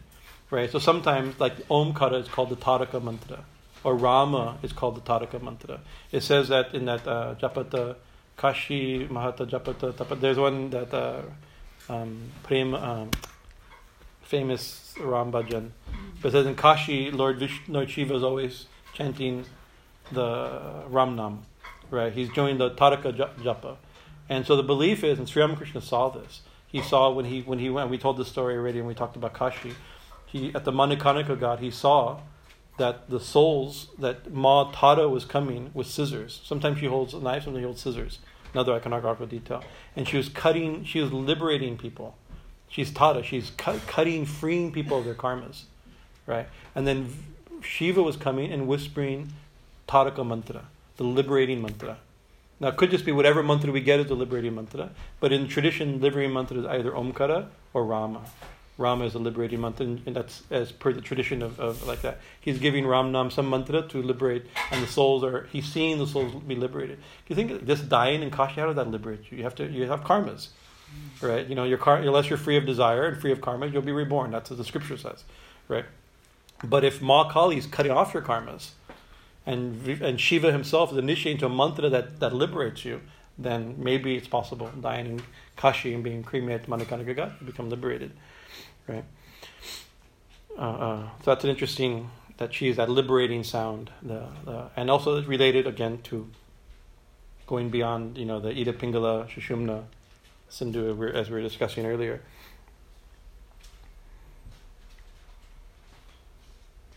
Right? 0.51 0.69
So 0.71 0.79
sometimes, 0.79 1.39
like 1.39 1.67
Omkara 1.67 2.21
is 2.21 2.27
called 2.27 2.49
the 2.49 2.55
Taraka 2.55 3.03
mantra, 3.03 3.43
or 3.83 3.95
Rama 3.95 4.57
is 4.63 4.73
called 4.73 4.95
the 4.95 5.01
Taraka 5.01 5.41
mantra. 5.41 5.79
It 6.11 6.21
says 6.21 6.47
that 6.49 6.73
in 6.73 6.85
that 6.85 7.07
uh, 7.07 7.35
Japata, 7.35 7.95
Kashi, 8.35 9.07
Mahata 9.07 9.47
Japata, 9.47 9.93
Tapata, 9.93 10.19
there's 10.19 10.37
one 10.37 10.71
that 10.71 10.93
uh, 10.93 11.21
um, 11.87 12.31
Prem, 12.43 12.73
um, 12.73 13.11
famous 14.23 14.95
Ram. 14.99 15.29
But 15.29 15.43
it 15.45 16.31
says 16.31 16.45
in 16.45 16.55
Kashi, 16.55 17.11
Lord, 17.11 17.37
Vish, 17.37 17.61
Shiva 17.87 18.15
is 18.15 18.23
always 18.23 18.65
chanting 18.93 19.45
the 20.11 20.83
Ramnam. 20.89 21.39
Right? 21.91 22.11
He's 22.13 22.29
joined 22.29 22.59
the 22.59 22.71
Taraka 22.71 23.13
Japa. 23.37 23.77
And 24.29 24.45
so 24.45 24.55
the 24.55 24.63
belief 24.63 25.03
is, 25.03 25.17
and 25.17 25.27
Sri 25.27 25.41
Ramakrishna 25.41 25.81
saw 25.81 26.09
this. 26.09 26.41
He 26.67 26.83
saw 26.83 27.11
when 27.11 27.25
he 27.25 27.41
when 27.41 27.57
he 27.57 27.69
went. 27.71 27.89
We 27.89 27.97
told 27.97 28.17
the 28.17 28.25
story 28.25 28.55
already, 28.55 28.77
and 28.77 28.87
we 28.87 28.93
talked 28.93 29.15
about 29.15 29.33
Kashi. 29.33 29.73
He 30.31 30.53
at 30.53 30.65
the 30.65 30.71
Manikarnika 30.71 31.37
ghat, 31.37 31.59
he 31.59 31.71
saw 31.71 32.21
that 32.77 33.09
the 33.09 33.19
souls 33.19 33.87
that 33.97 34.31
Ma 34.33 34.71
Tara 34.71 35.09
was 35.09 35.25
coming 35.25 35.71
with 35.73 35.87
scissors. 35.87 36.41
Sometimes 36.43 36.79
she 36.79 36.85
holds 36.85 37.13
a 37.13 37.19
knife, 37.19 37.43
sometimes 37.43 37.61
she 37.61 37.65
holds 37.65 37.81
scissors. 37.81 38.19
Another 38.53 38.79
iconographical 38.79 39.29
detail. 39.29 39.63
And 39.95 40.07
she 40.07 40.17
was 40.17 40.29
cutting. 40.29 40.83
She 40.83 41.01
was 41.01 41.11
liberating 41.11 41.77
people. 41.77 42.15
She's 42.67 42.91
Tara. 42.91 43.21
She's 43.21 43.51
cut, 43.57 43.85
cutting, 43.85 44.25
freeing 44.25 44.71
people 44.71 44.97
of 44.97 45.05
their 45.05 45.13
karmas, 45.13 45.63
right? 46.25 46.47
And 46.73 46.87
then 46.87 47.13
Shiva 47.61 48.01
was 48.01 48.15
coming 48.15 48.51
and 48.51 48.67
whispering 48.67 49.33
Taraka 49.87 50.25
mantra, 50.25 50.65
the 50.97 51.03
liberating 51.03 51.61
mantra. 51.61 51.97
Now, 52.59 52.69
it 52.69 52.77
could 52.77 52.91
just 52.91 53.05
be 53.05 53.11
whatever 53.11 53.41
mantra 53.41 53.71
we 53.71 53.81
get 53.81 53.99
is 53.99 54.07
the 54.07 54.15
liberating 54.15 54.55
mantra, 54.55 54.89
but 55.19 55.31
in 55.31 55.47
tradition, 55.47 56.01
liberating 56.01 56.33
mantra 56.33 56.57
is 56.57 56.65
either 56.65 56.91
Omkara 56.91 57.47
or 57.73 57.85
Rama. 57.85 58.21
Rama 58.79 59.05
is 59.05 59.13
a 59.13 59.19
liberating 59.19 59.59
mantra, 59.59 59.85
and 59.85 60.15
that's 60.15 60.43
as 60.49 60.71
per 60.71 60.93
the 60.93 61.01
tradition 61.01 61.41
of, 61.41 61.59
of 61.59 61.85
like 61.85 62.01
that. 62.01 62.19
He's 62.39 62.59
giving 62.59 62.85
Ramnam 62.85 63.29
some 63.31 63.49
mantra 63.49 63.81
to 63.89 64.01
liberate, 64.01 64.45
and 64.71 64.81
the 64.81 64.87
souls 64.87 65.23
are, 65.23 65.47
he's 65.51 65.65
seeing 65.65 65.97
the 65.97 66.07
souls 66.07 66.33
be 66.47 66.55
liberated. 66.55 66.97
Do 66.97 67.03
you 67.27 67.35
think 67.35 67.67
just 67.67 67.89
dying 67.89 68.23
in 68.23 68.31
Kashi, 68.31 68.61
how 68.61 68.67
does 68.67 68.77
that 68.77 68.89
liberate 68.89 69.29
you? 69.29 69.37
You 69.37 69.43
have 69.43 69.55
to, 69.55 69.69
you 69.69 69.85
have 69.87 70.05
karmas, 70.05 70.47
right? 71.21 71.45
You 71.45 71.55
know, 71.55 71.65
your 71.65 71.77
car, 71.77 71.97
unless 71.97 72.29
you're 72.29 72.37
free 72.37 72.55
of 72.55 72.65
desire 72.65 73.05
and 73.05 73.21
free 73.21 73.33
of 73.33 73.41
karma, 73.41 73.67
you'll 73.67 73.81
be 73.81 73.91
reborn. 73.91 74.31
That's 74.31 74.49
what 74.49 74.57
the 74.57 74.65
scripture 74.65 74.97
says, 74.97 75.25
right? 75.67 75.85
But 76.63 76.85
if 76.85 77.01
Ma 77.01 77.29
Kali 77.29 77.57
is 77.57 77.65
cutting 77.65 77.91
off 77.91 78.13
your 78.13 78.23
karmas, 78.23 78.69
and, 79.45 79.85
and 80.01 80.21
Shiva 80.21 80.53
himself 80.53 80.91
is 80.93 80.97
initiating 80.97 81.39
to 81.39 81.47
a 81.47 81.49
mantra 81.49 81.89
that, 81.89 82.19
that 82.21 82.33
liberates 82.33 82.85
you, 82.85 83.01
then 83.37 83.75
maybe 83.77 84.15
it's 84.15 84.27
possible 84.27 84.69
dying 84.79 85.05
in 85.05 85.21
Kashi 85.55 85.93
and 85.93 86.03
being 86.03 86.23
cremated 86.23 86.63
to 86.63 86.69
Manikarnika 86.69 87.15
ghat, 87.15 87.39
you 87.39 87.45
become 87.45 87.69
liberated. 87.69 88.11
Right? 88.89 89.05
Uh, 90.57 90.61
uh, 90.61 91.09
so 91.23 91.31
that's 91.31 91.43
an 91.43 91.51
interesting, 91.51 92.09
that 92.37 92.53
she 92.53 92.67
is 92.69 92.77
that 92.77 92.89
liberating 92.89 93.43
sound. 93.43 93.91
The, 94.01 94.25
the, 94.45 94.69
and 94.75 94.89
also 94.89 95.21
related 95.23 95.67
again 95.67 95.99
to 96.05 96.27
going 97.45 97.69
beyond, 97.69 98.17
you 98.17 98.25
know, 98.25 98.39
the 98.39 98.49
Ida 98.49 98.73
Pingala, 98.73 99.29
Sushumna, 99.29 99.83
Sindhu, 100.49 101.11
as 101.13 101.29
we 101.29 101.35
were 101.35 101.41
discussing 101.41 101.85
earlier. 101.85 102.21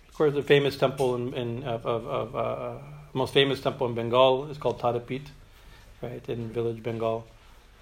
Of 0.08 0.14
course, 0.14 0.34
the 0.34 0.42
famous 0.42 0.76
temple 0.76 1.14
in, 1.16 1.34
in 1.34 1.64
of, 1.64 1.86
of, 1.86 2.06
of 2.06 2.36
uh, 2.36 2.74
most 3.12 3.32
famous 3.32 3.60
temple 3.60 3.86
in 3.86 3.94
Bengal 3.94 4.50
is 4.50 4.58
called 4.58 4.80
Tadapit, 4.80 5.26
right 6.02 6.26
in 6.28 6.50
village 6.50 6.82
Bengal, 6.82 7.26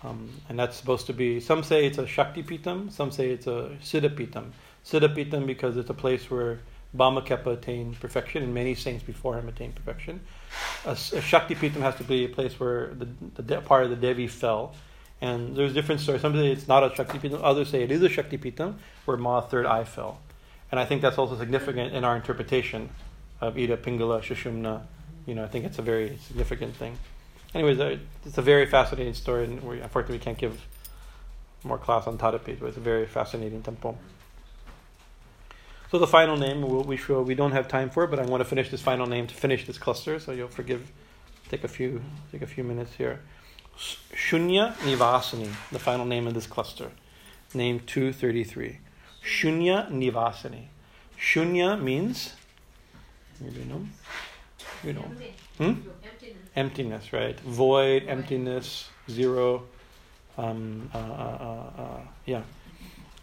um, 0.02 0.30
and 0.48 0.58
that's 0.58 0.76
supposed 0.76 1.06
to 1.06 1.12
be. 1.12 1.40
Some 1.40 1.62
say 1.62 1.86
it's 1.86 1.98
a 1.98 2.06
Shakti 2.06 2.42
Pitam, 2.42 2.90
some 2.90 3.10
say 3.10 3.30
it's 3.30 3.46
a 3.46 3.76
Siddha 3.82 4.14
Pitam. 4.14 4.52
Siddha 4.84 5.14
Pitam 5.14 5.46
because 5.46 5.76
it's 5.76 5.90
a 5.90 5.94
place 5.94 6.30
where 6.30 6.60
Bamakhepa 6.96 7.46
attained 7.46 8.00
perfection, 8.00 8.42
and 8.42 8.52
many 8.52 8.74
saints 8.74 9.02
before 9.04 9.38
him 9.38 9.48
attained 9.48 9.74
perfection. 9.74 10.20
A, 10.84 10.92
a 10.92 11.20
has 11.20 11.96
to 11.96 12.04
be 12.04 12.24
a 12.24 12.28
place 12.28 12.58
where 12.58 12.88
the, 12.94 13.08
the 13.34 13.42
de- 13.42 13.60
part 13.60 13.84
of 13.84 13.90
the 13.90 13.96
Devi 13.96 14.26
fell. 14.26 14.74
And 15.20 15.54
there's 15.54 15.74
different 15.74 16.00
stories. 16.00 16.22
Some 16.22 16.32
say 16.32 16.50
it's 16.50 16.66
not 16.66 16.82
a 16.82 16.94
Shakti 16.94 17.18
Pitam, 17.18 17.40
others 17.42 17.68
say 17.68 17.82
it 17.82 17.90
is 17.90 18.02
a 18.02 18.08
Shakti 18.08 18.38
Pitam 18.38 18.76
where 19.04 19.16
Ma 19.16 19.40
third 19.40 19.66
eye 19.66 19.84
fell. 19.84 20.20
And 20.70 20.80
I 20.80 20.84
think 20.84 21.02
that's 21.02 21.18
also 21.18 21.36
significant 21.36 21.94
in 21.94 22.04
our 22.04 22.16
interpretation 22.16 22.88
of 23.40 23.58
Ida, 23.58 23.76
Pingala, 23.76 24.22
Sushumna. 24.22 24.82
You 25.26 25.34
know, 25.34 25.44
I 25.44 25.48
think 25.48 25.64
it's 25.64 25.78
a 25.78 25.82
very 25.82 26.18
significant 26.26 26.74
thing. 26.76 26.98
Anyways, 27.54 27.80
uh, 27.80 27.98
it's 28.24 28.38
a 28.38 28.42
very 28.42 28.66
fascinating 28.66 29.14
story, 29.14 29.44
and 29.44 29.62
we, 29.62 29.80
unfortunately 29.80 30.18
we 30.18 30.24
can't 30.24 30.38
give 30.38 30.66
more 31.64 31.78
class 31.78 32.06
on 32.06 32.16
Tadapit, 32.16 32.60
but 32.60 32.66
it's 32.66 32.76
a 32.76 32.80
very 32.80 33.06
fascinating 33.06 33.62
temple. 33.62 33.98
So 35.90 35.98
the 35.98 36.06
final 36.06 36.36
name, 36.36 36.62
we'll, 36.62 36.84
we 36.84 36.96
we 37.24 37.34
don't 37.34 37.50
have 37.50 37.66
time 37.66 37.90
for 37.90 38.04
it, 38.04 38.10
but 38.10 38.20
I 38.20 38.26
want 38.26 38.40
to 38.40 38.44
finish 38.44 38.70
this 38.70 38.80
final 38.80 39.06
name 39.06 39.26
to 39.26 39.34
finish 39.34 39.66
this 39.66 39.78
cluster, 39.78 40.20
so 40.20 40.30
you'll 40.30 40.46
forgive, 40.48 40.92
take 41.48 41.64
a 41.64 41.68
few, 41.68 42.00
take 42.30 42.42
a 42.42 42.46
few 42.46 42.62
minutes 42.62 42.94
here. 42.94 43.20
Shunya 43.76 44.74
Nivasani, 44.74 45.52
the 45.72 45.80
final 45.80 46.06
name 46.06 46.28
of 46.28 46.34
this 46.34 46.46
cluster, 46.46 46.92
name 47.52 47.80
233. 47.80 48.78
Shunya 49.24 49.90
Nivasani. 49.90 50.66
Shunya 51.18 51.80
means, 51.80 52.34
you 53.42 53.64
know, 53.64 53.86
you 54.84 54.92
know, 54.92 55.10
hmm? 55.58 55.72
Emptiness, 56.56 57.12
right? 57.12 57.38
Void, 57.40 58.04
emptiness, 58.06 58.88
zero. 59.08 59.64
Um, 60.38 60.90
uh, 60.94 60.98
uh, 60.98 61.00
uh, 61.78 61.82
uh 61.82 62.00
yeah. 62.26 62.42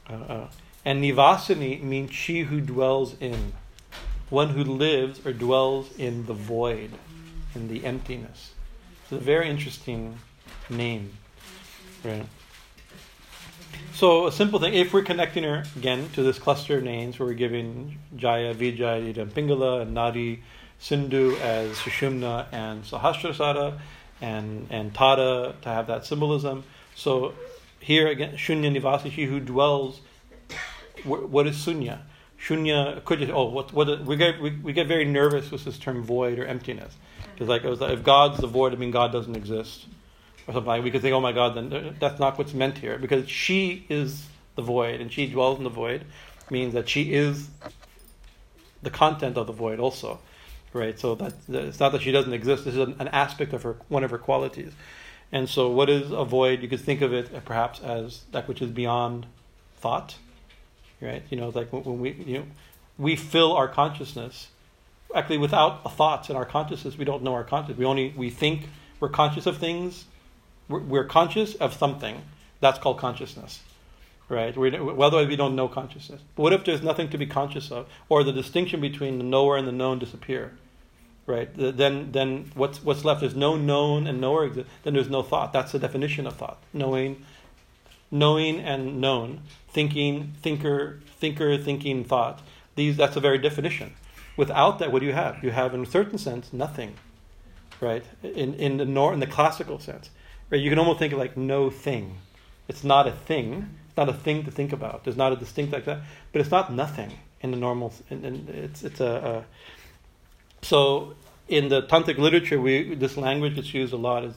Uh, 0.09 0.13
uh. 0.13 0.47
and 0.85 1.03
Nivasani 1.03 1.81
means 1.81 2.13
she 2.13 2.41
who 2.41 2.61
dwells 2.61 3.15
in, 3.19 3.53
one 4.29 4.49
who 4.49 4.63
lives 4.63 5.25
or 5.25 5.33
dwells 5.33 5.93
in 5.97 6.25
the 6.25 6.33
void, 6.33 6.91
in 7.55 7.67
the 7.67 7.85
emptiness. 7.85 8.51
It's 9.03 9.11
a 9.13 9.17
very 9.17 9.49
interesting 9.49 10.19
name, 10.69 11.13
right? 12.03 12.25
So 13.93 14.27
a 14.27 14.31
simple 14.31 14.59
thing, 14.59 14.73
if 14.73 14.93
we're 14.93 15.01
connecting 15.01 15.43
her 15.43 15.63
again 15.75 16.09
to 16.13 16.21
this 16.21 16.37
cluster 16.37 16.77
of 16.77 16.83
names 16.83 17.17
where 17.17 17.27
we're 17.27 17.33
giving 17.33 17.97
Jaya, 18.15 18.53
Vijay, 18.53 19.17
and 19.17 19.33
Pingala, 19.33 19.81
and 19.81 19.97
Nadi, 19.97 20.41
Sindhu 20.79 21.35
as 21.37 21.77
Sushumna 21.77 22.45
and 22.51 22.83
Sahasrasara, 22.83 23.79
and, 24.21 24.67
and 24.69 24.93
Tada 24.93 25.59
to 25.61 25.69
have 25.69 25.87
that 25.87 26.05
symbolism. 26.05 26.63
So 26.95 27.33
here 27.79 28.07
again, 28.07 28.35
Shunya 28.35 28.75
Nivasi, 28.75 29.11
she 29.11 29.25
who 29.25 29.39
dwells, 29.39 30.01
what 31.03 31.47
is 31.47 31.55
Sunya? 31.55 31.99
Shunya 32.39 33.03
could 33.05 33.19
just, 33.19 33.31
oh, 33.31 33.45
what, 33.45 33.73
what, 33.73 34.05
we, 34.05 34.15
get, 34.15 34.39
we, 34.41 34.51
we 34.51 34.73
get 34.73 34.87
very 34.87 35.05
nervous 35.05 35.51
with 35.51 35.65
this 35.65 35.77
term 35.77 36.03
void 36.03 36.39
or 36.39 36.45
emptiness. 36.45 36.95
Because 37.33 37.47
like, 37.47 37.63
like, 37.63 37.91
if 37.91 38.03
God's 38.03 38.39
the 38.39 38.47
void, 38.47 38.73
I 38.73 38.77
mean 38.77 38.91
God 38.91 39.11
doesn't 39.11 39.35
exist 39.35 39.85
or 40.47 40.53
something 40.53 40.67
like 40.67 40.83
we 40.83 40.91
could 40.91 41.01
think, 41.01 41.13
oh 41.13 41.21
my 41.21 41.33
God, 41.33 41.55
then 41.55 41.95
that's 41.99 42.19
not 42.19 42.37
what's 42.37 42.53
meant 42.53 42.77
here 42.77 42.97
because 42.97 43.29
she 43.29 43.85
is 43.89 44.25
the 44.55 44.61
void 44.61 45.01
and 45.01 45.11
she 45.11 45.27
dwells 45.27 45.57
in 45.57 45.63
the 45.63 45.69
void 45.69 46.05
means 46.49 46.73
that 46.73 46.87
she 46.87 47.13
is 47.13 47.49
the 48.81 48.89
content 48.89 49.37
of 49.37 49.47
the 49.47 49.53
void 49.53 49.79
also, 49.79 50.19
right? 50.73 50.99
So 50.99 51.15
that 51.15 51.33
it's 51.47 51.79
not 51.79 51.91
that 51.91 52.01
she 52.01 52.11
doesn't 52.11 52.33
exist. 52.33 52.65
This 52.65 52.75
is 52.75 52.79
an, 52.79 52.95
an 52.99 53.07
aspect 53.09 53.53
of 53.53 53.63
her, 53.63 53.77
one 53.87 54.03
of 54.03 54.11
her 54.11 54.17
qualities. 54.17 54.71
And 55.31 55.49
so, 55.49 55.69
what 55.69 55.89
is 55.89 56.11
a 56.11 56.23
void? 56.23 56.61
You 56.61 56.69
could 56.69 56.79
think 56.79 57.01
of 57.01 57.13
it 57.13 57.43
perhaps 57.45 57.81
as 57.81 58.23
that 58.31 58.47
which 58.47 58.61
is 58.61 58.71
beyond 58.71 59.25
thought, 59.77 60.15
right? 61.01 61.23
You 61.29 61.37
know, 61.37 61.49
like 61.49 61.71
when 61.73 61.99
we 61.99 62.11
you 62.13 62.39
know 62.39 62.45
we 62.97 63.15
fill 63.15 63.53
our 63.53 63.67
consciousness. 63.67 64.47
Actually, 65.15 65.37
without 65.37 65.95
thoughts 65.95 66.29
in 66.29 66.35
our 66.35 66.45
consciousness, 66.45 66.97
we 66.97 67.05
don't 67.05 67.23
know 67.23 67.33
our 67.33 67.43
consciousness. 67.43 67.77
We 67.77 67.85
only 67.85 68.13
we 68.15 68.29
think 68.29 68.69
we're 68.99 69.09
conscious 69.09 69.45
of 69.45 69.57
things 69.57 70.05
we're 70.67 71.05
conscious 71.05 71.55
of 71.55 71.73
something. 71.73 72.21
That's 72.59 72.79
called 72.79 72.97
consciousness, 72.97 73.61
right? 74.29 74.55
We, 74.57 74.69
we 74.71 75.35
don't 75.35 75.55
know 75.55 75.67
consciousness. 75.67 76.21
But 76.35 76.43
what 76.43 76.53
if 76.53 76.65
there's 76.65 76.81
nothing 76.81 77.09
to 77.09 77.17
be 77.17 77.25
conscious 77.25 77.71
of, 77.71 77.87
or 78.09 78.23
the 78.23 78.33
distinction 78.33 78.81
between 78.81 79.17
the 79.17 79.23
knower 79.23 79.57
and 79.57 79.67
the 79.67 79.71
known 79.71 79.99
disappear, 79.99 80.57
right? 81.25 81.49
Then, 81.55 82.11
then 82.11 82.51
what's 82.55 82.83
what's 82.83 83.05
left 83.05 83.23
is 83.23 83.35
no 83.35 83.55
known 83.55 84.07
and 84.07 84.19
knower 84.19 84.45
exists. 84.45 84.71
Then 84.83 84.93
there's 84.93 85.09
no 85.09 85.23
thought. 85.23 85.53
That's 85.53 85.71
the 85.71 85.79
definition 85.79 86.27
of 86.27 86.35
thought: 86.35 86.61
knowing, 86.73 87.23
knowing 88.11 88.59
and 88.59 88.99
known, 88.99 89.41
thinking, 89.69 90.33
thinker, 90.41 90.99
thinker, 91.19 91.57
thinking, 91.57 92.03
thought. 92.03 92.41
These 92.75 92.97
that's 92.97 93.15
a 93.15 93.19
very 93.19 93.37
definition. 93.37 93.93
Without 94.35 94.77
that, 94.79 94.91
what 94.91 94.99
do 94.99 95.05
you 95.05 95.13
have? 95.13 95.43
You 95.43 95.49
have, 95.49 95.73
in 95.73 95.81
a 95.81 95.85
certain 95.85 96.19
sense, 96.19 96.53
nothing, 96.53 96.93
right? 97.81 98.05
In 98.21 98.53
in 98.53 98.77
the 98.77 98.85
nor 98.85 99.13
in 99.13 99.19
the 99.19 99.27
classical 99.27 99.79
sense, 99.79 100.09
right? 100.49 100.61
You 100.61 100.69
can 100.69 100.79
almost 100.79 100.99
think 100.99 101.13
of 101.13 101.19
like 101.19 101.35
no 101.35 101.69
thing. 101.69 102.17
It's 102.67 102.83
not 102.83 103.07
a 103.07 103.11
thing. 103.11 103.69
Not 103.97 104.09
a 104.09 104.13
thing 104.13 104.45
to 104.45 104.51
think 104.51 104.71
about. 104.71 105.03
There's 105.03 105.17
not 105.17 105.33
a 105.33 105.35
distinct 105.35 105.73
like 105.73 105.85
that, 105.85 106.01
but 106.31 106.39
it's 106.39 106.51
not 106.51 106.71
nothing 106.71 107.11
in 107.41 107.51
the 107.51 107.57
normal. 107.57 107.93
And 108.09 108.47
it's 108.49 108.83
it's 108.83 108.99
a, 108.99 109.43
a 110.61 110.65
so 110.65 111.15
in 111.47 111.69
the 111.69 111.81
tantric 111.83 112.17
literature, 112.17 112.61
we 112.61 112.95
this 112.95 113.17
language 113.17 113.55
gets 113.55 113.73
used 113.73 113.93
a 113.93 113.97
lot 113.97 114.23
as 114.23 114.35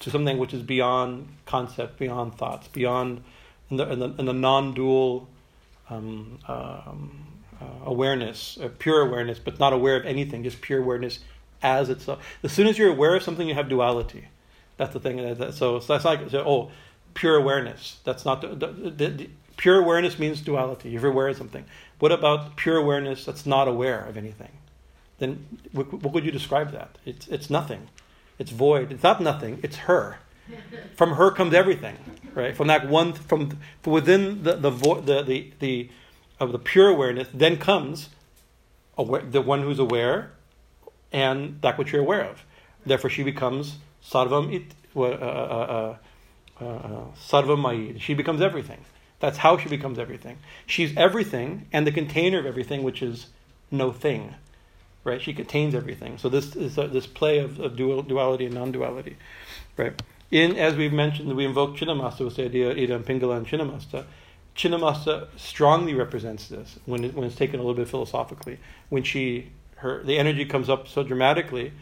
to 0.00 0.10
something 0.10 0.38
which 0.38 0.54
is 0.54 0.62
beyond 0.62 1.28
concept, 1.46 1.98
beyond 1.98 2.36
thoughts, 2.36 2.68
beyond 2.68 3.22
in 3.70 3.76
the, 3.78 3.90
in 3.90 3.98
the, 3.98 4.14
in 4.18 4.24
the 4.26 4.32
non-dual 4.32 5.28
um, 5.90 6.38
um, 6.46 7.26
uh, 7.60 7.64
awareness, 7.84 8.58
uh, 8.62 8.68
pure 8.78 9.00
awareness, 9.00 9.38
but 9.38 9.58
not 9.58 9.72
aware 9.72 9.96
of 9.96 10.06
anything, 10.06 10.44
just 10.44 10.60
pure 10.60 10.80
awareness 10.80 11.18
as 11.62 11.90
itself. 11.90 12.24
As 12.42 12.52
soon 12.52 12.66
as 12.66 12.78
you're 12.78 12.90
aware 12.90 13.16
of 13.16 13.22
something, 13.22 13.48
you 13.48 13.54
have 13.54 13.68
duality. 13.68 14.28
That's 14.76 14.92
the 14.92 15.00
thing. 15.00 15.18
So, 15.52 15.80
so 15.80 15.80
that's 15.80 16.04
like 16.04 16.30
so, 16.30 16.44
oh, 16.46 16.70
pure 17.14 17.36
awareness. 17.36 17.98
That's 18.04 18.24
not 18.24 18.40
the, 18.40 18.48
the, 18.48 18.90
the, 18.90 19.30
pure 19.56 19.80
awareness 19.80 20.18
means 20.18 20.40
duality. 20.40 20.90
You're 20.90 21.06
aware 21.06 21.28
of 21.28 21.36
something. 21.36 21.64
What 21.98 22.12
about 22.12 22.56
pure 22.56 22.76
awareness 22.76 23.24
that's 23.24 23.44
not 23.44 23.68
aware 23.68 24.04
of 24.04 24.16
anything? 24.16 24.52
Then 25.18 25.58
what, 25.72 25.92
what 25.92 26.12
would 26.12 26.24
you 26.24 26.30
describe 26.30 26.72
that? 26.72 26.96
It's 27.04 27.26
it's 27.28 27.50
nothing. 27.50 27.88
It's 28.38 28.52
void. 28.52 28.92
It's 28.92 29.02
not 29.02 29.20
nothing. 29.20 29.58
It's 29.62 29.76
her. 29.88 30.18
From 30.94 31.14
her 31.14 31.30
comes 31.30 31.52
everything, 31.52 31.96
right? 32.34 32.56
From 32.56 32.68
that 32.68 32.88
one, 32.88 33.12
from, 33.12 33.58
from 33.82 33.92
within 33.92 34.44
the 34.44 34.56
the 34.56 34.70
vo- 34.70 35.00
the 35.00 35.22
the, 35.22 35.52
the 35.58 35.90
of 36.40 36.52
the 36.52 36.58
pure 36.58 36.88
awareness, 36.88 37.28
then 37.34 37.56
comes 37.58 38.08
aware, 38.96 39.22
the 39.22 39.42
one 39.42 39.62
who's 39.62 39.78
aware, 39.78 40.32
and 41.12 41.60
that 41.62 41.76
which 41.78 41.92
you're 41.92 42.00
aware 42.00 42.22
of. 42.22 42.44
Therefore, 42.86 43.10
she 43.10 43.22
becomes 43.22 43.78
sarvam 44.02 44.54
it 44.54 44.74
uh, 44.96 45.02
uh, 45.02 45.04
uh, 45.04 45.96
uh, 46.60 47.98
She 47.98 48.14
becomes 48.14 48.40
everything. 48.40 48.84
That's 49.20 49.38
how 49.38 49.58
she 49.58 49.68
becomes 49.68 49.98
everything. 49.98 50.38
She's 50.66 50.96
everything 50.96 51.66
and 51.72 51.86
the 51.86 51.92
container 51.92 52.38
of 52.38 52.46
everything, 52.46 52.82
which 52.82 53.02
is 53.02 53.26
no 53.70 53.92
thing 53.92 54.34
right? 55.08 55.22
She 55.22 55.32
contains 55.32 55.74
everything. 55.74 56.18
So 56.18 56.28
this 56.28 56.54
is 56.54 56.78
a, 56.78 56.86
this 56.86 57.06
play 57.06 57.38
of, 57.38 57.58
of 57.58 57.76
dual, 57.76 58.02
duality 58.02 58.44
and 58.44 58.54
non-duality, 58.54 59.16
right? 59.76 60.00
In 60.30 60.56
as 60.56 60.76
we've 60.76 60.92
mentioned, 60.92 61.34
we 61.34 61.46
invoke 61.46 61.76
Chinnamasta 61.76 62.20
with 62.20 62.36
the 62.36 62.44
idea 62.44 62.74
Idam 62.74 63.02
Pingala 63.02 63.38
and 63.38 63.46
Chinnamasta. 63.46 64.04
Chinnamasta 64.54 65.28
strongly 65.36 65.94
represents 65.94 66.48
this 66.48 66.78
when 66.84 67.04
it, 67.04 67.14
when 67.14 67.26
it's 67.26 67.36
taken 67.36 67.60
a 67.60 67.62
little 67.62 67.74
bit 67.74 67.88
philosophically. 67.88 68.58
When 68.90 69.02
she 69.02 69.52
her 69.76 70.02
the 70.02 70.18
energy 70.18 70.44
comes 70.44 70.68
up 70.68 70.88
so 70.88 71.02
dramatically 71.02 71.72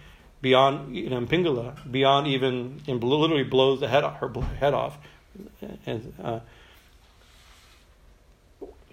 beyond 0.40 0.96
you 0.96 1.10
know, 1.10 1.20
Pingala, 1.22 1.90
beyond 1.90 2.26
even 2.26 2.80
and 2.86 3.02
literally 3.02 3.44
blows 3.44 3.80
the 3.80 3.88
head 3.88 4.04
off, 4.04 4.18
her 4.18 4.30
head 4.58 4.74
off, 4.74 4.98
and 5.86 6.12
uh, 6.22 6.40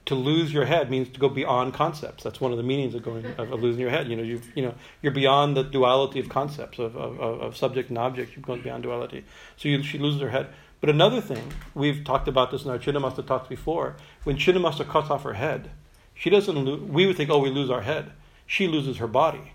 to 0.05 0.15
lose 0.15 0.51
your 0.51 0.65
head 0.65 0.91
means 0.91 1.09
to 1.09 1.19
go 1.19 1.29
beyond 1.29 1.73
concepts. 1.73 2.23
That's 2.23 2.41
one 2.41 2.51
of 2.51 2.57
the 2.57 2.63
meanings 2.63 2.93
of 2.93 3.03
going 3.03 3.25
of, 3.25 3.51
of 3.51 3.63
losing 3.63 3.81
your 3.81 3.89
head. 3.89 4.09
You 4.09 4.15
know, 4.15 4.23
you 4.23 4.41
you 4.55 4.63
know, 4.63 4.75
you're 5.01 5.13
beyond 5.13 5.55
the 5.55 5.63
duality 5.63 6.19
of 6.19 6.29
concepts 6.29 6.79
of, 6.79 6.95
of, 6.95 7.19
of 7.19 7.57
subject 7.57 7.89
and 7.89 7.97
object. 7.97 8.35
You're 8.35 8.43
going 8.43 8.61
beyond 8.61 8.83
duality. 8.83 9.23
So 9.57 9.69
you, 9.69 9.83
she 9.83 9.97
loses 9.97 10.21
her 10.21 10.29
head. 10.29 10.47
But 10.81 10.89
another 10.89 11.21
thing, 11.21 11.53
we've 11.73 12.03
talked 12.03 12.27
about 12.27 12.51
this 12.51 12.65
in 12.65 12.69
our 12.69 12.77
Chinnamasta 12.77 13.25
talks 13.25 13.47
before. 13.47 13.95
When 14.25 14.35
Chinnamasta 14.35 14.85
cuts 14.85 15.09
off 15.09 15.23
her 15.23 15.33
head, 15.33 15.71
she 16.13 16.29
doesn't. 16.29 16.65
Lo- 16.65 16.75
we 16.75 17.05
would 17.05 17.15
think, 17.15 17.29
oh, 17.29 17.39
we 17.39 17.49
lose 17.49 17.69
our 17.69 17.83
head. 17.83 18.11
She 18.45 18.67
loses 18.67 18.97
her 18.97 19.07
body. 19.07 19.52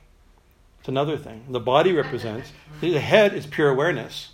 It's 0.80 0.88
another 0.88 1.16
thing. 1.16 1.44
The 1.48 1.60
body 1.60 1.92
represents 1.92 2.52
the 2.80 2.98
head 3.00 3.34
is 3.34 3.46
pure 3.46 3.68
awareness, 3.68 4.30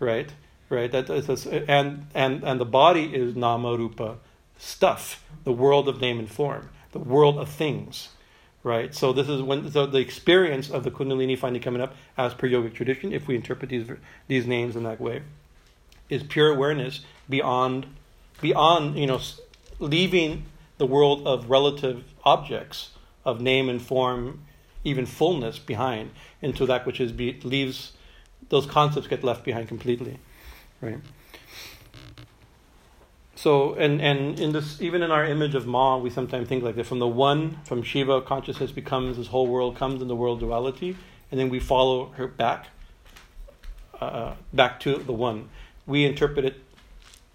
right? 0.00 0.32
Right. 0.68 0.90
That 0.90 1.08
is, 1.08 1.46
and 1.46 2.06
and 2.14 2.42
and 2.42 2.60
the 2.60 2.64
body 2.64 3.14
is 3.14 3.36
nama 3.36 3.76
rupa 3.76 4.18
stuff, 4.58 5.24
the 5.44 5.52
world 5.52 5.88
of 5.88 6.00
name 6.00 6.18
and 6.18 6.30
form, 6.30 6.70
the 6.92 6.98
world 6.98 7.38
of 7.38 7.48
things, 7.48 8.08
right? 8.62 8.94
So 8.94 9.12
this 9.12 9.28
is 9.28 9.42
when 9.42 9.70
so 9.70 9.86
the 9.86 9.98
experience 9.98 10.70
of 10.70 10.82
the 10.82 10.90
Kundalini 10.90 11.38
finally 11.38 11.60
coming 11.60 11.80
up 11.80 11.94
as 12.16 12.34
per 12.34 12.48
yogic 12.48 12.74
tradition, 12.74 13.12
if 13.12 13.28
we 13.28 13.36
interpret 13.36 13.70
these 13.70 13.88
these 14.26 14.46
names 14.46 14.74
in 14.76 14.82
that 14.84 15.00
way, 15.00 15.22
is 16.08 16.22
pure 16.22 16.50
awareness 16.50 17.00
beyond 17.28 17.86
beyond 18.40 18.98
you 18.98 19.06
know 19.06 19.20
leaving 19.78 20.46
the 20.78 20.86
world 20.86 21.26
of 21.26 21.50
relative 21.50 22.04
objects 22.24 22.90
of 23.24 23.40
name 23.40 23.68
and 23.68 23.82
form, 23.82 24.45
even 24.86 25.04
fullness 25.04 25.58
behind 25.58 26.10
into 26.40 26.64
that 26.66 26.86
which 26.86 27.00
is 27.00 27.12
be, 27.12 27.38
leaves 27.42 27.92
those 28.48 28.66
concepts 28.66 29.08
get 29.08 29.24
left 29.24 29.44
behind 29.44 29.68
completely, 29.68 30.18
right? 30.80 30.98
so 33.34 33.74
and 33.74 34.00
and 34.00 34.40
in 34.40 34.52
this 34.52 34.80
even 34.80 35.02
in 35.02 35.10
our 35.10 35.26
image 35.26 35.54
of 35.54 35.66
ma 35.66 35.98
we 35.98 36.08
sometimes 36.08 36.48
think 36.48 36.64
like 36.64 36.74
that 36.74 36.86
from 36.86 36.98
the 36.98 37.06
one 37.06 37.58
from 37.64 37.82
shiva 37.82 38.22
consciousness 38.22 38.72
becomes 38.72 39.18
this 39.18 39.26
whole 39.26 39.46
world 39.46 39.76
comes 39.76 40.00
in 40.00 40.08
the 40.08 40.16
world 40.16 40.40
duality 40.40 40.96
and 41.30 41.38
then 41.38 41.50
we 41.50 41.60
follow 41.60 42.06
her 42.16 42.26
back 42.26 42.68
uh, 44.00 44.34
back 44.52 44.80
to 44.80 44.96
the 44.98 45.12
one. 45.12 45.48
We 45.86 46.04
interpret 46.04 46.44
it 46.44 46.62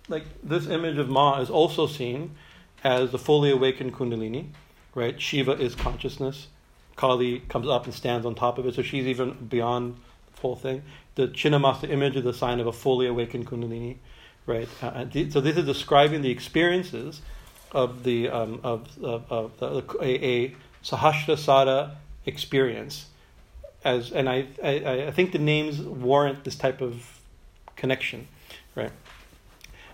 like 0.07 0.25
this 0.43 0.67
image 0.67 0.97
of 0.97 1.09
ma 1.09 1.39
is 1.39 1.49
also 1.49 1.87
seen 1.87 2.35
as 2.83 3.11
the 3.11 3.19
fully 3.19 3.51
awakened 3.51 3.93
kundalini 3.93 4.47
right? 4.93 5.21
Shiva 5.21 5.53
is 5.53 5.75
consciousness 5.75 6.47
kali 6.95 7.39
comes 7.49 7.67
up 7.67 7.85
and 7.85 7.93
stands 7.93 8.25
on 8.25 8.35
top 8.35 8.57
of 8.57 8.65
it 8.65 8.75
so 8.75 8.81
she's 8.81 9.05
even 9.05 9.33
beyond 9.47 9.95
the 10.35 10.41
whole 10.41 10.55
thing 10.55 10.83
the 11.15 11.27
chinnamasta 11.27 11.89
image 11.89 12.15
is 12.15 12.23
the 12.23 12.33
sign 12.33 12.59
of 12.59 12.67
a 12.67 12.73
fully 12.73 13.07
awakened 13.07 13.47
kundalini 13.47 13.97
right? 14.45 14.69
Uh, 14.81 14.87
uh 14.87 15.05
so 15.29 15.41
this 15.41 15.57
is 15.57 15.65
describing 15.65 16.21
the 16.21 16.31
experiences 16.31 17.21
of 17.71 18.03
the 18.03 18.29
um, 18.29 18.59
of, 18.63 18.87
of, 19.03 19.31
of 19.31 19.57
the, 19.59 19.97
a, 20.01 20.45
a 20.45 20.55
Sahasrasara 20.83 21.95
experience, 22.25 23.05
as 23.83 24.11
and 24.11 24.29
I, 24.29 24.47
I 24.63 25.05
I 25.07 25.11
think 25.11 25.31
the 25.31 25.39
names 25.39 25.79
warrant 25.79 26.43
this 26.43 26.55
type 26.55 26.81
of 26.81 27.19
connection, 27.75 28.27
right? 28.75 28.91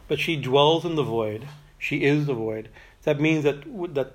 But 0.07 0.19
she 0.19 0.37
dwells 0.37 0.85
in 0.85 0.95
the 0.95 1.03
void. 1.03 1.47
She 1.77 2.03
is 2.03 2.25
the 2.25 2.33
void. 2.33 2.69
That 3.03 3.19
means 3.19 3.43
that 3.43 3.63
that 3.93 4.13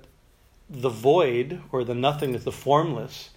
the 0.69 0.89
void 0.89 1.61
or 1.71 1.83
the 1.83 1.95
nothingness, 1.95 2.43
the 2.43 2.51
formless, 2.51 3.29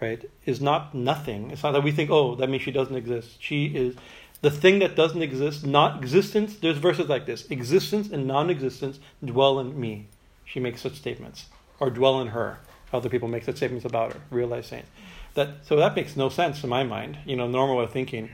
right, 0.00 0.24
is 0.44 0.60
not 0.60 0.94
nothing. 0.94 1.50
It's 1.50 1.62
not 1.62 1.72
that 1.72 1.82
we 1.82 1.92
think, 1.92 2.10
oh, 2.10 2.34
that 2.36 2.48
means 2.48 2.62
she 2.62 2.70
doesn't 2.70 2.96
exist. 2.96 3.36
She 3.40 3.66
is 3.66 3.96
the 4.44 4.50
thing 4.50 4.80
that 4.80 4.94
doesn't 4.94 5.22
exist, 5.22 5.64
not 5.64 6.02
existence, 6.02 6.56
there's 6.56 6.76
verses 6.76 7.08
like 7.08 7.24
this 7.24 7.50
existence 7.50 8.10
and 8.10 8.26
non 8.26 8.50
existence 8.50 8.98
dwell 9.24 9.58
in 9.58 9.80
me. 9.80 10.08
She 10.44 10.60
makes 10.60 10.82
such 10.82 10.96
statements. 10.96 11.46
Or 11.80 11.88
dwell 11.88 12.20
in 12.20 12.28
her. 12.28 12.58
Other 12.92 13.08
people 13.08 13.26
make 13.26 13.44
such 13.44 13.56
statements 13.56 13.86
about 13.86 14.12
her, 14.12 14.20
realized 14.30 14.68
saints. 14.68 14.88
That, 15.32 15.48
so 15.64 15.76
that 15.76 15.96
makes 15.96 16.14
no 16.14 16.28
sense 16.28 16.62
in 16.62 16.68
my 16.68 16.84
mind, 16.84 17.18
you 17.24 17.36
know, 17.36 17.48
normal 17.48 17.78
way 17.78 17.84
of 17.84 17.90
thinking. 17.90 18.30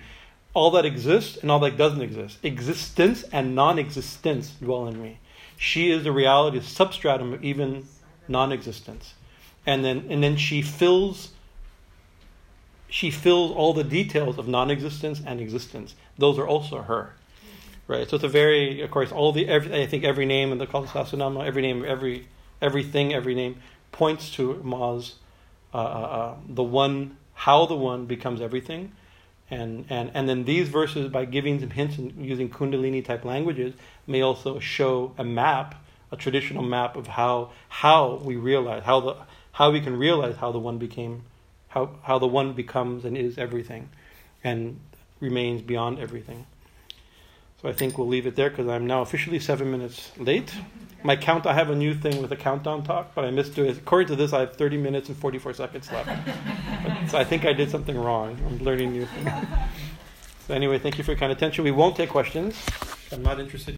All 0.53 0.73
that 0.73 0.85
exists 0.85 1.37
and 1.37 1.51
all 1.51 1.61
that 1.61 1.77
doesn't 1.77 2.03
exist. 2.03 2.39
Existence 2.43 3.23
and 3.33 3.55
non 3.55 3.79
existence 3.79 4.51
dwell 4.61 4.89
in 4.89 5.01
me. 5.01 5.21
She 5.57 5.93
is 5.93 6.03
the 6.03 6.11
reality, 6.11 6.61
substratum 6.61 7.33
of 7.35 7.45
even 7.45 7.87
non 8.31 8.53
existence. 8.53 9.13
And 9.67 9.85
then, 9.85 10.07
and 10.09 10.23
then 10.23 10.39
she 10.39 10.63
fills 10.63 11.33
she 12.91 13.11
fills 13.11 13.53
all 13.53 13.73
the 13.73 13.85
details 13.85 14.37
of 14.37 14.49
non-existence 14.49 15.23
and 15.25 15.41
existence. 15.41 15.95
Those 16.19 16.39
are 16.39 16.47
also 16.47 16.83
her, 16.83 17.15
right? 17.87 18.09
So 18.11 18.17
it's 18.17 18.25
a 18.25 18.29
very, 18.29 18.83
of 18.83 18.91
course, 18.91 19.13
all 19.13 19.33
the 19.33 19.49
every, 19.49 19.83
I 19.83 19.87
think 19.87 20.03
every 20.03 20.27
name 20.27 20.51
in 20.51 20.59
the 20.59 20.67
Kala 20.67 20.89
Sahasranama, 20.89 21.47
every 21.47 21.63
name, 21.63 21.85
every 21.85 22.27
everything, 22.61 23.15
every 23.15 23.35
name 23.35 23.57
points 23.93 24.31
to 24.33 24.61
Ma's 24.63 25.15
uh, 25.73 25.77
uh, 25.77 25.81
uh, 25.81 26.35
the 26.49 26.65
one, 26.65 27.17
how 27.35 27.65
the 27.65 27.77
one 27.77 28.07
becomes 28.07 28.41
everything, 28.41 28.93
and 29.51 29.87
and 29.89 30.11
and 30.13 30.29
then 30.29 30.45
these 30.45 30.69
verses, 30.69 31.09
by 31.09 31.25
giving 31.25 31.61
some 31.61 31.71
hints 31.71 31.97
and 31.97 32.27
using 32.27 32.51
Kundalini 32.51 33.05
type 33.05 33.25
languages, 33.25 33.73
may 34.07 34.21
also 34.21 34.59
show 34.59 35.15
a 35.17 35.25
map, 35.25 35.77
a 36.13 36.17
traditional 36.17 36.63
map 36.63 36.97
of 36.97 37.07
how 37.07 37.51
how 37.69 38.21
we 38.25 38.37
realize 38.37 38.83
how 38.85 39.01
the 39.01 39.17
how 39.53 39.71
we 39.71 39.81
can 39.81 39.97
realize 39.97 40.37
how 40.37 40.53
the 40.53 40.59
one 40.59 40.79
became 40.79 41.23
how, 41.69 41.91
how 42.03 42.19
the 42.19 42.27
one 42.27 42.53
becomes 42.53 43.05
and 43.05 43.17
is 43.17 43.39
everything 43.39 43.89
and 44.43 44.79
remains 45.21 45.63
beyond 45.63 45.99
everything. 45.99 46.47
So 47.63 47.69
I 47.69 47.73
think 47.73 47.99
we'll 47.99 48.09
leave 48.09 48.27
it 48.27 48.37
there 48.37 48.51
because 48.51 48.69
I'm 48.69 48.87
now 48.87 49.03
officially 49.03 49.39
seven 49.39 49.71
minutes 49.71 50.11
late. 50.19 50.53
My 51.03 51.15
count, 51.15 51.47
I 51.47 51.55
have 51.55 51.71
a 51.71 51.75
new 51.75 51.95
thing 51.95 52.21
with 52.21 52.33
a 52.33 52.37
countdown 52.37 52.83
talk, 52.83 53.15
but 53.15 53.25
I 53.25 53.31
missed 53.31 53.57
it. 53.59 53.77
According 53.77 54.09
to 54.09 54.17
this, 54.17 54.33
I 54.33 54.41
have 54.41 54.57
30 54.57 54.79
minutes 54.79 55.09
and 55.09 55.17
44 55.17 55.55
seconds 55.55 55.91
left. 55.93 56.09
but, 56.83 57.07
so 57.11 57.19
I 57.19 57.25
think 57.25 57.45
I 57.45 57.53
did 57.53 57.71
something 57.71 57.97
wrong. 57.97 58.39
I'm 58.47 58.59
learning 58.59 58.93
new 58.93 59.07
things. 59.07 59.31
So 60.47 60.55
anyway, 60.55 60.79
thank 60.79 60.99
you 60.99 61.05
for 61.05 61.13
your 61.13 61.19
kind 61.19 61.33
attention. 61.33 61.63
We 61.65 61.71
won't 61.71 61.97
take 61.97 62.11
questions. 62.11 62.57
I'm 63.13 63.23
not 63.23 63.39
interested. 63.39 63.69